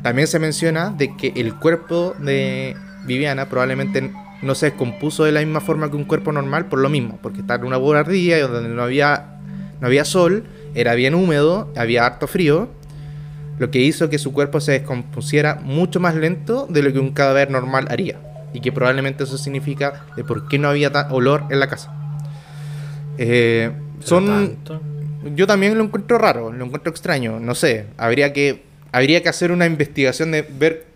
También 0.04 0.28
se 0.28 0.40
menciona 0.40 0.92
de 0.92 1.18
que 1.18 1.34
el 1.36 1.56
cuerpo 1.56 2.16
de 2.20 2.76
Viviana 3.06 3.50
probablemente 3.50 4.12
no 4.42 4.56
se 4.56 4.68
descompuso 4.68 5.24
de 5.24 5.32
la 5.32 5.42
misma 5.42 5.60
forma 5.60 5.90
que 5.90 5.96
un 5.96 6.06
cuerpo 6.06 6.32
normal 6.32 6.68
por 6.68 6.80
lo 6.80 6.90
mismo, 6.90 7.20
porque 7.22 7.42
está 7.42 7.56
en 7.56 7.66
una 7.66 7.78
buhardilla 7.78 8.38
y 8.38 8.42
donde 8.42 8.70
no 8.70 8.84
había, 8.84 9.40
no 9.80 9.88
había 9.88 10.06
sol, 10.06 10.46
era 10.76 10.96
bien 10.96 11.16
húmedo, 11.16 11.72
había 11.76 12.06
harto 12.06 12.28
frío, 12.28 12.70
lo 13.62 13.70
que 13.70 13.78
hizo 13.78 14.10
que 14.10 14.18
su 14.18 14.34
cuerpo 14.34 14.60
se 14.60 14.72
descompusiera 14.72 15.54
mucho 15.64 16.00
más 16.00 16.16
lento 16.16 16.66
de 16.68 16.82
lo 16.82 16.92
que 16.92 16.98
un 16.98 17.12
cadáver 17.12 17.52
normal 17.52 17.86
haría. 17.92 18.20
Y 18.54 18.60
que 18.60 18.72
probablemente 18.72 19.24
eso 19.24 19.38
significa 19.38 20.08
de 20.16 20.24
por 20.24 20.48
qué 20.48 20.58
no 20.58 20.68
había 20.68 20.90
olor 21.12 21.44
en 21.52 21.60
la 21.60 21.68
casa. 21.68 21.94
Eh, 23.20 23.70
son 24.00 24.26
tanto. 24.26 24.82
yo 25.36 25.46
también 25.46 25.78
lo 25.78 25.84
encuentro 25.84 26.18
raro, 26.18 26.52
lo 26.52 26.66
encuentro 26.66 26.90
extraño, 26.90 27.40
no 27.40 27.54
sé, 27.54 27.86
habría 27.98 28.34
que 28.34 28.64
habría 28.92 29.22
que 29.22 29.30
hacer 29.30 29.52
una 29.52 29.68
investigación 29.68 30.32
de 30.32 30.42
ver 30.42 30.88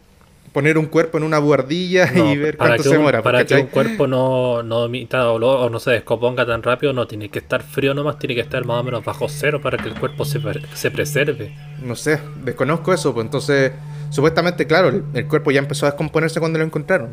poner 0.56 0.78
un 0.78 0.86
cuerpo 0.86 1.18
en 1.18 1.26
una 1.26 1.38
buhardilla 1.38 2.10
No, 2.14 2.32
y 2.32 2.38
ver 2.38 2.56
cuánto 2.56 2.78
que 2.78 2.84
se 2.84 2.90
un, 2.92 2.96
demora. 2.96 3.22
para 3.22 3.46
que 3.46 3.56
un 3.56 3.68
cuerpo 3.68 4.08
no, 4.08 4.64
no 4.64 4.86
emita 4.86 5.18
dolor 5.18 5.66
o 5.66 5.70
no 5.70 5.82
se 5.82 5.92
descomponga 5.92 6.46
tan 6.46 6.64
rápido, 6.64 6.94
no 6.94 7.06
tiene 7.08 7.28
que 7.28 7.40
estar 7.40 7.62
frío 7.62 7.94
nomás, 7.94 8.18
tiene 8.20 8.36
que 8.36 8.42
estar 8.42 8.64
más 8.66 8.80
o 8.80 8.84
menos 8.84 9.04
bajo 9.04 9.28
cero 9.28 9.60
para 9.62 9.78
que 9.78 9.90
el 9.90 9.96
cuerpo 9.96 10.24
se, 10.24 10.40
se 10.74 10.92
preserve. 10.92 11.52
No 11.84 11.94
sé, 11.98 12.22
desconozco 12.46 12.94
eso, 12.94 13.14
pues 13.14 13.26
entonces, 13.26 13.74
supuestamente, 14.12 14.66
claro, 14.66 14.88
el, 14.88 15.04
el 15.14 15.28
cuerpo 15.28 15.52
ya 15.52 15.60
empezó 15.60 15.88
a 15.88 15.90
descomponerse 15.90 16.40
cuando 16.40 16.58
lo 16.58 16.64
encontraron. 16.64 17.10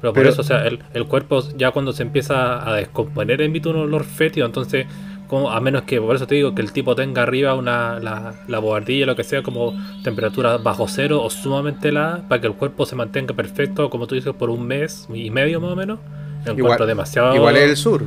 Pero 0.00 0.12
por 0.12 0.24
eso, 0.28 0.42
o 0.42 0.44
sea, 0.44 0.64
el, 0.64 0.78
el 0.94 1.04
cuerpo 1.06 1.42
ya 1.56 1.72
cuando 1.72 1.92
se 1.92 2.04
empieza 2.04 2.64
a 2.70 2.76
descomponer 2.76 3.40
emite 3.42 3.70
un 3.70 3.76
olor 3.76 4.04
fétido, 4.04 4.46
entonces, 4.46 4.86
como, 5.28 5.50
a 5.50 5.60
menos 5.60 5.82
que, 5.82 6.00
por 6.00 6.16
eso 6.16 6.26
te 6.26 6.34
digo, 6.34 6.54
que 6.54 6.62
el 6.62 6.72
tipo 6.72 6.96
tenga 6.96 7.22
arriba 7.22 7.54
una, 7.54 8.00
la, 8.00 8.34
la 8.48 8.58
bobardilla, 8.58 9.06
lo 9.06 9.14
que 9.14 9.22
sea, 9.24 9.42
como 9.42 9.74
temperatura 10.02 10.56
bajo 10.56 10.88
cero 10.88 11.22
o 11.22 11.30
sumamente 11.30 11.90
helada, 11.90 12.24
para 12.28 12.40
que 12.40 12.46
el 12.48 12.54
cuerpo 12.54 12.86
se 12.86 12.96
mantenga 12.96 13.34
perfecto, 13.34 13.90
como 13.90 14.06
tú 14.06 14.14
dices, 14.14 14.34
por 14.34 14.50
un 14.50 14.66
mes 14.66 15.06
y 15.12 15.30
medio 15.30 15.60
más 15.60 15.72
o 15.72 15.76
menos. 15.76 16.00
Encuentro 16.46 16.86
demasiado... 16.86 17.34
igual 17.36 17.56
es 17.56 17.70
el 17.70 17.76
sur. 17.76 18.04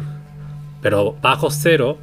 Pero 0.82 1.16
bajo 1.22 1.52
cero, 1.52 1.98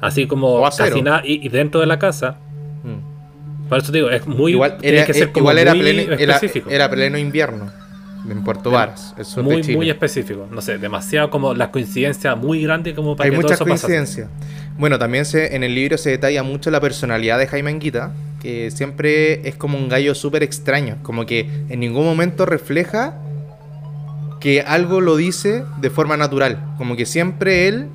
así 0.00 0.26
como 0.26 0.62
casi 0.62 1.00
nada, 1.02 1.22
y, 1.24 1.46
y 1.46 1.48
dentro 1.48 1.80
de 1.80 1.86
la 1.86 1.98
casa, 1.98 2.38
Mm. 2.86 3.68
por 3.68 3.78
eso 3.78 3.90
te 3.90 3.98
digo, 3.98 4.10
es 4.10 4.26
muy... 4.26 4.52
igual 4.52 4.78
era, 4.82 5.04
que 5.04 5.14
ser 5.14 5.32
como 5.32 5.50
igual 5.50 5.58
era, 5.58 5.72
pleno, 5.72 6.14
era 6.68 6.88
pleno 6.88 7.18
invierno 7.18 7.72
en 8.30 8.44
Puerto 8.44 8.70
Varas, 8.70 9.14
el 9.18 9.24
sur 9.24 9.42
muy, 9.42 9.56
de 9.56 9.62
Chile. 9.62 9.76
muy 9.76 9.90
específico. 9.90 10.46
No 10.50 10.60
sé, 10.60 10.78
demasiado 10.78 11.30
como 11.30 11.54
las 11.54 11.68
coincidencias 11.68 12.36
muy 12.36 12.62
grandes 12.62 12.94
como 12.94 13.16
para 13.16 13.26
Hay 13.26 13.30
que 13.30 13.36
muchas 13.36 13.58
todo 13.58 13.66
eso 13.68 13.74
pasase. 13.74 13.94
coincidencias. 13.94 14.28
Bueno, 14.78 14.98
también 14.98 15.24
se, 15.24 15.56
en 15.56 15.64
el 15.64 15.74
libro 15.74 15.96
se 15.96 16.10
detalla 16.10 16.42
mucho 16.42 16.70
la 16.70 16.80
personalidad 16.80 17.38
de 17.38 17.46
Jaime 17.46 17.70
Anguita, 17.70 18.12
que 18.40 18.70
siempre 18.70 19.48
es 19.48 19.56
como 19.56 19.78
un 19.78 19.88
gallo 19.88 20.14
súper 20.14 20.42
extraño, 20.42 20.98
como 21.02 21.24
que 21.26 21.48
en 21.68 21.80
ningún 21.80 22.04
momento 22.04 22.44
refleja 22.46 23.14
que 24.40 24.60
algo 24.60 25.00
lo 25.00 25.16
dice 25.16 25.64
de 25.80 25.90
forma 25.90 26.16
natural, 26.16 26.74
como 26.76 26.94
que 26.94 27.06
siempre 27.06 27.68
él, 27.68 27.86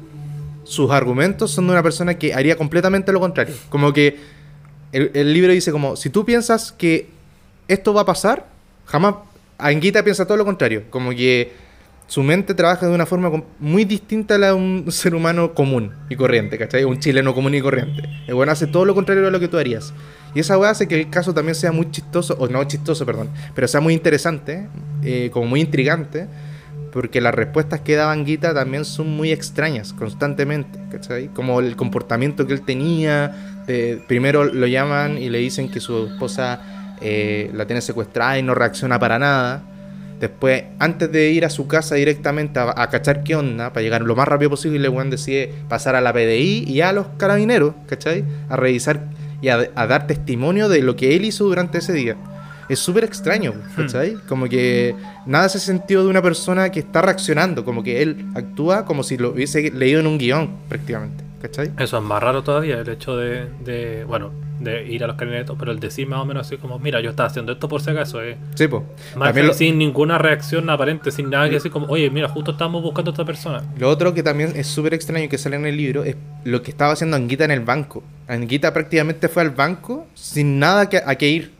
sus 0.63 0.89
argumentos 0.91 1.51
son 1.51 1.67
de 1.67 1.73
una 1.73 1.84
persona 1.84 2.15
que 2.15 2.34
haría 2.34 2.55
completamente 2.55 3.11
lo 3.11 3.19
contrario, 3.19 3.55
como 3.69 3.93
que 3.93 4.17
el, 4.91 5.11
el 5.13 5.34
libro 5.34 5.53
dice 5.53 5.71
como, 5.71 5.95
si 5.95 6.09
tú 6.09 6.25
piensas 6.25 6.71
que 6.71 7.09
esto 7.67 7.93
va 7.93 8.01
a 8.01 8.05
pasar, 8.05 8.47
jamás, 8.86 9.15
Anguita 9.68 10.03
piensa 10.03 10.26
todo 10.26 10.38
lo 10.38 10.45
contrario, 10.45 10.84
como 10.89 11.12
que 11.12 11.51
su 12.07 12.24
mente 12.24 12.53
trabaja 12.53 12.88
de 12.88 12.93
una 12.93 13.05
forma 13.05 13.32
muy 13.59 13.86
distinta 13.86 14.36
a 14.36 14.38
la 14.38 14.47
de 14.47 14.53
un 14.53 14.86
ser 14.91 15.16
humano 15.16 15.53
común 15.53 15.93
y 16.09 16.16
corriente, 16.18 16.57
¿cachai? 16.57 16.84
Un 16.84 16.99
chileno 16.99 17.34
común 17.34 17.55
y 17.55 17.62
corriente. 17.62 18.03
El 18.28 18.36
bueno 18.36 18.51
hace 18.51 18.68
todo 18.68 18.84
lo 18.84 18.93
contrario 18.93 19.26
a 19.28 19.32
lo 19.32 19.39
que 19.39 19.47
tú 19.47 19.57
harías. 19.57 19.93
Y 20.36 20.41
esa 20.41 20.57
weá 20.57 20.72
hace 20.72 20.88
que 20.88 20.95
el 20.99 21.09
caso 21.09 21.34
también 21.34 21.55
sea 21.55 21.72
muy 21.72 21.89
chistoso, 21.89 22.36
o 22.38 22.47
no 22.49 22.64
chistoso, 22.66 23.05
perdón, 23.05 23.30
pero 23.55 23.68
sea 23.68 23.80
muy 23.80 23.93
interesante, 23.93 24.68
eh, 25.03 25.30
como 25.32 25.45
muy 25.45 25.62
intrigante, 25.62 26.28
porque 26.91 27.22
las 27.22 27.34
respuestas 27.34 27.80
que 27.80 27.95
daba 27.95 28.12
Anguita 28.12 28.53
también 28.53 28.84
son 28.84 29.09
muy 29.16 29.32
extrañas, 29.32 29.93
constantemente, 29.93 30.80
¿cachai? 30.91 31.30
Como 31.30 31.62
el 31.62 31.78
comportamiento 31.78 32.45
que 32.45 32.53
él 32.53 32.62
tenía, 32.64 33.64
de- 33.68 34.03
primero 34.07 34.43
lo 34.43 34.68
llaman 34.68 35.18
y 35.18 35.30
le 35.30 35.38
dicen 35.38 35.70
que 35.72 35.80
su 35.80 36.07
esposa 36.07 36.80
eh, 37.02 37.52
la 37.54 37.66
tiene 37.66 37.82
secuestrada 37.82 38.38
y 38.38 38.43
no 38.43 38.56
reacciona 38.56 38.99
para 38.99 39.20
nada. 39.20 39.64
Después, 40.20 40.64
antes 40.78 41.12
de 41.12 41.32
ir 41.32 41.45
a 41.45 41.49
su 41.49 41.68
casa 41.68 41.95
directamente 41.95 42.60
a, 42.60 42.74
a 42.76 42.89
cachar 42.89 43.24
qué 43.24 43.36
onda, 43.36 43.74
para 43.74 43.82
llegar 43.82 44.02
lo 44.04 44.16
más 44.16 44.28
rápido 44.28 44.52
posible, 44.52 44.88
weón 44.88 45.10
decide 45.10 45.52
pasar 45.68 45.95
a 45.95 46.02
la 46.02 46.14
PDI 46.14 46.66
y 46.68 46.82
a 46.82 46.93
los 46.93 47.08
carabineros, 47.18 47.74
¿cachai? 47.88 48.24
A 48.47 48.56
revisar 48.56 49.08
y 49.41 49.49
a, 49.49 49.70
a 49.74 49.88
dar 49.88 50.06
testimonio 50.06 50.70
de 50.70 50.84
lo 50.84 50.95
que 50.95 51.16
él 51.16 51.26
hizo 51.26 51.45
durante 51.45 51.80
ese 51.80 51.93
día. 51.93 52.16
Es 52.70 52.80
súper 52.80 53.04
extraño, 53.04 53.54
¿cachai? 53.76 54.16
Como 54.30 54.47
que 54.47 54.95
nada 55.26 55.49
se 55.49 55.60
sentido 55.60 56.04
de 56.04 56.10
una 56.10 56.22
persona 56.22 56.72
que 56.72 56.80
está 56.80 57.02
reaccionando, 57.02 57.66
como 57.66 57.84
que 57.84 58.02
él 58.02 58.28
actúa 58.34 58.86
como 58.86 59.04
si 59.04 59.18
lo 59.18 59.32
hubiese 59.32 59.72
leído 59.72 59.99
en 59.99 60.08
un 60.08 60.18
guion, 60.18 60.52
prácticamente, 60.70 61.24
¿cachai? 61.42 61.72
Eso 61.80 61.98
es 61.98 62.04
más 62.04 62.22
raro 62.22 62.44
todavía, 62.44 62.80
el 62.80 62.89
hecho 62.89 63.18
de, 63.18 63.48
de, 63.64 64.04
bueno, 64.06 64.32
de 64.60 64.86
ir 64.86 65.04
a 65.04 65.08
los 65.08 65.16
carinetos, 65.16 65.56
pero 65.60 65.72
el 65.72 65.80
decir 65.80 66.08
más 66.08 66.20
o 66.20 66.26
menos 66.26 66.46
así 66.46 66.58
como, 66.58 66.78
mira, 66.78 67.02
yo 67.02 67.10
estaba 67.10 67.28
haciendo 67.28 67.52
esto 67.54 67.68
por 67.68 67.82
si 67.82 67.89
acaso, 67.89 68.22
eh. 68.22 68.38
Sí, 68.56 68.68
pues. 68.68 68.84
Lo- 69.16 69.54
sin 69.54 69.78
ninguna 69.80 70.18
reacción 70.20 70.70
aparente, 70.70 71.10
sin 71.12 71.30
nada 71.32 71.48
que 71.50 71.56
decir 71.56 71.72
como, 71.72 71.88
oye, 71.88 72.10
mira, 72.12 72.30
justo 72.30 72.52
estábamos 72.52 72.84
buscando 72.84 73.10
a 73.10 73.14
esta 73.14 73.26
persona. 73.26 73.64
Lo 73.80 73.89
otro 73.89 74.14
que 74.14 74.22
también 74.22 74.54
es 74.56 74.68
súper 74.68 74.94
extraño 74.94 75.28
que 75.30 75.38
sale 75.39 75.56
en 75.56 75.66
el 75.66 75.76
libro 75.78 76.04
es 76.04 76.16
lo 76.44 76.62
que 76.62 76.70
estaba 76.72 76.94
haciendo 76.94 77.18
Anguita 77.18 77.44
en 77.46 77.52
el 77.52 77.62
banco. 77.62 78.04
Anguita 78.28 78.72
prácticamente 78.72 79.28
fue 79.30 79.42
al 79.42 79.50
banco 79.50 80.06
sin 80.14 80.60
nada 80.60 80.88
que, 80.89 81.02
a 81.04 81.16
que 81.16 81.28
ir. 81.28 81.52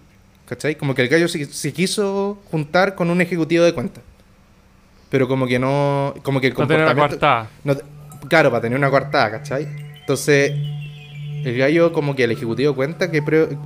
¿Cachai? 0.46 0.76
Como 0.76 0.94
que 0.94 1.02
el 1.02 1.08
gallo 1.08 1.28
se, 1.30 1.46
se 1.46 1.72
quiso 1.74 2.38
juntar 2.52 2.94
con 2.96 3.10
un 3.10 3.22
ejecutivo 3.22 3.64
de 3.64 3.74
cuenta. 3.74 4.02
Pero 5.10 5.28
como 5.28 5.48
que 5.48 5.60
no. 5.60 6.14
Como 6.24 6.40
que 6.42 6.48
el 6.48 6.54
comportamiento. 6.54 7.18
no 7.64 7.76
claro, 8.32 8.50
para 8.50 8.62
tener 8.62 8.78
una 8.78 8.90
coartada, 8.90 9.30
¿cachai? 9.32 9.68
Entonces. 10.00 10.54
El 11.44 11.58
gallo, 11.58 11.92
como 11.92 12.16
que 12.16 12.24
el 12.26 12.32
ejecutivo 12.32 12.76
cuenta 12.76 13.10
que 13.10 13.22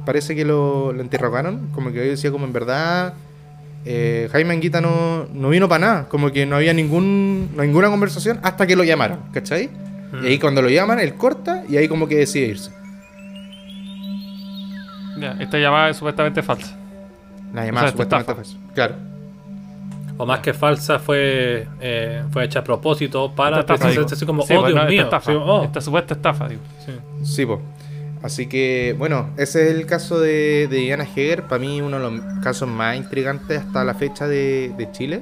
parece 0.05 0.33
que 0.33 0.45
lo, 0.45 0.93
lo 0.93 1.01
interrogaron. 1.03 1.71
Como 1.73 1.87
que 1.91 1.95
el 1.95 1.99
gallo 2.03 2.11
decía, 2.11 2.31
como 2.31 2.45
en 2.45 2.53
verdad. 2.53 3.13
eh, 3.83 4.29
Jaime 4.31 4.53
Anguita 4.53 4.79
no, 4.79 5.25
no 5.33 5.49
vino 5.49 5.67
para 5.67 5.85
nada. 5.85 6.07
Como 6.07 6.31
que 6.31 6.45
no 6.45 6.55
había 6.55 6.73
ningún, 6.73 7.49
ninguna 7.57 7.89
conversación 7.89 8.39
hasta 8.43 8.65
que 8.65 8.77
lo 8.77 8.85
llamaron, 8.85 9.19
¿cachai? 9.33 9.69
Y 10.23 10.27
ahí 10.27 10.39
cuando 10.39 10.61
lo 10.61 10.69
llaman, 10.69 10.99
él 10.99 11.15
corta 11.15 11.65
y 11.67 11.75
ahí 11.75 11.89
como 11.89 12.07
que 12.07 12.15
decide 12.15 12.47
irse. 12.47 12.71
Ya, 15.19 15.35
esta 15.41 15.57
llamada 15.57 15.89
es 15.89 15.97
supuestamente 15.97 16.41
falsa. 16.41 16.75
La 17.53 17.65
llamada 17.65 17.87
O 17.87 17.89
sea, 17.89 17.91
supuestamente 17.91 18.41
eso. 18.41 18.57
Claro. 18.73 18.95
O 20.17 20.25
más 20.25 20.39
que 20.39 20.53
falsa, 20.53 20.97
fue, 20.99 21.67
eh, 21.81 22.23
fue 22.31 22.45
hecha 22.45 22.59
a 22.59 22.63
propósito 22.63 23.33
para 23.35 23.59
Esta 23.59 23.73
estafa, 23.73 23.91
digo. 23.91 24.05
así 24.05 24.25
como, 24.25 24.43
Sí, 24.43 24.53
oh 24.53 24.61
pues, 24.61 24.73
Dios 24.73 24.75
no, 24.75 24.81
esta 24.81 24.91
mío. 24.91 25.03
estafa. 25.03 25.31
Sí, 25.31 25.37
oh. 25.41 25.63
Esta 25.63 25.81
supuesta 25.81 26.13
estafa, 26.13 26.47
digo. 26.47 26.61
Sí. 26.85 26.91
Sí. 27.23 27.47
Así 28.23 28.47
que, 28.47 28.95
bueno, 28.97 29.29
ese 29.37 29.67
es 29.69 29.75
el 29.75 29.85
caso 29.85 30.19
de, 30.19 30.67
de 30.69 30.77
Diana 30.77 31.03
Heger. 31.03 31.43
Para 31.43 31.59
mí, 31.59 31.81
uno 31.81 31.99
de 31.99 32.09
los 32.11 32.21
casos 32.41 32.67
más 32.67 32.95
intrigantes 32.97 33.59
hasta 33.59 33.83
la 33.83 33.93
fecha 33.93 34.27
de, 34.27 34.73
de 34.77 34.91
Chile. 34.91 35.21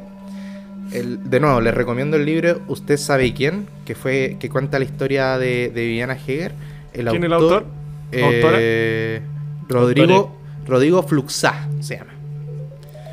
El- 0.92 1.30
de 1.30 1.40
nuevo, 1.40 1.60
les 1.60 1.74
recomiendo 1.74 2.16
el 2.18 2.26
libro 2.26 2.62
Usted 2.68 2.98
sabe 2.98 3.34
quién, 3.34 3.68
que 3.86 3.96
fue 3.96 4.38
que 4.40 4.48
cuenta 4.50 4.78
la 4.80 4.86
historia 4.86 5.38
de, 5.40 5.72
de 5.74 5.86
Viviana 5.86 6.14
Heger. 6.14 6.54
El 6.94 7.08
¿Quién 7.08 7.24
es 7.24 7.28
el 7.28 7.34
autor? 7.34 7.66
eh, 8.12 9.22
Rodrigo, 9.68 10.38
Rodrigo 10.68 11.02
Fluxá 11.04 11.68
se 11.80 11.98
llama. 11.98 12.13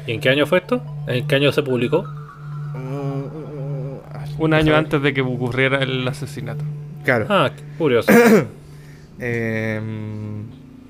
¿Y 0.06 0.12
en 0.12 0.20
qué 0.20 0.28
año 0.30 0.46
fue 0.46 0.58
esto? 0.58 0.82
¿En 1.06 1.26
qué 1.26 1.34
año 1.36 1.52
se 1.52 1.62
publicó? 1.62 2.04
Un 4.38 4.54
año 4.54 4.74
antes 4.74 5.02
de 5.02 5.12
que 5.12 5.20
ocurriera 5.20 5.82
el 5.82 6.06
asesinato. 6.08 6.64
Claro. 7.04 7.26
Ah, 7.28 7.50
curioso. 7.78 8.10
Eh, 9.22 9.78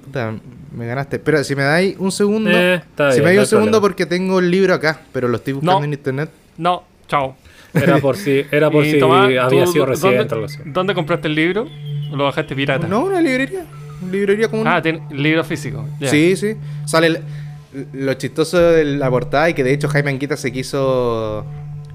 puta, 0.04 0.32
me 0.76 0.86
ganaste. 0.86 1.16
Espera, 1.16 1.42
si 1.42 1.56
me 1.56 1.64
dais 1.64 1.96
un 1.98 2.12
segundo. 2.12 2.48
Eh, 2.48 2.76
está 2.76 3.10
si 3.10 3.16
bien, 3.16 3.24
me 3.24 3.30
dais 3.30 3.38
no 3.38 3.42
un 3.42 3.46
segundo 3.48 3.70
problema. 3.72 3.80
porque 3.80 4.06
tengo 4.06 4.38
el 4.38 4.48
libro 4.52 4.72
acá, 4.72 5.00
pero 5.12 5.26
lo 5.26 5.38
estoy 5.38 5.54
buscando 5.54 5.80
No. 5.80 5.84
en 5.84 5.92
internet. 5.92 6.30
No, 6.56 6.84
chao. 7.08 7.34
Era 7.74 7.98
por 7.98 8.16
si, 8.16 8.44
era 8.52 8.70
por 8.70 8.84
si 8.86 9.00
Tomás, 9.00 9.24
había 9.24 9.48
¿tú 9.48 9.66
sido 9.72 9.84
dónde- 9.86 10.28
algo 10.32 10.44
así. 10.44 10.58
¿Dónde 10.64 10.94
compraste 10.94 11.26
el 11.26 11.34
libro? 11.34 11.66
¿O 12.12 12.14
lo 12.14 12.22
bajaste 12.22 12.54
pirata? 12.54 12.86
No, 12.86 13.00
una 13.06 13.20
librería. 13.20 13.64
Una 14.00 14.12
librería 14.12 14.46
común. 14.48 14.68
Ah, 14.68 14.80
tiene 14.80 15.02
libro 15.10 15.42
físico. 15.42 15.84
Sí, 16.00 16.36
sí. 16.36 16.54
Sale 16.86 17.08
el- 17.08 17.20
lo 17.92 18.14
chistoso 18.14 18.58
de 18.58 18.84
la 18.84 19.08
portada 19.10 19.48
y 19.50 19.54
que 19.54 19.62
de 19.64 19.72
hecho 19.72 19.88
Jaime 19.88 20.10
Anquita 20.10 20.36
se 20.36 20.50
quiso 20.52 21.44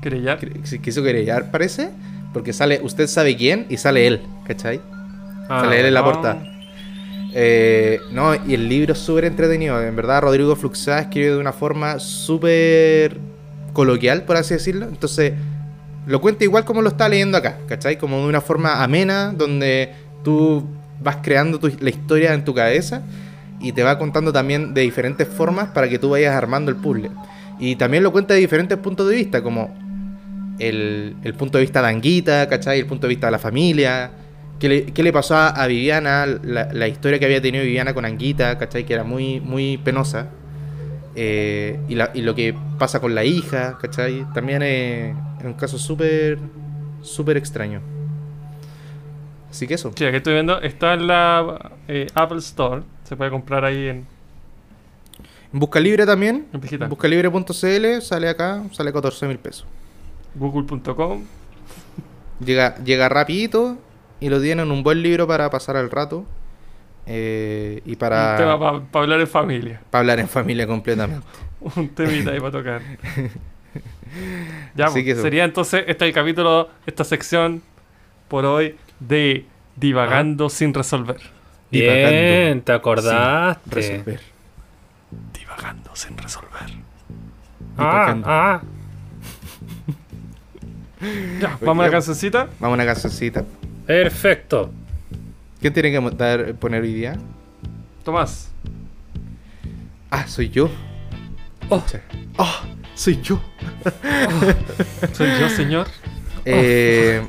¿Querellar? 0.02 0.40
se 0.64 0.80
quiso 0.80 1.04
querellar, 1.04 1.52
parece, 1.52 1.90
porque 2.34 2.54
sale 2.54 2.80
usted 2.84 3.08
sabe 3.08 3.36
quién 3.36 3.66
y 3.70 3.78
sale 3.78 4.08
él, 4.08 4.22
¿cachai? 4.46 4.80
Ah, 5.50 5.62
sale 5.64 5.80
él 5.80 5.86
en 5.88 5.94
la 5.94 6.02
no. 6.02 6.06
portada. 6.06 6.44
Eh, 7.34 8.00
no, 8.12 8.34
y 8.48 8.54
el 8.54 8.70
libro 8.70 8.94
es 8.94 9.00
súper 9.00 9.26
entretenido. 9.26 9.82
En 9.84 9.96
verdad, 9.96 10.22
Rodrigo 10.22 10.56
Fluxá 10.56 11.00
escribe 11.00 11.32
de 11.32 11.38
una 11.38 11.52
forma 11.52 12.00
súper 12.00 13.18
coloquial, 13.74 14.24
por 14.24 14.38
así 14.38 14.54
decirlo. 14.54 14.86
Entonces, 14.88 15.34
lo 16.08 16.22
cuenta 16.22 16.46
igual 16.46 16.64
como 16.64 16.82
lo 16.82 16.88
está 16.90 17.10
leyendo 17.10 17.38
acá, 17.38 17.58
¿cachai? 17.68 17.98
Como 17.98 18.20
de 18.22 18.28
una 18.28 18.40
forma 18.42 18.82
amena, 18.82 19.34
donde 19.36 19.92
tú 20.24 20.66
vas 21.04 21.18
creando 21.22 21.60
tu- 21.60 21.72
la 21.80 21.90
historia 21.90 22.34
en 22.34 22.46
tu 22.46 22.54
cabeza 22.54 23.02
y 23.66 23.72
te 23.72 23.82
va 23.84 23.98
contando 23.98 24.32
también 24.32 24.74
de 24.74 24.82
diferentes 24.82 25.28
formas 25.28 25.70
para 25.70 25.90
que 25.90 25.98
tú 25.98 26.12
vayas 26.12 26.36
armando 26.36 26.70
el 26.72 26.78
puzzle. 26.78 27.10
Y 27.60 27.76
también 27.78 28.04
lo 28.04 28.12
cuenta 28.12 28.34
de 28.36 28.40
diferentes 28.40 28.78
puntos 28.78 29.10
de 29.10 29.16
vista, 29.16 29.42
como 29.42 29.74
el, 30.60 31.16
el 31.24 31.34
punto 31.34 31.58
de 31.58 31.64
vista 31.64 31.82
de 31.82 31.88
Anguita, 31.88 32.48
¿cachai? 32.48 32.80
El 32.80 32.86
punto 32.86 33.08
de 33.08 33.10
vista 33.16 33.28
de 33.28 33.32
la 33.32 33.40
familia. 33.40 34.12
¿Qué 34.60 34.70
le, 34.70 34.86
qué 34.86 35.04
le 35.04 35.12
pasó 35.12 35.36
a, 35.36 35.66
Viviana? 35.68 36.26
La, 36.44 36.72
la 36.72 36.88
historia 36.88 37.18
que 37.18 37.26
había 37.26 37.42
tenido 37.42 37.64
Viviana 37.64 37.94
con 37.94 38.06
Anguita, 38.06 38.58
¿cachai? 38.58 38.86
Que 38.86 38.94
era 38.94 39.04
muy, 39.04 39.40
muy 39.42 39.78
penosa. 39.78 40.28
Eh, 41.16 41.80
y, 41.90 41.96
la- 41.96 42.12
y 42.14 42.22
lo 42.22 42.36
que 42.36 42.54
pasa 42.78 43.00
con 43.00 43.16
la 43.16 43.24
hija, 43.24 43.78
¿cachai? 43.82 44.26
También 44.34 44.62
es, 44.62 45.16
es 45.40 45.46
un 45.46 45.54
caso 45.54 45.78
súper, 45.80 46.38
súper 47.02 47.38
extraño. 47.38 47.82
Así 49.50 49.68
que 49.68 49.74
eso. 49.76 49.92
Sí, 49.96 50.06
aquí 50.06 50.18
estoy 50.18 50.34
viendo. 50.34 50.62
Está 50.62 50.94
en 50.94 51.08
la 51.08 51.72
eh, 51.88 52.08
Apple 52.14 52.40
Store. 52.40 52.84
Se 53.06 53.16
puede 53.16 53.32
comprar 53.32 53.64
ahí 53.66 53.88
en. 53.88 54.08
Busca 55.52 55.80
Libre 55.80 56.06
también. 56.06 56.48
En 56.52 56.60
digital. 56.60 56.90
Buscalibre.cl 56.90 58.02
sale 58.02 58.28
acá, 58.30 58.64
sale 58.72 58.92
14 58.92 59.28
mil 59.28 59.40
pesos. 59.40 59.66
Google.com. 60.36 61.24
Llega, 62.44 62.76
llega 62.84 63.08
rapidito 63.08 63.78
y 64.20 64.30
lo 64.30 64.42
tienen 64.42 64.70
un 64.72 64.84
buen 64.84 65.02
libro 65.02 65.28
para 65.28 65.50
pasar 65.50 65.78
el 65.78 65.90
rato. 65.90 66.26
eh, 67.06 67.82
y 67.86 67.92
Un 67.92 67.98
tema 67.98 68.60
para, 68.60 68.82
para 68.82 69.04
hablar 69.04 69.22
en 69.22 69.28
familia. 69.28 69.82
para 69.90 70.00
hablar 70.02 70.20
en 70.20 70.28
familia 70.28 70.68
completamente. 70.68 71.26
Un 71.76 71.90
temita 71.90 72.32
ahí 72.32 72.40
para 72.40 72.52
tocar. 72.52 72.82
ya, 74.76 74.90
pues, 74.90 75.22
sería 75.22 75.46
entonces 75.46 75.86
este 75.88 76.06
el 76.06 76.14
capítulo, 76.14 76.70
esta 76.86 77.04
sección 77.04 77.64
por 78.28 78.46
hoy 78.46 78.76
de 79.00 79.46
Divagando 79.78 80.50
sin 80.50 80.74
resolver. 80.74 81.35
Bien, 81.72 82.62
te 82.62 82.72
Sin 82.72 82.76
acordaste. 82.76 83.70
resolver. 83.70 84.20
Divagando 85.34 85.96
sin 85.96 86.18
resolver. 86.18 86.70
Ah, 87.78 87.92
Divagando. 87.92 88.28
ah. 88.30 88.62
Ya, 91.42 91.58
vamos 91.62 91.84
a 91.84 91.88
la 91.88 91.92
cancioncita. 91.92 92.46
Vamos 92.60 92.74
a 92.80 92.84
una 92.84 92.86
cancioncita. 92.86 93.44
Perfecto. 93.86 94.72
¿Quién 95.60 95.74
tiene 95.74 95.92
que 95.92 96.00
mo- 96.00 96.10
dar, 96.10 96.56
poner 96.56 96.82
hoy 96.82 96.94
día? 96.94 97.18
Tomás. 98.04 98.50
Ah, 100.10 100.26
soy 100.28 100.50
yo. 100.50 100.70
Oh. 101.70 101.84
Ah, 102.38 102.62
soy 102.96 103.22
yo. 103.22 103.40
Soy 105.14 105.30
yo, 105.40 105.50
señor. 105.50 105.88
Eh, 106.46 107.22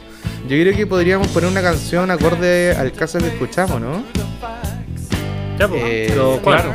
yo 0.49 0.57
creo 0.57 0.77
que 0.77 0.87
podríamos 0.87 1.29
poner 1.29 1.51
una 1.51 1.63
canción 1.63 2.11
acorde 2.11 2.75
al 2.77 2.93
caso 2.93 3.19
que 3.19 3.29
escuchamos, 3.29 3.81
¿no? 3.81 4.03
Ya, 5.59 5.69
pues. 5.69 5.83
Eh, 5.85 6.07
pero. 6.09 6.41
Claro. 6.43 6.75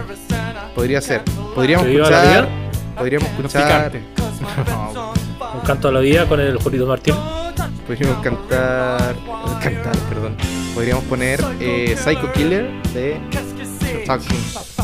Podría 0.75 1.01
ser. 1.01 1.21
Podríamos 1.55 1.85
¿Que 1.85 1.91
viva 1.91 2.09
la 2.09 2.23
escuchar. 2.23 2.49
Podríamos 2.97 3.29
escuchar. 3.29 3.91
Un 5.53 5.61
canto 5.61 5.89
a 5.89 5.91
la 5.91 5.99
vida 5.99 6.25
con 6.27 6.39
el 6.39 6.57
Julito 6.57 6.85
Martín. 6.85 7.15
Podríamos 7.85 8.23
cantar. 8.23 9.15
Cantar, 9.61 9.95
perdón. 10.09 10.35
Podríamos 10.73 11.03
poner 11.05 11.43
eh, 11.59 11.95
Psycho 12.01 12.31
Killer 12.31 12.71
de 12.93 13.19
The 13.79 14.03
Talking. 14.05 14.80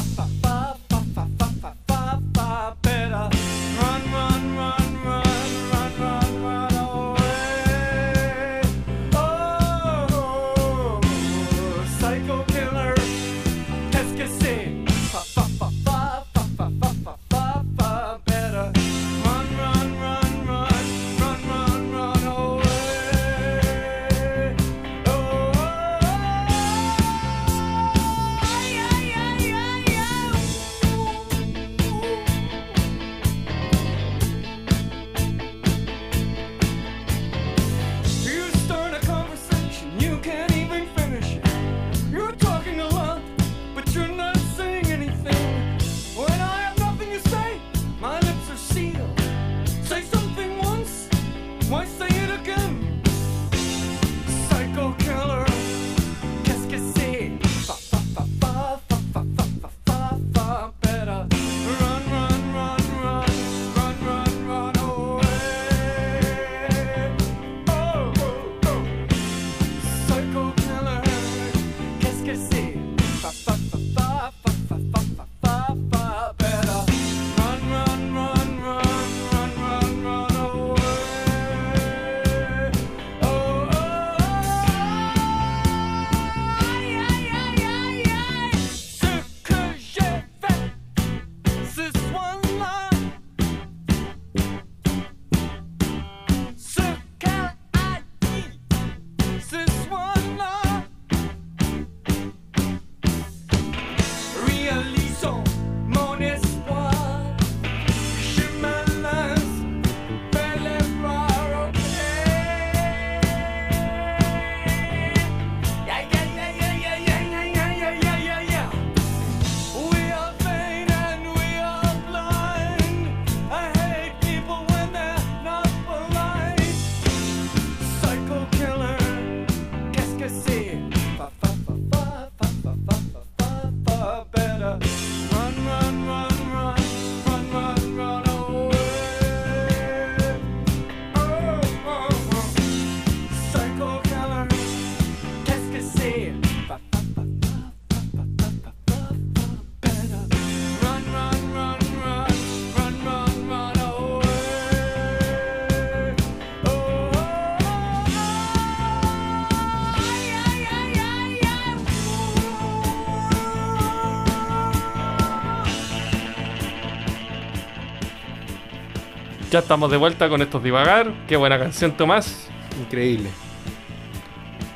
Ya 169.58 169.62
estamos 169.62 169.90
de 169.90 169.98
vuelta 169.98 170.30
con 170.30 170.40
estos 170.44 170.62
divagar. 170.62 171.12
Qué 171.28 171.36
buena 171.36 171.58
canción, 171.58 171.92
Tomás. 171.94 172.48
Increíble. 172.80 173.32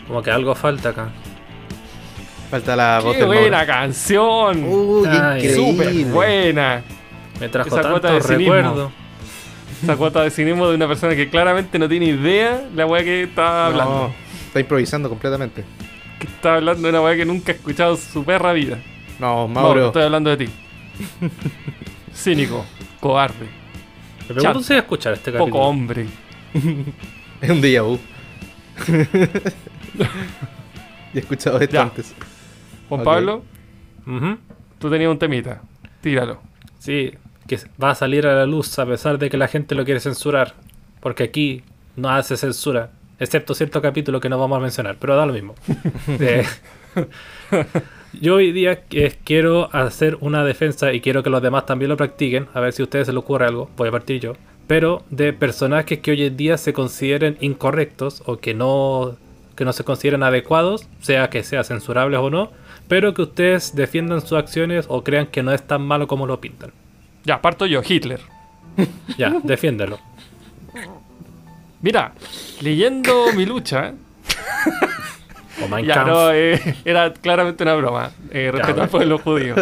Como 0.07 0.23
que 0.23 0.31
algo 0.31 0.55
falta 0.55 0.89
acá. 0.89 1.09
Falta 2.49 2.75
la 2.75 2.99
voz 2.99 3.15
Qué 3.15 3.23
buena 3.23 3.57
Mauro. 3.57 3.67
canción. 3.71 4.63
Uy, 4.63 5.07
Ay, 5.07 5.45
increíble. 5.45 5.85
Súper 5.85 6.05
buena. 6.11 6.81
Me 7.39 7.47
trajo 7.47 7.67
Esa 7.69 7.87
cuota 7.91 8.07
tantos 8.07 8.27
de 8.27 8.33
cinismo. 8.33 8.53
recuerdos. 8.55 8.91
Esa 9.83 9.95
cuota 9.97 10.23
de 10.23 10.31
cinismo 10.31 10.67
de 10.67 10.73
una 10.77 10.87
persona 10.87 11.15
que 11.15 11.29
claramente 11.29 11.77
no 11.77 11.87
tiene 11.87 12.07
idea 12.07 12.67
la 12.73 12.87
weá 12.87 13.03
que 13.03 13.21
está 13.21 13.67
hablando. 13.67 13.93
No, 14.07 14.13
está 14.47 14.61
improvisando 14.61 15.09
completamente. 15.09 15.63
Que 16.17 16.25
está 16.25 16.55
hablando 16.55 16.81
de 16.81 16.89
una 16.89 17.01
weá 17.01 17.15
que 17.15 17.25
nunca 17.25 17.51
ha 17.51 17.55
escuchado 17.55 17.91
en 17.91 17.97
su 18.01 18.23
perra 18.23 18.51
vida. 18.53 18.79
No, 19.19 19.47
Mauro, 19.47 19.47
Mauro. 19.47 19.85
estoy 19.85 20.01
hablando 20.01 20.31
de 20.35 20.37
ti. 20.47 20.49
Cínico, 22.15 22.65
cobarde, 22.99 23.60
Me 24.29 24.35
pregunto 24.35 24.61
si 24.61 24.69
voy 24.69 24.77
a 24.77 24.79
escuchar 24.81 25.13
este 25.13 25.31
capítulo. 25.31 25.51
poco 25.53 25.65
hombre. 25.67 26.05
Es 27.41 27.49
un 27.49 27.59
déjà 27.61 27.81
vu. 27.81 27.97
He 31.13 31.19
escuchado 31.19 31.59
esto 31.59 31.73
Ya. 31.73 31.81
antes. 31.83 32.13
Juan. 32.89 33.03
Pablo, 33.03 33.43
tú 34.79 34.89
tenías 34.89 35.09
un 35.11 35.17
temita. 35.19 35.61
Tíralo. 36.01 36.39
Sí, 36.79 37.13
que 37.47 37.59
va 37.81 37.91
a 37.91 37.95
salir 37.95 38.27
a 38.27 38.35
la 38.35 38.45
luz 38.45 38.77
a 38.79 38.85
pesar 38.85 39.17
de 39.17 39.29
que 39.29 39.37
la 39.37 39.47
gente 39.47 39.75
lo 39.75 39.85
quiere 39.85 39.99
censurar. 39.99 40.53
Porque 40.99 41.23
aquí 41.23 41.63
no 41.95 42.09
hace 42.09 42.37
censura. 42.37 42.91
Excepto 43.19 43.53
cierto 43.55 43.81
capítulo 43.81 44.19
que 44.19 44.29
no 44.29 44.37
vamos 44.39 44.57
a 44.57 44.61
mencionar, 44.61 44.97
pero 44.99 45.15
da 45.15 45.25
lo 45.25 45.33
mismo. 45.33 45.55
Eh, 46.19 46.45
Yo 48.19 48.35
hoy 48.35 48.51
día 48.51 48.83
que- 48.83 49.15
quiero 49.23 49.73
hacer 49.73 50.17
una 50.21 50.43
defensa 50.43 50.91
y 50.93 51.01
quiero 51.01 51.23
que 51.23 51.29
los 51.29 51.41
demás 51.41 51.65
también 51.65 51.89
lo 51.89 51.97
practiquen, 51.97 52.47
a 52.53 52.59
ver 52.59 52.73
si 52.73 52.81
a 52.81 52.85
ustedes 52.85 53.07
se 53.07 53.13
les 53.13 53.19
ocurre 53.19 53.45
algo, 53.45 53.69
voy 53.77 53.87
a 53.87 53.91
partir 53.91 54.19
yo, 54.19 54.33
pero 54.67 55.03
de 55.09 55.31
personajes 55.33 55.99
que 55.99 56.11
hoy 56.11 56.23
en 56.25 56.35
día 56.37 56.57
se 56.57 56.73
consideren 56.73 57.37
incorrectos 57.39 58.21
o 58.25 58.37
que 58.37 58.53
no, 58.53 59.15
que 59.55 59.63
no 59.65 59.71
se 59.73 59.83
consideren 59.85 60.23
adecuados, 60.23 60.87
sea 61.01 61.29
que 61.29 61.43
sean 61.43 61.63
censurables 61.63 62.19
o 62.19 62.29
no, 62.29 62.51
pero 62.89 63.13
que 63.13 63.21
ustedes 63.21 63.75
defiendan 63.75 64.19
sus 64.21 64.33
acciones 64.33 64.85
o 64.89 65.03
crean 65.03 65.27
que 65.27 65.41
no 65.43 65.53
es 65.53 65.61
tan 65.65 65.81
malo 65.81 66.07
como 66.07 66.27
lo 66.27 66.41
pintan. 66.41 66.71
Ya, 67.23 67.41
parto 67.41 67.65
yo, 67.65 67.81
Hitler. 67.87 68.19
Ya, 69.17 69.35
defiéndelo. 69.43 69.99
Mira, 71.81 72.13
leyendo 72.61 73.27
mi 73.35 73.45
lucha, 73.45 73.93
O 75.63 75.67
Mein 75.67 75.85
ya 75.85 75.93
Kampf. 75.95 76.09
no, 76.09 76.31
eh, 76.31 76.75
era 76.85 77.13
claramente 77.13 77.63
una 77.63 77.75
broma. 77.75 78.11
Eh, 78.31 78.49
respeto 78.51 78.73
bueno. 78.73 78.83
al 78.83 78.89
pueblo 78.89 79.17
judío. 79.19 79.55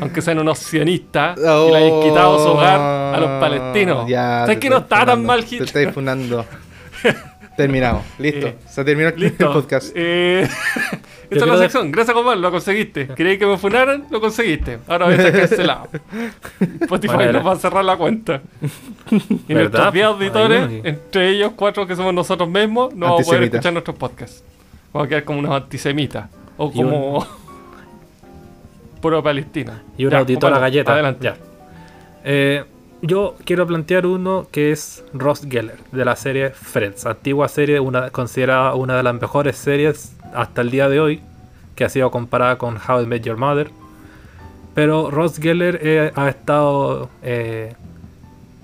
Aunque 0.00 0.22
sean 0.22 0.38
unos 0.38 0.58
sionistas 0.58 1.38
y 1.38 1.42
le 1.42 1.76
hayan 1.76 2.00
quitado 2.02 2.38
su 2.44 2.50
hogar 2.52 2.80
a 2.80 3.18
los 3.20 3.30
palestinos. 3.40 4.04
Oh, 4.04 4.08
Ya, 4.08 4.40
¿Sabes 4.40 4.56
te 4.56 4.60
que 4.60 4.70
no 4.70 4.78
está 4.78 5.04
tan 5.06 5.24
mal 5.24 5.40
Te 5.40 5.46
Hitler? 5.56 5.62
estáis 5.68 5.90
funando. 5.92 6.44
Terminamos. 7.56 8.04
Listo. 8.18 8.46
Eh, 8.46 8.56
Se 8.68 8.84
terminó 8.84 9.08
el, 9.08 9.18
Listo. 9.18 9.46
el 9.48 9.52
podcast. 9.52 9.90
Eh, 9.96 10.42
esta 11.30 11.44
es 11.44 11.46
la 11.46 11.54
de- 11.54 11.58
sección. 11.62 11.90
Gracias, 11.90 12.16
Juan, 12.16 12.40
lo 12.40 12.52
conseguiste. 12.52 13.08
Queréis 13.08 13.38
que 13.40 13.46
me 13.46 13.58
funaran? 13.58 14.04
Lo 14.10 14.20
conseguiste. 14.20 14.78
Ahora 14.86 15.06
voy 15.06 15.14
a 15.14 15.16
estar 15.18 15.40
cancelado. 15.40 15.88
Spotify 16.82 17.14
Bueno, 17.14 17.32
nos 17.32 17.46
va 17.48 17.52
a 17.52 17.56
cerrar 17.56 17.84
la 17.84 17.96
cuenta. 17.96 18.40
Y 19.10 19.54
¿Verdad? 19.54 19.70
nuestros 19.72 19.92
10 19.92 20.06
auditores, 20.06 20.66
Ay, 20.68 20.80
no. 20.84 20.88
entre 20.88 21.30
ellos 21.30 21.52
cuatro 21.56 21.84
que 21.84 21.96
somos 21.96 22.14
nosotros 22.14 22.48
mismos, 22.48 22.94
no 22.94 23.06
vamos 23.06 23.22
a 23.22 23.24
poder 23.24 23.42
escuchar 23.42 23.72
nuestros 23.72 23.96
podcasts. 23.96 24.44
Vamos 24.92 25.06
a 25.06 25.08
quedar 25.08 25.24
como 25.24 25.38
unos 25.40 25.52
antisemitas. 25.52 26.28
O 26.56 26.66
un- 26.66 26.72
como. 26.72 27.26
Puro 29.00 29.22
palestino. 29.22 29.72
Y 29.96 30.04
una 30.06 30.16
Ya, 30.16 30.18
auditora 30.20 30.56
Juan, 30.56 30.62
galleta. 30.62 30.92
Adelante. 30.92 31.24
Ya. 31.24 31.36
Eh, 32.24 32.64
yo 33.00 33.36
quiero 33.44 33.64
plantear 33.66 34.06
uno 34.06 34.48
que 34.50 34.72
es 34.72 35.04
Ross 35.14 35.46
Geller, 35.48 35.78
de 35.92 36.04
la 36.04 36.16
serie 36.16 36.50
Friends. 36.50 37.06
Antigua 37.06 37.46
serie, 37.48 37.78
una, 37.78 38.10
considerada 38.10 38.74
una 38.74 38.96
de 38.96 39.04
las 39.04 39.14
mejores 39.14 39.56
series 39.56 40.16
hasta 40.34 40.62
el 40.62 40.70
día 40.72 40.88
de 40.88 40.98
hoy, 40.98 41.22
que 41.76 41.84
ha 41.84 41.88
sido 41.88 42.10
comparada 42.10 42.58
con 42.58 42.76
How 42.76 43.02
I 43.02 43.06
Met 43.06 43.22
Your 43.22 43.36
Mother. 43.36 43.70
Pero 44.74 45.10
Ross 45.12 45.38
Geller 45.38 45.78
eh, 45.80 46.12
ha 46.16 46.28
estado 46.28 47.08
eh, 47.22 47.74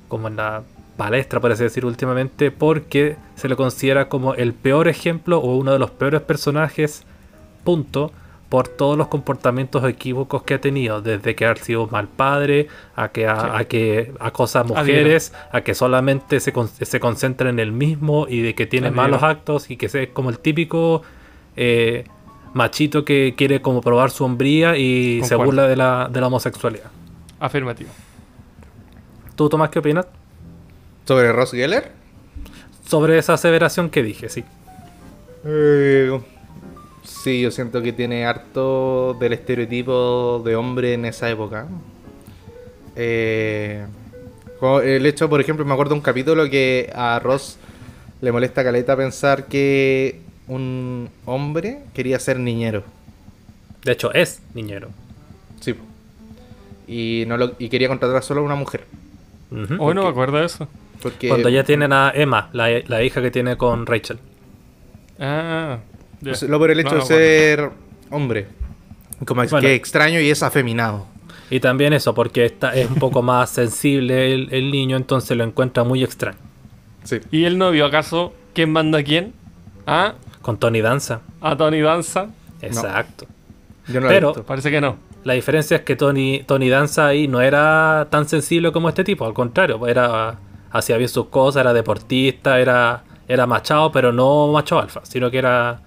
como 0.08 0.26
en 0.26 0.36
la 0.36 0.62
palestra, 0.96 1.38
por 1.40 1.52
así 1.52 1.62
decir, 1.62 1.84
últimamente, 1.86 2.50
porque 2.50 3.16
se 3.36 3.48
le 3.48 3.56
considera 3.56 4.08
como 4.08 4.34
el 4.34 4.52
peor 4.54 4.88
ejemplo 4.88 5.38
o 5.38 5.56
uno 5.56 5.72
de 5.72 5.78
los 5.78 5.90
peores 5.90 6.20
personajes, 6.22 7.04
punto, 7.64 8.12
por 8.48 8.68
todos 8.68 8.96
los 8.96 9.08
comportamientos 9.08 9.82
equívocos 9.88 10.42
que 10.44 10.54
ha 10.54 10.60
tenido, 10.60 11.02
desde 11.02 11.34
que 11.34 11.44
ha 11.46 11.56
sido 11.56 11.84
un 11.84 11.90
mal 11.90 12.06
padre, 12.06 12.68
a 12.94 13.08
que, 13.08 13.26
a, 13.26 13.40
Sí. 13.40 13.46
a 13.52 13.64
que 13.64 14.12
acosa 14.20 14.60
a 14.60 14.64
mujeres, 14.64 15.32
a 15.50 15.62
que 15.62 15.74
solamente 15.74 16.38
se, 16.38 16.52
con- 16.52 16.68
se 16.68 17.00
concentra 17.00 17.50
en 17.50 17.58
el 17.58 17.72
mismo 17.72 18.26
y 18.28 18.42
de 18.42 18.54
que 18.54 18.66
tiene 18.66 18.90
malos 18.92 19.22
actos 19.24 19.70
y 19.70 19.76
que 19.76 19.86
es 19.86 20.08
como 20.12 20.30
el 20.30 20.38
típico 20.38 21.02
eh, 21.56 22.04
machito 22.52 23.04
que 23.04 23.34
quiere 23.36 23.60
como 23.60 23.80
probar 23.80 24.10
su 24.12 24.24
hombría 24.24 24.76
y 24.76 25.22
se 25.24 25.34
burla 25.34 25.66
de 25.66 25.74
la, 25.76 26.08
de 26.12 26.20
la 26.20 26.28
homosexualidad. 26.28 26.90
Afirmativo. 27.40 27.90
¿Tú, 29.34 29.48
Tomás, 29.48 29.70
qué 29.70 29.80
opinas? 29.80 30.06
¿Sobre 31.06 31.32
Ross 31.32 31.50
Geller? 31.50 31.90
Sobre 32.86 33.18
esa 33.18 33.34
aseveración 33.34 33.90
que 33.90 34.02
dije, 34.02 34.28
sí. 34.28 34.44
Eh, 35.44 36.20
sí, 37.02 37.40
yo 37.40 37.50
siento 37.50 37.82
que 37.82 37.92
tiene 37.92 38.26
harto 38.26 39.14
del 39.14 39.32
estereotipo 39.32 40.42
de 40.44 40.56
hombre 40.56 40.94
en 40.94 41.04
esa 41.04 41.30
época. 41.30 41.66
Eh, 42.96 43.84
el 44.84 45.06
hecho, 45.06 45.28
por 45.28 45.40
ejemplo, 45.40 45.64
me 45.64 45.72
acuerdo 45.72 45.90
de 45.90 45.96
un 45.96 46.02
capítulo 46.02 46.48
que 46.48 46.90
a 46.94 47.18
Ross 47.18 47.56
le 48.20 48.32
molesta 48.32 48.62
a 48.62 48.64
Caleta 48.64 48.96
pensar 48.96 49.46
que 49.46 50.20
un 50.48 51.10
hombre 51.26 51.82
quería 51.94 52.18
ser 52.18 52.38
niñero. 52.38 52.82
De 53.84 53.92
hecho, 53.92 54.12
es 54.14 54.40
niñero. 54.54 54.88
Sí. 55.60 55.74
Y, 56.86 57.24
no 57.26 57.36
lo, 57.36 57.52
y 57.58 57.68
quería 57.68 57.88
contratar 57.88 58.22
solo 58.22 58.40
a 58.40 58.44
una 58.44 58.54
mujer. 58.54 58.84
Ujú. 59.50 59.76
Hoy 59.78 59.94
no 59.94 60.04
me 60.04 60.08
acuerdo 60.08 60.38
de 60.38 60.46
eso. 60.46 60.68
Porque 61.02 61.28
Cuando 61.28 61.48
ya 61.48 61.64
tienen 61.64 61.92
a 61.92 62.12
Emma, 62.14 62.48
la, 62.52 62.68
la 62.86 63.02
hija 63.02 63.20
que 63.20 63.30
tiene 63.30 63.56
con 63.56 63.86
Rachel. 63.86 64.18
Ah. 65.18 65.78
Pues, 66.22 66.42
lo 66.42 66.58
por 66.58 66.70
el 66.70 66.80
hecho 66.80 66.94
No 66.94 67.00
de 67.00 67.06
ser 67.06 67.70
hombre. 68.10 68.46
Como 69.26 69.42
es 69.42 69.50
Bueno. 69.50 69.66
que 69.66 69.74
extraño 69.74 70.20
y 70.20 70.30
es 70.30 70.42
afeminado. 70.42 71.06
Y 71.50 71.60
también 71.60 71.92
eso, 71.92 72.14
porque 72.14 72.46
está, 72.46 72.74
es 72.74 72.88
un 72.88 72.96
poco 72.96 73.22
más 73.22 73.50
sensible 73.50 74.34
el, 74.34 74.48
el 74.50 74.70
niño, 74.70 74.96
entonces 74.96 75.36
lo 75.36 75.44
encuentra 75.44 75.84
muy 75.84 76.02
extraño. 76.02 76.38
Sí. 77.04 77.20
¿Y 77.30 77.44
él 77.44 77.58
no 77.58 77.70
vio 77.70 77.84
acaso 77.86 78.32
quién 78.54 78.72
manda 78.72 78.98
a 79.00 79.02
quién? 79.02 79.34
¿Ah? 79.86 80.14
Con 80.40 80.58
Tony 80.58 80.80
Danza. 80.80 81.20
¿A 81.40 81.56
Tony 81.56 81.80
Danza? 81.80 82.28
Exacto. 82.62 83.26
Yo 83.88 84.00
no 84.00 84.06
lo 84.06 84.10
he 84.10 84.14
Pero-. 84.14 84.32
Parece 84.44 84.70
que 84.70 84.80
no. 84.80 84.96
La 85.24 85.34
diferencia 85.34 85.78
es 85.78 85.82
que 85.84 85.96
Tony, 85.96 86.42
Tony 86.46 86.68
Danza 86.68 87.06
ahí 87.06 87.28
no 87.28 87.40
era 87.40 88.08
tan 88.10 88.28
sensible 88.28 88.72
como 88.72 88.90
este 88.90 89.04
tipo, 89.04 89.24
al 89.26 89.32
contrario, 89.32 89.78
pues 89.78 89.90
era 89.90 90.38
hacía 90.74 90.96
bien 90.96 91.08
sus 91.08 91.26
cosas, 91.26 91.60
era 91.60 91.72
deportista, 91.72 92.60
era, 92.60 93.04
era 93.28 93.46
machado, 93.46 93.92
pero 93.92 94.12
no 94.12 94.48
macho 94.52 94.78
alfa, 94.78 95.00
sino 95.04 95.30
que 95.30 95.38
era, 95.38 95.80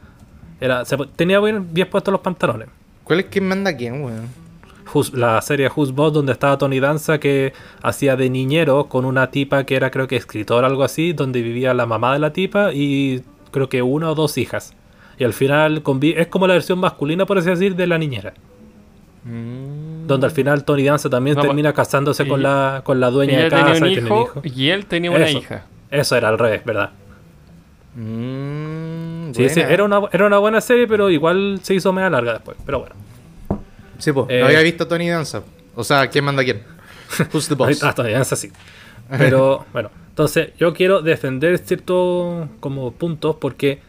era 0.62 0.86
se 0.86 0.98
tenía 1.16 1.40
bien, 1.42 1.74
bien 1.74 1.90
puestos 1.90 2.12
los 2.12 2.22
pantalones. 2.22 2.70
¿Cuál 3.04 3.20
es 3.20 3.26
quien 3.26 3.48
manda 3.48 3.72
a 3.72 3.78
quién, 3.78 4.04
weón? 4.04 4.48
La 5.14 5.42
serie 5.42 5.70
Who's 5.70 5.92
Boss 5.92 6.14
donde 6.14 6.32
estaba 6.32 6.58
Tony 6.58 6.80
Danza 6.80 7.20
que 7.20 7.52
hacía 7.84 8.16
de 8.16 8.30
niñero 8.30 8.86
con 8.88 9.04
una 9.04 9.30
tipa 9.30 9.66
que 9.66 9.76
era 9.76 9.92
creo 9.92 10.08
que 10.08 10.16
escritora 10.16 10.68
o 10.68 10.70
algo 10.70 10.84
así, 10.84 11.12
donde 11.12 11.42
vivía 11.42 11.74
la 11.74 11.86
mamá 11.86 12.14
de 12.14 12.20
la 12.20 12.32
tipa 12.32 12.72
y 12.74 13.22
creo 13.52 13.68
que 13.68 13.82
una 13.82 14.10
o 14.10 14.16
dos 14.16 14.38
hijas. 14.38 14.74
Y 15.20 15.26
al 15.26 15.34
final 15.34 15.84
es 16.02 16.28
como 16.28 16.48
la 16.48 16.54
versión 16.54 16.80
masculina, 16.80 17.26
por 17.26 17.38
así 17.38 17.50
decir, 17.50 17.76
de 17.76 17.88
la 17.88 17.98
niñera. 17.98 18.34
Donde 20.08 20.26
al 20.28 20.32
final 20.32 20.64
Tony 20.64 20.84
Danza 20.84 21.10
también 21.10 21.36
No, 21.36 21.42
termina 21.44 21.74
casándose 21.74 22.24
y- 22.24 22.28
con 22.28 22.42
la, 22.42 22.82
con 22.84 23.00
la 23.00 23.10
dueña 23.10 23.44
de 23.44 23.50
casa 23.50 23.74
tenía 23.74 23.80
y 23.80 23.82
un 23.82 23.90
tiene 23.94 24.08
hijo, 24.08 24.32
un 24.36 24.46
hijo. 24.48 24.58
y 24.60 24.70
él 24.70 24.86
tenía 24.86 25.12
una 25.12 25.26
Eso. 25.28 25.38
hija. 25.40 25.66
Eso 25.92 26.16
era 26.16 26.30
al 26.30 26.38
revés, 26.40 26.64
¿verdad? 26.66 26.92
Mm, 27.96 29.34
Sí, 29.34 29.50
sí, 29.50 29.60
era 29.60 29.84
una, 29.84 30.02
era 30.12 30.26
una 30.28 30.38
buena 30.38 30.62
serie, 30.62 30.88
pero 30.88 31.10
igual 31.10 31.60
se 31.62 31.74
hizo 31.76 31.92
media 31.94 32.10
larga 32.10 32.34
después. 32.34 32.58
Pero 32.66 32.80
bueno. 32.80 32.96
Sí, 34.00 34.12
pues. 34.12 34.28
Eh, 34.30 34.40
no 34.40 34.46
había 34.48 34.62
visto 34.62 34.88
Tony 34.88 35.10
Danza. 35.10 35.44
O 35.76 35.84
sea, 35.84 36.08
¿quién 36.08 36.24
manda 36.24 36.42
a 36.42 36.46
quién? 36.46 36.62
Who's 37.34 37.48
the 37.48 37.56
boss? 37.56 37.84
Ah, 37.84 37.94
Tony 37.94 38.12
Danza 38.12 38.36
sí. 38.36 38.52
Pero 39.18 39.66
bueno, 39.74 39.92
entonces 40.10 40.50
yo 40.58 40.74
quiero 40.74 41.02
defender 41.02 41.58
ciertos 41.60 42.48
como 42.60 42.92
puntos 42.92 43.36
porque, 43.40 43.80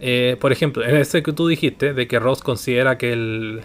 eh, 0.00 0.36
por 0.40 0.52
ejemplo, 0.52 0.84
en 0.84 0.96
ese 0.96 1.22
que 1.22 1.32
tú 1.32 1.48
dijiste, 1.48 1.94
de 1.94 2.06
que 2.06 2.18
Ross 2.18 2.42
considera 2.42 2.98
que, 2.98 3.12
el, 3.12 3.62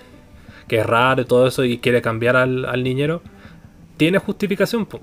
que 0.68 0.80
es 0.80 0.86
raro 0.86 1.22
y 1.22 1.26
todo 1.26 1.48
eso 1.48 1.64
y 1.64 1.78
quiere 1.80 2.02
cambiar 2.02 2.36
al, 2.36 2.66
al 2.66 2.84
niñero, 2.84 3.22
tiene 3.98 4.20
justificación, 4.20 4.86
po. 4.86 5.00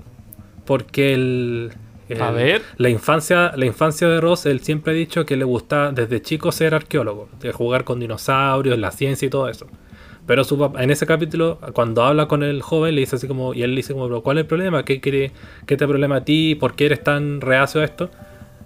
porque 0.65 1.13
el, 1.13 1.71
el- 2.09 2.21
A 2.21 2.31
ver. 2.31 2.61
la 2.77 2.89
infancia, 2.89 3.53
la 3.55 3.65
infancia 3.65 4.07
de 4.07 4.21
Ross, 4.21 4.45
él 4.45 4.61
siempre 4.61 4.93
ha 4.93 4.95
dicho 4.95 5.25
que 5.25 5.37
le 5.37 5.45
gusta 5.45 5.91
desde 5.91 6.21
chico 6.21 6.51
ser 6.51 6.73
arqueólogo, 6.75 7.29
de 7.39 7.51
jugar 7.51 7.83
con 7.83 7.99
dinosaurios, 7.99 8.77
la 8.79 8.91
ciencia 8.91 9.25
y 9.25 9.29
todo 9.29 9.49
eso. 9.49 9.67
Pero 10.27 10.43
su 10.43 10.57
papá, 10.57 10.83
en 10.83 10.89
ese 10.89 11.05
capítulo, 11.05 11.59
cuando 11.73 12.03
habla 12.03 12.27
con 12.27 12.41
el 12.41 12.61
joven, 12.63 12.95
le 12.95 13.01
dice 13.01 13.17
así 13.17 13.27
como, 13.27 13.53
y 13.53 13.61
él 13.61 13.71
le 13.71 13.77
dice 13.77 13.93
como, 13.93 14.07
"Pero, 14.07 14.21
¿cuál 14.23 14.37
es 14.37 14.43
el 14.43 14.47
problema? 14.47 14.83
¿Qué, 14.83 14.99
quiere, 14.99 15.31
¿Qué 15.67 15.77
te 15.77 15.87
problema 15.87 16.17
a 16.17 16.25
ti? 16.25 16.55
¿Por 16.55 16.73
qué 16.75 16.87
eres 16.87 17.03
tan 17.03 17.41
reacio 17.41 17.81
a 17.81 17.85
esto? 17.85 18.09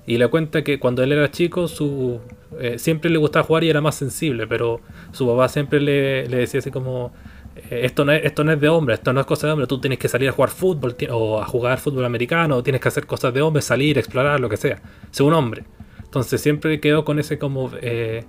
Y 0.08 0.18
le 0.18 0.28
cuenta 0.30 0.64
que 0.64 0.80
cuando 0.80 1.04
él 1.04 1.12
era 1.12 1.30
chico, 1.32 1.68
su, 1.68 2.22
eh, 2.60 2.80
siempre 2.80 3.10
le 3.10 3.18
gustaba 3.18 3.45
jugar 3.45 3.64
y 3.64 3.70
era 3.70 3.82
más 3.82 3.95
sensible, 3.95 4.47
pero 4.47 4.82
su 5.12 5.28
papá 5.28 5.50
siempre 5.50 5.80
le, 5.80 6.28
le 6.28 6.38
decía 6.38 6.60
así 6.60 6.72
como, 6.72 7.12
eh, 7.56 7.82
esto 7.84 8.06
no, 8.06 8.12
es, 8.12 8.26
esto 8.26 8.43
no 8.43 8.52
es 8.52 8.60
de 8.60 8.70
hombre, 8.70 8.95
esto 8.95 9.14
no 9.14 9.20
es 9.20 9.26
cosa 9.26 9.47
de 9.47 9.54
hombre, 9.54 9.68
tú 9.68 9.80
tienes 9.80 10.00
que 10.00 10.08
salir 10.08 10.30
a 10.30 10.32
jugar 10.32 10.50
fútbol 10.50 10.95
o 11.12 11.41
a 11.41 11.45
jugar 11.45 11.80
fútbol 11.80 12.06
americano, 12.06 12.58
o 12.58 12.64
tienes 12.64 12.82
que 12.82 12.88
hacer 12.88 13.06
cosas 13.06 13.34
de 13.34 13.41
hombre, 13.41 13.62
salir, 13.62 13.97
explorar, 13.97 14.39
lo 14.39 14.50
que 14.50 14.58
sea, 14.58 14.82
ser 15.12 15.26
un 15.26 15.34
hombre. 15.34 15.64
Entonces 16.04 16.41
siempre 16.41 16.80
quedó 16.80 17.06
con 17.06 17.20
ese 17.20 17.38
como 17.38 17.72
eh, 17.82 18.24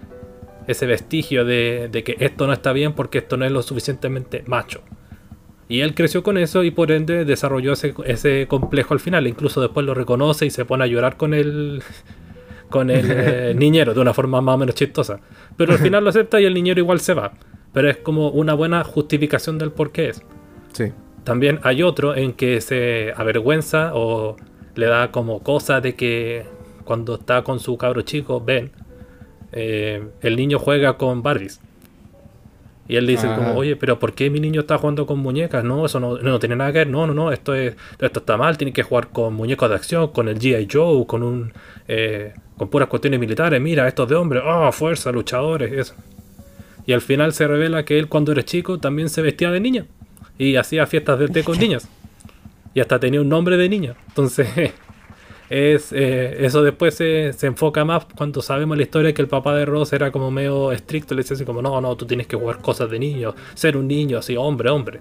ese 0.66 0.86
vestigio 0.86 1.44
de, 1.44 1.88
de 1.90 2.04
que 2.04 2.16
esto 2.20 2.46
no 2.46 2.52
está 2.52 2.72
bien 2.72 2.92
porque 2.92 3.18
esto 3.18 3.36
no 3.36 3.46
es 3.46 3.52
lo 3.52 3.62
suficientemente 3.62 4.44
macho. 4.46 4.82
Y 5.70 5.82
él 5.82 5.94
creció 5.94 6.24
con 6.24 6.36
eso 6.36 6.64
y 6.64 6.72
por 6.72 6.90
ende 6.90 7.24
desarrolló 7.24 7.74
ese, 7.74 7.94
ese 8.04 8.46
complejo 8.48 8.92
al 8.92 8.98
final. 8.98 9.28
Incluso 9.28 9.60
después 9.60 9.86
lo 9.86 9.94
reconoce 9.94 10.44
y 10.44 10.50
se 10.50 10.64
pone 10.64 10.82
a 10.82 10.88
llorar 10.88 11.16
con 11.16 11.32
el, 11.32 11.80
con 12.70 12.88
el 12.90 13.06
eh, 13.10 13.54
niñero 13.58 13.92
de 13.94 14.00
una 14.00 14.14
forma 14.14 14.40
más 14.40 14.54
o 14.54 14.58
menos 14.58 14.74
chistosa. 14.74 15.20
Pero 15.56 15.72
al 15.72 15.78
final 15.78 16.02
lo 16.04 16.10
acepta 16.10 16.40
y 16.40 16.44
el 16.46 16.54
niñero 16.54 16.80
igual 16.80 17.00
se 17.00 17.14
va. 17.14 17.32
Pero 17.72 17.90
es 17.90 17.98
como 17.98 18.30
una 18.30 18.54
buena 18.54 18.82
justificación 18.84 19.58
del 19.58 19.70
por 19.72 19.92
qué 19.92 20.08
es. 20.10 20.22
Sí. 20.72 20.92
También 21.24 21.60
hay 21.62 21.82
otro 21.82 22.16
en 22.16 22.32
que 22.32 22.60
se 22.60 23.12
avergüenza 23.16 23.90
o 23.94 24.36
le 24.74 24.86
da 24.86 25.10
como 25.10 25.42
cosa 25.42 25.80
de 25.80 25.94
que 25.94 26.46
cuando 26.84 27.16
está 27.16 27.42
con 27.42 27.60
su 27.60 27.76
cabro 27.76 28.02
chico, 28.02 28.40
Ben, 28.40 28.70
eh, 29.52 30.02
el 30.22 30.36
niño 30.36 30.58
juega 30.58 30.96
con 30.96 31.22
Barbies. 31.22 31.60
Y 32.88 32.96
él 32.96 33.06
dice 33.06 33.28
Ah. 33.28 33.36
como, 33.36 33.54
oye, 33.54 33.76
pero 33.76 34.00
¿por 34.00 34.14
qué 34.14 34.30
mi 34.30 34.40
niño 34.40 34.62
está 34.62 34.76
jugando 34.78 35.06
con 35.06 35.20
muñecas? 35.20 35.62
No, 35.62 35.86
eso 35.86 36.00
no, 36.00 36.18
no 36.18 36.38
tiene 36.40 36.56
nada 36.56 36.72
que 36.72 36.78
ver. 36.78 36.88
No, 36.88 37.06
no, 37.06 37.14
no, 37.14 37.30
esto 37.30 37.54
es 37.54 37.76
esto 38.00 38.18
está 38.18 38.36
mal. 38.36 38.58
Tiene 38.58 38.72
que 38.72 38.82
jugar 38.82 39.08
con 39.08 39.34
muñecos 39.34 39.68
de 39.68 39.76
acción, 39.76 40.08
con 40.08 40.26
el 40.28 40.40
G.I. 40.40 40.66
Joe, 40.72 41.06
con 41.06 41.22
un 41.22 41.52
eh, 41.86 42.34
con 42.60 42.68
puras 42.68 42.90
cuestiones 42.90 43.18
militares. 43.18 43.58
Mira, 43.58 43.88
estos 43.88 44.06
de 44.06 44.16
hombres, 44.16 44.42
oh, 44.44 44.70
fuerza, 44.70 45.10
luchadores, 45.10 45.72
eso. 45.72 45.94
Y 46.84 46.92
al 46.92 47.00
final 47.00 47.32
se 47.32 47.48
revela 47.48 47.86
que 47.86 47.98
él 47.98 48.06
cuando 48.06 48.32
era 48.32 48.42
chico 48.42 48.76
también 48.76 49.08
se 49.08 49.22
vestía 49.22 49.50
de 49.50 49.60
niña. 49.60 49.86
Y 50.36 50.56
hacía 50.56 50.86
fiestas 50.86 51.18
de 51.18 51.28
té 51.28 51.42
con 51.42 51.58
niñas. 51.58 51.88
Y 52.74 52.80
hasta 52.80 53.00
tenía 53.00 53.22
un 53.22 53.30
nombre 53.30 53.56
de 53.56 53.66
niña. 53.66 53.94
Entonces, 54.08 54.46
es 55.48 55.90
eh, 55.94 56.44
eso 56.44 56.62
después 56.62 56.94
se, 56.94 57.32
se 57.32 57.46
enfoca 57.46 57.86
más 57.86 58.04
cuando 58.14 58.42
sabemos 58.42 58.76
la 58.76 58.82
historia 58.82 59.14
que 59.14 59.22
el 59.22 59.28
papá 59.28 59.54
de 59.54 59.64
Ross 59.64 59.94
era 59.94 60.12
como 60.12 60.30
medio 60.30 60.70
estricto. 60.70 61.14
Le 61.14 61.22
decía 61.22 61.36
así 61.36 61.46
como, 61.46 61.62
no, 61.62 61.80
no, 61.80 61.96
tú 61.96 62.04
tienes 62.04 62.26
que 62.26 62.36
jugar 62.36 62.58
cosas 62.58 62.90
de 62.90 62.98
niño. 62.98 63.34
Ser 63.54 63.78
un 63.78 63.88
niño, 63.88 64.18
así, 64.18 64.36
hombre, 64.36 64.68
hombre. 64.68 65.00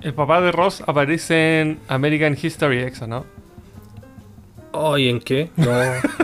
El 0.00 0.14
papá 0.14 0.40
de 0.40 0.50
Ross 0.50 0.82
aparece 0.84 1.60
en 1.60 1.78
American 1.86 2.36
History 2.42 2.80
X, 2.80 3.02
¿o 3.02 3.06
¿no? 3.06 3.41
Ay, 4.72 5.08
¿en 5.08 5.20
qué? 5.20 5.50
No. 5.56 5.70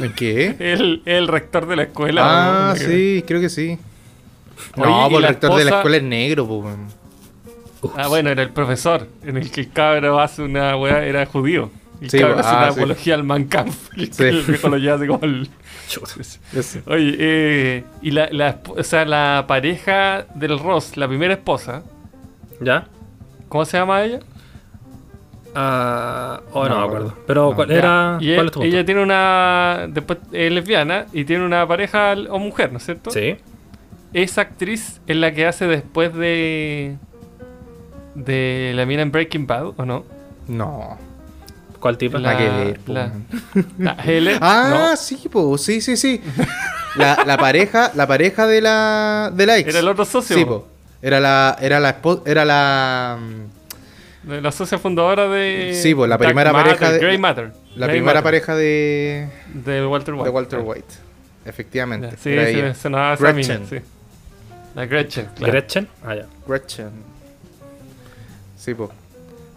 ¿En 0.03 0.13
qué? 0.15 0.57
El, 0.59 1.03
el 1.05 1.29
rector 1.29 1.67
de 1.67 1.77
la 1.77 1.83
escuela. 1.85 2.23
Ah, 2.25 2.75
¿no? 2.75 2.77
sí, 2.77 3.25
creo 3.27 3.41
que 3.41 3.49
sí. 3.49 3.79
Oye, 4.77 4.87
no, 4.91 5.07
y 5.07 5.11
pues 5.11 5.23
el 5.25 5.29
rector 5.29 5.59
de 5.59 5.65
la 5.65 5.77
escuela 5.77 5.97
es 5.99 6.03
negro, 6.03 6.47
pues. 6.47 6.77
Ah, 7.97 8.09
bueno, 8.09 8.31
era 8.31 8.43
el 8.43 8.51
profesor, 8.51 9.07
en 9.25 9.37
el 9.37 9.51
que 9.51 9.61
el 9.63 9.71
cabro 9.73 10.19
hace 10.19 10.43
una 10.43 10.77
weá, 10.77 11.05
era 11.05 11.27
judío. 11.27 11.71
Y 12.01 12.05
el 12.05 12.11
Sí, 12.11 12.19
cabro 12.19 12.39
hace 12.41 12.49
ah, 12.49 12.59
una 12.59 12.73
sí. 12.73 12.79
apología 12.81 13.15
al 13.15 13.31
el, 13.97 14.13
Sí. 14.13 14.25
el 14.25 14.43
viejo 14.43 14.69
lo 14.69 14.77
lleva 14.79 14.97
así 14.97 15.07
como 15.07 15.21
el... 15.25 15.49
Ese. 16.55 16.83
Oye, 16.87 17.17
eh, 17.19 17.85
y 18.03 18.11
la, 18.11 18.61
o 18.69 18.83
sea, 18.83 19.05
la 19.05 19.45
pareja 19.49 20.27
del 20.35 20.59
Ross, 20.59 20.97
la 20.97 21.09
primera 21.09 21.35
esposa, 21.35 21.83
¿Ya? 22.61 22.89
¿cómo 23.49 23.65
se 23.65 23.79
llama 23.79 24.05
ella? 24.05 24.21
Ah, 25.55 26.41
oh, 26.53 26.65
no, 26.65 26.75
No, 26.75 26.81
me 26.81 26.87
acuerdo. 26.87 27.15
Pero, 27.27 27.51
no. 27.51 27.57
¿cuál 27.57 27.71
era? 27.71 28.19
y 28.21 28.35
¿Cuál 28.35 28.41
él- 28.41 28.47
es 28.47 28.53
tu 28.53 28.63
ella 28.63 28.85
tiene 28.85 29.03
una. 29.03 29.87
Después 29.89 30.19
es 30.33 30.53
lesbiana 30.53 31.07
y 31.13 31.25
tiene 31.25 31.45
una 31.45 31.67
pareja 31.67 32.15
o 32.31 32.39
mujer, 32.39 32.71
¿no 32.73 32.79
es 32.79 32.85
cierto? 32.85 33.11
Sí. 33.11 33.37
Esa 34.13 34.43
actriz 34.43 35.01
es 35.07 35.17
la 35.17 35.33
que 35.33 35.47
hace 35.47 35.67
después 35.67 36.15
de. 36.15 36.97
de 38.15 38.73
la 38.75 38.87
mina 38.87 39.03
en 39.03 39.11
Breaking 39.13 39.47
Bad, 39.47 39.73
¿o 39.77 39.85
no? 39.85 40.05
No. 40.47 40.99
¿Cuál 41.81 41.97
tipo? 41.97 42.19
La- 42.19 42.33
Nada 42.33 42.39
que 42.39 42.49
ver, 42.51 42.81
po, 42.81 42.93
la-. 42.93 43.13
La 43.79 43.93
Helen. 44.05 44.39
Ah, 44.43 44.89
¿no? 44.91 44.97
sí, 44.97 45.17
po, 45.31 45.57
sí, 45.59 45.81
sí, 45.81 45.97
sí. 45.97 46.21
La, 46.97 47.23
la 47.27 47.37
pareja, 47.39 47.93
la 47.95 48.07
pareja 48.07 48.47
de 48.47 48.61
la, 48.61 49.31
de 49.33 49.47
la 49.47 49.59
ex. 49.59 49.69
Era 49.69 49.79
el 49.81 49.89
otro 49.89 50.05
socio. 50.05 50.37
Sí, 50.37 50.45
po. 50.45 50.67
Era 51.01 51.21
la, 51.21 51.57
era 51.61 51.79
la 51.79 51.91
esposa, 51.91 52.23
era 52.27 52.45
la, 52.45 53.19
mm, 53.21 53.27
De 53.35 53.58
La 54.27 54.51
socia 54.53 54.79
fundadora 54.79 55.29
de. 55.29 55.79
Sí, 55.81 55.95
pues, 55.95 56.09
la 56.09 56.17
Dark 56.19 56.29
primera 56.29 56.53
Matter, 56.53 56.77
pareja 56.77 56.93
de- 56.93 56.99
Grey 56.99 57.19
Matter. 57.19 57.53
la 57.77 57.87
Grey 57.87 57.97
primera 57.99 58.15
Matter, 58.15 58.23
pareja 58.25 58.57
de, 58.57 59.29
De 59.55 59.87
Walter 59.87 60.15
White. 60.15 60.25
de 60.25 60.31
Walter 60.31 60.59
Ya. 60.59 60.65
White. 60.65 60.95
Efectivamente. 61.45 62.17
Sí, 62.21 62.31
era 62.31 62.47
sí, 62.47 62.51
ella. 62.59 62.75
se 62.75 62.91
nos 62.91 63.21
mina, 63.21 63.33
Gretchen. 63.33 63.67
sí. 63.69 63.77
La 64.75 64.87
Gretchen, 64.87 65.29
claro. 65.37 65.53
¿Gretchen? 65.53 65.89
Ah, 66.05 66.15
ya. 66.15 66.27
Gretchen. 66.47 66.91
Sí, 68.57 68.75
po. 68.75 68.91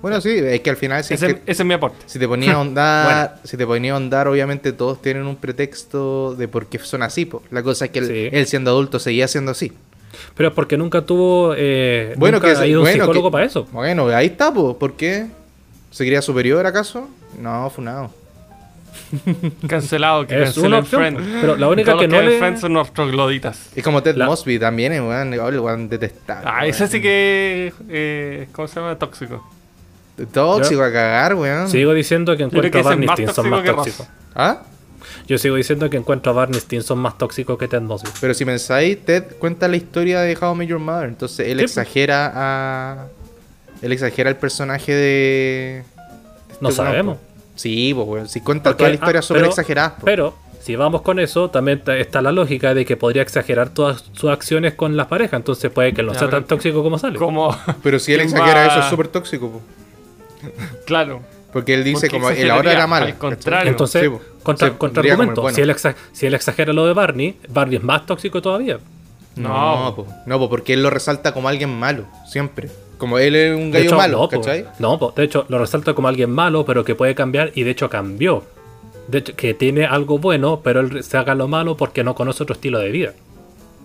Bueno, 0.02 0.20
sí, 0.22 0.30
es 0.32 0.62
que 0.62 0.70
al 0.70 0.78
final 0.78 1.00
es 1.02 1.12
ese, 1.12 1.28
que- 1.36 1.42
ese 1.52 1.64
es 1.64 1.66
mi 1.66 1.74
aporte. 1.74 1.98
Si 2.06 2.18
te 2.18 2.28
ponía 2.28 2.52
a 2.54 2.56
ahondar, 2.58 3.40
si 3.44 3.58
te 3.58 3.66
ponía 3.68 3.92
a 3.92 3.96
ahondar, 3.96 4.28
obviamente 4.28 4.72
todos 4.74 5.02
tienen 5.02 5.26
un 5.28 5.36
pretexto 5.36 6.34
de 6.36 6.48
por 6.48 6.68
qué 6.68 6.80
son 6.80 7.04
así, 7.04 7.26
po. 7.26 7.44
La 7.52 7.62
cosa 7.62 7.86
es 7.86 7.92
que 7.92 8.00
él, 8.00 8.08
Sí. 8.08 8.30
él 8.32 8.48
siendo 8.48 8.72
adulto 8.72 9.00
seguía 9.00 9.28
siendo 9.28 9.52
así. 9.52 9.74
Pero 10.36 10.50
es 10.50 10.56
porque 10.56 10.78
nunca 10.78 11.02
tuvo. 11.02 11.54
Eh, 11.58 12.14
Bueno, 12.18 12.38
nunca 12.38 12.54
que 12.54 12.60
ha 12.60 12.66
ido 12.66 12.82
un 12.82 12.88
psicólogo 12.88 13.30
que- 13.30 13.32
para 13.34 13.46
eso. 13.46 13.68
Bueno, 13.72 14.08
ahí 14.08 14.28
está, 14.28 14.54
po. 14.54 14.78
¿Por 14.78 14.94
qué? 14.94 15.28
¿Se 15.92 16.04
creía 16.06 16.22
superior 16.22 16.66
acaso? 16.66 17.10
No, 17.40 17.70
funado. 17.70 18.12
Cancelado, 19.68 20.26
que 20.28 20.42
Es 20.44 20.58
una 20.58 20.80
opción. 20.80 21.02
Friends. 21.16 21.38
Pero 21.42 21.56
la 21.58 21.68
única 21.68 21.98
que 21.98 22.08
los 22.08 22.12
no 22.12 22.22
le. 22.22 22.38
Friends 22.40 22.62
son 22.62 22.74
nuestros 22.74 23.12
gloditas. 23.12 23.70
Es 23.76 23.84
como 23.84 24.02
Ted 24.04 24.16
La- 24.16 24.26
Mosby 24.26 24.58
también, 24.60 24.94
es 24.94 25.02
weón, 25.02 25.90
detestable. 25.90 26.50
Ah, 26.52 26.66
ese 26.66 26.88
sí 26.88 27.02
que. 27.02 27.74
Eh, 27.90 28.48
¿Cómo 28.54 28.68
se 28.68 28.80
llama? 28.80 28.98
Tóxico. 28.98 29.46
Tóxico 30.34 30.82
a 30.84 30.92
cagar, 30.92 31.36
weón. 31.36 31.70
Sigo 31.70 31.94
diciendo 31.94 32.36
que 32.38 32.44
encuentro 32.44 32.70
que 32.72 32.80
a 32.80 32.84
Barney 32.84 33.08
tóxico 33.08 33.44
más 33.44 33.62
que 33.64 33.72
Ross. 33.72 33.86
tóxico. 33.86 34.08
¿Ah? 34.36 34.62
Yo 35.32 35.38
sigo 35.38 35.56
diciendo 35.56 35.90
que 35.90 35.96
encuentro 35.96 36.34
a 36.34 36.36
Barney 36.36 36.60
Stinson 36.60 37.00
más 37.00 37.18
tóxico 37.18 37.58
que 37.58 37.70
Ted 37.70 37.80
Mosby. 37.80 38.10
Pero 38.20 38.34
si 38.34 38.44
pensáis, 38.44 38.98
Ted 39.06 39.24
cuenta 39.40 39.70
la 39.70 39.78
historia 39.78 40.20
de 40.20 40.36
How 40.36 40.54
I 40.54 40.58
Met 40.58 40.68
Your 40.68 40.80
Mother. 40.80 41.08
Entonces 41.08 41.48
él 41.48 41.60
Sí, 41.60 41.64
pues. 41.64 41.78
exagera 41.78 42.32
a. 42.36 43.08
Él 43.82 43.94
exagera 43.94 44.30
el 44.30 44.36
personaje 44.36 44.94
de. 44.94 45.84
No 46.60 46.68
este 46.68 46.82
weón, 46.82 46.92
sabemos. 46.92 47.18
Sí, 47.56 47.94
pues, 47.96 48.08
weón. 48.10 48.28
Si 48.28 48.42
cuenta 48.42 48.72
Porque- 48.72 48.78
toda 48.80 48.90
la 48.90 48.96
historia 48.96 49.20
ah, 49.20 49.22
súper 49.22 49.42
pero- 49.44 49.50
exagerada. 49.52 49.96
Pero, 50.04 50.36
si 50.60 50.76
vamos 50.76 51.02
con 51.02 51.18
eso, 51.18 51.50
también 51.50 51.82
ta- 51.82 51.96
está 51.96 52.22
la 52.22 52.34
lógica 52.34 52.74
de 52.74 52.84
que 52.86 52.98
podría 52.98 53.22
exagerar 53.22 53.70
todas 53.70 54.04
sus 54.12 54.30
acciones 54.30 54.74
con 54.74 54.98
las 54.98 55.08
parejas. 55.08 55.38
Entonces 55.40 55.72
puede 55.72 55.94
que 55.94 56.04
no 56.04 56.14
sea 56.14 56.30
tan 56.30 56.44
tóxico 56.44 56.84
como 56.84 57.00
sale. 57.00 57.18
Como. 57.18 57.56
Pero 57.82 58.00
si 58.00 58.12
él 58.12 58.20
¿Quién 58.20 58.32
exagera 58.34 58.68
va- 58.68 58.74
eso 58.74 58.80
es 58.82 58.86
súper 58.90 59.08
tóxico, 59.08 59.50
po. 59.50 59.62
Claro. 60.86 61.22
Porque 61.52 61.74
él 61.74 61.84
dice 61.84 62.08
Porque 62.08 62.10
como 62.10 62.30
el 62.30 62.50
ahora 62.50 62.72
era 62.72 62.88
malo. 62.88 63.06
al 63.08 63.18
contrario. 63.18 63.72
Entonces, 63.72 64.04
Sí, 64.10 64.18
contra, 64.44 64.70
Sí, 64.70 64.74
contra 64.78 65.04
argumento, 65.04 65.42
bueno. 65.42 65.56
si, 65.56 65.62
él 65.62 65.70
exa- 65.70 65.96
si 66.14 66.26
él 66.26 66.34
exagera 66.34 66.72
lo 66.74 66.86
de 66.88 66.94
Barney, 66.94 67.38
Barney 67.50 67.78
es 67.78 67.84
más 67.84 68.06
tóxico 68.06 68.42
todavía. 68.42 68.80
No, 69.36 69.84
No. 69.86 69.96
po. 69.96 70.08
no, 70.26 70.40
po, 70.40 70.50
porque 70.50 70.74
él 70.74 70.84
lo 70.84 70.90
resalta 70.90 71.34
como 71.34 71.48
alguien 71.50 71.70
malo, 71.78 72.06
siempre. 72.28 72.70
Como 72.98 73.18
él 73.18 73.36
es 73.36 73.56
un 73.58 73.72
gallo 73.72 73.86
hecho, 73.86 73.98
malo, 73.98 74.18
no, 74.20 74.30
po. 74.30 74.42
¿cachai? 74.42 74.66
No, 74.80 75.00
po. 75.00 75.14
de 75.16 75.24
hecho, 75.24 75.46
lo 75.50 75.58
resalta 75.60 75.94
como 75.94 76.08
alguien 76.08 76.30
malo, 76.30 76.66
pero 76.66 76.84
que 76.86 76.96
puede 76.96 77.16
cambiar, 77.16 77.52
y 77.56 77.64
de 77.64 77.72
hecho 77.72 77.90
cambió. 77.90 78.44
De 79.08 79.18
hecho, 79.20 79.36
que 79.36 79.54
tiene 79.54 79.86
algo 79.86 80.20
bueno, 80.20 80.62
pero 80.64 80.80
él 80.82 81.04
se 81.04 81.18
haga 81.18 81.34
lo 81.36 81.48
malo 81.48 81.76
porque 81.78 82.04
no 82.04 82.14
conoce 82.16 82.44
otro 82.44 82.54
estilo 82.54 82.80
de 82.80 82.92
vida. 82.92 83.14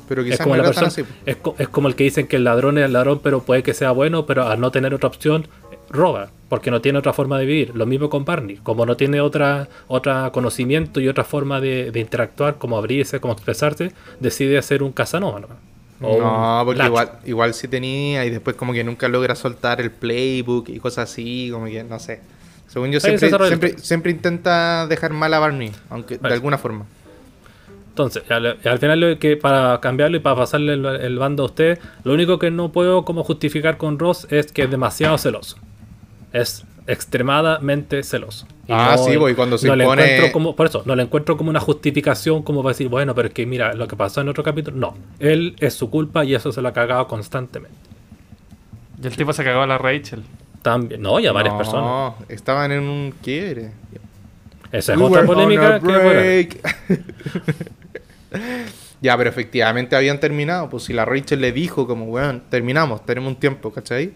Pero 0.08 0.22
Es 0.22 0.26
quizás 0.30 0.40
como, 0.42 0.54
no 0.56 0.62
la 0.62 0.68
persona, 0.68 0.86
así. 0.88 1.02
es, 1.24 1.36
es 1.58 1.68
como 1.68 1.88
el 1.88 1.96
que 1.96 2.04
dicen 2.04 2.28
que 2.28 2.36
el 2.36 2.44
ladrón 2.44 2.78
es 2.78 2.84
el 2.84 2.92
ladrón, 2.92 3.20
pero 3.22 3.40
puede 3.42 3.62
que 3.64 3.74
sea 3.74 3.90
bueno, 3.90 4.24
pero 4.26 4.46
al 4.46 4.60
no 4.60 4.70
tener 4.70 4.94
otra 4.94 5.08
opción, 5.08 5.48
roba, 5.90 6.30
porque 6.48 6.70
no 6.70 6.80
tiene 6.80 6.98
otra 6.98 7.12
forma 7.12 7.38
de 7.38 7.46
vivir. 7.46 7.74
Lo 7.74 7.86
mismo 7.86 8.10
con 8.10 8.24
Barney, 8.24 8.56
como 8.62 8.86
no 8.86 8.96
tiene 8.96 9.20
otra, 9.20 9.68
otra 9.88 10.30
conocimiento 10.32 11.00
y 11.00 11.08
otra 11.08 11.24
forma 11.24 11.60
de, 11.60 11.90
de 11.90 12.00
interactuar, 12.00 12.58
como 12.58 12.76
abrirse, 12.78 13.20
como 13.20 13.32
expresarse, 13.34 13.92
decide 14.20 14.58
hacer 14.58 14.82
un 14.82 14.92
Casanova. 14.92 15.40
¿no? 15.40 15.48
O 16.00 16.16
No, 16.18 16.60
un 16.60 16.64
porque 16.64 16.78
Lacho. 16.78 16.88
igual, 16.88 17.12
igual 17.24 17.54
sí 17.54 17.68
tenía 17.68 18.24
y 18.24 18.30
después 18.30 18.56
como 18.56 18.72
que 18.72 18.84
nunca 18.84 19.08
logra 19.08 19.34
soltar 19.34 19.80
el 19.80 19.90
playbook 19.90 20.68
y 20.68 20.78
cosas 20.78 21.10
así, 21.10 21.48
como 21.52 21.66
que 21.66 21.82
no 21.84 21.98
sé. 21.98 22.20
Según 22.66 22.90
yo 22.92 23.00
siempre, 23.00 23.36
siempre, 23.46 23.78
siempre 23.78 24.10
intenta 24.12 24.86
dejar 24.88 25.12
mal 25.12 25.32
a 25.34 25.38
Barney, 25.38 25.72
aunque 25.88 26.18
de 26.18 26.32
alguna 26.34 26.58
forma. 26.58 26.86
Entonces, 27.90 28.30
al, 28.30 28.58
al 28.64 28.78
final 28.78 29.00
lo 29.00 29.18
que 29.18 29.36
para 29.38 29.80
cambiarlo 29.80 30.16
y 30.18 30.20
para 30.20 30.36
pasarle 30.36 30.74
el, 30.74 30.84
el 30.84 31.18
bando 31.18 31.44
a 31.44 31.46
usted, 31.46 31.78
lo 32.04 32.12
único 32.12 32.38
que 32.38 32.50
no 32.50 32.70
puedo 32.70 33.04
como 33.04 33.24
justificar 33.24 33.78
con 33.78 33.98
Ross 33.98 34.26
es 34.30 34.52
que 34.52 34.64
es 34.64 34.70
demasiado 34.70 35.16
celoso. 35.18 35.56
Es 36.36 36.64
extremadamente 36.86 38.02
celoso. 38.02 38.46
Y 38.68 38.72
Ah, 38.72 38.96
sí, 38.98 39.16
pues, 39.16 39.32
y 39.32 39.36
cuando 39.36 39.58
se 39.58 39.66
no 39.66 39.76
le 39.76 39.84
encuentro 39.84 40.32
como, 40.32 40.56
por 40.56 40.66
eso, 40.66 40.82
no 40.84 40.94
le 40.94 41.02
encuentro 41.02 41.36
como 41.36 41.50
una 41.50 41.60
justificación 41.60 42.42
como 42.42 42.62
para 42.62 42.72
decir, 42.72 42.88
bueno, 42.88 43.14
pero 43.14 43.28
es 43.28 43.34
que 43.34 43.46
mira, 43.46 43.74
lo 43.74 43.88
que 43.88 43.96
pasó 43.96 44.20
en 44.20 44.28
otro 44.28 44.44
capítulo, 44.44 44.76
no. 44.76 44.94
Él 45.18 45.56
es 45.60 45.74
su 45.74 45.90
culpa 45.90 46.24
y 46.24 46.34
eso 46.34 46.52
se 46.52 46.60
lo 46.62 46.68
ha 46.68 46.72
cagado 46.72 47.06
constantemente. 47.08 47.76
Y 49.02 49.06
el 49.06 49.16
tipo 49.16 49.32
se 49.32 49.44
cagó 49.44 49.62
a 49.62 49.66
la 49.66 49.78
Rachel. 49.78 50.22
También, 50.62 51.00
no, 51.00 51.20
y 51.20 51.26
a 51.26 51.32
varias 51.32 51.54
no, 51.54 51.58
personas. 51.58 52.14
estaban 52.28 52.72
en 52.72 52.82
un 52.82 53.14
quiebre. 53.22 53.72
Esa 54.72 54.94
es 54.94 54.98
We 54.98 55.04
otra 55.06 55.24
polémica 55.24 55.78
que 55.80 55.86
bueno, 55.86 56.20
ya, 59.00 59.16
pero 59.16 59.30
efectivamente 59.30 59.94
habían 59.94 60.18
terminado. 60.18 60.68
Pues 60.68 60.84
si 60.84 60.92
la 60.92 61.04
Rachel 61.04 61.40
le 61.40 61.52
dijo 61.52 61.86
como, 61.86 62.06
weón, 62.06 62.42
terminamos, 62.50 63.06
tenemos 63.06 63.28
un 63.28 63.36
tiempo, 63.36 63.72
¿cachai? 63.72 64.12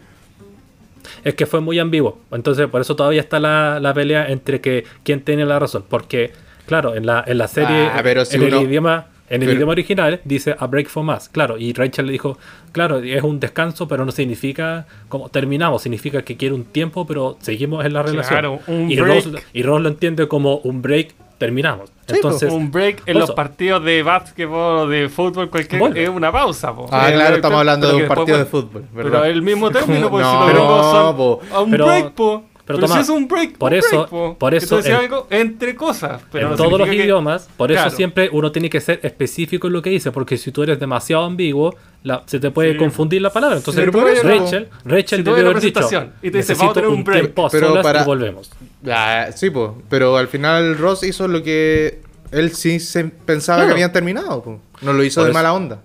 Es 1.24 1.34
que 1.34 1.46
fue 1.46 1.60
muy 1.60 1.78
ambiguo. 1.78 2.18
Entonces, 2.32 2.66
por 2.68 2.80
eso 2.80 2.96
todavía 2.96 3.20
está 3.20 3.38
la, 3.40 3.78
la 3.80 3.92
pelea 3.94 4.28
entre 4.28 4.60
que 4.60 4.84
quién 5.02 5.22
tiene 5.22 5.44
la 5.46 5.58
razón. 5.58 5.84
Porque, 5.88 6.32
claro, 6.66 6.94
en 6.94 7.06
la, 7.06 7.22
en 7.26 7.38
la 7.38 7.48
serie, 7.48 7.88
Ah, 7.92 8.00
pero 8.02 8.24
si 8.24 8.36
en 8.36 8.44
uno- 8.44 8.58
el 8.60 8.66
idioma. 8.68 9.06
En 9.28 9.42
el 9.42 9.46
pero- 9.46 9.58
idioma 9.58 9.70
original 9.72 10.20
dice 10.24 10.56
a 10.58 10.66
break 10.66 10.88
for 10.88 11.04
más, 11.04 11.28
claro, 11.28 11.56
y 11.56 11.72
Rachel 11.72 12.06
le 12.06 12.10
dijo, 12.10 12.36
claro, 12.72 12.98
es 12.98 13.22
un 13.22 13.38
descanso, 13.38 13.86
pero 13.86 14.04
no 14.04 14.10
significa 14.10 14.86
como 15.08 15.28
terminamos, 15.28 15.82
significa 15.82 16.22
que 16.22 16.36
quiere 16.36 16.52
un 16.52 16.64
tiempo, 16.64 17.06
pero 17.06 17.36
seguimos 17.40 17.84
en 17.86 17.92
la 17.92 18.02
relación. 18.02 18.28
Claro, 18.40 18.58
un 18.66 18.90
y, 18.90 18.96
break. 18.98 19.24
Ross, 19.26 19.42
y 19.52 19.62
Ross 19.62 19.82
lo 19.82 19.88
entiende 19.88 20.26
como 20.26 20.56
un 20.64 20.82
break, 20.82 21.14
terminamos. 21.40 21.90
Entonces, 22.06 22.52
un 22.52 22.70
break 22.70 23.02
en 23.06 23.18
los 23.18 23.30
partidos 23.32 23.82
de 23.82 24.02
básquetbol 24.02 24.76
o 24.78 24.86
de 24.86 25.08
fútbol, 25.08 25.48
cualquier 25.48 25.96
es 25.96 26.08
una 26.10 26.30
pausa. 26.30 26.74
Po. 26.74 26.86
Ah, 26.92 27.08
Eh, 27.08 27.12
claro, 27.14 27.24
pero- 27.24 27.36
estamos 27.36 27.58
hablando 27.60 27.86
pero 27.86 27.88
de 27.88 27.94
un 27.96 28.00
después 28.02 28.18
partido 28.18 28.38
de 28.38 28.44
fútbol, 28.44 28.84
Pero 28.94 29.10
¿verdad? 29.10 29.30
el 29.30 29.42
mismo 29.42 29.70
término, 29.70 30.10
pues 30.10 30.26
si 30.26 30.32
No, 30.32 30.40
los 30.40 30.52
gringos 30.52 30.90
son 30.92 31.16
po. 31.16 31.40
a 31.52 31.60
un 31.62 31.70
Pero- 31.70 31.86
break, 31.86 32.10
po. 32.12 32.44
Pero, 32.76 32.86
Pero, 32.86 32.94
si 32.94 33.00
es 33.00 33.08
un 33.08 33.28
break, 33.28 33.56
por 33.58 33.72
un 33.72 33.78
eso- 33.78 33.88
break, 33.96 34.08
po. 34.08 34.36
por 34.38 34.54
eso 34.54 34.78
en- 34.84 34.92
algo 34.92 35.26
entre 35.30 35.74
cosas. 35.74 36.22
Pero 36.32 36.46
en 36.46 36.50
no 36.52 36.56
todos 36.56 36.78
los 36.78 36.88
que- 36.88 36.94
idiomas, 36.96 37.48
por 37.56 37.70
eso 37.72 37.88
siempre 37.90 38.28
uno 38.32 38.52
tiene 38.52 38.68
que 38.70 38.80
ser 38.80 39.00
específico 39.02 39.66
en 39.66 39.72
lo 39.74 39.82
que 39.82 39.90
dice, 39.90 40.10
porque 40.12 40.36
si 40.36 40.52
tú 40.52 40.62
eres 40.62 40.78
demasiado 40.80 41.24
ambiguo, 41.24 41.74
la- 42.02 42.22
se 42.26 42.40
te 42.40 42.50
puede 42.50 42.72
Sí. 42.72 42.78
confundir 42.78 43.20
la 43.22 43.30
palabra. 43.30 43.56
Entonces, 43.58 43.86
eso- 43.86 44.00
Rachel, 44.22 44.68
Rachel 44.84 45.18
Si 45.18 45.24
la 45.24 45.30
haber 45.32 45.60
dicho, 45.60 45.80
y 46.22 46.30
te 46.30 46.38
dice, 46.38 46.52
necesito 46.52 46.58
"Vamos 46.58 46.70
a 46.70 46.74
tener 46.80 46.88
un 46.90 47.04
break", 47.04 47.20
tiempo 47.22 47.48
pero 47.50 47.68
solas 47.68 47.82
para- 47.82 48.02
y 48.02 48.04
volvemos. 48.06 48.50
Ah, 48.90 49.26
sí, 49.34 49.50
pues. 49.50 49.70
Pero 49.88 50.16
al 50.16 50.28
final 50.28 50.78
Ross 50.78 51.02
hizo 51.04 51.28
lo 51.28 51.42
que 51.42 52.00
él 52.32 52.52
sí 52.52 52.80
se 52.80 53.04
pensaba 53.04 53.58
Claro. 53.58 53.68
que 53.68 53.72
habían 53.74 53.92
terminado. 53.92 54.42
po. 54.42 54.60
No 54.80 54.92
lo 54.92 55.02
hizo 55.04 55.20
Por 55.20 55.26
de 55.26 55.30
eso- 55.30 55.38
mala 55.38 55.52
onda. 55.52 55.80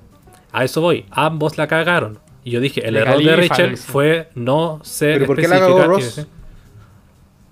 A 0.53 0.63
eso 0.63 0.79
voy, 0.79 1.05
ambos 1.11 1.57
la 1.57 1.67
cagaron. 1.67 2.19
Y 2.45 2.51
yo 2.51 2.59
dije, 2.61 2.88
el 2.88 2.93
De 2.93 2.99
error 3.01 3.21
de 3.21 3.36
Rachel 3.36 3.75
fue 3.75 4.29
no 4.36 4.79
ser 4.83 5.15
¿Pero 5.15 5.25
por 5.25 5.36
qué 5.38 5.47
la 5.47 5.59
cagó 5.59 5.79
y 5.79 5.83
Ross? 5.83 6.25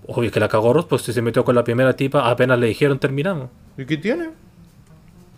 Obvio 0.07 0.31
que 0.31 0.39
la 0.39 0.49
cagó 0.49 0.73
Ross, 0.73 0.85
pues 0.85 1.01
si 1.03 1.13
se 1.13 1.21
metió 1.21 1.43
con 1.45 1.55
la 1.55 1.63
primera 1.63 1.95
tipa, 1.95 2.29
apenas 2.29 2.59
le 2.59 2.67
dijeron 2.67 2.99
terminamos. 2.99 3.49
¿Y 3.77 3.85
qué 3.85 3.97
tiene? 3.97 4.29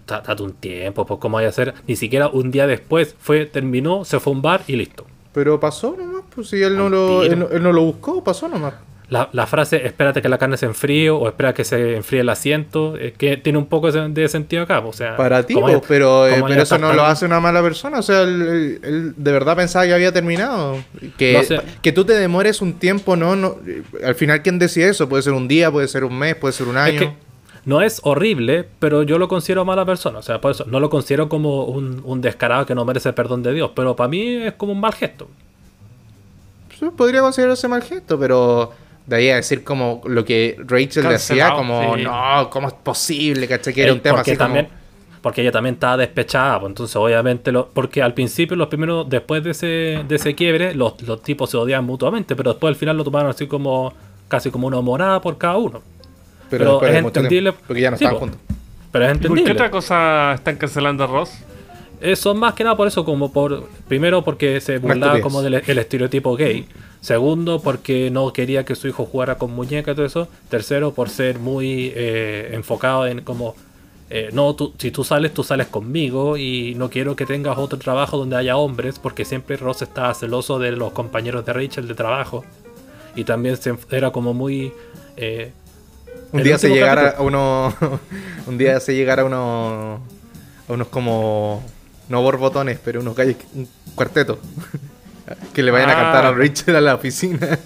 Da- 0.08 0.22
Date 0.22 0.44
un 0.44 0.54
tiempo, 0.54 1.06
pues 1.06 1.20
cómo 1.20 1.36
vaya 1.38 1.50
a 1.50 1.52
ser. 1.52 1.74
Ni 1.88 1.96
siquiera 1.96 2.28
un 2.28 2.52
día 2.52 2.68
después 2.68 3.16
fue, 3.20 3.46
terminó, 3.46 4.06
se 4.06 4.20
fue 4.20 4.34
a 4.34 4.36
un 4.36 4.42
bar 4.42 4.62
y 4.68 4.76
listo. 4.76 5.06
Pero 5.34 5.60
pasó 5.60 5.96
nomás, 5.98 6.24
pues 6.34 6.50
si 6.50 6.62
él 6.62 6.78
no, 6.78 6.90
lo, 6.90 7.24
él 7.24 7.62
no 7.62 7.72
lo 7.74 7.82
buscó, 7.84 8.24
pasó 8.24 8.48
nomás. 8.48 8.74
La, 9.08 9.30
la 9.34 9.46
frase, 9.46 9.86
espérate 9.86 10.22
que 10.22 10.30
la 10.30 10.40
carne 10.40 10.58
se 10.58 10.66
enfríe 10.66 11.12
o 11.12 11.28
espera 11.28 11.54
que 11.54 11.64
se 11.64 11.96
enfríe 11.98 12.22
el 12.22 12.30
asiento, 12.30 12.98
es 12.98 13.14
que 13.14 13.38
tiene 13.38 13.60
un 13.60 13.68
poco 13.68 13.92
de, 13.92 14.28
sentido 14.30 14.64
acá. 14.64 14.80
O 14.80 14.94
sea, 14.94 15.16
Para 15.16 15.44
ti, 15.44 15.54
¿cómo 15.54 15.68
pues, 15.68 15.82
pero, 15.88 16.28
eh, 16.28 16.44
pero 16.48 16.64
eso 16.64 16.78
no 16.80 16.92
lo 16.92 17.04
hace 17.06 17.26
una 17.26 17.40
mala 17.40 17.62
persona. 17.62 18.00
O 18.00 18.02
sea, 18.02 18.24
él, 18.24 18.42
él- 18.42 18.80
él 18.84 19.14
de 19.16 19.32
verdad 19.32 19.56
pensaba 19.56 19.86
que 19.86 19.94
había 19.94 20.12
terminado. 20.12 20.78
Que, 21.18 21.34
No 21.34 21.44
sé. 21.44 21.62
que 21.84 21.92
tú 21.92 22.04
te 22.04 22.14
demores 22.14 22.62
un 22.62 22.74
tiempo, 22.74 23.16
no, 23.16 23.36
no. 23.36 23.58
Al 24.04 24.16
final, 24.16 24.42
¿quién 24.42 24.58
decide 24.58 24.90
eso? 24.90 25.08
Puede 25.08 25.22
ser 25.22 25.34
un 25.34 25.48
día, 25.48 25.72
puede 25.72 25.88
ser 25.88 26.04
un 26.04 26.18
mes, 26.18 26.36
puede 26.36 26.54
ser 26.54 26.68
un 26.68 26.78
año. 26.78 27.02
Es 27.02 27.08
que 27.10 27.14
no 27.66 27.82
es 27.84 28.00
horrible, 28.04 28.66
pero 28.80 29.04
yo 29.04 29.20
lo 29.20 29.28
considero 29.28 29.66
mala 29.66 29.86
persona. 29.86 30.18
O 30.20 30.24
sea, 30.24 30.42
por 30.42 30.50
eso 30.52 30.66
no 30.68 30.80
lo 30.80 30.90
considero 30.90 31.30
como 31.30 31.66
un, 31.66 32.02
un 32.06 32.22
descarado 32.22 32.66
que 32.66 32.74
no 32.74 32.86
merece 32.86 33.10
el 33.10 33.16
perdón 33.16 33.44
de 33.44 33.54
Dios. 33.54 33.70
Pero 33.76 33.96
para 33.96 34.08
mí 34.08 34.22
es 34.36 34.54
como 34.54 34.72
un 34.72 34.80
mal 34.80 34.94
gesto. 34.94 35.28
Podría 36.98 37.22
considerarse 37.22 37.68
mal 37.68 37.82
gesto, 37.84 38.20
pero 38.20 38.74
de 39.08 39.16
ahí 39.16 39.30
a 39.30 39.36
decir 39.36 39.64
como 39.64 40.02
lo 40.06 40.26
que 40.26 40.56
Rachel 40.60 41.04
decía, 41.04 41.10
Cancelado, 41.10 41.58
como, 41.58 41.96
sí. 41.96 42.04
no, 42.04 42.50
¿cómo 42.50 42.68
es 42.68 42.74
posible? 42.74 43.48
¿Cachai? 43.48 43.74
Que 43.74 43.84
era 43.84 43.94
un 43.94 44.00
tema 44.00 44.16
porque 44.18 44.32
así 44.32 44.38
también, 44.38 44.66
como... 44.66 44.86
Porque 45.22 45.42
ella 45.42 45.52
también 45.52 45.74
estaba 45.76 45.98
despechada, 45.98 46.60
pues, 46.60 46.70
entonces 46.70 46.96
obviamente, 46.96 47.52
lo, 47.52 47.68
porque 47.70 48.02
al 48.04 48.14
principio, 48.14 48.56
los 48.56 48.68
primeros, 48.68 49.10
después 49.10 49.44
de 49.44 49.52
ese, 49.52 50.04
de 50.08 50.16
ese 50.16 50.36
quiebre, 50.36 50.76
los, 50.76 51.02
los 51.02 51.24
tipos 51.24 51.50
se 51.50 51.58
odiaban 51.58 51.84
mutuamente, 51.86 52.36
pero 52.36 52.52
después 52.52 52.70
al 52.70 52.76
final 52.76 52.96
lo 52.98 53.04
tomaron 53.04 53.32
así 53.32 53.48
como, 53.48 53.92
casi 54.28 54.52
como 54.52 54.68
una 54.68 54.82
morada 54.82 55.20
por 55.22 55.38
cada 55.40 55.58
uno. 55.58 55.82
Pero, 56.50 56.80
es 56.86 56.96
entendible- 56.96 57.52
tiempo, 57.52 57.60
porque 57.66 57.82
ya 57.82 57.90
no 57.92 57.98
sí, 57.98 58.04
estaban 58.04 58.20
po. 58.20 58.26
juntos. 58.28 58.42
Pero 58.92 59.06
es 59.06 59.12
¿Y 59.12 59.14
por 59.14 59.20
qué 59.22 59.28
entendible. 59.30 59.52
otra 59.54 59.72
cosa 59.72 60.34
están 60.36 60.58
cancelando 60.58 61.04
a 61.04 61.08
Ross? 61.08 61.32
Eso 62.12 62.34
más 62.36 62.54
que 62.54 62.64
nada 62.64 62.76
por 62.78 62.88
eso, 62.88 63.04
como 63.06 63.32
por 63.32 63.68
primero 63.88 64.24
porque 64.24 64.62
se 64.62 64.78
burlaba 64.78 65.14
como 65.22 65.42
del 65.42 65.56
el 65.56 65.78
estereotipo 65.78 66.36
gay. 66.36 66.68
Segundo, 67.02 67.60
porque 67.62 68.10
no 68.12 68.32
quería 68.34 68.66
que 68.66 68.76
su 68.76 68.88
hijo 68.88 69.06
jugara 69.06 69.38
con 69.38 69.52
muñeca 69.52 69.92
y 69.92 69.96
todo 69.96 70.06
eso. 70.06 70.28
Tercero, 70.50 70.94
por 70.94 71.10
ser 71.10 71.40
muy 71.40 71.92
eh, 71.96 72.50
enfocado 72.54 73.06
en 73.08 73.22
como 73.22 73.56
eh, 74.10 74.30
no, 74.34 74.54
tú, 74.56 74.74
si 74.78 74.92
tú 74.92 75.04
sales, 75.04 75.34
tú 75.34 75.44
sales 75.44 75.68
conmigo 75.68 76.38
y 76.38 76.76
no 76.76 76.90
quiero 76.92 77.16
que 77.16 77.26
tengas 77.26 77.58
otro 77.58 77.80
trabajo 77.80 78.18
donde 78.18 78.36
haya 78.36 78.56
hombres, 78.56 79.00
porque 79.00 79.26
siempre 79.26 79.58
Ross 79.58 79.82
estaba 79.82 80.14
celoso 80.14 80.60
de 80.60 80.72
los 80.74 80.92
compañeros 80.94 81.44
de 81.46 81.54
Rachel 81.54 81.88
de 81.88 81.96
trabajo. 81.96 82.44
Y 83.16 83.24
también 83.24 83.58
se, 83.58 83.74
era 83.92 84.12
como 84.12 84.34
muy... 84.34 84.72
eh, 85.18 85.52
Un 86.32 86.44
día 86.44 86.58
se 86.58 86.70
llegara 86.70 87.14
capítulo- 87.16 87.18
a 87.18 87.24
uno. 87.24 88.00
un 88.48 88.58
día 88.58 88.80
se 88.80 88.96
llegara 88.96 89.22
a 89.24 89.26
uno. 89.26 90.00
A 90.68 90.74
unos 90.74 90.88
como. 90.88 91.64
No 92.10 92.22
borbotones, 92.22 92.80
pero 92.84 93.00
unos 93.02 93.16
gallos. 93.16 93.38
Un 93.54 93.68
cuarteto. 93.96 94.40
que 95.54 95.64
le 95.64 95.72
vayan 95.72 95.90
a 95.90 95.94
Ah. 95.94 96.04
cantar 96.04 96.26
a 96.26 96.32
Rachel 96.34 96.76
a 96.76 96.82
la 96.82 96.96
oficina. 96.96 97.58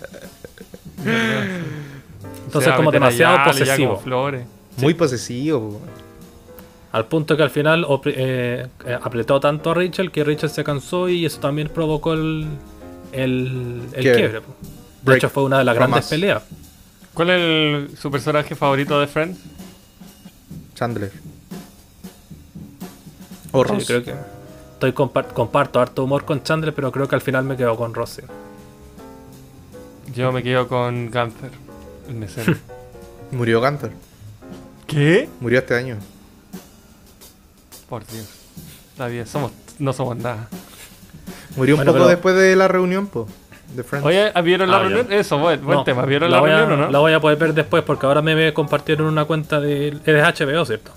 Entonces 2.45 2.73
como 2.73 2.91
demasiado 2.91 3.35
allá, 3.37 3.45
posesivo. 3.45 3.89
como 3.89 3.99
flores. 4.01 4.45
Muy 4.77 4.93
posesivo. 4.93 5.59
po. 5.71 5.81
Al 6.91 7.05
punto 7.05 7.37
que 7.37 7.43
al 7.43 7.49
final 7.51 7.85
eh, 8.05 8.65
eh, 8.85 8.97
apretó 9.01 9.39
tanto 9.39 9.71
a 9.71 9.73
Rachel 9.75 10.09
que 10.11 10.23
Rachel 10.23 10.49
se 10.49 10.63
cansó 10.63 11.07
y 11.07 11.25
eso 11.25 11.39
también 11.39 11.69
provocó 11.69 12.13
el, 12.13 12.47
el, 13.11 13.81
el 13.93 14.01
Quiebre. 14.01 14.27
De 14.29 14.41
Break 15.03 15.17
hecho 15.17 15.29
fue 15.29 15.43
una 15.43 15.59
de 15.59 15.65
las 15.65 15.75
grandes 15.75 16.07
peleas. 16.07 16.43
¿Cuál 17.13 17.29
es 17.29 17.35
el- 17.41 17.97
su 17.97 18.09
personaje 18.09 18.55
favorito 18.55 18.99
de 18.99 19.05
Friends? 19.07 19.39
Chandler. 20.75 21.11
O 23.51 23.63
Sí, 23.63 23.69
Ross. 23.69 23.85
creo 23.87 24.03
que 24.03 24.13
estoy 24.73 24.91
compar- 24.93 25.33
comparto 25.33 25.79
harto 25.79 26.03
humor 26.03 26.25
con 26.25 26.43
Chandler, 26.43 26.73
pero 26.73 26.91
creo 26.91 27.07
que 27.07 27.15
al 27.15 27.21
final 27.21 27.43
me 27.43 27.57
quedo 27.57 27.75
con 27.75 27.93
Rossi. 27.93 28.21
Yo 30.13 30.31
me 30.31 30.41
quedo 30.43 30.67
con 30.67 31.05
Gunther, 31.11 31.51
el 32.07 32.15
mesero. 32.15 32.55
Murió 33.31 33.61
Gunther. 33.61 33.91
¿Qué? 34.87 35.29
Murió 35.39 35.59
este 35.59 35.75
año. 35.75 35.97
Por 37.87 38.05
Dios. 38.07 38.27
Está 38.91 39.07
bien, 39.07 39.25
somos, 39.27 39.51
no 39.79 39.93
somos 39.93 40.17
nada. 40.17 40.47
Murió 41.55 41.75
un 41.75 41.81
poco 41.81 41.93
pero- 41.93 42.07
después 42.07 42.35
de 42.35 42.55
la 42.55 42.67
reunión, 42.67 43.07
po. 43.07 43.27
De 43.75 43.83
Friends. 43.83 44.05
Oye, 44.07 44.31
¿vieron 44.43 44.71
la 44.71 44.77
Ah, 44.77 44.81
ya. 44.83 44.87
reunión? 44.89 45.13
Eso, 45.13 45.37
buen, 45.37 45.63
buen 45.63 45.77
No, 45.79 45.83
tema. 45.83 46.03
¿Vieron 46.05 46.31
la, 46.31 46.39
a- 46.39 46.41
reunión 46.41 46.71
o 46.71 46.77
no? 46.85 46.91
La 46.91 46.97
voy 46.99 47.13
a 47.13 47.19
poder 47.19 47.37
ver 47.37 47.53
después 47.53 47.83
porque 47.83 48.07
ahora 48.07 48.21
me 48.23 48.51
compartieron 48.51 49.05
una 49.07 49.25
cuenta 49.25 49.59
de... 49.59 49.89
Eres 50.05 50.23
HBO, 50.23 50.65
¿cierto? 50.65 50.91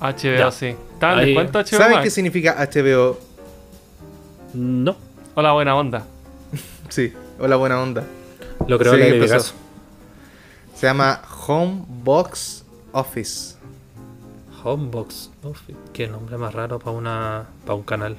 HBO, 0.00 0.38
Ya. 0.38 0.50
sí. 0.50 0.66
¿Está 0.94 1.12
en 1.14 1.18
Ahí- 1.18 1.26
descuento 1.26 1.58
HBO 1.58 1.78
¿Saben 1.78 1.92
Max? 1.92 2.04
qué 2.04 2.10
significa 2.10 2.56
HBO? 2.58 3.18
No. 4.54 4.96
Hola, 5.34 5.52
buena 5.52 5.76
onda. 5.76 6.04
Sí. 6.88 7.12
Hola, 7.38 7.56
buena 7.56 7.80
onda. 7.80 8.04
Lo 8.66 8.78
creo 8.78 8.92
Sí, 8.94 8.98
que 8.98 9.08
empezó. 9.08 9.32
Vegas. 9.34 9.54
Se 10.74 10.86
llama 10.86 11.22
Homebox 11.46 12.64
Office. 12.92 13.54
Homebox. 14.64 15.30
Uf, 15.42 15.60
qué 15.92 16.08
nombre 16.08 16.36
más 16.36 16.52
raro 16.52 16.78
para 16.78 16.90
una 16.96 17.44
para 17.64 17.74
un 17.76 17.82
canal. 17.82 18.16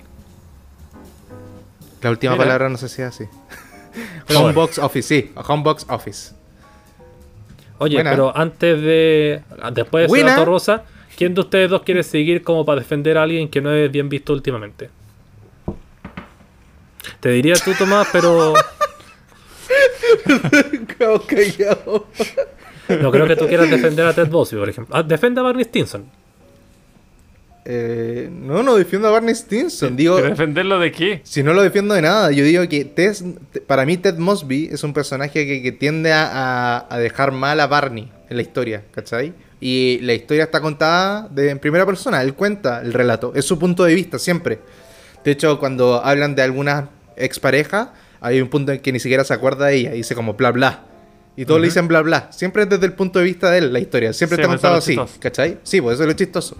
La 2.01 2.09
última 2.09 2.33
Mira. 2.33 2.45
palabra 2.45 2.69
no 2.69 2.77
sé 2.77 2.89
si 2.89 3.01
es 3.01 3.07
así. 3.09 3.25
Homebox 4.35 4.79
Office, 4.79 5.07
sí. 5.07 5.31
Homebox 5.35 5.85
Office. 5.89 6.33
Oye, 7.77 7.95
Buena. 7.95 8.11
pero 8.11 8.35
antes 8.37 8.81
de. 8.81 9.43
Después 9.73 10.03
de 10.03 10.07
Buena. 10.07 10.43
rosa, 10.45 10.83
¿quién 11.21 11.35
de 11.35 11.41
ustedes 11.41 11.69
dos 11.69 11.83
quiere 11.83 12.01
seguir 12.01 12.41
como 12.41 12.65
para 12.65 12.81
defender 12.81 13.15
a 13.15 13.21
alguien 13.21 13.47
que 13.47 13.61
no 13.61 13.71
es 13.71 13.91
bien 13.91 14.09
visto 14.09 14.33
últimamente? 14.33 14.89
Te 17.19 17.29
diría 17.29 17.53
tú, 17.63 17.73
Tomás, 17.77 18.07
pero 18.11 18.55
no 23.01 23.11
creo 23.11 23.27
que 23.27 23.35
tú 23.35 23.47
quieras 23.47 23.69
defender 23.69 24.05
a 24.07 24.13
Ted 24.13 24.29
Bosby, 24.29 24.57
por 24.57 24.69
ejemplo. 24.69 24.95
Ah, 24.95 25.03
defiende 25.03 25.39
a 25.39 25.43
Barney 25.43 25.63
Stinson. 25.63 26.05
Eh, 27.65 28.27
no, 28.31 28.63
no 28.63 28.75
defiendo 28.75 29.07
a 29.07 29.11
Barney 29.11 29.35
Stinson. 29.35 29.95
Digo, 29.95 30.15
¿Pero 30.15 30.29
defenderlo 30.29 30.79
de 30.79 30.91
qué? 30.91 31.21
si 31.23 31.43
no 31.43 31.53
lo 31.53 31.61
defiendo 31.61 31.93
de 31.93 32.01
nada, 32.01 32.31
yo 32.31 32.43
digo 32.43 32.67
que 32.67 32.85
Ted- 32.85 33.15
para 33.67 33.85
mí 33.85 33.97
Ted 33.97 34.17
Mosby 34.17 34.69
es 34.71 34.83
un 34.83 34.93
personaje 34.93 35.45
que, 35.45 35.61
que 35.61 35.71
tiende 35.71 36.11
a, 36.11 36.25
a- 36.79 36.87
a 36.89 36.97
dejar 36.97 37.31
mal 37.31 37.59
a 37.59 37.67
Barney 37.67 38.11
en 38.29 38.35
la 38.37 38.41
historia, 38.41 38.83
¿cachai? 38.91 39.33
Y 39.61 39.99
la 40.01 40.13
historia 40.13 40.45
está 40.45 40.59
contada 40.59 41.29
de, 41.29 41.51
en 41.51 41.59
primera 41.59 41.85
persona, 41.85 42.21
él 42.23 42.33
cuenta 42.33 42.81
el 42.81 42.91
relato, 42.93 43.31
es 43.35 43.45
su 43.45 43.57
punto 43.59 43.83
de 43.83 43.93
vista 43.93 44.17
siempre. 44.19 44.59
De 45.23 45.31
hecho, 45.31 45.59
cuando 45.59 46.03
hablan 46.03 46.33
de 46.35 46.41
algunas 46.41 46.85
exparejas, 47.15 47.89
hay 48.19 48.41
un 48.41 48.49
punto 48.49 48.71
en 48.71 48.79
que 48.79 48.91
ni 48.91 48.99
siquiera 48.99 49.23
se 49.23 49.33
acuerda 49.33 49.67
de 49.67 49.75
ella, 49.75 49.91
dice 49.91 50.15
como 50.15 50.33
bla 50.33 50.51
bla. 50.51 50.83
Y 51.35 51.45
todos 51.45 51.61
le 51.61 51.67
dicen 51.67 51.87
bla 51.87 52.01
bla. 52.01 52.27
Siempre 52.31 52.63
es 52.63 52.69
desde 52.69 52.85
el 52.87 52.93
punto 52.93 53.19
de 53.19 53.25
vista 53.25 53.49
de 53.51 53.59
él 53.59 53.71
la 53.71 53.79
historia. 53.79 54.11
Siempre 54.13 54.35
Sí, 54.35 54.41
está 54.41 54.53
eso 54.53 54.61
contado 54.61 54.77
así, 54.77 54.91
chistoso. 54.91 55.19
¿cachai? 55.19 55.57
Sí, 55.63 55.79
pues 55.79 55.93
eso 55.93 56.03
es 56.03 56.07
lo 56.07 56.13
chistoso. 56.13 56.57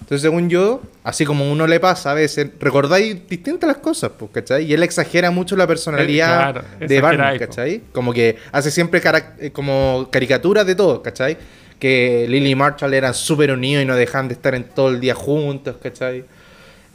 Entonces, 0.00 0.22
según 0.22 0.50
yo, 0.50 0.82
así 1.02 1.24
como 1.24 1.50
uno 1.50 1.66
le 1.66 1.80
pasa 1.80 2.10
a 2.10 2.14
veces, 2.14 2.48
recordáis 2.60 3.26
distintas 3.28 3.66
las 3.66 3.78
cosas, 3.78 4.12
pues, 4.18 4.30
¿cachai? 4.32 4.64
Y 4.64 4.74
él 4.74 4.82
exagera 4.82 5.30
mucho 5.30 5.56
la 5.56 5.66
personalidad 5.66 6.52
claro, 6.52 6.64
de 6.78 7.00
Barney, 7.00 7.38
po. 7.38 7.46
¿cachai? 7.46 7.82
Como 7.92 8.12
que 8.12 8.36
hace 8.52 8.70
siempre 8.70 9.00
eh, 9.38 9.50
como 9.50 10.08
caricaturas 10.10 10.66
de 10.66 10.74
todo, 10.74 11.02
¿cachai? 11.02 11.38
Que 11.78 12.26
Lily 12.28 12.50
y 12.50 12.54
Marshall 12.54 12.94
eran 12.94 13.14
súper 13.14 13.50
unidos 13.50 13.82
y 13.82 13.86
no 13.86 13.96
dejan 13.96 14.28
de 14.28 14.34
estar 14.34 14.54
en 14.54 14.64
todo 14.64 14.88
el 14.88 15.00
día 15.00 15.14
juntos, 15.14 15.76
¿cachai? 15.82 16.24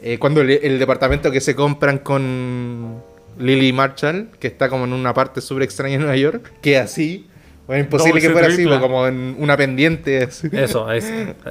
Eh, 0.02 0.18
cuando 0.18 0.40
el, 0.40 0.50
el 0.50 0.78
departamento 0.78 1.30
que 1.30 1.40
se 1.40 1.54
compran 1.54 1.98
con 1.98 3.02
Lily 3.38 3.68
y 3.68 3.72
Marshall, 3.72 4.28
que 4.38 4.48
está 4.48 4.68
como 4.68 4.84
en 4.84 4.92
una 4.92 5.14
parte 5.14 5.40
súper 5.40 5.64
extraña 5.64 5.94
en 5.94 6.00
Nueva 6.00 6.16
York, 6.16 6.52
que 6.60 6.78
así, 6.78 7.26
bueno, 7.66 7.84
imposible 7.84 8.20
que 8.20 8.30
fuera 8.30 8.48
así, 8.48 8.56
tripla. 8.56 8.78
pues, 8.78 8.88
como 8.88 9.06
en 9.06 9.36
una 9.38 9.56
pendiente. 9.56 10.24
así. 10.24 10.48
Eso, 10.52 10.90
es, 10.90 11.10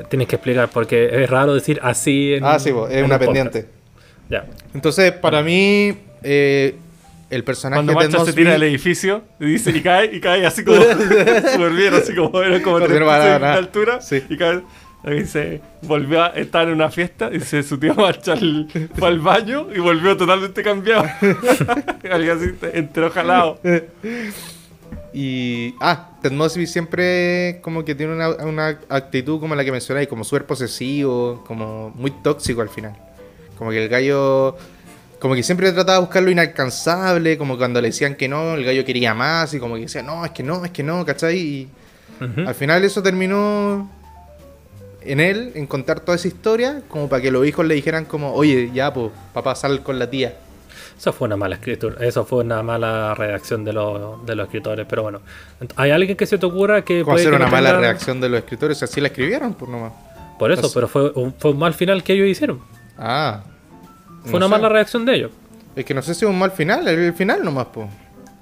tienes 0.10 0.28
que 0.28 0.36
explicar 0.36 0.70
porque 0.70 1.24
es 1.24 1.30
raro 1.30 1.54
decir 1.54 1.80
así 1.82 2.34
en 2.34 2.44
Ah, 2.44 2.60
sí, 2.60 2.72
pues, 2.72 2.92
es 2.92 2.98
en 2.98 3.06
una 3.06 3.16
un 3.16 3.22
pendiente. 3.22 3.68
Ya. 4.30 4.46
Entonces, 4.74 5.12
para 5.12 5.42
mí, 5.42 5.98
eh, 6.24 6.76
el 7.30 7.44
personaje 7.44 7.78
Cuando 7.78 7.94
Ted 7.94 8.06
Marshall 8.08 8.12
se 8.26 8.32
Mosby... 8.32 8.36
tira 8.42 8.52
del 8.54 8.64
edificio 8.64 9.24
y 9.40 9.46
dice 9.46 9.70
y 9.72 9.82
cae, 9.82 10.16
y 10.16 10.20
cae 10.20 10.46
así 10.46 10.64
como 10.64 10.82
súper 10.82 11.72
bien, 11.74 11.94
así 11.94 12.16
como 12.16 12.42
era 12.42 12.62
como 12.62 12.80
No, 12.80 12.86
36 12.88 13.00
no 13.00 13.06
va 13.06 13.16
a 13.16 13.20
dar 13.20 13.42
de 13.42 13.48
altura 13.48 14.02
Sí. 14.02 14.24
y 14.30 14.38
cae. 14.38 14.62
Dice, 15.02 15.62
volvió 15.84 16.22
a 16.22 16.28
estar 16.28 16.68
en 16.68 16.74
una 16.74 16.90
fiesta, 16.92 17.30
dice, 17.30 17.64
su 17.64 17.78
tío 17.80 17.96
Marshall 17.96 18.68
fue 18.96 19.08
al 19.08 19.20
baño 19.22 19.68
y 19.74 19.80
volvió 19.80 20.18
totalmente 20.18 20.62
cambiado. 20.62 21.06
Alguien 22.12 22.38
así, 22.38 22.54
entró 22.74 23.10
jalado. 23.10 23.62
Y. 25.14 25.74
Ah, 25.80 26.10
Ted 26.22 26.32
Mosby 26.34 26.68
siempre 26.68 27.60
como 27.62 27.84
que 27.86 27.96
tiene 27.96 28.14
una, 28.14 28.30
una 28.46 28.68
actitud 28.90 29.40
como 29.40 29.56
la 29.56 29.64
que 29.64 29.72
mencionáis, 29.72 30.08
como 30.08 30.24
súper 30.24 30.46
posesivo, 30.46 31.44
como 31.48 31.92
muy 31.96 32.12
tóxico 32.12 32.62
al 32.62 32.70
final. 32.70 32.96
Como 33.58 33.72
que 33.72 33.82
el 33.84 33.90
gallo. 33.90 34.56
Como 35.20 35.36
que 35.36 35.44
siempre 35.44 35.72
trataba 35.74 35.96
de 35.98 36.06
buscar 36.06 36.24
lo 36.24 36.32
inalcanzable, 36.32 37.38
como 37.38 37.58
cuando 37.58 37.82
le 37.82 37.90
decían 37.90 38.16
que 38.16 38.28
no, 38.30 38.54
el 38.54 38.64
gallo 38.64 38.86
quería 38.86 39.14
más, 39.14 39.54
y 39.54 39.60
como 39.60 39.76
que 39.76 39.82
decía, 39.82 40.02
no, 40.02 40.24
es 40.26 40.32
que 40.32 40.44
no, 40.44 40.64
es 40.64 40.72
que 40.72 40.82
no, 40.84 41.06
¿cachai? 41.06 41.38
Y 41.38 41.70
al 42.46 42.56
final 42.56 42.84
eso 42.84 43.02
terminó 43.04 43.90
en 45.02 45.20
él, 45.20 45.52
en 45.56 45.68
contar 45.68 46.00
toda 46.02 46.16
esa 46.16 46.28
historia, 46.28 46.82
como 46.88 47.08
para 47.10 47.22
que 47.22 47.32
los 47.32 47.46
hijos 47.46 47.66
le 47.66 47.76
dijeran 47.76 48.06
como, 48.06 48.34
oye, 48.34 48.72
ya, 48.74 48.94
pues, 48.94 49.12
papá, 49.34 49.56
sal 49.56 49.82
con 49.84 50.00
la 50.00 50.10
tía. 50.10 50.36
Eso 50.98 51.14
fue 51.14 51.28
una 51.28 51.38
mala 51.38 51.56
escritura, 51.56 51.96
eso 52.06 52.26
fue 52.26 52.44
una 52.44 52.62
mala 52.62 53.16
redacción 53.16 53.64
de, 53.64 53.72
los 53.72 54.26
de 54.26 54.36
los 54.36 54.46
escritores, 54.48 54.86
pero 54.90 55.04
bueno. 55.04 55.22
¿Hay 55.78 55.92
alguien 55.92 56.18
que 56.18 56.26
se 56.26 56.38
te 56.38 56.46
ocurra 56.46 56.82
que 56.84 57.02
Como 57.04 57.14
puede 57.16 57.22
hacer 57.26 57.32
que 57.32 57.36
una 57.38 57.46
no 57.46 57.52
mala 57.52 57.70
tenga- 57.72 57.80
reacción 57.80 58.20
de 58.20 58.28
los 58.30 58.40
escritores, 58.40 58.84
así 58.84 59.00
la 59.00 59.08
escribieron, 59.08 59.54
pues 59.54 59.72
nomás. 59.72 59.94
Por 60.38 60.52
eso, 60.52 60.60
Entonces- 60.60 60.74
pero 60.76 60.88
fue 60.90 61.12
un, 61.12 61.34
fue 61.38 61.52
un 61.52 61.58
mal 61.60 61.74
final 61.74 62.04
que 62.04 62.14
ellos 62.14 62.28
hicieron. 62.28 62.60
Ah. 62.98 63.44
Fue 64.24 64.32
no 64.40 64.46
una 64.46 64.46
sé. 64.48 64.52
mala 64.62 64.70
reacción 64.70 65.06
de 65.06 65.16
ellos. 65.16 65.32
Es 65.76 65.86
que 65.86 65.94
no 65.94 66.02
sé 66.02 66.14
si 66.14 66.26
es 66.26 66.30
un 66.32 66.38
mal 66.38 66.52
final, 66.52 66.88
el, 66.88 67.00
el 67.00 67.14
final 67.14 67.44
nomás, 67.44 67.68
pues. 67.74 67.88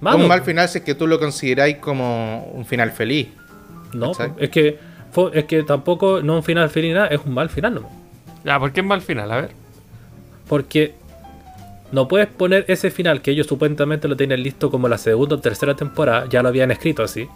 Un 0.02 0.28
mal 0.28 0.42
final 0.44 0.68
si 0.70 0.80
es 0.80 0.84
que 0.84 0.96
tú 0.96 1.08
lo 1.08 1.20
consideráis 1.20 1.78
como 1.78 2.44
un 2.54 2.66
final 2.66 2.92
feliz. 2.92 3.30
No, 3.94 4.12
es 4.38 4.50
que 4.50 4.78
fue- 5.12 5.32
es 5.34 5.46
que 5.46 5.64
tampoco 5.64 6.22
no 6.22 6.36
un 6.36 6.44
final 6.44 6.70
feliz 6.70 6.94
nada, 6.94 7.08
es 7.08 7.20
un 7.26 7.34
mal 7.34 7.50
final 7.50 7.76
nomás. 7.76 7.92
Ya, 8.44 8.60
¿por 8.60 8.72
qué 8.72 8.82
es 8.82 8.86
mal 8.86 9.02
final? 9.02 9.32
A 9.32 9.42
ver. 9.42 9.52
Porque 10.48 10.94
no 11.92 12.08
puedes 12.08 12.28
poner 12.28 12.66
ese 12.68 12.92
final 12.92 13.22
que 13.22 13.32
ellos 13.32 13.48
supuestamente 13.48 14.08
lo 14.08 14.16
tenían 14.16 14.42
listo 14.44 14.70
como 14.70 14.88
la 14.88 14.98
segunda 14.98 15.36
o 15.36 15.40
tercera 15.40 15.76
temporada, 15.76 16.28
ya 16.30 16.42
lo 16.44 16.50
habían 16.50 16.70
escrito 16.72 17.04
así. 17.04 17.28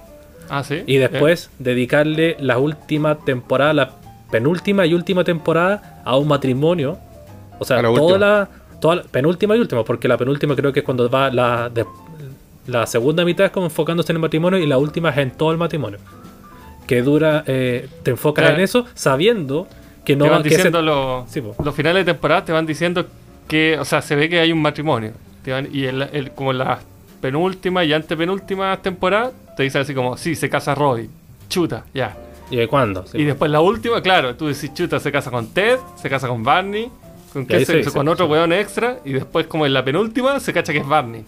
Ah, 0.49 0.63
sí. 0.63 0.83
Y 0.85 0.97
después 0.97 1.49
dedicarle 1.59 2.35
la 2.39 2.57
última 2.57 3.19
temporada, 3.19 3.73
la 3.73 3.91
penúltima 4.29 4.85
y 4.85 4.93
última 4.93 5.23
temporada 5.23 6.01
a 6.05 6.17
un 6.17 6.27
matrimonio. 6.27 6.99
O 7.61 7.65
sea, 7.65 7.81
toda 7.81 8.17
la, 8.17 8.49
toda 8.79 8.95
la- 8.97 9.03
penúltima 9.03 9.55
y 9.55 9.59
última, 9.59 9.83
porque 9.83 10.07
la 10.07 10.17
penúltima 10.17 10.55
creo 10.55 10.73
que 10.73 10.79
es 10.79 10.85
cuando 10.85 11.07
va 11.09 11.29
la, 11.29 11.69
de- 11.69 11.85
la 12.65 12.87
segunda 12.87 13.23
mitad 13.23 13.45
es 13.45 13.51
como 13.51 13.67
enfocándose 13.67 14.11
en 14.11 14.15
el 14.15 14.21
matrimonio 14.21 14.57
y 14.59 14.65
la 14.65 14.77
última 14.79 15.09
es 15.11 15.17
en 15.19 15.31
todo 15.31 15.51
el 15.51 15.57
matrimonio. 15.57 15.99
Que 16.87 17.01
dura, 17.03 17.43
eh, 17.45 17.87
te 18.03 18.11
enfocas 18.11 18.43
Claro. 18.43 18.57
en 18.57 18.63
eso 18.63 18.85
sabiendo 18.95 19.67
que 20.03 20.15
no 20.15 20.25
te 20.25 20.31
van 20.31 20.41
que 20.41 20.47
ese- 20.49 20.57
diciendo 20.57 20.81
los, 20.81 21.29
Sí, 21.29 21.41
los 21.63 21.75
finales 21.75 22.05
de 22.05 22.13
temporada, 22.13 22.43
te 22.43 22.51
van 22.51 22.65
diciendo 22.65 23.05
que, 23.47 23.77
o 23.79 23.85
sea, 23.85 24.01
se 24.01 24.15
ve 24.15 24.27
que 24.27 24.39
hay 24.39 24.51
un 24.51 24.61
matrimonio. 24.61 25.11
Te 25.43 25.51
van- 25.51 25.69
y 25.71 25.85
el, 25.85 26.01
el- 26.01 26.31
como 26.31 26.51
en 26.51 26.57
la 26.57 26.79
penúltima 27.21 27.83
y 27.83 27.93
antepenúltima 27.93 28.75
temporada, 28.81 29.31
te 29.55 29.63
dicen 29.63 29.81
así 29.81 29.93
como, 29.93 30.17
sí, 30.17 30.33
se 30.35 30.49
casa 30.49 30.73
Robin. 30.73 31.09
Chuta, 31.49 31.85
ya. 31.93 32.17
¿Y 32.49 32.55
de 32.57 32.67
cuándo? 32.67 33.05
Sí. 33.05 33.19
Y 33.19 33.23
después 33.25 33.49
la 33.51 33.61
última, 33.61 34.01
claro, 34.01 34.35
tú 34.35 34.47
decís, 34.47 34.73
chuta, 34.73 34.99
se 34.99 35.11
casa 35.11 35.29
con 35.31 35.47
Ted, 35.53 35.77
se 36.01 36.09
casa 36.09 36.27
con 36.27 36.43
Barney, 36.43 36.89
con, 37.33 37.45
qué 37.45 37.65
se- 37.65 37.83
se 37.83 37.99
otro 37.99 38.25
sí. 38.25 38.31
weón 38.31 38.53
extra, 38.53 38.97
y 39.05 39.13
después 39.13 39.47
como 39.47 39.65
en 39.65 39.73
la 39.73 39.83
penúltima 39.83 40.39
se 40.39 40.51
cacha 40.53 40.71
que 40.73 40.79
es 40.79 40.87
Barney. 40.87 41.23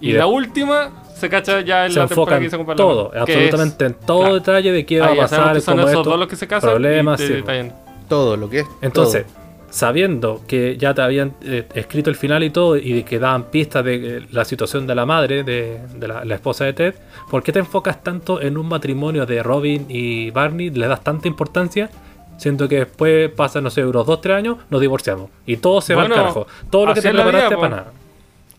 Y, 0.00 0.10
Y 0.10 0.12
la 0.14 0.24
de- 0.24 0.30
última 0.30 0.90
se 1.14 1.28
cacha 1.28 1.60
ya 1.60 1.86
en 1.86 1.92
se 1.92 1.98
la 2.00 2.06
temporada 2.08 2.40
que 2.40 2.46
hizo 2.46 2.64
con 2.64 2.76
todo, 2.76 3.12
absolutamente 3.16 3.84
es- 3.86 3.92
en 3.92 3.96
todo 4.06 4.18
claro. 4.20 4.34
detalle 4.34 4.72
de 4.72 4.84
qué 4.86 5.00
va 5.00 5.06
Ah, 5.06 5.12
a 5.12 5.16
pasar, 5.16 5.60
son 5.60 5.78
esos 5.80 5.90
esto, 5.92 6.02
dos 6.02 6.18
los 6.18 6.28
que 6.28 6.36
se 6.36 6.46
casan 6.48 6.70
problemas, 6.70 7.20
y 7.20 7.22
te 7.22 7.28
sí, 7.28 7.34
detallan. 7.34 7.72
Todo 8.08 8.36
lo 8.36 8.50
que 8.50 8.60
es. 8.60 8.66
Entonces, 8.82 9.24
todo. 9.26 9.42
sabiendo 9.70 10.40
que 10.48 10.76
ya 10.76 10.92
te 10.92 11.00
habían 11.02 11.32
eh, 11.42 11.66
escrito 11.74 12.10
el 12.10 12.16
final 12.16 12.42
y 12.42 12.50
todo, 12.50 12.76
y 12.76 13.04
que 13.04 13.18
daban 13.20 13.44
pistas 13.44 13.84
de 13.84 14.18
eh, 14.18 14.26
la 14.32 14.44
situación 14.44 14.86
de 14.88 14.94
la 14.96 15.06
madre, 15.06 15.44
de, 15.44 15.78
de 15.94 16.08
la, 16.08 16.24
la 16.24 16.34
esposa 16.34 16.64
de 16.64 16.72
Ted, 16.72 16.94
¿por 17.30 17.42
qué 17.44 17.52
te 17.52 17.60
enfocas 17.60 18.02
tanto 18.02 18.40
en 18.42 18.58
un 18.58 18.66
matrimonio 18.68 19.24
de 19.24 19.42
Robin 19.42 19.86
y 19.88 20.30
Barney? 20.30 20.70
¿Le 20.70 20.88
das 20.88 21.02
tanta 21.04 21.28
importancia? 21.28 21.88
Siento 22.38 22.68
que 22.68 22.76
después 22.80 23.30
pasan, 23.30 23.62
no 23.64 23.70
sé, 23.70 23.84
unos 23.84 24.06
2-3 24.06 24.32
años, 24.34 24.56
nos 24.70 24.80
divorciamos. 24.80 25.30
Y 25.46 25.56
todo 25.58 25.80
se 25.80 25.94
va 25.94 26.02
al 26.02 26.08
carajo. 26.08 26.46
Todo 26.70 26.86
lo 26.86 26.94
que 26.94 27.00
te 27.00 27.10
preparaste 27.12 27.56
para 27.56 27.68
nada. 27.68 27.92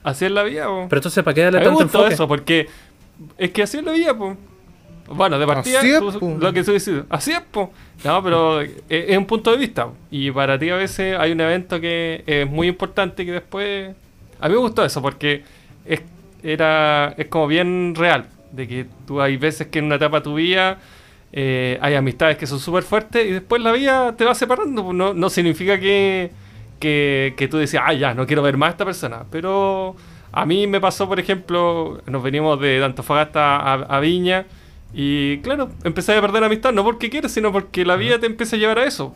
Así 0.03 0.25
es 0.25 0.31
la 0.31 0.43
vida, 0.43 0.65
po. 0.67 0.85
Pero 0.89 0.99
entonces, 0.99 1.23
¿para 1.23 1.33
qué 1.33 1.41
A 1.41 1.45
darle 1.45 1.59
mí 1.59 1.65
me 1.65 1.69
tanto 1.71 1.83
gustó 1.83 1.97
enfoque? 1.99 2.13
eso, 2.13 2.27
porque 2.27 2.67
es 3.37 3.51
que 3.51 3.63
así 3.63 3.77
es 3.77 3.83
la 3.83 3.91
vida, 3.93 4.17
po. 4.17 4.35
Bueno, 5.07 5.37
de 5.37 5.45
partida, 5.45 5.79
Así 5.79 5.91
es, 5.91 5.99
tú- 5.99 6.17
po. 6.19 6.37
lo 6.39 6.53
que 6.53 6.63
tú 6.63 6.71
dices, 6.71 7.03
así 7.09 7.31
es, 7.31 7.41
po. 7.41 7.71
No, 8.05 8.23
pero 8.23 8.61
es, 8.61 8.71
es 8.89 9.17
un 9.17 9.25
punto 9.25 9.51
de 9.51 9.57
vista. 9.57 9.85
po. 9.85 9.95
Y 10.11 10.31
para 10.31 10.57
ti 10.57 10.69
a 10.69 10.75
veces 10.75 11.17
hay 11.19 11.31
un 11.33 11.41
evento 11.41 11.79
que 11.81 12.23
es 12.25 12.49
muy 12.49 12.67
importante 12.67 13.25
que 13.25 13.33
después... 13.33 13.93
A 14.39 14.47
mí 14.47 14.53
me 14.55 14.59
gustó 14.59 14.83
eso, 14.85 15.01
porque 15.01 15.43
es, 15.85 16.01
era, 16.41 17.13
es 17.17 17.27
como 17.27 17.47
bien 17.47 17.93
real. 17.95 18.27
De 18.51 18.67
que 18.67 18.85
tú 19.07 19.19
hay 19.21 19.35
veces 19.37 19.67
que 19.67 19.79
en 19.79 19.85
una 19.85 19.95
etapa 19.95 20.17
de 20.17 20.23
tu 20.23 20.35
vida 20.35 20.77
eh, 21.33 21.79
hay 21.81 21.95
amistades 21.95 22.37
que 22.37 22.45
son 22.45 22.59
súper 22.59 22.83
fuertes 22.83 23.25
y 23.25 23.31
después 23.31 23.61
la 23.61 23.71
vida 23.71 24.15
te 24.15 24.23
va 24.23 24.35
separando. 24.35 24.83
po. 24.83 24.93
No, 24.93 25.13
no 25.13 25.29
significa 25.29 25.79
que, 25.79 26.31
que, 26.79 27.33
que 27.35 27.47
tú 27.47 27.57
decías, 27.57 27.83
ah, 27.85 27.93
ya, 27.93 28.13
no 28.13 28.27
quiero 28.27 28.43
ver 28.43 28.55
más 28.55 28.67
a 28.67 28.71
esta 28.71 28.85
persona. 28.85 29.25
Pero 29.31 29.95
a 30.31 30.45
mí 30.45 30.67
me 30.67 30.79
pasó, 30.79 31.07
por 31.09 31.19
ejemplo, 31.19 32.01
nos 32.05 32.21
venimos 32.23 32.59
de 32.59 32.83
Antofagasta 32.83 33.57
a, 33.57 33.73
a 33.73 33.99
Viña 33.99 34.45
y 34.93 35.39
claro, 35.39 35.71
empecé 35.83 36.15
a 36.15 36.21
perder 36.21 36.43
amistad, 36.43 36.71
no 36.71 36.83
porque 36.83 37.09
quieres, 37.09 37.31
sino 37.31 37.51
porque 37.51 37.83
la 37.83 37.95
vida 37.95 38.19
te 38.19 38.27
empieza 38.27 38.55
a 38.55 38.59
llevar 38.59 38.79
a 38.79 38.85
eso. 38.85 39.15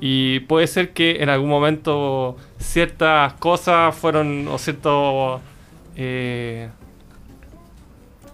Y 0.00 0.40
puede 0.40 0.66
ser 0.66 0.92
que 0.92 1.22
en 1.22 1.28
algún 1.28 1.50
momento 1.50 2.36
ciertas 2.58 3.34
cosas 3.34 3.94
fueron, 3.94 4.48
o 4.48 4.58
ciertos, 4.58 5.40
eh, 5.96 6.70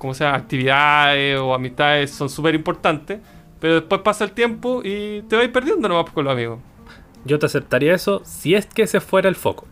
como 0.00 0.14
sea, 0.14 0.34
actividades 0.34 1.38
o 1.38 1.52
amistades 1.52 2.10
son 2.10 2.30
súper 2.30 2.54
importantes, 2.54 3.20
pero 3.60 3.74
después 3.74 4.00
pasa 4.00 4.24
el 4.24 4.32
tiempo 4.32 4.80
y 4.82 5.20
te 5.28 5.36
vas 5.36 5.46
perdiendo 5.48 5.90
nomás 5.90 6.10
con 6.10 6.24
los 6.24 6.32
amigos. 6.32 6.58
Yo 7.26 7.38
te 7.38 7.44
aceptaría 7.44 7.94
eso 7.94 8.22
si 8.24 8.54
es 8.54 8.64
que 8.64 8.84
ese 8.84 9.00
fuera 9.00 9.28
el 9.28 9.36
foco. 9.36 9.68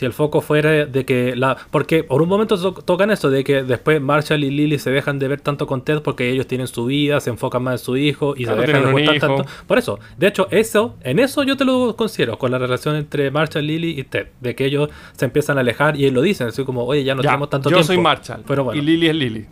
Si 0.00 0.06
el 0.06 0.14
foco 0.14 0.40
fuera 0.40 0.86
de 0.86 1.04
que 1.04 1.36
la. 1.36 1.58
Porque 1.70 2.04
por 2.04 2.22
un 2.22 2.28
momento 2.30 2.58
to- 2.58 2.72
tocan 2.72 3.10
eso, 3.10 3.28
de 3.28 3.44
que 3.44 3.62
después 3.62 4.00
Marshall 4.00 4.42
y 4.44 4.50
Lily 4.50 4.78
se 4.78 4.90
dejan 4.90 5.18
de 5.18 5.28
ver 5.28 5.42
tanto 5.42 5.66
con 5.66 5.84
Ted 5.84 6.00
porque 6.00 6.30
ellos 6.30 6.46
tienen 6.46 6.68
su 6.68 6.86
vida, 6.86 7.20
se 7.20 7.28
enfocan 7.28 7.62
más 7.62 7.82
en 7.82 7.84
su 7.84 7.98
hijo 7.98 8.32
y 8.34 8.44
Claro, 8.44 8.62
se 8.62 8.66
dejan 8.68 8.86
de 8.86 8.92
gustar 8.92 9.16
hijo. 9.16 9.26
tanto. 9.26 9.44
Por 9.66 9.76
eso, 9.76 9.98
de 10.16 10.26
hecho, 10.28 10.48
eso, 10.50 10.96
en 11.02 11.18
eso 11.18 11.42
yo 11.42 11.54
te 11.58 11.66
lo 11.66 11.96
considero, 11.96 12.38
con 12.38 12.50
la 12.50 12.56
relación 12.56 12.96
entre 12.96 13.30
Marshall, 13.30 13.66
Lily 13.66 14.00
y 14.00 14.04
Ted, 14.04 14.28
de 14.40 14.54
que 14.54 14.64
ellos 14.64 14.88
se 15.18 15.26
empiezan 15.26 15.58
a 15.58 15.60
alejar 15.60 16.00
y 16.00 16.10
lo 16.10 16.22
dicen, 16.22 16.46
así 16.46 16.64
como, 16.64 16.86
oye, 16.86 17.04
ya 17.04 17.14
no 17.14 17.20
Ya, 17.22 17.28
tenemos 17.32 17.50
tanto 17.50 17.68
yo 17.68 17.76
tiempo. 17.76 17.86
soy 17.88 17.98
Marshall 17.98 18.40
Pero 18.46 18.64
bueno, 18.64 18.80
y 18.80 18.84
Lily 18.86 19.06
es 19.08 19.14
Lily. 19.14 19.46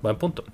buen 0.00 0.16
punto. 0.16 0.44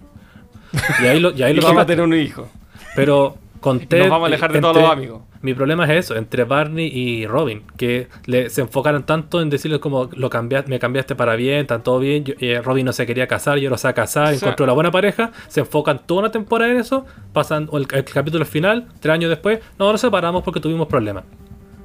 Y 1.00 1.06
ahí 1.06 1.20
lo, 1.20 1.30
y 1.30 1.42
ahí 1.44 1.52
Y 1.56 1.56
lo 1.56 1.62
vamos 1.62 1.82
a 1.82 1.86
tener 1.86 2.04
un 2.04 2.14
hijo. 2.14 2.48
Pero 2.96 3.36
con 3.60 3.80
Ted. 3.80 4.00
Nos 4.00 4.10
vamos 4.10 4.24
a 4.24 4.28
alejar 4.28 4.52
de 4.52 4.60
todos 4.60 4.76
los 4.76 4.90
amigos. 4.90 5.22
Mi 5.40 5.54
problema 5.54 5.84
es 5.84 5.90
eso, 6.06 6.16
entre 6.16 6.42
Barney 6.44 6.88
y 6.92 7.26
Robin, 7.26 7.62
que 7.76 8.08
le, 8.26 8.50
se 8.50 8.60
enfocaron 8.60 9.04
tanto 9.04 9.40
en 9.40 9.50
decirles 9.50 9.78
como 9.78 10.10
lo 10.16 10.30
cambias, 10.30 10.66
me 10.66 10.80
cambiaste 10.80 11.14
para 11.14 11.36
bien, 11.36 11.60
está 11.60 11.78
todo 11.80 12.00
bien, 12.00 12.24
yo- 12.24 12.34
eh, 12.40 12.60
Robin 12.60 12.84
no 12.86 12.92
se 12.92 13.06
quería 13.06 13.28
casar, 13.28 13.58
yo 13.58 13.70
lo 13.70 13.78
sé 13.78 13.86
a 13.86 13.92
casar, 13.92 14.28
sea- 14.34 14.48
encontró 14.48 14.66
la 14.66 14.72
buena 14.72 14.90
pareja, 14.90 15.30
se 15.46 15.60
enfocan 15.60 16.00
toda 16.06 16.20
una 16.22 16.30
temporada 16.32 16.72
en 16.72 16.78
eso, 16.80 17.06
pasan 17.32 17.68
el, 17.72 17.86
el 17.92 18.04
capítulo 18.04 18.44
final, 18.44 18.88
tres 18.98 19.14
años 19.14 19.30
después, 19.30 19.60
no, 19.78 19.92
nos 19.92 20.00
separamos 20.00 20.42
porque 20.42 20.58
tuvimos 20.58 20.88
problemas. 20.88 21.22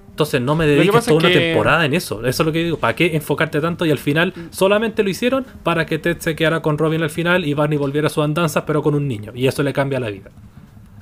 Entonces 0.09 0.41
no 0.41 0.55
me 0.55 0.65
que 0.65 0.71
dediques 0.71 1.05
toda 1.05 1.17
una 1.17 1.27
que- 1.29 1.39
temporada 1.39 1.85
en 1.85 1.93
eso. 1.95 2.19
Eso 2.25 2.43
es 2.43 2.45
lo 2.45 2.51
que 2.51 2.63
digo. 2.63 2.77
¿Para 2.77 2.95
qué 2.95 3.15
enfocarte 3.15 3.59
tanto? 3.61 3.83
Y 3.83 3.89
al 3.91 3.97
final 3.97 4.31
solamente 4.51 5.01
lo 5.03 5.09
hicieron 5.09 5.43
para 5.63 5.87
que 5.87 5.97
Ted 5.97 6.17
se 6.19 6.35
quedara 6.35 6.61
con 6.61 6.77
Robin 6.77 7.01
al 7.01 7.09
final 7.09 7.45
y 7.45 7.55
Barney 7.55 7.79
volviera 7.79 8.07
a 8.07 8.09
sus 8.11 8.23
andanzas, 8.23 8.63
pero 8.67 8.83
con 8.83 8.93
un 8.93 9.07
niño. 9.07 9.31
Y 9.33 9.47
eso 9.47 9.63
le 9.63 9.73
cambia 9.73 9.99
la 9.99 10.11
vida. 10.11 10.29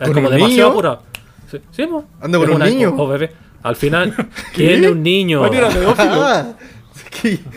Es 0.01 0.07
¿Con 0.07 0.13
como 0.15 0.27
un 0.27 0.33
demasiado 0.33 0.47
niño? 0.49 0.67
apurado. 0.67 1.03
Sí, 1.49 1.57
sí, 1.71 1.85
po. 1.87 2.05
Anda 2.21 2.37
Es 2.37 2.43
con 2.43 2.49
un 2.49 2.55
una- 2.57 2.65
niño. 2.65 2.89
o- 2.97 3.03
o 3.03 3.07
bebé. 3.07 3.31
Al 3.63 3.75
final 3.75 4.15
tiene 4.55 4.89
un 4.89 5.03
niño. 5.03 5.41
Barney 5.41 5.59
era 5.59 5.69
pedófilo. 5.69 6.25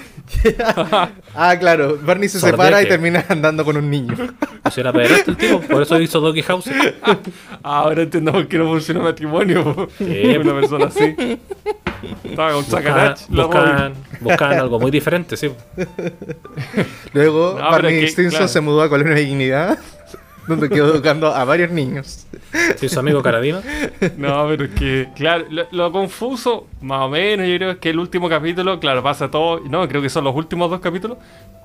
Ah, 0.62 1.08
ah, 1.34 1.56
claro. 1.58 1.98
Barney 2.02 2.28
se 2.28 2.38
Sordete. 2.40 2.56
separa 2.62 2.82
y 2.82 2.88
termina 2.88 3.24
andando 3.28 3.64
con 3.64 3.76
un 3.76 3.88
niño. 3.88 4.14
Pues 4.62 4.76
era 4.78 4.92
pederasta 4.92 5.30
el 5.30 5.36
tipo, 5.36 5.60
por 5.60 5.82
eso 5.82 5.98
hizo 6.00 6.20
Doggy 6.20 6.42
House. 6.42 6.68
Ahora 7.62 8.02
entiendo 8.02 8.32
por 8.32 8.46
qué 8.48 8.58
no 8.58 8.66
funciona 8.66 9.00
el 9.00 9.04
matrimonio. 9.06 9.88
Sí, 9.96 10.36
Una 10.40 10.54
persona 10.54 10.86
así. 10.86 11.14
Estaba 12.24 12.52
con 12.52 12.64
Buscaban, 12.64 13.16
Sacanach. 13.16 13.28
buscaban, 13.28 13.94
buscaban 14.20 14.58
algo 14.58 14.80
muy 14.80 14.90
diferente, 14.90 15.36
sí. 15.36 15.50
Luego 17.12 17.56
No, 17.58 17.70
Barney 17.70 18.06
Stinson 18.08 18.30
claro. 18.30 18.48
se 18.48 18.60
mudó 18.60 18.82
a 18.82 18.88
Colonia 18.88 19.14
de 19.14 19.20
Dignidad. 19.20 19.78
Donde 20.46 20.68
quedó 20.68 20.94
educando 20.94 21.28
a 21.34 21.44
varios 21.44 21.70
niños. 21.70 22.26
Sí, 22.76 22.88
su 22.88 23.00
amigo 23.00 23.22
Carabino. 23.22 23.60
No, 24.16 24.46
pero 24.48 24.64
es 24.64 24.70
que, 24.72 25.08
claro, 25.16 25.46
lo, 25.50 25.66
lo 25.70 25.92
confuso, 25.92 26.66
más 26.80 27.02
o 27.02 27.08
menos, 27.08 27.46
yo 27.48 27.56
creo 27.56 27.70
es 27.72 27.78
que 27.78 27.90
el 27.90 27.98
último 27.98 28.28
capítulo, 28.28 28.78
claro, 28.80 29.02
pasa 29.02 29.30
todo, 29.30 29.60
no, 29.60 29.86
creo 29.88 30.02
que 30.02 30.08
son 30.10 30.24
los 30.24 30.34
últimos 30.34 30.70
dos 30.70 30.80
capítulos, 30.80 31.18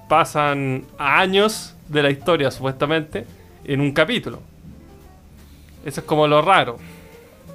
pasan 0.07 0.83
años 0.97 1.75
de 1.87 2.03
la 2.03 2.09
historia, 2.09 2.51
supuestamente, 2.51 3.25
en 3.65 3.81
un 3.81 3.91
capítulo. 3.91 4.39
Eso 5.85 6.01
es 6.01 6.05
como 6.05 6.27
lo 6.27 6.41
raro. 6.41 6.77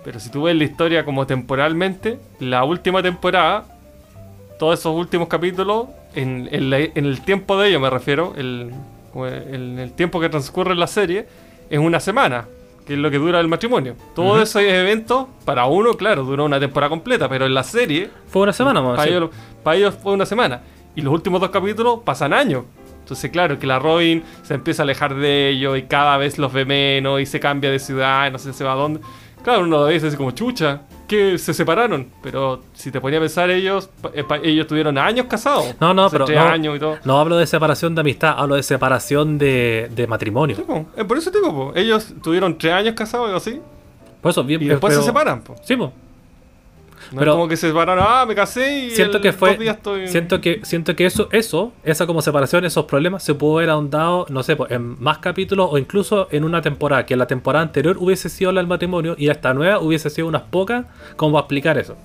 Pero 0.05 0.21
si 0.21 0.31
tú 0.31 0.43
ves 0.45 0.55
la 0.57 0.65
historia 0.65 1.05
como 1.05 1.27
temporalmente, 1.27 2.19
la 2.39 2.65
última 2.65 3.03
temporada, 3.03 3.65
todos 4.59 4.79
esos 4.79 4.95
últimos 4.95 5.29
capítulos, 5.29 5.87
en, 6.15 6.49
en 6.53 6.71
la- 6.71 6.79
en 6.79 7.07
el 7.07 7.21
tiempo 7.23 7.59
de 7.59 7.71
ellos 7.71 7.81
me 7.81 7.91
refiero, 7.91 8.35
el, 8.37 8.71
como 9.15 9.27
el, 9.29 9.79
el 9.79 9.93
tiempo 9.93 10.21
que 10.21 10.29
transcurre 10.29 10.73
en 10.73 10.81
la 10.81 10.89
serie, 10.89 11.27
es 11.71 11.79
una 11.79 12.01
semana, 12.01 12.47
que 12.87 12.95
es 12.95 12.99
lo 12.99 13.11
que 13.11 13.19
dura 13.19 13.41
el 13.41 13.49
matrimonio. 13.49 13.95
Todos 14.15 14.43
esos 14.43 14.61
eventos, 14.61 15.27
para 15.45 15.67
uno, 15.67 15.95
claro, 15.95 16.25
duró 16.25 16.45
una 16.45 16.61
temporada 16.61 16.91
completa, 16.91 17.29
pero 17.29 17.47
en 17.47 17.55
la 17.55 17.63
serie, 17.63 18.11
Fue 18.29 18.43
una 18.43 18.53
semana 18.53 18.83
más. 18.83 18.97
para, 18.97 19.09
sí. 19.09 19.15
ellos, 19.15 19.31
para 19.63 19.77
ellos 19.77 19.95
fue 20.03 20.13
una 20.13 20.27
semana. 20.27 20.61
Y 20.97 21.01
los 21.01 21.15
últimos 21.15 21.41
dos 21.41 21.51
capítulos 21.51 22.01
pasan 22.05 22.33
años. 22.33 22.65
Entonces, 23.01 23.31
claro, 23.31 23.59
que 23.59 23.67
la 23.67 23.79
Robin 23.79 24.23
se 24.43 24.55
empieza 24.55 24.83
a 24.83 24.85
alejar 24.85 25.15
de 25.15 25.51
ellos 25.51 25.79
y 25.79 25.83
cada 25.83 26.17
vez 26.17 26.39
los 26.39 26.53
ve 26.53 26.65
menos 26.65 27.21
y 27.21 27.27
se 27.27 27.39
cambia 27.39 27.71
de 27.71 27.79
ciudad, 27.79 28.27
y 28.27 28.33
no 28.33 28.39
sé 28.39 28.53
se 28.53 28.65
va 28.65 28.73
a 28.73 28.77
dónde. 28.77 29.01
Claro, 29.45 29.61
uno 29.61 29.79
lo 29.79 29.85
ve 29.85 29.93
y 29.93 29.95
dice 29.95 30.09
así 30.09 30.17
como 30.17 30.33
chucha, 30.33 30.81
que 31.07 31.39
se 31.39 31.53
separaron. 31.55 32.09
Pero 32.23 32.61
si 32.73 32.91
te 32.91 33.01
ponía 33.01 33.19
a 33.19 33.23
pensar 33.23 33.51
ellos, 33.51 33.91
eh, 34.15 34.25
ellos 34.43 34.67
tuvieron 34.67 34.97
años 34.99 35.27
casados. 35.27 35.75
No, 35.81 35.93
no, 35.95 36.09
pero 36.11 36.27
no, 36.27 36.41
años 36.41 36.77
y 36.77 36.79
todo. 36.79 36.99
no 37.05 37.19
hablo 37.21 37.37
de 37.37 37.47
separación 37.47 37.95
de 37.95 38.01
amistad, 38.01 38.35
hablo 38.37 38.55
de 38.57 38.63
separación 38.63 39.39
de, 39.39 39.91
de 39.95 40.07
matrimonio. 40.07 40.57
Sí, 40.57 40.63
po. 40.63 40.87
Eh, 40.97 41.05
por 41.05 41.19
eso 41.19 41.31
te 41.31 41.39
digo, 41.39 41.53
po. 41.53 41.73
ellos 41.77 42.15
tuvieron 42.23 42.57
tres 42.59 42.73
años 42.73 42.95
casados 42.95 43.31
o 43.31 43.37
así, 43.37 43.61
Por 44.21 44.31
eso, 44.31 44.43
bien, 44.45 44.63
y 44.63 44.67
después 44.67 44.93
pero- 44.93 45.03
se 45.03 45.07
separan. 45.09 45.43
Po. 45.43 45.55
Sí, 45.63 45.77
po. 45.77 45.93
No 47.13 47.19
Pero- 47.19 47.31
es 47.33 47.35
como 47.37 47.49
que 47.49 47.57
se 47.57 47.69
separaron, 47.69 48.05
ah, 48.07 48.25
me 48.27 48.35
casé 48.35 48.87
y 48.87 48.91
siento 48.91 49.19
el- 49.19 49.23
que 49.23 49.33
fue 49.33 49.51
dos 49.51 49.59
días 49.59 49.77
estoy... 49.77 50.09
siento 50.09 50.41
que 50.41 50.61
siento 50.65 50.97
que 50.97 51.07
eso 51.07 51.29
eso 51.33 51.73
esa 51.85 52.07
como 52.07 52.23
separación 52.23 52.65
esos 52.65 52.85
problemas 52.87 53.23
se 53.23 53.35
pudo 53.35 53.59
haber 53.59 53.71
ahondado 53.71 54.27
no 54.31 54.43
sé 54.43 54.57
pues, 54.57 54.71
en 54.73 55.01
más 55.03 55.19
capítulos 55.19 55.69
o 55.71 55.79
incluso 55.79 56.29
en 56.31 56.45
una 56.45 56.63
temporada 56.63 57.07
que 57.07 57.15
en 57.15 57.19
la 57.21 57.27
temporada 57.27 57.63
anterior 57.63 57.97
hubiese 57.99 58.29
sido 58.29 58.53
la 58.53 58.61
del 58.61 58.67
matrimonio 58.69 59.15
y 59.19 59.29
esta 59.29 59.53
nueva 59.55 59.79
hubiese 59.81 60.11
sido 60.11 60.27
unas 60.29 60.43
pocas 60.43 60.87
como 61.17 61.39
explicar 61.39 61.79
eso 61.79 61.97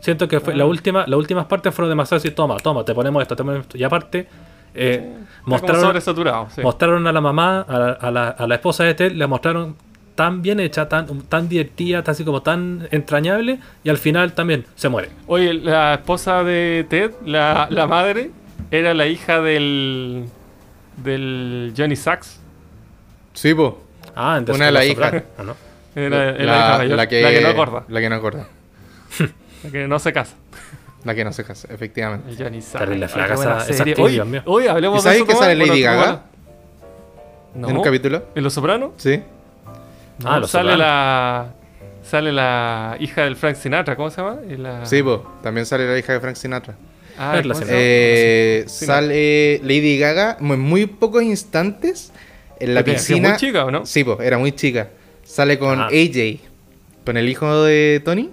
siento 0.00 0.28
que 0.28 0.40
fue 0.40 0.52
Ah. 0.54 0.56
la 0.56 0.66
última 0.66 1.04
las 1.06 1.18
últimas 1.18 1.46
partes 1.46 1.74
fueron 1.74 1.90
demasiado 1.90 2.18
así 2.18 2.30
toma 2.30 2.56
toma 2.58 2.84
te 2.84 2.94
ponemos 2.94 3.22
esto 3.22 3.36
te 3.36 3.42
ponemos 3.44 3.66
esto 3.66 3.78
y 3.78 3.84
aparte 3.84 4.28
eh, 4.74 5.14
mostraron 5.44 5.82
sí. 6.50 6.60
mostraron 6.62 7.06
a 7.06 7.12
la 7.12 7.20
mamá 7.20 7.60
a 7.68 7.78
la, 7.78 7.92
a 7.92 8.10
la- 8.10 8.28
a 8.30 8.46
la 8.46 8.54
esposa 8.56 8.84
de 8.84 8.94
Ted 8.94 9.12
le 9.12 9.26
mostraron 9.26 9.76
tan 10.14 10.42
bien 10.42 10.60
hecha 10.60 10.88
tan 10.88 11.06
tan 11.22 11.48
divertida 11.48 12.02
tan 12.04 12.12
así 12.12 12.24
como 12.24 12.40
tan 12.42 12.86
entrañable 12.92 13.58
y 13.82 13.88
al 13.88 13.98
final 13.98 14.32
también 14.32 14.64
se 14.76 14.88
muere 14.88 15.08
Oye, 15.26 15.54
la 15.54 15.94
esposa 15.94 16.44
de 16.44 16.86
Ted, 16.88 17.10
la, 17.26 17.66
la 17.70 17.86
madre, 17.86 18.30
era 18.70 18.94
la 18.94 19.06
hija 19.06 19.40
del. 19.40 20.24
del 21.02 21.72
Johnny 21.76 21.96
Sachs. 21.96 22.40
Sí, 23.32 23.54
po. 23.54 23.82
Ah, 24.14 24.36
entonces 24.38 24.58
Una 24.60 24.66
de 24.66 24.72
las 24.72 24.84
la 24.86 24.90
hijas. 24.92 25.22
Ah, 25.38 25.42
¿no? 25.42 25.56
Era, 25.96 26.30
era 26.30 26.44
la, 26.44 26.44
la, 26.44 26.58
hija 26.58 26.78
mayor, 26.78 26.96
la 26.96 27.08
que, 27.08 27.22
la 27.22 27.30
que 27.30 27.40
no 27.40 27.48
acorda, 27.48 27.84
La 27.88 28.00
que 28.00 28.08
no 28.08 28.14
acorda. 28.16 28.46
la 29.64 29.70
que 29.70 29.86
no 29.88 29.98
se 29.98 30.12
casa. 30.12 30.36
La 31.04 31.14
que 31.14 31.24
no 31.24 31.32
se 31.32 31.44
casa, 31.44 31.68
efectivamente. 31.72 32.30
El 32.30 32.36
Johnny 32.36 32.60
Sachs. 32.62 32.84
Terrible 32.84 33.08
flaca 33.08 33.34
esa- 33.34 33.58
esa 33.68 33.84
serie. 33.84 34.24
mío. 34.24 34.42
oye, 34.46 34.68
hablemos 34.70 35.04
¿Y 35.04 35.08
de 35.08 35.14
sabes 35.14 35.28
que 35.28 35.34
sale 35.34 35.54
Lady 35.56 35.82
Gaga? 35.82 36.22
No. 37.54 37.68
¿En 37.68 37.76
un 37.76 37.82
capítulo? 37.82 38.24
¿En 38.34 38.42
Los 38.44 38.52
Sopranos? 38.52 38.90
Sí. 38.96 39.22
No, 40.18 40.30
Ah, 40.30 40.38
Los 40.40 40.50
sale 40.50 40.76
la. 40.76 41.52
Sale 42.02 42.32
la 42.32 42.96
hija 43.00 43.22
del 43.24 43.34
Frank 43.34 43.56
Sinatra, 43.56 43.96
¿cómo 43.96 44.10
se 44.10 44.20
llama? 44.20 44.36
Y 44.48 44.56
la- 44.56 44.84
Sí, 44.84 45.02
po. 45.02 45.26
También 45.42 45.64
sale 45.64 45.86
la 45.90 45.98
hija 45.98 46.12
de 46.12 46.20
Frank 46.20 46.36
Sinatra. 46.36 46.74
Ah. 47.18 47.40
Eh, 47.68 48.64
sale 48.66 49.60
Lady 49.62 49.98
Gaga 49.98 50.36
en 50.40 50.60
muy 50.60 50.86
pocos 50.86 51.22
instantes 51.22 52.12
en 52.60 52.74
la 52.74 52.80
Porque 52.80 52.90
era 52.92 52.98
piscina. 53.00 53.28
muy 53.30 53.38
chica, 53.38 53.64
¿o 53.64 53.70
no? 53.70 53.86
Sí, 53.86 54.04
pues, 54.04 54.20
era 54.20 54.36
muy 54.36 54.52
chica. 54.52 54.88
Sale 55.22 55.58
con 55.58 55.80
Ah. 55.80 55.86
AJ, 55.86 56.40
con 57.06 57.16
el 57.16 57.28
hijo 57.28 57.62
de 57.64 58.02
Tony. 58.04 58.30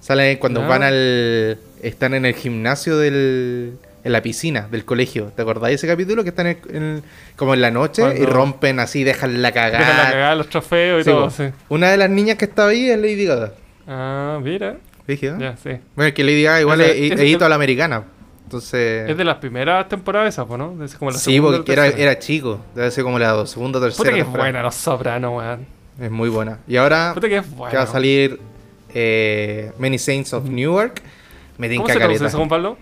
Sale 0.00 0.38
cuando 0.38 0.62
Ah. 0.62 0.66
van 0.68 0.82
al. 0.82 1.58
Están 1.82 2.14
en 2.14 2.24
el 2.24 2.34
gimnasio 2.34 2.96
del. 2.96 3.74
En 4.02 4.12
la 4.12 4.22
piscina 4.22 4.66
del 4.70 4.84
colegio. 4.84 5.32
¿Te 5.36 5.42
acordáis 5.42 5.72
de 5.72 5.74
ese 5.76 5.86
capítulo? 5.86 6.22
Que 6.22 6.30
están 6.30 6.46
en, 6.46 6.58
en- 6.72 7.02
como 7.36 7.52
en 7.54 7.60
la 7.60 7.70
noche 7.70 8.02
y 8.18 8.24
rompen 8.24 8.80
así, 8.80 9.04
dejan 9.04 9.42
la 9.42 9.52
cagada. 9.52 9.78
Dejan 9.86 9.96
la 10.04 10.10
cagada, 10.10 10.34
los 10.36 10.48
trofeos 10.48 11.00
y 11.02 11.04
Sí, 11.04 11.10
todo, 11.10 11.28
sí. 11.30 11.44
Una 11.68 11.90
de 11.90 11.96
las 11.98 12.08
niñas 12.10 12.36
que 12.36 12.46
estaba 12.46 12.70
ahí 12.70 12.88
es 12.88 12.96
Lady 12.98 13.26
Gaga. 13.26 13.52
Ah, 13.86 14.38
mira. 14.42 14.76
Dije. 15.06 15.34
Ya, 15.38 15.56
sí. 15.56 15.70
Bueno, 15.96 16.08
es 16.08 16.14
que 16.14 16.24
Lady 16.24 16.42
Gaga 16.44 16.60
igual 16.60 16.80
es, 16.80 17.12
es 17.12 17.20
hito 17.22 17.44
a 17.44 17.48
la 17.48 17.56
americana. 17.56 18.04
Entonces. 18.44 19.08
Es 19.10 19.16
de 19.16 19.24
las 19.24 19.36
primeras 19.36 19.88
temporadas 19.88 20.32
esas, 20.34 20.48
¿no? 20.48 20.82
Es 20.84 20.94
como 20.96 21.10
la 21.10 21.18
Sí, 21.18 21.34
segunda 21.34 21.58
porque 21.58 21.72
era, 21.72 22.18
chico. 22.18 22.58
Debe 22.74 22.90
ser 22.90 23.04
como 23.04 23.18
la 23.18 23.46
segunda 23.46 23.78
o 23.78 23.82
Puta 23.82 23.94
tercera. 23.96 24.14
que 24.14 24.20
es 24.22 24.26
buena 24.28 24.62
Los 24.62 24.74
Sopranos, 24.74 25.36
weón. 25.36 25.66
Es 26.00 26.10
muy 26.10 26.28
buena. 26.30 26.58
Y 26.66 26.76
ahora 26.76 27.12
Puta 27.14 27.28
que 27.28 27.36
es 27.36 27.50
buena. 27.50 27.70
que 27.70 27.76
va 27.76 27.82
a 27.82 27.86
salir 27.86 28.40
eh, 28.94 29.72
Many 29.78 29.98
Saints 29.98 30.32
of 30.32 30.44
Newark. 30.46 31.02
Me 31.58 31.68
¿Cómo 31.76 31.86
se 31.88 31.96
traduce 31.96 32.24
eso, 32.26 32.36
Juan 32.38 32.48
Pablo? 32.48 32.78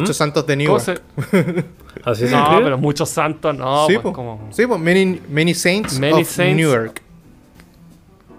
Muchos 0.00 0.16
santos 0.16 0.46
de 0.46 0.54
¿Cómo 0.66 0.78
Newark. 0.78 0.82
se... 0.82 1.64
Así 2.04 2.26
se 2.26 2.34
No, 2.34 2.60
pero 2.62 2.78
muchos 2.78 3.08
santos, 3.08 3.56
no. 3.56 3.86
sí, 3.86 3.98
pues, 3.98 4.14
como... 4.14 4.48
Sí, 4.50 4.66
po. 4.66 4.78
Many, 4.78 5.20
many 5.28 5.54
Saints 5.54 5.98
Many 5.98 6.22
of 6.22 6.28
Saints. 6.28 6.56
Newark. 6.56 7.00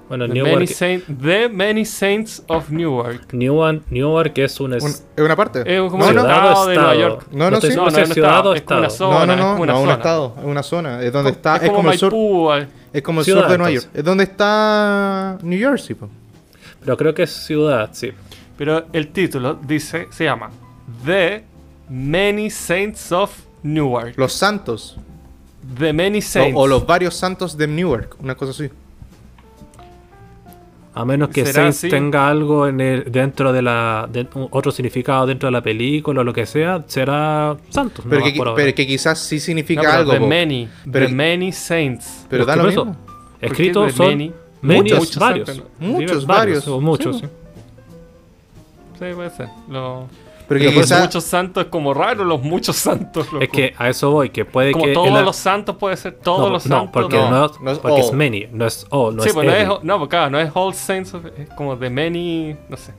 Bueno, 0.10 0.28
The 0.28 0.34
Newark, 0.34 0.54
many, 0.56 0.68
Saint- 0.68 1.04
The 1.22 1.50
Many 1.50 1.86
Saints 1.86 2.44
of 2.48 2.70
Newark. 2.70 3.34
Newark, 3.34 3.82
Newark 3.90 4.38
es 4.38 4.60
un... 4.60 4.72
Un- 4.74 4.78
es- 4.78 5.04
¿Es 5.16 5.24
una 5.24 5.36
parte? 5.36 5.62
Es 5.62 5.80
como 5.90 6.04
no, 6.04 6.10
un 6.10 6.16
no, 6.16 6.22
estado 6.22 6.68
de 6.68 6.76
Nueva 6.76 6.96
York. 6.96 7.28
No, 7.32 7.50
no, 7.50 7.56
estoy 7.56 7.72
sí. 7.72 7.78
No, 7.78 7.90
si 7.90 7.96
no, 7.96 8.02
es 8.04 8.10
no 8.10 8.14
ciudad 8.14 8.38
está, 8.38 8.50
o 8.50 8.54
es 8.54 8.62
como 8.64 8.78
una 8.80 8.88
estado. 8.88 9.12
zona. 9.12 9.26
no, 9.26 9.26
no, 9.26 9.34
es 9.34 9.38
no, 9.40 9.52
como 9.52 9.64
una 9.64 9.74
no, 9.74 9.82
un 9.82 9.90
estado, 9.90 10.36
es 10.40 10.46
una 10.46 10.64
zona. 10.64 11.02
Es 11.02 11.14
donde 11.14 11.30
Es 11.32 11.36
está, 11.38 11.56
es 11.58 11.72
como 11.72 11.92
el 11.92 11.98
sur, 11.98 12.68
es 12.92 13.02
como 13.02 13.20
el 13.22 13.26
Ciudad, 13.26 13.42
sur 13.44 13.52
de 13.52 13.58
Nueva 13.58 13.72
York. 13.72 13.88
Es 13.94 14.04
donde 14.04 14.24
está 14.26 15.38
New 15.42 15.58
Jersey, 15.60 15.96
po. 15.96 16.10
Pero 16.82 16.98
creo 16.98 17.14
que 17.14 17.24
es 17.24 17.32
ciudad, 17.32 17.90
sí. 17.94 18.12
Pero 18.58 18.86
el 18.94 19.08
título 19.08 19.56
dice, 19.66 20.10
se 20.12 20.26
llama 20.26 20.52
The 21.06 21.44
Many 21.90 22.50
Saints 22.50 23.12
of 23.12 23.32
Newark. 23.64 24.18
Los 24.18 24.34
santos. 24.34 24.98
The 25.78 25.94
Many 25.94 26.22
Saints. 26.22 26.56
O, 26.58 26.62
o 26.62 26.68
los 26.68 26.86
varios 26.86 27.16
santos 27.16 27.58
de 27.58 27.68
Newark, 27.68 28.16
una 28.20 28.36
cosa 28.36 28.52
así. 28.52 28.70
A 30.96 31.06
menos 31.06 31.30
que 31.30 31.44
¿Será 31.44 31.54
Saints 31.64 31.78
así? 31.80 31.90
tenga 31.90 32.28
algo 32.28 32.68
en 32.68 32.80
el, 32.80 33.12
dentro 33.12 33.52
de 33.52 33.64
la... 33.64 34.08
de- 34.12 34.28
otro 34.52 34.72
significado 34.72 35.26
dentro 35.26 35.48
de 35.48 35.52
la 35.52 35.62
película 35.64 36.22
o 36.22 36.24
lo 36.24 36.34
que 36.34 36.46
sea, 36.46 36.84
será 36.86 37.58
santos. 37.70 38.06
Pero, 38.08 38.20
nomás 38.20 38.34
que, 38.34 38.44
pero 38.56 38.76
que 38.76 38.86
quizás 38.86 39.18
sí 39.18 39.36
No, 39.38 39.42
significa 39.42 39.82
pero 39.82 39.94
algo. 39.94 40.12
The. 40.12 40.20
Many. 40.20 40.70
Pero- 40.92 41.08
the 41.08 41.14
Many 41.14 41.52
Saints. 41.52 42.28
Pero 42.30 42.46
da 42.46 42.56
lo 42.56 42.66
mismo. 42.66 42.96
Escritos 43.42 43.94
son 43.94 44.08
many? 44.10 44.32
many, 44.62 44.80
Muchos. 44.82 45.00
muchos, 45.00 45.18
varios. 45.18 45.62
Muchos 45.80 46.26
varios. 46.28 46.68
O 46.68 46.80
muchos, 46.80 47.16
Sí. 47.18 47.22
sí. 47.26 47.30
Sí, 49.00 49.06
puede 49.16 49.30
ser. 49.32 49.50
Lo... 49.70 50.08
Pero 50.48 50.60
Pero 50.60 50.72
que 50.72 50.76
por 50.76 50.84
quizás. 50.84 51.02
muchos 51.02 51.24
santos 51.24 51.64
es 51.66 51.70
como 51.70 51.94
raro, 51.94 52.24
los 52.26 52.42
muchos 52.42 52.76
santos. 52.76 53.32
loco. 53.32 53.44
Es 53.44 53.50
que 53.50 53.74
a 53.78 53.90
eso 53.90 54.12
voy, 54.12 54.30
que 54.30 54.44
puede 54.46 54.72
como 54.74 54.86
que... 54.86 54.94
todos 54.94 55.24
los 55.24 55.36
santos 55.36 55.78
puede 55.78 55.96
ser 55.98 56.14
todos 56.16 56.42
no, 56.42 56.50
los 56.50 56.66
no, 56.66 56.76
santos. 56.80 56.92
porque, 57.04 57.18
no. 57.18 57.30
no, 57.30 57.52
no 57.62 57.72
es 57.72 57.80
porque 57.80 58.00
es 58.02 58.10
all. 58.10 58.16
many, 58.18 58.48
no 58.52 58.66
es 58.66 58.86
all, 58.90 59.16
no 59.16 59.24
sí, 59.24 59.30
es 59.30 59.36
pues 59.36 59.48
no 59.48 59.54
es, 59.54 59.84
no, 59.84 60.00
porque 60.00 60.10
claro, 60.12 60.30
no 60.32 60.40
es 60.40 60.52
All 60.54 60.74
Saints, 60.74 61.14
of- 61.14 61.26
es 61.38 61.50
como 61.52 61.78
The 61.78 61.90
Many, 61.90 62.56
no 62.70 62.78
sé. 62.78 62.94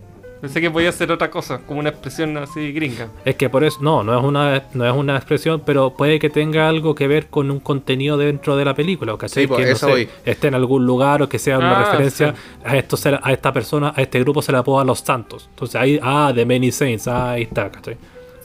Pensé 0.44 0.60
que 0.60 0.70
podía 0.70 0.92
ser 0.92 1.10
otra 1.10 1.30
cosa, 1.30 1.60
como 1.66 1.80
una 1.80 1.88
expresión 1.88 2.36
así 2.36 2.70
gringa. 2.72 3.08
Es 3.24 3.34
que 3.36 3.48
por 3.48 3.64
eso, 3.64 3.78
no, 3.80 4.04
no 4.04 4.18
es 4.18 4.22
una, 4.22 4.62
no 4.74 4.84
es 4.86 4.92
una 4.94 5.16
expresión, 5.16 5.62
pero 5.64 5.94
puede 5.94 6.18
que 6.18 6.28
tenga 6.28 6.68
algo 6.68 6.94
que 6.94 7.08
ver 7.08 7.28
con 7.28 7.50
un 7.50 7.60
contenido 7.60 8.18
dentro 8.18 8.54
de 8.54 8.66
la 8.66 8.74
película, 8.74 9.16
¿cachai? 9.16 9.44
Sí, 9.44 9.46
pues, 9.46 9.64
que 9.64 9.72
eso 9.72 9.88
voy. 9.88 10.06
esté 10.26 10.48
en 10.48 10.54
algún 10.54 10.84
lugar 10.84 11.22
o 11.22 11.30
que 11.30 11.38
sea 11.38 11.56
una 11.56 11.80
Ah, 11.80 11.84
referencia 11.84 12.32
sí. 12.34 12.62
a 12.62 12.76
esto 12.76 12.98
se 12.98 13.12
la- 13.12 13.20
a 13.22 13.32
esta 13.32 13.54
persona, 13.54 13.94
a 13.96 14.02
este 14.02 14.20
grupo 14.20 14.42
se 14.42 14.52
le 14.52 14.58
apoda 14.58 14.84
los 14.84 14.98
santos. 15.00 15.46
Entonces 15.48 15.76
ahí, 15.80 15.98
ah, 16.02 16.30
The 16.34 16.44
Many 16.44 16.70
Saints, 16.72 17.08
ah, 17.08 17.30
ahí 17.30 17.44
está, 17.44 17.70
¿cachai? 17.70 17.96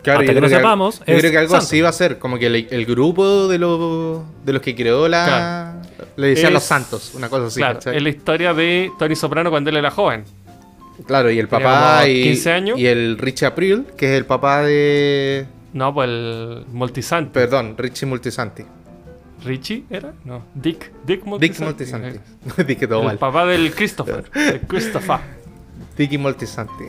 Claro, 0.02 0.22
Hasta 0.22 0.32
yo 0.32 0.36
que 0.36 0.42
no 0.42 0.48
creo 0.48 0.58
sepamos, 0.60 1.00
Yo 1.00 1.06
creo 1.18 1.32
que 1.32 1.38
algo 1.38 1.52
santo. 1.52 1.66
así 1.66 1.82
va 1.82 1.90
a 1.90 1.92
ser. 1.92 2.18
Como 2.20 2.40
que 2.40 2.46
el, 2.46 2.68
el 2.72 2.86
grupo 2.86 3.50
de, 3.50 3.58
los 3.58 4.22
de 4.46 4.54
los 4.54 4.62
que 4.62 4.74
creó 4.74 5.10
la. 5.10 5.82
Le 6.16 6.28
decían 6.28 6.48
Es- 6.48 6.54
los 6.54 6.64
santos, 6.64 7.12
una 7.16 7.28
cosa 7.28 7.48
así. 7.48 7.60
claro, 7.60 7.76
¿cachai? 7.80 7.98
es 7.98 8.04
la 8.04 8.08
historia 8.10 8.54
de 8.54 8.90
Tony 8.98 9.18
Soprano 9.18 9.50
cuando 9.50 9.70
él 9.70 9.76
era 9.76 9.92
joven. 9.92 10.24
Claro, 11.08 11.32
y 11.32 11.40
el 11.40 11.48
papá 11.48 12.08
y, 12.08 12.24
15 12.24 12.52
años. 12.52 12.80
y 12.80 12.86
el 12.88 13.18
Richie 13.18 13.46
April, 13.48 13.86
que 13.98 14.12
es 14.14 14.18
el 14.18 14.26
papá 14.26 14.62
de. 14.64 15.46
No, 15.74 15.94
pues 15.94 16.10
el 16.10 16.66
Multisanti. 16.72 17.32
Perdón, 17.34 17.76
Richie 17.78 18.06
Multisanti. 18.08 18.64
¿Richie 19.44 19.86
era? 19.90 20.14
No. 20.26 20.44
Dick. 20.54 20.92
Dick 21.06 21.24
Multisanti. 21.24 21.86
Dick 21.86 21.94
Multisanti. 21.94 22.64
Dije 22.68 22.88
todo 22.88 23.02
El 23.02 23.06
mal. 23.08 23.18
papá 23.18 23.46
del 23.46 23.72
Christopher. 23.74 24.26
el 24.36 24.62
Christopher. 24.62 25.20
Dicky 25.98 26.18
Multisanti. 26.18 26.86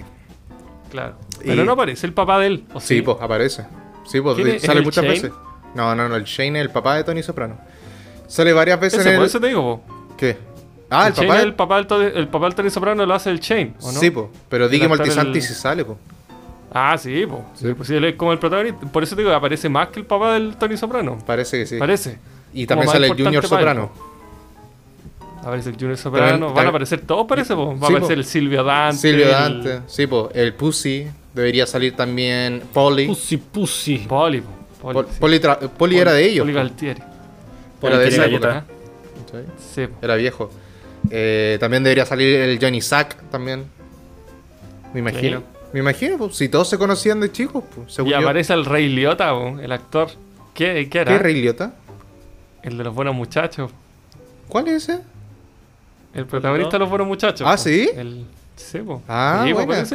Claro. 0.90 1.14
Y- 1.42 1.46
Pero 1.48 1.64
no 1.64 1.72
aparece 1.72 2.06
el 2.06 2.12
papá 2.12 2.38
de 2.40 2.46
él. 2.48 2.64
¿o 2.74 2.80
Sí, 2.80 2.96
sí? 2.96 3.02
pues 3.02 3.18
aparece. 3.20 3.64
Sí, 4.06 4.20
pues 4.20 4.36
sale 4.36 4.56
¿Es 4.56 4.64
el 4.68 4.82
muchas 4.82 5.04
Shane? 5.04 5.14
veces. 5.14 5.32
No, 5.74 5.94
no, 5.94 6.08
no, 6.08 6.16
el 6.16 6.24
Shane 6.24 6.58
es 6.58 6.64
el 6.64 6.70
papá 6.70 6.96
de 6.96 7.04
Tony 7.04 7.22
Soprano. 7.22 7.56
Sale 8.26 8.52
varias 8.52 8.80
veces 8.80 9.00
Ese, 9.00 9.10
en 9.10 9.16
por 9.16 9.22
el. 9.24 9.28
eso 9.28 9.40
te 9.40 9.46
digo, 9.48 9.62
po. 9.86 10.16
¿Qué? 10.16 10.36
Ah, 10.90 11.06
el, 11.08 11.14
Shane 11.14 11.26
papá. 11.28 11.38
es 11.38 11.44
el 11.44 11.54
papá 11.54 11.76
del 11.76 11.86
Tony, 11.86 12.04
el 12.14 12.28
papá 12.28 12.44
del 12.46 12.54
Tony 12.56 12.70
Soprano 12.70 13.06
lo 13.06 13.14
hace 13.14 13.30
el 13.30 13.38
Chain, 13.40 13.74
¿o 13.80 13.92
no? 13.92 14.00
Sí, 14.00 14.10
po. 14.10 14.30
Pero 14.48 14.64
El 14.64 14.70
Dicky 14.70 14.84
actor, 14.84 14.98
Moltisanti 14.98 15.38
el- 15.38 15.44
sí 15.44 15.54
sale, 15.54 15.84
po. 15.84 15.96
Ah, 16.72 16.96
sí, 16.98 17.24
po. 17.26 17.44
Sí, 17.54 17.72
pues 17.74 17.88
sí, 17.88 17.94
él 17.96 18.04
es 18.04 18.14
como 18.16 18.32
el 18.32 18.38
protagonista. 18.38 18.86
Por 18.86 19.02
eso 19.02 19.14
te 19.16 19.22
digo, 19.22 19.32
aparece 19.34 19.68
más 19.68 19.88
que 19.88 20.00
el 20.00 20.06
papá 20.06 20.34
del 20.34 20.56
Tony 20.56 20.76
Soprano. 20.76 21.18
Parece 21.26 21.58
que 21.58 21.66
sí. 21.66 21.78
Parece. 21.78 22.18
Y 22.52 22.66
también 22.66 22.88
sale 22.90 23.06
el 23.08 23.12
Junior 23.14 23.46
Soprano. 23.46 23.90
Aparece 25.42 25.70
el 25.70 25.76
Junior 25.76 25.96
Soprano. 25.96 26.26
También- 26.26 26.40
Van 26.40 26.48
también- 26.54 26.66
a 26.66 26.70
aparecer 26.70 27.00
todos, 27.00 27.26
parece, 27.26 27.54
po. 27.54 27.66
Va 27.68 27.72
a 27.72 27.76
aparecer 27.76 28.00
po. 28.02 28.12
el 28.12 28.24
Silvio 28.24 28.62
Dante. 28.64 28.98
Silvio 28.98 29.24
el 29.26 29.30
Dante. 29.30 29.80
Sí, 29.86 30.06
po. 30.06 30.28
El 30.34 30.54
Pussy. 30.54 31.06
Debería 31.32 31.66
salir 31.66 31.94
también 31.94 32.62
Polly. 32.74 33.06
Pussy, 33.06 33.36
pussy. 33.36 33.98
Poli, 33.98 34.40
po. 34.40 34.48
Poli, 34.82 34.94
Pol- 34.94 35.06
sí. 35.08 35.16
Polly, 35.20 35.38
tra- 35.38 35.58
Polly 35.68 35.98
era 35.98 36.12
de 36.12 36.24
ellos. 36.26 36.42
Poli 36.44 36.52
po. 36.52 36.58
Galtieri. 36.58 37.00
Era 37.00 37.98
de 37.98 38.04
Poli 38.04 38.14
esa 38.14 38.24
época. 38.26 38.64
Sí. 39.74 39.86
Era 40.02 40.16
viejo. 40.16 40.50
Eh, 41.10 41.56
también 41.60 41.82
debería 41.82 42.04
salir 42.04 42.36
el 42.36 42.58
Johnny 42.60 42.80
Sack 42.80 43.16
también. 43.30 43.64
Me 44.92 45.00
imagino. 45.00 45.38
Sí. 45.38 45.44
Me 45.72 45.80
imagino, 45.80 46.18
pues, 46.18 46.34
si 46.36 46.48
todos 46.48 46.68
se 46.68 46.78
conocían 46.78 47.20
de 47.20 47.30
chicos, 47.30 47.62
pues, 47.74 47.96
Y 48.00 48.10
yo. 48.10 48.18
aparece 48.18 48.52
el 48.52 48.64
Rey 48.64 48.88
Liotta, 48.88 49.30
el 49.62 49.70
actor. 49.72 50.08
¿Qué, 50.52 50.88
qué 50.90 50.98
era? 50.98 51.12
¿Qué 51.12 51.18
Rey 51.18 51.40
Liotta? 51.40 51.74
El 52.62 52.76
de 52.76 52.84
los 52.84 52.94
buenos 52.94 53.14
muchachos. 53.14 53.70
¿Cuál 54.48 54.68
es 54.68 54.88
ese? 54.88 55.00
El 56.12 56.26
protagonista 56.26 56.72
de 56.72 56.78
los 56.80 56.88
buenos 56.90 57.06
muchachos. 57.06 57.46
Ah. 57.48 57.56
¿sí? 57.56 57.88
El... 57.96 58.26
Sí. 58.56 58.80
Ah, 59.08 59.44
sí. 59.46 59.94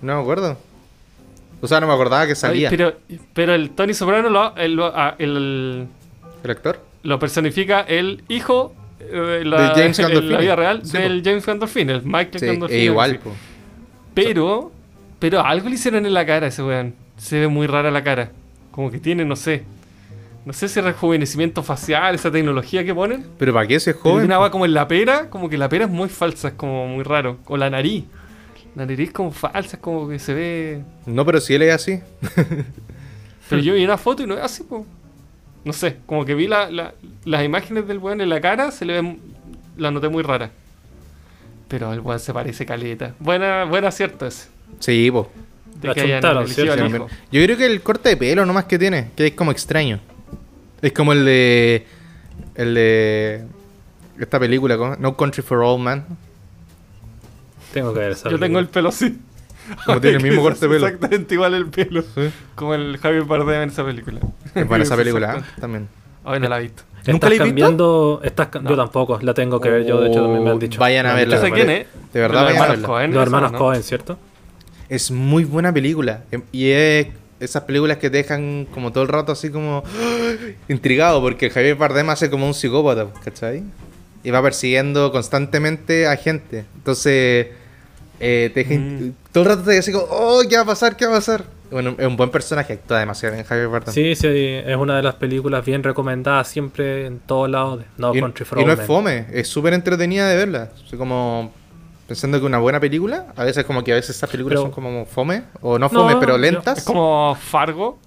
No 0.00 0.14
me 0.16 0.20
acuerdo. 0.22 0.56
O 1.60 1.66
sea, 1.68 1.80
no 1.80 1.86
me 1.88 1.92
acordaba 1.92 2.24
que 2.24 2.30
Ay, 2.32 2.36
salía 2.36 2.70
pero, 2.70 2.94
pero 3.34 3.52
el 3.54 3.70
Tony 3.70 3.92
Soprano 3.92 4.30
lo, 4.30 4.56
el- 4.56 4.80
ah, 4.80 5.14
el- 5.18 5.86
el 6.42 6.50
actor. 6.50 6.80
lo 7.02 7.18
personifica 7.18 7.80
el 7.82 8.24
hijo 8.28 8.74
la, 9.44 9.74
De 9.74 9.82
James 9.82 9.98
Gandolfini. 9.98 10.32
la 10.34 10.38
vida 10.40 10.56
real 10.56 10.80
Sí, 10.84 10.98
del 10.98 11.22
James 11.24 11.44
Gandolfini, 11.46 11.92
el 11.92 12.02
Michael 12.02 12.38
Sí, 12.40 12.46
Gandolfini. 12.46 12.80
e 12.80 12.84
igual, 12.84 13.10
sí. 13.12 13.18
po. 13.24 13.32
Pero, 14.14 14.72
pero 15.18 15.40
algo 15.44 15.68
le 15.68 15.74
hicieron 15.76 16.04
en 16.06 16.14
la 16.14 16.26
cara 16.26 16.46
a 16.46 16.48
ese 16.48 16.62
weón. 16.62 16.94
Se 17.16 17.38
ve 17.40 17.48
muy 17.48 17.66
rara 17.66 17.90
la 17.90 18.02
cara. 18.02 18.30
Como 18.70 18.90
que 18.90 18.98
tiene, 18.98 19.24
no 19.24 19.36
sé. 19.36 19.64
No 20.44 20.52
sé 20.54 20.68
si 20.68 20.80
rejuvenecimiento 20.80 21.62
facial, 21.62 22.14
esa 22.14 22.30
tecnología 22.30 22.82
que 22.84 22.94
ponen. 22.94 23.26
Pero 23.38 23.52
¿para 23.52 23.66
qué 23.66 23.74
ese 23.76 23.92
joven? 23.92 24.20
tiene 24.20 24.34
agua 24.34 24.50
como 24.50 24.64
en 24.64 24.72
la 24.74 24.88
pera, 24.88 25.28
como 25.28 25.48
que 25.50 25.58
la 25.58 25.68
pera 25.68 25.84
es 25.84 25.90
muy 25.90 26.08
falsa, 26.08 26.48
es 26.48 26.54
como 26.54 26.86
muy 26.88 27.04
raro. 27.04 27.38
O 27.46 27.56
la 27.56 27.68
nariz. 27.68 28.04
La 28.74 28.86
nariz 28.86 29.12
como 29.12 29.32
falsa, 29.32 29.76
es 29.76 29.82
como 29.82 30.08
que 30.08 30.18
se 30.18 30.32
ve. 30.32 30.82
No, 31.06 31.26
pero 31.26 31.40
si 31.40 31.54
él 31.54 31.62
es 31.62 31.74
así. 31.74 32.00
Pero 33.48 33.62
yo 33.62 33.74
vi 33.74 33.84
una 33.84 33.98
foto 33.98 34.22
y 34.22 34.26
no 34.26 34.34
es 34.34 34.40
así, 34.42 34.62
po. 34.62 34.86
No 35.64 35.72
sé, 35.72 35.98
como 36.06 36.24
que 36.24 36.34
vi 36.34 36.46
la- 36.48 36.70
la- 36.70 36.94
las 37.24 37.44
imágenes 37.44 37.86
del 37.86 37.98
weón 37.98 38.20
en 38.20 38.28
la 38.28 38.40
cara, 38.40 38.70
se 38.70 38.84
le 38.84 38.94
ven. 38.94 39.20
La 39.76 39.90
noté 39.90 40.08
muy 40.08 40.22
rara. 40.22 40.50
Pero 41.68 41.92
el 41.92 42.00
weón 42.00 42.18
se 42.20 42.32
parece 42.32 42.66
caleta. 42.66 43.14
Buena, 43.18 43.64
buen 43.64 43.84
acierto 43.84 44.26
ese. 44.26 44.48
Sí, 44.80 45.10
po. 45.10 45.30
De 45.80 45.88
La 45.88 45.94
que. 45.94 46.00
Yo 47.32 47.42
creo 47.44 47.56
que 47.56 47.66
el 47.66 47.80
corte 47.82 48.08
de 48.10 48.16
pelo 48.16 48.44
nomás 48.44 48.64
que 48.64 48.78
tiene, 48.78 49.10
que 49.16 49.28
es 49.28 49.32
como 49.34 49.50
extraño. 49.50 50.00
Es 50.82 50.92
como 50.92 51.12
el 51.12 51.24
de. 51.24 51.86
El 52.54 52.74
de. 52.74 53.44
Esta 54.18 54.38
película, 54.40 54.76
¿cómo? 54.76 54.96
No 54.96 55.16
Country 55.16 55.42
for 55.42 55.58
Old 55.58 55.82
Man. 55.82 56.04
Tengo 57.72 57.92
que 57.94 58.00
ver 58.00 58.12
esa 58.12 58.28
Yo 58.30 58.38
tengo 58.38 58.58
el 58.58 58.66
pelo 58.68 58.88
así. 58.88 59.18
Como 59.86 60.00
tiene 60.00 60.16
el 60.18 60.22
mismo 60.22 60.42
corte 60.42 60.66
de 60.66 60.74
pelo. 60.74 60.86
Exactamente 60.86 61.34
igual 61.34 61.54
el 61.54 61.66
pelo. 61.66 62.02
Sí. 62.02 62.30
Como 62.54 62.74
el 62.74 62.98
Javier 62.98 63.24
Bardem 63.24 63.62
en 63.62 63.68
esa 63.70 63.84
película. 63.84 64.20
Es 64.54 64.66
buena 64.66 64.84
esa 64.84 64.96
película. 64.96 65.26
Exactamente. 65.36 65.60
también. 65.60 65.88
Hoy 66.24 66.40
no 66.40 66.48
la 66.48 66.58
he 66.58 66.62
visto. 66.62 66.82
¿Nunca 67.06 67.12
Estás 67.12 67.22
la 67.22 67.28
he 67.28 67.30
visto? 67.32 67.44
cambiando. 67.46 68.20
Estás 68.22 68.48
No. 68.62 68.70
Yo 68.70 68.76
tampoco, 68.76 69.18
la 69.22 69.32
tengo 69.34 69.60
que 69.60 69.70
ver. 69.70 69.86
Yo, 69.86 70.00
de 70.00 70.08
hecho, 70.10 70.22
también 70.22 70.44
me 70.44 70.50
han 70.50 70.56
Oh, 70.56 70.60
dicho. 70.60 70.78
vayan 70.80 71.06
a 71.06 71.14
verla. 71.14 71.36
Yo 71.36 71.42
sé 71.42 71.50
quién 71.52 71.70
es. 71.70 71.86
De 72.12 72.20
verdad, 72.20 72.42
Los 72.42 72.44
vayan 72.44 72.48
a 72.48 72.64
hermanos 72.64 72.70
verla. 72.76 72.86
Coen, 72.88 73.10
Los 73.10 73.16
¿eso, 73.16 73.22
hermanos 73.22 73.52
no? 73.52 73.58
Cohen, 73.58 73.82
¿cierto? 73.82 74.18
Es 74.88 75.10
muy 75.10 75.44
buena 75.44 75.72
película. 75.72 76.24
Em- 76.30 76.42
Y 76.52 76.70
es 76.70 77.06
esas 77.38 77.62
películas 77.62 77.96
que 77.96 78.10
te 78.10 78.18
dejan 78.18 78.66
como 78.74 78.92
todo 78.92 79.02
el 79.04 79.08
rato 79.08 79.32
así 79.32 79.48
como 79.50 79.82
intrigado 80.68 81.20
porque 81.22 81.48
Javier 81.48 81.76
Bardem 81.76 82.10
hace 82.10 82.28
como 82.28 82.46
un 82.46 82.52
psicópata, 82.54 83.06
¿cachai? 83.24 83.62
Y 84.22 84.30
va 84.30 84.42
persiguiendo 84.42 85.10
constantemente 85.12 86.06
a 86.06 86.16
gente. 86.16 86.66
Entonces, 86.76 87.46
eh, 88.20 88.50
te 88.54 88.64
Mm. 88.78 89.14
todo 89.32 89.44
el 89.44 89.50
rato 89.50 89.62
te 89.62 89.72
dice 89.72 89.92
como, 89.92 90.06
oh, 90.10 90.42
¿qué 90.48 90.56
va 90.56 90.62
a 90.62 90.66
pasar? 90.66 90.96
¿Qué 90.96 91.06
va 91.06 91.12
a 91.12 91.14
pasar? 91.16 91.44
Bueno, 91.70 91.94
es 91.98 92.06
un 92.06 92.16
buen 92.16 92.30
personaje, 92.30 92.72
actúa 92.74 92.98
demasiado 92.98 93.34
bien 93.34 93.46
Javier 93.46 93.68
Bardem. 93.68 93.94
Sí, 93.94 94.14
sí, 94.16 94.26
es 94.26 94.76
una 94.76 94.96
de 94.96 95.02
las 95.04 95.14
películas 95.14 95.64
bien 95.64 95.82
recomendadas 95.84 96.48
siempre 96.48 97.06
en 97.06 97.20
todos 97.20 97.48
lados. 97.48 97.78
de- 97.80 97.84
No 97.96 98.14
y, 98.14 98.20
Country 98.20 98.44
for 98.44 98.58
y 98.60 98.64
no 98.64 98.72
es 98.72 98.80
fome, 98.80 99.26
es 99.32 99.46
súper 99.48 99.72
entretenida 99.74 100.28
de 100.28 100.36
verla. 100.36 100.70
Así 100.84 100.96
como 100.96 101.52
pensando 102.08 102.40
que 102.40 102.46
una 102.46 102.58
buena 102.58 102.80
película, 102.80 103.26
a 103.36 103.44
veces 103.44 103.64
como 103.64 103.84
que 103.84 103.92
a 103.92 103.94
veces 103.94 104.16
esas 104.16 104.28
películas 104.28 104.56
Pero- 104.56 104.62
son 104.62 104.70
como 104.72 105.06
fome, 105.06 105.44
o 105.60 105.78
no 105.78 105.88
fome, 105.88 106.14
No, 106.14 106.20
pero 106.20 106.32
yo- 106.32 106.38
lentas. 106.38 106.78
Es 106.78 106.84
como 106.84 107.36
Fargo. 107.36 107.98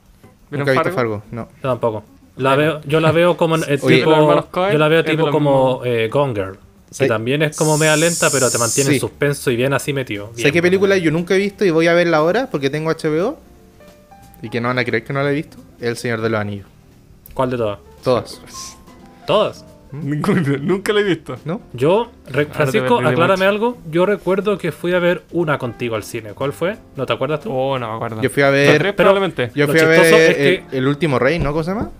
¿Vieron 0.51 0.67
Nunca 0.67 0.71
he 0.71 0.83
visto 0.83 0.91
Fargo? 0.95 1.19
Fargo, 1.21 1.23
no. 1.31 1.47
Yo 1.63 1.69
tampoco. 1.69 2.03
La 2.35 2.55
veo, 2.57 2.81
yo 2.85 2.99
la 2.99 3.11
veo 3.11 3.37
como 3.37 3.55
eh, 3.57 3.79
Oye, 3.81 3.99
tipo, 3.99 4.45
Coen 4.51 4.73
yo 4.73 4.77
la 4.79 4.87
veo 4.89 5.03
tipo 5.05 5.29
como 5.31 5.81
eh, 5.85 6.09
Gone 6.11 6.33
Girl. 6.33 6.57
Que 6.97 7.07
también 7.07 7.41
es 7.43 7.55
como 7.57 7.77
media 7.77 7.95
lenta, 7.97 8.29
pero 8.31 8.49
te 8.51 8.57
mantiene 8.57 8.89
Sí. 8.91 8.95
en 8.95 9.01
suspenso 9.01 9.51
y 9.51 9.55
bien 9.55 9.73
así 9.73 9.93
metido. 9.93 10.27
¿Sé 10.29 10.35
Bien, 10.35 10.45
qué 10.45 10.51
bueno. 10.61 10.63
película 10.71 10.97
yo 10.97 11.11
nunca 11.11 11.35
he 11.35 11.37
visto 11.37 11.65
y 11.65 11.71
voy 11.71 11.87
a 11.87 11.93
verla 11.93 12.17
ahora 12.17 12.49
porque 12.51 12.69
tengo 12.69 12.89
HBO? 12.91 13.37
Y 14.41 14.49
que 14.49 14.59
no 14.61 14.67
van 14.67 14.79
a 14.79 14.83
creer 14.85 15.03
que 15.03 15.13
no 15.13 15.23
la 15.23 15.31
he 15.31 15.33
visto. 15.33 15.57
El 15.79 15.95
Señor 15.97 16.21
de 16.21 16.29
los 16.29 16.39
Anillos. 16.39 16.67
¿Cuál 17.33 17.49
de 17.51 17.57
todas? 17.57 17.79
Todas. 18.03 18.41
Todas. 19.25 19.65
Ninguna, 19.91 20.41
nunca 20.59 20.91
la 20.91 21.01
he 21.01 21.03
visto. 21.03 21.35
¿No? 21.45 21.61
Yo, 21.73 22.11
re- 22.27 22.47
Francisco, 22.47 22.97
aclárame 22.97 23.33
mucho. 23.45 23.49
algo. 23.49 23.77
Yo 23.91 24.05
recuerdo 24.07 24.57
que 24.57 24.71
fui 24.71 24.91
a 24.93 24.99
ver 24.99 25.21
una 25.31 25.57
contigo 25.59 25.95
al 25.95 26.03
cine. 26.03 26.33
¿Cuál 26.33 26.51
fue? 26.51 26.77
¿No 26.95 27.05
te 27.05 27.13
acuerdas 27.13 27.41
tú? 27.41 27.51
Oh, 27.53 27.77
no 27.77 27.89
me 27.89 27.95
acuerdo. 27.95 28.21
Yo 28.21 28.29
fui 28.31 28.41
a 28.43 28.49
ver. 28.49 28.69
tres 28.69 28.79
pero- 28.79 28.95
probablemente. 28.95 29.51
Yo 29.53 29.67
fui 29.67 29.79
a 29.79 29.85
ver 29.85 29.99
es 30.01 30.11
el, 30.11 30.35
que- 30.35 30.77
el 30.77 30.87
último 30.87 31.19
rey, 31.19 31.37
¿no? 31.37 31.51
¿Cómo 31.51 31.63
se 31.63 31.71
llama? 31.71 31.91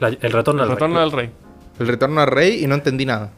La- 0.00 0.08
el 0.08 0.32
retorno 0.32 0.62
El 0.64 0.68
al 0.68 0.74
retorno 0.76 0.96
rey. 0.96 1.04
del 1.04 1.12
rey. 1.18 1.30
El 1.80 1.88
retorno 1.88 2.20
al 2.20 2.26
rey 2.26 2.62
y 2.62 2.66
no 2.66 2.74
entendí 2.74 3.06
nada. 3.06 3.30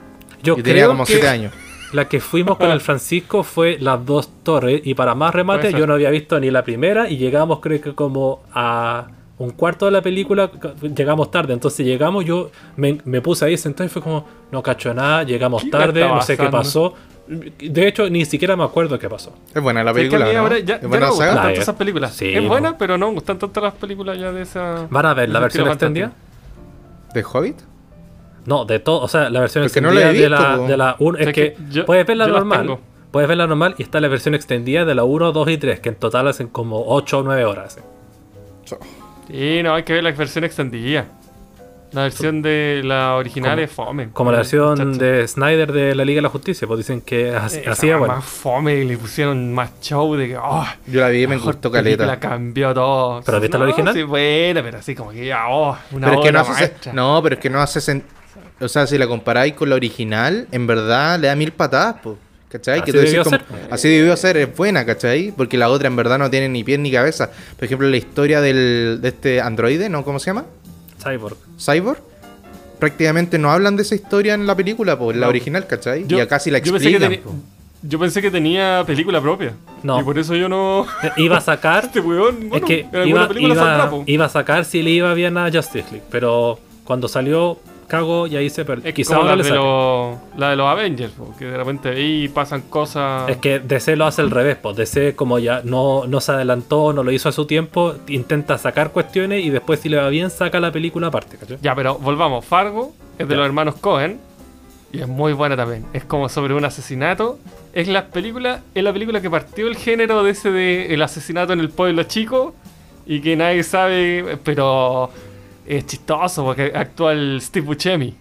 Yo 0.42 0.54
tenía 0.56 0.72
creo 0.72 0.88
como 0.88 1.04
que 1.04 1.12
7 1.14 1.28
años. 1.28 1.52
la 1.92 2.08
que 2.08 2.20
fuimos 2.20 2.56
con 2.56 2.70
el 2.70 2.80
Francisco 2.80 3.42
fue 3.42 3.76
las 3.80 4.04
dos 4.06 4.28
torres 4.42 4.80
y 4.84 4.94
para 4.94 5.14
más 5.14 5.34
remate 5.34 5.72
yo 5.72 5.86
no 5.86 5.94
había 5.94 6.10
visto 6.10 6.38
ni 6.40 6.50
la 6.50 6.62
primera 6.62 7.08
y 7.08 7.16
llegamos 7.16 7.60
creo 7.60 7.80
que 7.80 7.94
como 7.94 8.42
a 8.54 9.06
un 9.38 9.50
cuarto 9.50 9.86
de 9.86 9.92
la 9.92 10.02
película 10.02 10.50
llegamos 10.94 11.30
tarde 11.30 11.52
entonces 11.54 11.84
llegamos 11.86 12.24
yo 12.24 12.50
me, 12.76 12.98
me 13.04 13.20
puse 13.20 13.44
ahí 13.46 13.56
sentado 13.56 13.86
y 13.86 13.88
fue 13.88 14.02
como 14.02 14.26
no 14.52 14.62
cacho 14.62 14.92
nada 14.94 15.22
llegamos 15.24 15.64
¿Qué 15.64 15.70
tarde 15.70 16.06
no 16.06 16.20
sé 16.22 16.36
qué 16.36 16.46
pasó 16.48 16.94
de 17.26 17.86
hecho 17.88 18.10
ni 18.10 18.24
siquiera 18.24 18.54
me 18.56 18.64
acuerdo 18.64 18.98
qué 18.98 19.08
pasó 19.08 19.32
Es 19.54 19.62
buena 19.62 19.82
la 19.82 19.94
Sí, 19.94 20.00
es 20.02 20.08
que 20.10 20.16
a 20.16 20.18
película. 20.18 20.26
mí 20.26 20.34
¿no? 20.34 20.40
ahora 20.42 20.58
ya, 20.58 20.74
¿Es 20.76 20.82
ya 20.82 20.88
buena 20.88 21.06
no 21.06 21.12
me 21.12 21.16
gustan 21.16 21.34
tanto 21.36 21.48
es. 21.50 21.58
esas 21.60 21.74
películas. 21.76 22.12
Sí, 22.14 22.32
es 22.34 22.48
buena, 22.48 22.76
pero 22.78 22.98
no 22.98 23.06
me 23.08 23.14
gustan 23.14 23.38
tanto 23.38 23.60
las 23.60 23.74
películas 23.74 24.18
ya 24.18 24.32
de 24.32 24.42
esa. 24.42 24.86
van 24.90 25.06
a 25.06 25.14
ver 25.14 25.28
la 25.28 25.38
versión 25.40 25.68
extendida. 25.68 26.12
¿De 27.14 27.24
Hobbit? 27.24 27.56
No 28.46 28.64
de 28.64 28.78
todo 28.78 29.00
o 29.00 29.08
sea 29.08 29.30
la 29.30 29.40
versión 29.40 29.64
Porque 29.64 29.80
no 29.80 29.90
la 29.90 30.00
extendida 30.00 30.22
de 30.22 30.28
visto, 30.28 30.48
la, 30.50 30.56
po. 30.56 30.66
de 30.68 30.76
la 30.76 30.96
un- 30.98 31.16
es 31.16 31.24
sea, 31.24 31.32
que, 31.32 31.52
que 31.54 31.56
yo- 31.70 31.86
puedes 31.86 32.06
ver 32.06 32.16
la 32.16 32.26
yo 32.26 32.32
las 32.32 32.44
normal 32.44 32.78
puedes 33.10 33.28
ver 33.28 33.38
la 33.38 33.46
normal 33.46 33.74
y 33.78 33.82
está 33.82 34.00
la 34.00 34.08
versión 34.08 34.34
extendida 34.34 34.84
de 34.84 34.94
la 34.94 35.04
1 35.04 35.32
2 35.32 35.48
y 35.50 35.58
3 35.58 35.80
que 35.80 35.88
en 35.90 35.94
total 35.96 36.28
hacen 36.28 36.48
como 36.48 36.84
8 36.86 37.18
o 37.18 37.22
9 37.22 37.44
horas 37.44 37.78
Sí, 39.28 39.62
no, 39.62 39.74
hay 39.74 39.82
que 39.84 39.92
ver 39.94 40.04
la 40.04 40.12
versión 40.12 40.44
extendida. 40.44 41.06
La 41.92 42.02
versión 42.02 42.40
de 42.40 42.82
la 42.84 43.16
original 43.16 43.52
Como- 43.56 43.62
es 43.64 43.70
fome. 43.72 44.08
Como 44.12 44.30
la 44.30 44.36
versión 44.38 44.70
Muchacho. 44.78 45.04
de 45.04 45.26
Snyder 45.26 45.72
de 45.72 45.94
la 45.96 46.04
Liga 46.04 46.18
de 46.18 46.22
la 46.22 46.28
Justicia, 46.28 46.68
pues 46.68 46.78
dicen 46.78 47.00
que 47.00 47.32
weá 47.88 47.98
bueno. 47.98 48.14
más 48.14 48.24
fome 48.24 48.74
y 48.76 48.84
le 48.84 48.96
pusieron 48.96 49.52
más 49.52 49.72
show 49.80 50.14
de 50.14 50.28
que. 50.28 50.36
Oh, 50.36 50.64
Yo 50.86 51.00
la 51.00 51.08
vi 51.08 51.24
y 51.24 51.26
me 51.26 51.34
mejor 51.34 51.54
gustó 51.54 51.70
caleta. 51.72 52.20
cambió 52.20 52.72
todo. 52.74 53.22
¿Pero 53.26 53.40
viste 53.40 53.58
no, 53.58 53.64
la 53.64 53.70
original? 53.70 53.94
Sí, 53.94 54.02
buena, 54.04 54.62
pero 54.62 54.78
así 54.78 54.94
como 54.94 55.10
que 55.10 55.26
ya, 55.26 55.48
oh, 55.48 55.76
una 55.90 56.06
Pero 56.10 56.20
es 56.20 56.26
que 56.26 56.32
no 56.32 56.40
hace. 56.40 56.74
No, 56.92 57.20
pero 57.24 57.34
es 57.34 57.40
que 57.40 57.50
no 57.50 57.60
hace. 57.60 57.80
sen- 57.80 58.04
O 58.60 58.68
sea, 58.68 58.86
si 58.86 58.98
la 58.98 59.06
comparáis 59.06 59.54
con 59.54 59.70
la 59.70 59.76
original, 59.76 60.46
en 60.52 60.66
verdad 60.66 61.18
le 61.18 61.28
da 61.28 61.36
mil 61.36 61.52
patadas, 61.52 61.96
po. 62.02 62.18
¿Cachai? 62.50 62.80
Así 62.80 62.84
Que 62.86 62.92
tú 62.92 62.98
decís 62.98 63.12
debió 63.12 63.24
como- 63.24 63.36
ser. 63.36 63.46
Así 63.70 63.88
debió 63.88 64.16
ser, 64.16 64.36
es 64.36 64.56
buena, 64.56 64.84
¿cachai? 64.84 65.32
Porque 65.36 65.56
la 65.56 65.68
otra 65.70 65.86
en 65.86 65.94
verdad 65.94 66.18
no 66.18 66.28
tiene 66.30 66.48
ni 66.48 66.64
pies 66.64 66.80
ni 66.80 66.90
cabeza. 66.90 67.30
Por 67.56 67.64
ejemplo, 67.64 67.88
la 67.88 67.96
historia 67.96 68.40
del, 68.40 68.98
de 69.00 69.08
este 69.08 69.40
androide, 69.40 69.88
¿no? 69.88 70.04
¿Cómo 70.04 70.18
se 70.18 70.26
llama? 70.26 70.46
Cyborg. 71.00 71.36
Cyborg. 71.58 72.00
Prácticamente 72.80 73.38
no 73.38 73.50
hablan 73.52 73.76
de 73.76 73.82
esa 73.82 73.94
historia 73.94 74.34
en 74.34 74.46
la 74.46 74.56
película, 74.56 74.98
pues, 74.98 75.14
en 75.14 75.20
la 75.20 75.26
No. 75.26 75.30
original, 75.30 75.66
¿cachai? 75.66 76.06
Yo- 76.06 76.16
y 76.18 76.20
acá 76.20 76.38
sí 76.40 76.50
la 76.50 76.58
yo 76.58 76.72
pensé, 76.72 76.88
que 76.90 76.96
explican. 76.96 77.42
yo 77.82 77.98
pensé 77.98 78.20
que 78.22 78.30
tenía 78.30 78.82
película 78.86 79.20
propia. 79.20 79.52
No. 79.82 80.00
Y 80.00 80.02
por 80.04 80.18
eso 80.18 80.34
yo 80.34 80.48
no. 80.48 80.86
Iba 81.18 81.36
a 81.38 81.40
sacar, 81.40 81.84
Este 81.86 82.00
weón, 82.00 82.48
bueno, 82.48 82.56
es 82.56 82.62
que 82.64 82.86
iba, 83.06 83.06
iba- 83.06 83.54
saldrá, 83.54 83.90
iba 84.06 84.24
a 84.24 84.28
sacar 84.28 84.64
si 84.64 84.82
le 84.82 84.90
iba 84.90 85.12
bien 85.14 85.36
a 85.38 85.50
Justice 85.52 85.84
League, 85.90 86.02
pero 86.10 86.58
cuando 86.84 87.06
salió, 87.06 87.60
cago 87.90 88.26
y 88.26 88.36
ahí 88.36 88.48
se 88.48 88.64
perdió. 88.64 88.88
Es 88.88 88.94
Quizá 88.94 89.16
como 89.16 89.28
ahora 89.28 89.36
la 89.36 89.42
de, 89.42 89.50
los, 89.50 90.16
la 90.38 90.50
de 90.50 90.56
los 90.56 90.66
Avengers, 90.66 91.12
po, 91.12 91.34
que 91.38 91.44
de 91.44 91.56
repente 91.56 91.88
ahí 91.90 92.28
pasan 92.28 92.62
cosas. 92.62 93.28
Es 93.28 93.36
que 93.38 93.58
DC 93.58 93.96
lo 93.96 94.06
hace 94.06 94.22
al 94.22 94.30
revés, 94.30 94.56
pues 94.56 94.76
DC 94.76 95.14
como 95.14 95.38
ya 95.38 95.60
no, 95.64 96.06
no 96.06 96.20
se 96.20 96.32
adelantó, 96.32 96.92
no 96.92 97.02
lo 97.02 97.12
hizo 97.12 97.28
a 97.28 97.32
su 97.32 97.44
tiempo, 97.46 97.94
intenta 98.08 98.56
sacar 98.56 98.92
cuestiones 98.92 99.44
y 99.44 99.50
después 99.50 99.80
si 99.80 99.88
le 99.88 99.96
va 99.98 100.08
bien 100.08 100.30
saca 100.30 100.60
la 100.60 100.72
película 100.72 101.08
aparte, 101.08 101.36
¿cachai? 101.36 101.58
Ya, 101.60 101.74
pero 101.74 101.96
volvamos. 101.98 102.44
Fargo 102.44 102.92
Es 103.18 103.26
de 103.28 103.34
Ya. 103.34 103.38
los 103.38 103.46
hermanos 103.46 103.74
Cohen. 103.76 104.18
Y 104.92 105.00
es 105.00 105.06
muy 105.08 105.32
buena 105.34 105.56
también. 105.56 105.84
Es 105.92 106.04
como 106.04 106.28
sobre 106.28 106.54
un 106.54 106.64
asesinato. 106.64 107.38
Es 107.72 107.86
la 107.86 108.06
película, 108.06 108.62
es 108.74 108.82
la 108.82 108.92
película 108.92 109.20
que 109.20 109.30
partió 109.30 109.68
el 109.68 109.76
género 109.76 110.24
de 110.24 110.30
ese 110.32 110.50
de 110.50 110.92
el 110.94 111.02
asesinato 111.02 111.52
en 111.52 111.60
el 111.60 111.68
pueblo 111.70 112.02
chico. 112.04 112.54
Y 113.06 113.20
que 113.20 113.36
nadie 113.36 113.62
sabe. 113.62 114.38
Pero 114.42 115.10
es 115.66 115.86
chistoso 115.86 116.44
porque 116.44 116.72
actúa 116.74 117.12
el 117.12 117.40
Steve 117.42 117.66
Buscemi. 117.66 118.14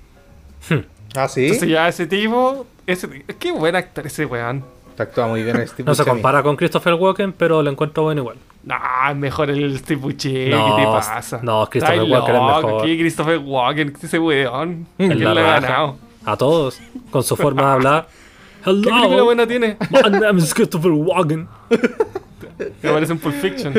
Ah, 1.15 1.27
sí. 1.27 1.45
Entonces 1.45 1.69
ya 1.69 1.87
ese 1.87 2.05
tipo. 2.07 2.65
Ese, 2.85 3.07
qué 3.39 3.51
buen 3.51 3.75
actor 3.75 4.05
ese 4.07 4.25
weón. 4.25 4.63
Te 4.95 5.03
actúa 5.03 5.27
muy 5.27 5.43
bien 5.43 5.55
el 5.55 5.67
Steve 5.67 5.85
No 5.87 5.95
se 5.95 6.01
Buscemi. 6.03 6.17
compara 6.17 6.43
con 6.43 6.55
Christopher 6.55 6.93
Walken, 6.95 7.33
pero 7.33 7.61
lo 7.63 7.69
encuentro 7.71 8.03
bueno 8.03 8.21
igual. 8.21 8.37
No, 8.63 8.75
es 9.09 9.15
mejor 9.15 9.49
el 9.49 9.77
Steve 9.79 10.01
Buscemi. 10.01 10.49
No, 10.51 10.75
¿Qué 10.75 10.81
te 10.83 10.87
pasa? 10.87 11.39
no, 11.41 11.67
Christopher 11.69 11.95
Estáis 11.99 12.11
Walken 12.11 12.35
es 12.35 12.41
loco, 12.41 12.67
mejor. 12.67 12.85
¿Qué 12.85 12.97
Christopher 12.99 13.37
Walken? 13.39 13.93
Ese 14.01 14.19
weón. 14.19 14.87
¿Quién 14.97 15.19
le 15.19 15.27
ha 15.41 15.59
ganado? 15.59 15.97
A 16.25 16.35
todos, 16.37 16.79
con 17.11 17.23
su 17.23 17.35
forma 17.37 17.61
de 17.63 17.67
hablar. 17.71 18.07
¿Qué 18.63 18.71
película 18.71 19.05
Hello, 19.05 19.25
buena 19.25 19.47
tiene? 19.47 19.77
my 19.89 20.19
name 20.19 20.37
is 20.39 20.53
Christopher 20.53 20.91
Walken. 20.91 21.47
Me 22.83 22.91
parece 22.91 23.13
en 23.13 23.19
Pulp 23.19 23.35
Fiction. 23.35 23.73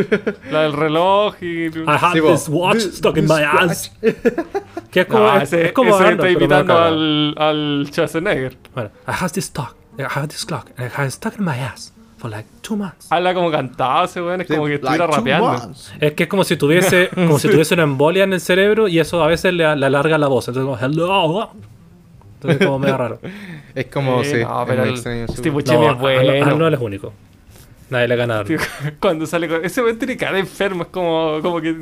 La 0.51 0.63
del 0.63 0.73
reloj 0.73 1.35
y. 1.43 1.67
I 1.67 1.73
have 1.87 2.13
Sí, 2.13 2.21
this 2.27 2.49
watch 2.49 2.79
stuck 2.81 3.17
in 3.17 3.27
my 3.27 3.43
ass. 3.43 3.93
Que 4.91 5.03
es 5.03 5.07
como, 5.07 5.25
No, 5.25 5.37
es, 5.37 5.43
ese, 5.45 5.67
es 5.67 5.73
como 5.73 5.95
ese 5.95 6.05
Arnold, 6.05 6.27
está 6.27 6.31
imitando 6.31 6.77
al, 6.79 7.35
al 7.39 7.87
Schwarzenegger. 7.93 8.57
Bueno, 8.75 8.91
I 9.07 9.13
have 9.13 9.31
this 9.31 9.45
stock. 9.45 9.77
I 9.99 10.03
have 10.03 10.27
this 10.29 10.45
clock. 10.45 10.67
And 10.77 10.89
I 10.89 10.93
have 10.97 11.07
it 11.07 11.13
stuck 11.13 11.39
in 11.39 11.45
my 11.45 11.57
ass 11.59 11.93
for 12.19 12.29
like 12.31 12.49
two 12.63 12.77
months. 12.77 13.07
Habla 13.11 13.33
como 13.35 13.51
cantado 13.53 14.05
ese 14.07 14.21
weón, 14.21 14.41
es 14.41 14.49
como 14.49 14.67
que 14.67 14.75
estuviera 14.75 15.07
Like 15.07 15.17
rapeando. 15.19 15.73
Es 16.01 16.13
que 16.15 16.25
es 16.25 16.29
como 16.29 16.43
si 16.45 16.57
tuviese, 16.57 17.09
como 17.15 17.39
si 17.39 17.49
tuviese 17.49 17.75
una 17.75 17.85
embolia 17.85 18.25
en 18.25 18.33
el 18.33 18.41
cerebro 18.41 18.89
y 18.89 18.99
eso 18.99 19.23
a 19.23 19.29
veces 19.29 19.53
le, 19.55 19.77
le 19.77 19.87
alarga 19.87 20.19
la 20.19 20.27
voz. 20.27 20.49
Entonces 20.49 20.69
como, 20.69 20.79
hello. 20.85 21.51
Entonces 22.35 22.67
como 22.67 22.79
medio 22.81 22.97
raro. 22.97 23.21
Es 23.75 23.87
como, 23.87 24.23
Eh, 24.23 24.25
sí, 24.25 24.37
no, 24.43 24.65
pero 24.67 24.81
muy 24.81 24.89
el 24.89 24.95
extraño. 24.97 25.27
su- 25.29 25.35
Steve 25.35 25.51
Buscemi 25.51 25.87
No, 25.87 25.93
es 25.93 25.99
bueno. 25.99 26.47
Arnold 26.47 26.75
es 26.75 26.81
único. 26.81 27.13
Nadie 27.91 28.09
le 28.09 28.17
gana 28.17 28.41
a 28.41 28.45
Tío, 28.45 28.59
Arnold. 28.59 28.99
Cuando 29.01 29.27
sale 29.27 29.49
con. 29.49 29.65
Ese 29.65 29.83
weón 29.83 29.99
tiene 29.99 30.17
cara 30.17 30.35
de 30.35 30.41
enfermo, 30.41 30.85
es 30.85 30.89
como, 30.89 31.41
como 31.43 31.61
que. 31.61 31.77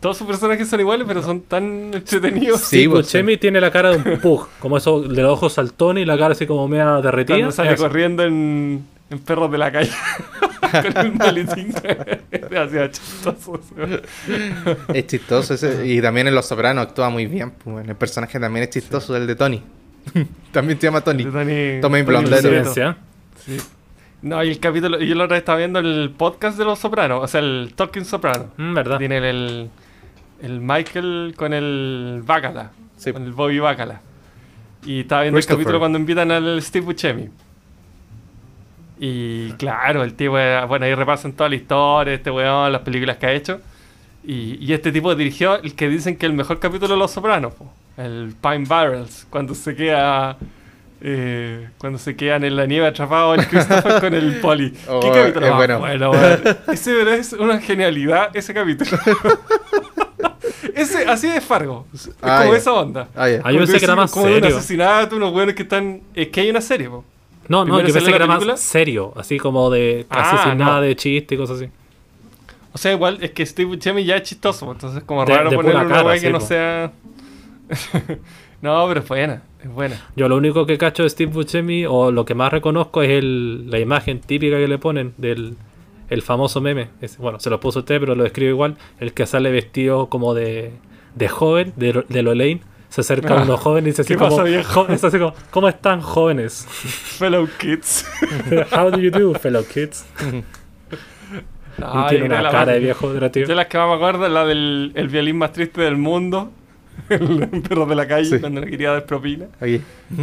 Todos 0.00 0.16
sus 0.16 0.26
personajes 0.26 0.66
son 0.66 0.80
iguales, 0.80 1.06
pero 1.06 1.22
son 1.22 1.42
tan 1.42 1.92
entretenidos. 1.92 2.60
Sí, 2.62 2.80
Sí, 2.82 2.88
pues, 2.88 3.02
Buscemi 3.04 3.36
tiene 3.36 3.60
la 3.60 3.70
cara 3.70 3.90
de 3.90 3.96
un 4.12 4.18
pug, 4.18 4.48
como 4.58 4.78
eso 4.78 5.02
de 5.02 5.20
los 5.22 5.32
ojos 5.32 5.52
saltones 5.52 6.02
y 6.02 6.06
la 6.06 6.16
cara 6.16 6.32
así 6.32 6.46
como 6.46 6.66
media 6.68 7.02
derretida. 7.02 7.36
Cuando 7.36 7.52
sale 7.52 7.72
Eso. 7.74 7.82
corriendo 7.82 8.24
en, 8.24 8.82
en 9.10 9.18
perros 9.18 9.52
de 9.52 9.58
la 9.58 9.70
calle. 9.70 9.90
con 10.94 10.96
el 11.06 11.12
maletín. 11.16 11.74
Hacía 12.56 12.90
chistoso. 12.90 13.60
ese 13.62 13.74
weón. 13.78 14.00
Es 14.94 15.06
chistoso 15.06 15.52
ese. 15.52 15.86
Y 15.86 16.00
también 16.00 16.28
en 16.28 16.34
Los 16.34 16.46
Sopranos 16.46 16.86
actúa 16.86 17.10
muy 17.10 17.26
bien. 17.26 17.50
pues, 17.62 17.86
el 17.86 17.94
personaje 17.94 18.40
también 18.40 18.62
es 18.64 18.70
chistoso, 18.70 19.14
el 19.14 19.26
de 19.26 19.36
Tony. 19.36 19.62
también 20.52 20.80
se 20.80 20.86
llama 20.86 21.02
Tony. 21.02 21.24
De 21.24 21.30
Tony- 21.30 21.80
Tommy 21.82 22.04
Tony. 22.04 22.24
Coincidencia. 22.30 22.96
Sí. 23.44 23.58
No, 24.22 24.42
y 24.44 24.50
el 24.50 24.60
capítulo, 24.60 24.98
yo 25.00 25.14
la 25.14 25.24
otra 25.24 25.36
vez 25.36 25.42
estaba 25.42 25.58
viendo 25.58 25.78
el 25.78 26.12
podcast 26.16 26.58
de 26.58 26.64
los 26.64 26.78
Sopranos, 26.78 27.24
o 27.24 27.26
sea, 27.26 27.40
el 27.40 27.72
Talking 27.74 28.04
Soprano. 28.04 28.46
Mm, 28.58 28.74
¿Verdad? 28.74 28.98
Tiene 28.98 29.16
el, 29.18 29.24
el, 29.24 29.70
el 30.42 30.60
Michael 30.60 31.34
con 31.36 31.52
el 31.54 32.22
Bacala, 32.24 32.70
Sí. 32.96 33.12
con 33.12 33.22
el 33.24 33.32
Bobby 33.32 33.58
Bacala. 33.60 34.00
Y 34.84 35.00
estaba 35.00 35.22
viendo 35.22 35.38
el 35.38 35.46
capítulo 35.46 35.78
cuando 35.78 35.98
invitan 35.98 36.30
al 36.30 36.60
Steve 36.62 36.84
Buscemi. 36.84 37.28
Y 38.98 39.52
claro, 39.52 40.02
el 40.04 40.14
tipo, 40.14 40.36
era- 40.38 40.66
bueno, 40.66 40.84
ahí 40.84 40.94
repasan 40.94 41.32
toda 41.32 41.48
la 41.48 41.56
historia, 41.56 42.14
este 42.14 42.30
weón, 42.30 42.70
las 42.72 42.82
películas 42.82 43.16
que 43.16 43.26
ha 43.26 43.32
hecho. 43.32 43.60
Y, 44.22 44.58
y 44.62 44.72
este 44.74 44.92
tipo 44.92 45.14
dirigió 45.14 45.56
el 45.62 45.74
que 45.74 45.88
dicen 45.88 46.16
que 46.16 46.26
el 46.26 46.34
mejor 46.34 46.58
capítulo 46.60 46.92
de 46.92 46.98
Los 46.98 47.10
Sopranos, 47.10 47.54
po, 47.54 47.72
el 47.96 48.34
Pine 48.40 48.64
Barrels, 48.68 49.26
cuando 49.30 49.54
se 49.54 49.74
queda... 49.74 50.36
eh, 51.02 51.68
cuando 51.78 51.98
se 51.98 52.14
quedan 52.16 52.44
en 52.44 52.56
la 52.56 52.66
nieve 52.66 52.86
atrapados 52.86 53.38
el 53.38 53.46
Christopher 53.48 54.00
con 54.00 54.14
el 54.14 54.36
poli. 54.42 54.74
Oh, 54.88 55.00
¿Qué 55.00 55.10
capítulo 55.10 55.46
es 55.46 55.54
bueno. 55.54 55.78
bueno? 55.78 56.12
Ese 56.72 57.14
es 57.18 57.32
una 57.34 57.58
genialidad, 57.60 58.34
ese 58.36 58.52
capítulo. 58.54 58.98
ese, 60.74 61.04
así 61.06 61.26
es 61.28 61.44
Fargo. 61.44 61.86
Es 61.94 62.10
Ah, 62.22 62.40
como 62.40 62.52
ya. 62.52 62.58
esa 62.58 62.72
onda. 62.72 63.08
Ah, 63.14 63.28
ya. 63.28 63.40
Ah, 63.44 63.52
yo 63.52 63.58
pensé 63.58 63.78
que 63.78 63.84
era 63.84 63.96
más 63.96 64.10
como 64.10 64.26
de 64.26 64.34
un 64.36 64.40
serio. 64.42 64.56
asesinato, 64.58 65.16
unos 65.16 65.32
weones 65.32 65.54
que 65.54 65.62
están. 65.62 66.00
Es 66.14 66.28
que 66.28 66.40
hay 66.42 66.50
una 66.50 66.60
serie, 66.60 66.88
po. 66.88 67.04
No, 67.48 67.64
no, 67.64 67.74
Primero 67.74 67.88
yo 67.88 67.94
sale 67.94 68.04
pensé 68.04 68.10
que 68.12 68.16
era 68.16 68.26
película. 68.26 68.52
más 68.52 68.60
serio, 68.60 69.12
así 69.16 69.38
como 69.38 69.70
de 69.70 70.06
casi 70.08 70.36
Ah, 70.38 70.44
sin 70.50 70.58
no. 70.58 70.80
de 70.80 70.94
chiste 70.96 71.34
y 71.34 71.38
cosas 71.38 71.56
así. 71.56 71.68
O 72.72 72.78
sea, 72.78 72.92
igual 72.92 73.18
es 73.20 73.32
que 73.32 73.44
Steve 73.44 73.68
Buscemi 73.74 74.04
ya 74.04 74.16
es 74.16 74.22
chistoso, 74.22 74.66
po, 74.66 74.72
entonces 74.72 74.98
es 74.98 75.04
como 75.04 75.24
De- 75.24 75.34
raro 75.36 75.50
de 75.50 75.56
ponerle 75.56 75.80
una 75.84 75.88
cara, 75.92 76.12
que 76.14 76.20
sí, 76.20 76.28
no 76.28 76.38
po. 76.38 76.46
sea. 76.46 76.92
no, 78.62 78.86
pero 78.88 79.00
es 79.00 79.08
buena, 79.08 79.42
es 79.62 79.70
buena. 79.70 79.96
Yo 80.16 80.28
lo 80.28 80.36
único 80.36 80.66
que 80.66 80.76
cacho 80.78 81.02
de 81.02 81.10
Steve 81.10 81.32
Buscemi, 81.32 81.86
o 81.86 82.10
lo 82.10 82.24
que 82.24 82.34
más 82.34 82.52
reconozco, 82.52 83.02
es 83.02 83.10
el, 83.10 83.70
la 83.70 83.78
imagen 83.78 84.20
típica 84.20 84.56
que 84.56 84.68
le 84.68 84.78
ponen 84.78 85.14
del 85.16 85.56
el 86.10 86.22
famoso 86.22 86.60
meme. 86.60 86.88
Es- 87.00 87.18
bueno, 87.18 87.38
se 87.40 87.50
lo 87.50 87.60
puso 87.60 87.78
usted, 87.80 88.00
pero 88.00 88.14
lo 88.14 88.24
describo 88.24 88.50
igual. 88.50 88.76
El 88.98 89.12
que 89.14 89.26
sale 89.26 89.50
vestido 89.50 90.08
como 90.08 90.34
de, 90.34 90.72
de 91.14 91.28
joven, 91.28 91.72
de, 91.76 92.04
de 92.08 92.22
Lolaine. 92.22 92.62
Se 92.88 93.02
acerca 93.02 93.38
a 93.38 93.42
unos 93.44 93.60
jóvenes 93.60 93.86
y 93.86 93.90
dice 93.92 94.02
así 94.02 94.14
¿Qué 94.14 94.18
como, 94.18 94.88
es 94.92 95.04
así 95.04 95.16
como, 95.18 95.32
¿cómo 95.52 95.68
están 95.68 96.00
jóvenes? 96.00 96.66
Fellow 96.70 97.48
Kids. 97.58 98.04
How 98.76 98.90
do 98.90 98.98
you 98.98 99.12
do, 99.12 99.32
fellow 99.34 99.64
kids? 99.64 100.04
No, 101.78 102.06
tiene 102.08 102.28
yo 102.28 102.34
una 102.40 102.50
cara 102.50 102.72
de 102.72 102.78
viejo. 102.80 103.12
De 103.12 103.54
las 103.54 103.66
que 103.68 103.78
más 103.78 103.88
me 103.88 103.94
acuerdo 103.94 104.26
es 104.26 104.32
la 104.32 104.44
del 104.44 104.92
el 104.94 105.08
violín 105.08 105.38
más 105.38 105.52
triste 105.52 105.80
del 105.80 105.96
mundo. 105.96 106.50
el 107.08 107.62
perro 107.68 107.86
de 107.86 107.94
la 107.94 108.06
calle 108.06 108.28
Sí. 108.28 108.38
cuando 108.38 108.60
no 108.60 108.66
quería 108.66 108.92
dar 108.92 109.06
propina. 109.06 109.46
Aquí. 109.60 109.80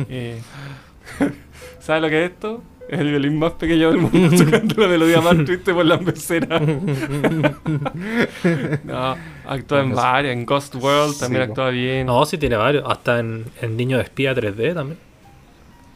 Eh, 0.10 0.40
¿Sabes 1.80 2.02
lo 2.02 2.10
que 2.10 2.26
es 2.26 2.32
esto? 2.32 2.64
Es 2.90 3.00
el 3.00 3.10
violín 3.10 3.38
más 3.38 3.52
pequeño 3.54 3.90
del 3.92 3.98
mundo 4.00 4.38
tocando 4.46 4.82
la 4.82 4.88
melodía 4.88 5.20
más 5.20 5.44
triste 5.44 5.74
por 5.74 5.86
las 5.86 6.00
peceras. 6.00 6.62
no, 8.86 9.16
actúa 9.46 9.82
en 9.82 9.94
varias, 9.94 10.34
en 10.34 10.46
Ghost 10.46 10.76
World 10.76 11.20
también 11.20 11.44
Sí, 11.44 11.50
actúa 11.50 11.70
bien. 11.70 12.08
No, 12.08 12.26
sí 12.26 12.38
tiene 12.38 12.56
varios. 12.56 12.84
Hasta 12.88 13.20
en, 13.20 13.46
en 13.62 13.76
Niño 13.76 13.98
de 13.98 14.04
Espía 14.04 14.34
3D 14.34 14.74
también. 14.74 14.98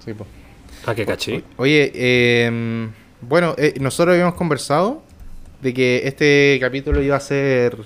Sí, 0.03 0.14
po. 0.14 0.28
Para 0.84 0.95
que 0.95 1.06
caché. 1.06 1.44
Oye, 1.58 1.91
eh, 1.94 2.90
bueno, 3.22 3.56
eh, 3.58 3.76
nosotros 3.80 4.14
habíamos 4.14 4.36
conversado 4.36 5.03
de 5.62 5.74
que 5.74 6.02
este 6.06 6.58
capítulo 6.60 7.02
iba 7.02 7.16
a 7.16 7.20
ser 7.20 7.78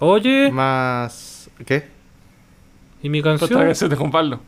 Oye, 0.00 0.50
más... 0.50 1.48
¿Qué? 1.64 1.84
¿Y 3.04 3.08
mi 3.08 3.18
es 3.20 3.24
la 3.24 3.30
canción? 3.38 3.60
canción 3.60 3.90
de 3.90 3.96
Juan 3.96 4.10
Pablo. 4.10 4.40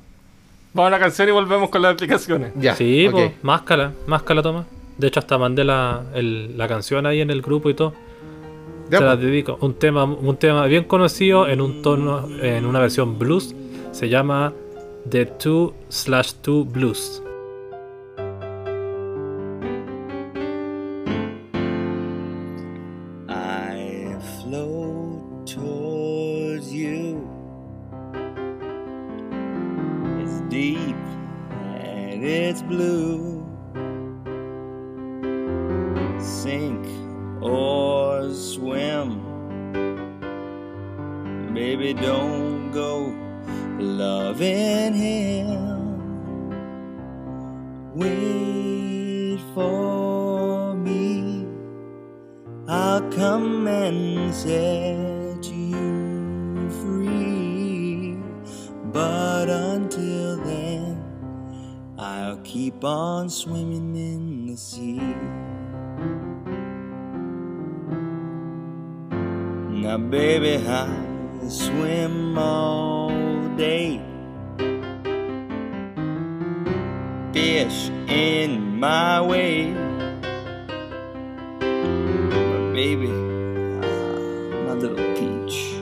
Vamos 0.74 0.88
a 0.88 0.90
la 0.90 0.98
canción 0.98 1.28
y 1.28 1.32
volvemos 1.32 1.70
con 1.70 1.80
las 1.82 1.94
aplicaciones. 1.94 2.52
Ya. 2.56 2.74
Sí, 2.74 3.06
ok. 3.06 3.12
pues, 3.12 3.32
máscala, 3.42 3.92
máscala, 4.06 4.42
toma. 4.42 4.66
De 4.98 5.06
hecho, 5.06 5.20
hasta 5.20 5.38
mandé 5.38 5.62
la, 5.64 6.02
el- 6.14 6.56
la 6.58 6.66
canción 6.68 7.06
ahí 7.06 7.20
en 7.20 7.30
el 7.30 7.40
grupo 7.42 7.70
y 7.70 7.74
todo. 7.74 7.94
Ya, 8.90 8.98
Se 8.98 9.04
la 9.04 9.16
dedico. 9.16 9.58
Un 9.60 9.74
tema, 9.74 10.04
un 10.04 10.36
tema 10.36 10.66
bien 10.66 10.84
conocido 10.84 11.48
en 11.48 11.60
un 11.60 11.82
tono, 11.82 12.28
en 12.42 12.66
una 12.66 12.80
versión 12.80 13.18
blues. 13.18 13.54
Se 13.92 14.08
llama 14.08 14.52
The 15.08 15.32
2 15.42 15.72
slash 15.88 16.32
2 16.44 16.70
Blues. 16.72 17.22
It's 32.56 32.62
blue. 32.62 33.44
Sink 36.18 36.86
or 37.42 38.32
swim. 38.32 39.20
Baby, 41.52 41.92
don't 41.92 42.70
go 42.72 43.14
loving 43.78 44.94
him. 44.94 45.50
Wait 47.94 49.40
for 49.54 50.74
me. 50.74 51.46
I'll 52.68 53.02
come 53.12 53.66
and 53.66 54.34
set 54.34 54.95
keep 62.76 62.84
on 62.84 63.30
swimming 63.30 63.96
in 63.96 64.46
the 64.46 64.56
sea. 64.56 64.98
Now, 69.80 69.96
baby, 69.96 70.62
I'll 70.66 71.48
swim 71.48 72.36
all 72.36 73.08
day. 73.56 74.02
Fish 77.32 77.88
in 78.08 78.78
my 78.78 79.22
way. 79.22 79.72
Baby, 82.74 83.08
my 84.66 84.74
little 84.74 85.06
peach, 85.16 85.72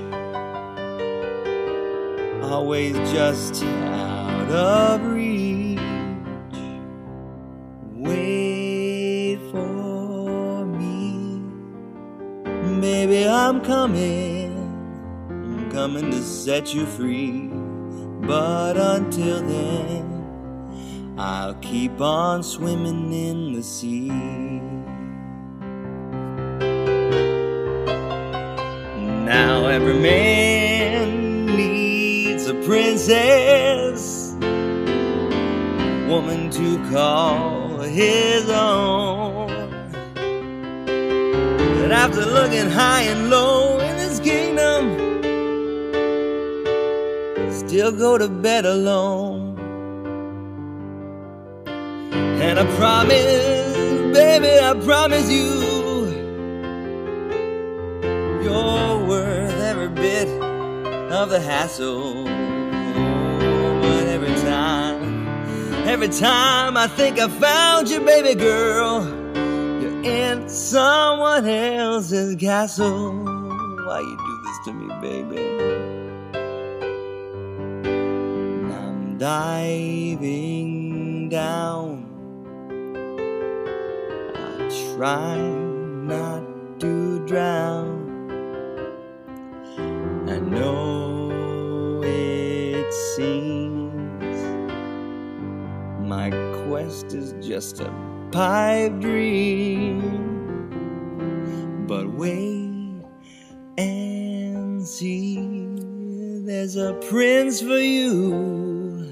always 2.44 2.94
just 3.10 3.64
out 3.64 4.48
of 4.48 5.04
reach. 5.06 5.33
I'm 13.64 13.70
coming. 13.70 14.52
I'm 15.30 15.70
coming 15.70 16.10
to 16.10 16.22
set 16.22 16.74
you 16.74 16.84
free. 16.84 17.48
But 18.20 18.76
until 18.76 19.40
then, 19.40 21.14
I'll 21.16 21.54
keep 21.54 21.98
on 21.98 22.42
swimming 22.42 23.10
in 23.10 23.54
the 23.54 23.62
sea. 23.62 24.08
Now 29.24 29.66
every 29.66 29.98
man 29.98 31.46
needs 31.46 32.46
a 32.46 32.54
princess, 32.66 34.34
woman 36.06 36.50
to 36.50 36.90
call 36.90 37.78
his 37.78 38.50
own. 38.50 39.33
But 41.84 41.92
after 41.92 42.24
looking 42.24 42.70
high 42.70 43.02
and 43.02 43.28
low 43.28 43.78
in 43.78 43.98
this 43.98 44.18
kingdom, 44.18 44.96
still 47.52 47.92
go 47.92 48.16
to 48.16 48.26
bed 48.26 48.64
alone. 48.64 49.58
And 51.66 52.58
I 52.58 52.64
promise, 52.76 54.16
baby, 54.16 54.58
I 54.58 54.72
promise 54.82 55.30
you. 55.30 55.50
You're 58.42 59.06
worth 59.06 59.60
every 59.60 59.88
bit 59.88 60.28
of 61.12 61.28
the 61.28 61.38
hassle. 61.38 62.24
But 62.24 64.06
every 64.06 64.34
time, 64.40 65.28
every 65.86 66.08
time 66.08 66.78
I 66.78 66.86
think 66.86 67.18
I 67.18 67.28
found 67.28 67.90
you, 67.90 68.00
baby 68.00 68.34
girl, 68.34 69.23
someone 70.54 71.46
else's 71.48 72.36
castle. 72.36 73.12
Why 73.12 74.00
you 74.00 74.16
do 74.16 74.40
this 74.44 74.58
to 74.66 74.72
me, 74.72 74.86
baby? 75.00 75.42
I'm 78.72 79.18
diving 79.18 81.28
down. 81.28 82.06
I 84.36 84.68
try 84.96 85.36
not 85.36 86.78
to 86.80 87.18
drown. 87.26 88.02
I 90.28 90.38
know 90.38 92.00
it 92.04 92.92
seems 93.16 94.38
my 96.00 96.30
quest 96.68 97.12
is 97.12 97.34
just 97.44 97.80
a 97.80 97.92
pipe 98.30 99.00
dream. 99.00 100.23
But 101.86 102.06
wait 102.16 103.02
and 103.76 104.86
see, 104.86 105.38
there's 106.46 106.76
a 106.76 106.94
prince 107.10 107.60
for 107.62 107.78
you, 107.78 109.04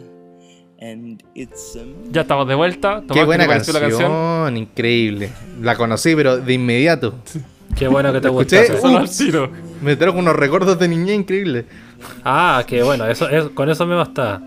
and 0.81 1.23
it's 1.35 1.77
a 1.77 1.85
Ya 2.11 2.23
estamos 2.23 2.49
de 2.49 2.55
vuelta. 2.55 3.03
Tomás, 3.03 3.09
Qué 3.09 3.15
¿qué 3.21 3.25
buena 3.25 3.45
te 3.45 3.49
pareció 3.49 3.75
canción, 3.81 4.57
increíble. 4.57 5.31
La 5.61 5.77
conocí, 5.77 6.15
pero 6.17 6.39
de 6.39 6.53
inmediato. 6.55 7.15
Qué 7.77 7.89
bueno 7.89 8.13
que 8.13 8.21
te 8.21 8.29
eso. 8.29 9.25
Tiro. 9.25 9.51
Me 9.83 9.97
trajo 9.97 10.19
unos 10.19 10.37
recuerdos 10.37 10.79
de 10.79 10.89
niñez 10.89 11.17
increíbles. 11.17 11.65
Ah, 12.25 12.65
qué 12.67 12.83
bueno, 12.83 13.07
eso, 13.07 13.29
es- 13.29 13.49
con 13.51 13.69
eso 13.71 13.87
me 13.87 13.95
basta. 13.95 14.41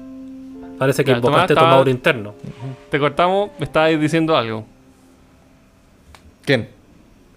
Parece 0.77 1.03
que 1.05 1.11
Ya, 1.11 1.17
invocaste 1.17 1.53
tu 1.55 1.61
Mauro 1.61 1.89
interno. 1.89 2.33
Te 2.89 2.99
cortamos, 2.99 3.51
me 3.59 3.65
estabas 3.65 3.99
diciendo 3.99 4.35
algo. 4.35 4.65
¿Quién? 6.43 6.74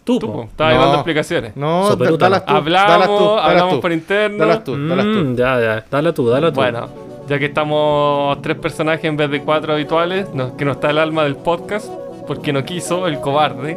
Tú, 0.08 0.18
Tú, 0.18 0.26
po. 0.26 0.32
po, 0.32 0.42
estabas 0.44 0.74
No. 0.74 0.80
dando 0.80 0.94
explicaciones. 0.94 1.54
No, 1.54 1.82
da- 1.82 1.88
Soperuta. 1.90 2.24
dalas 2.24 2.46
tú. 2.46 2.54
Hablamos, 2.54 2.88
dalas 2.90 3.06
tú, 3.08 3.24
dalas 3.24 3.44
hablamos 3.44 3.74
tú. 3.74 3.80
por 3.82 3.92
interno. 3.92 4.38
Dalas 4.38 4.64
tú, 4.64 4.88
dalas 4.88 5.04
tú. 5.04 5.10
Mm, 5.18 5.36
ya, 5.36 5.60
ya. 5.60 5.84
Dale 5.90 6.12
tú, 6.14 6.28
dale 6.30 6.48
tú. 6.48 6.54
Bueno, 6.54 6.88
ya 7.28 7.38
que 7.38 7.44
estamos 7.44 8.40
tres 8.40 8.56
personajes 8.56 9.04
en 9.04 9.18
vez 9.18 9.30
de 9.30 9.42
cuatro 9.42 9.74
habituales, 9.74 10.26
no- 10.32 10.56
que 10.56 10.64
no 10.64 10.72
está 10.72 10.88
el 10.88 10.96
alma 10.98 11.24
del 11.24 11.36
podcast, 11.36 11.88
porque 12.26 12.54
no 12.54 12.64
quiso, 12.64 13.06
el 13.06 13.20
cobarde. 13.20 13.76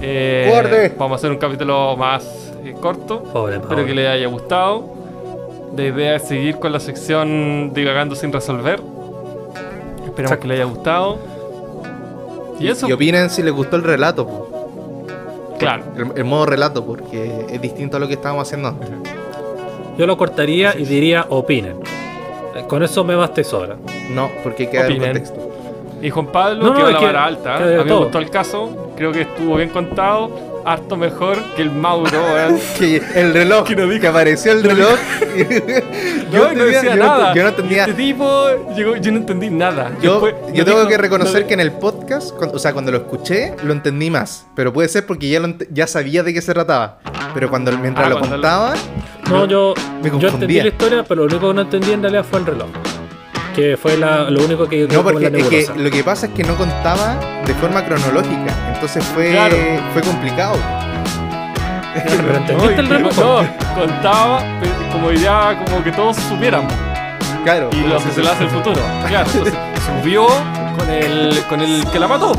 Eh, 0.00 0.46
¡Cobarde! 0.48 0.94
Vamos 0.98 1.12
a 1.12 1.16
hacer 1.16 1.30
un 1.30 1.36
capítulo 1.36 1.94
más 1.98 2.52
eh, 2.64 2.74
corto. 2.80 3.22
Pobre 3.24 3.56
Espero 3.56 3.84
que 3.84 3.94
les 3.94 4.08
haya 4.08 4.26
gustado. 4.28 4.82
La 5.76 5.82
idea 5.84 6.14
es 6.16 6.22
seguir 6.26 6.58
con 6.58 6.72
la 6.72 6.80
sección 6.80 7.72
divagando 7.74 8.14
sin 8.14 8.32
resolver. 8.32 8.80
Esperamos 10.06 10.18
Exacto. 10.18 10.40
que 10.40 10.48
les 10.48 10.56
haya 10.60 10.64
gustado. 10.70 11.18
Y 12.60 12.68
eso, 12.68 12.88
Y 12.88 12.92
opinen 12.92 13.28
si 13.30 13.42
les 13.42 13.52
gustó 13.52 13.76
el 13.76 13.82
relato, 13.82 14.26
po. 14.26 14.43
Claro. 15.58 15.84
el, 15.96 16.12
el 16.16 16.24
modo 16.24 16.46
relato, 16.46 16.84
porque 16.84 17.46
es 17.50 17.60
distinto 17.60 17.96
a 17.96 18.00
lo 18.00 18.06
que 18.08 18.14
estábamos 18.14 18.46
haciendo 18.48 18.68
antes. 18.68 18.88
Yo 19.98 20.06
lo 20.06 20.16
cortaría 20.16 20.74
y 20.76 20.84
diría 20.84 21.26
opinen. 21.28 21.76
Con 22.68 22.82
eso 22.82 23.04
me 23.04 23.14
basta 23.14 23.40
y 23.40 23.44
sobra. 23.44 23.76
No, 24.10 24.30
porque 24.42 24.68
queda 24.68 24.86
el 24.86 24.92
Opinen. 24.92 25.12
contexto. 25.12 25.50
Y 26.02 26.10
Juan 26.10 26.26
Pablo 26.26 26.64
No, 26.64 26.74
quedó 26.74 26.86
es 26.88 26.92
la 26.94 26.98
que- 26.98 27.04
vara 27.06 27.24
alta. 27.24 27.58
que 27.58 27.64
A 27.64 27.66
mí 27.66 27.74
me 27.76 27.84
todo. 27.84 27.98
gustó 28.00 28.18
el 28.18 28.30
caso. 28.30 28.92
Creo 28.96 29.12
que 29.12 29.22
estuvo 29.22 29.56
bien 29.56 29.70
contado. 29.70 30.30
Harto 30.64 30.96
mejor 30.96 31.42
que 31.56 31.62
el 31.62 31.70
Mauro, 31.70 32.10
weón. 32.34 32.58
Que 32.78 33.02
el 33.14 33.32
reloj, 33.34 33.64
Que 33.66 33.76
no 33.76 33.86
dijo- 33.86 34.00
que 34.00 34.06
apareció 34.08 34.52
el 34.52 34.62
reloj. 34.62 34.98
No, 36.32 36.52
y 36.52 36.56
no 36.56 36.64
decía 36.64 36.82
yo 36.82 36.96
nada. 36.96 37.28
No, 37.28 37.34
yo 37.34 37.42
no 37.42 37.48
entendía. 37.50 37.80
Este 37.84 37.94
tipo, 37.94 38.46
llegó- 38.76 38.96
yo 38.96 39.12
no 39.12 39.18
entendí 39.18 39.50
nada. 39.50 39.92
Yo, 40.02 40.12
Después, 40.20 40.34
yo 40.52 40.64
tengo 40.64 40.78
dijo- 40.80 40.90
que 40.90 40.98
reconocer 40.98 41.42
no- 41.42 41.46
que 41.48 41.54
en 41.54 41.60
el 41.60 41.72
podcast, 41.72 42.32
cuando- 42.34 42.56
o 42.56 42.58
sea, 42.58 42.72
cuando 42.72 42.90
lo 42.90 42.98
escuché, 42.98 43.54
lo 43.62 43.72
entendí 43.72 44.10
más. 44.10 44.46
Pero 44.56 44.72
puede 44.72 44.88
ser 44.88 45.06
porque 45.06 45.28
ya, 45.28 45.38
lo 45.40 45.54
ya 45.70 45.86
sabía 45.86 46.22
de 46.22 46.34
qué 46.34 46.42
se 46.42 46.52
trataba. 46.52 46.98
Pero 47.34 47.50
cuando 47.50 47.70
mientras 47.78 48.06
Ah, 48.06 48.10
lo 48.10 48.20
contaba, 48.20 48.74
No, 49.30 49.46
yo, 49.46 49.74
Me 50.02 50.10
yo 50.20 50.28
entendí 50.28 50.60
la 50.60 50.68
historia, 50.68 51.02
pero 51.04 51.22
lo 51.26 51.36
único 51.36 51.48
que 51.48 51.54
no 51.54 51.60
entendí 51.62 51.92
en 51.92 52.02
realidad 52.02 52.24
fue 52.28 52.40
el 52.40 52.46
reloj. 52.46 52.68
Que 53.54 53.76
fue 53.76 53.96
la- 53.96 54.28
lo 54.30 54.44
único 54.44 54.66
que 54.68 54.86
quedó 54.86 54.98
no, 54.98 55.02
porque 55.04 55.30
la 55.30 55.38
es 55.38 55.48
que 55.48 55.66
lo 55.76 55.90
que 55.90 56.02
pasa 56.02 56.26
es 56.26 56.32
que 56.32 56.42
no 56.42 56.56
contaba 56.56 57.16
de 57.46 57.54
forma 57.54 57.84
cronológica. 57.84 58.52
Entonces 58.74 59.04
fue, 59.04 59.30
Claro. 59.30 59.56
fue 59.92 60.02
complicado. 60.02 60.56
Pero 61.94 62.22
No, 62.32 62.36
entendiste 62.36 62.80
el 62.80 63.02
no, 63.02 63.08
contaba 63.76 64.40
pero 64.60 64.72
como 64.92 65.12
ya 65.12 65.62
como 65.64 65.84
que 65.84 65.92
todos 65.92 66.16
supiéramos. 66.16 66.72
Claro. 67.44 67.70
Y 67.72 67.80
lo 67.86 67.98
que 67.98 68.10
se 68.10 68.22
le 68.22 68.30
hace 68.30 68.44
el 68.44 68.50
futuro. 68.50 68.80
Claro, 69.06 69.28
entonces 69.32 69.54
subió 70.02 70.26
con 70.76 70.90
el, 70.90 71.38
con 71.48 71.60
el 71.60 71.84
que 71.92 71.98
la 72.00 72.08
mató. 72.08 72.32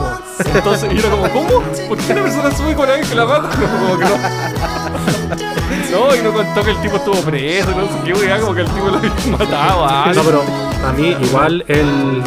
Entonces, 0.54 0.92
y 0.92 0.98
era 1.00 1.10
como, 1.10 1.30
¿cómo? 1.30 1.62
¿Por 1.88 1.98
qué 1.98 2.12
una 2.12 2.24
persona 2.24 2.52
sube 2.52 2.74
con 2.76 2.90
alguien 2.90 3.08
que 3.08 3.16
la 3.16 3.26
mata? 3.26 3.50
Como 3.80 3.98
que 3.98 4.04
no. 4.06 5.65
No, 5.96 6.16
y 6.16 6.22
no 6.22 6.34
contó 6.34 6.64
que 6.64 6.72
el 6.72 6.82
tipo 6.82 6.96
estuvo 6.98 7.16
preso, 7.22 7.72
no 7.72 7.84
sé 7.84 7.94
qué, 8.06 8.14
weá, 8.14 8.40
como 8.40 8.54
que 8.54 8.62
el 8.62 8.68
tipo 8.70 8.88
lo 8.88 8.98
había 8.98 9.12
matado 9.38 9.86
a 9.86 10.12
No, 10.14 10.22
pero 10.24 10.44
a 10.86 10.92
mí 10.92 11.16
igual 11.22 11.64
el, 11.68 12.22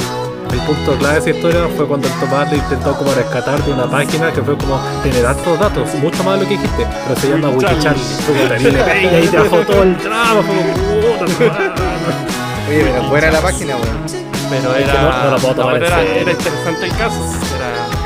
el 0.53 0.61
punto 0.67 0.93
clave 0.99 1.15
de 1.15 1.21
esa 1.21 1.31
historia 1.31 1.69
fue 1.77 1.87
cuando 1.87 2.09
el 2.09 2.15
Tomás 2.15 2.51
le 2.51 2.57
intentó 2.59 2.97
como 2.97 3.13
rescatar 3.13 3.63
de 3.63 3.73
una 3.73 3.85
página 3.91 4.33
que 4.33 4.43
fue 4.43 4.57
como 4.57 4.81
tener 5.03 5.27
hartos 5.27 5.59
datos, 5.59 5.95
mucho 5.97 6.25
más 6.25 6.39
de 6.39 6.45
lo 6.45 6.49
que 6.49 6.57
dijiste, 6.57 6.87
pero 7.07 7.21
se 7.21 7.29
llama 7.29 7.49
terrible, 8.49 9.03
y 9.13 9.15
ahí 9.15 9.29
te 9.29 9.37
bajó 9.39 9.57
todo 9.59 9.83
el 9.83 9.97
fue 10.43 10.55
como 10.57 11.49
madre. 11.51 11.71
Oye, 12.69 12.85
pero 12.85 13.09
fuera 13.09 13.31
la 13.31 13.41
página, 13.41 13.77
weón. 13.77 14.19
Pero 14.51 14.75
era. 14.77 14.93
que 14.93 14.99
no- 14.99 15.25
no 15.25 15.31
lo 15.33 15.39
puedo 15.39 15.55
tomar 15.57 15.75
pero 15.75 15.87
era, 15.87 16.03
era 16.03 16.31
interesante 16.31 16.85
el 16.87 16.97
caso. 16.97 17.17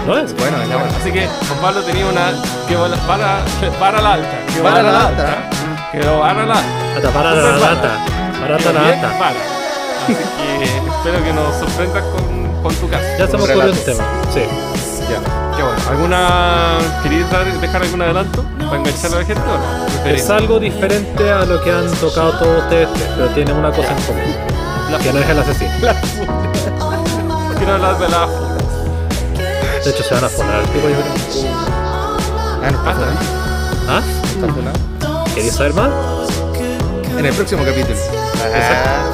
¿No 0.07 0.19
es? 0.19 0.35
Bueno, 0.37 0.57
ya, 0.69 0.77
bueno. 0.77 0.93
Así 1.01 1.12
que 1.12 1.27
Juan 1.27 1.61
Pablo 1.61 1.83
tenía 1.83 2.07
una. 2.07 2.33
Que 2.69 2.77
va- 2.77 2.89
para, 3.07 3.39
para 3.79 4.01
la 4.03 4.12
alta. 4.15 4.29
Que 4.53 4.61
Para 4.61 4.74
para 4.77 4.83
la 4.83 4.93
la 4.93 5.07
alta. 5.09 5.23
alta. 5.23 5.51
Que 5.93 5.99
para 6.01 6.45
la 6.45 6.55
alta. 6.55 7.11
Para 7.12 7.35
la 7.35 7.59
lata, 7.59 7.99
para 8.41 8.59
la 8.59 8.73
lata. 8.91 9.19
para. 9.19 9.41
Así 10.03 10.15
que 10.15 10.65
espero 10.97 11.24
que 11.24 11.33
nos 11.33 11.55
sorprendas 11.57 12.03
con, 12.05 12.62
con 12.62 12.74
tu 12.74 12.89
caso. 12.89 13.05
Ya 13.19 13.27
me 13.27 13.31
Con 13.33 13.47
relatos. 13.49 13.85
tema. 13.85 14.05
Sí. 14.35 14.41
Ya, 15.11 15.57
qué 15.57 15.62
bueno. 15.62 15.79
¿Alguna. 15.91 16.79
¿Querías 17.03 17.61
dejar 17.61 17.83
algún 17.83 18.03
adelanto 18.03 18.45
para 18.59 18.77
enganchar 18.77 19.12
a 19.12 19.16
la 19.19 19.24
gente 19.24 19.43
o 19.43 19.59
no? 19.59 20.11
Es 20.11 20.31
algo 20.31 20.59
diferente 20.59 21.31
a 21.31 21.45
lo 21.45 21.62
que 21.62 21.70
han 21.70 21.89
tocado 21.93 22.33
todos 22.39 22.62
ustedes, 22.65 22.89
pero 23.16 23.29
tiene 23.29 23.53
una 23.53 23.70
cosa 23.70 23.89
en 23.97 24.03
común. 24.03 24.37
La 24.91 24.99
Que 24.99 25.12
no 25.12 25.19
es 25.20 25.29
el 25.29 25.39
asesino. 25.39 25.70
Quiero 27.59 27.74
hablar 27.74 27.99
de 27.99 28.09
la. 28.09 28.27
De 29.85 29.91
hecho, 29.91 30.05
se 30.05 30.15
van 30.15 30.25
a 30.25 30.29
poner 30.29 30.55
al 30.55 30.65
tipo, 30.67 30.89
yo 30.89 30.95
creo. 30.97 31.13
Ah, 32.63 32.71
no 32.71 32.79
está 32.79 32.91
Ah. 32.91 34.01
¿Ah? 34.01 34.03
¿Está? 34.25 35.35
¿Queréis 35.35 35.55
saber 35.55 35.75
más? 35.75 35.91
En 37.19 37.27
el 37.27 37.35
próximo 37.35 37.65
capítulo. 37.65 37.97
Ah, 38.37 39.09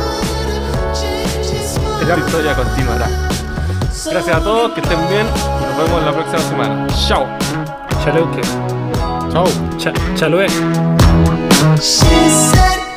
Esta 2.03 2.17
historia 2.19 2.55
continuará. 2.55 3.07
Gracias 4.11 4.37
a 4.37 4.41
todos, 4.41 4.73
que 4.73 4.81
estén 4.81 5.09
bien. 5.09 5.27
Nos 5.27 5.77
vemos 5.85 6.05
la 6.05 6.13
próxima 6.13 6.39
semana. 6.39 6.87
Chao. 7.07 7.27
Chaleuque. 8.05 8.41
chao. 9.79 9.93
Chalue. 10.17 10.47
Said 11.81 12.88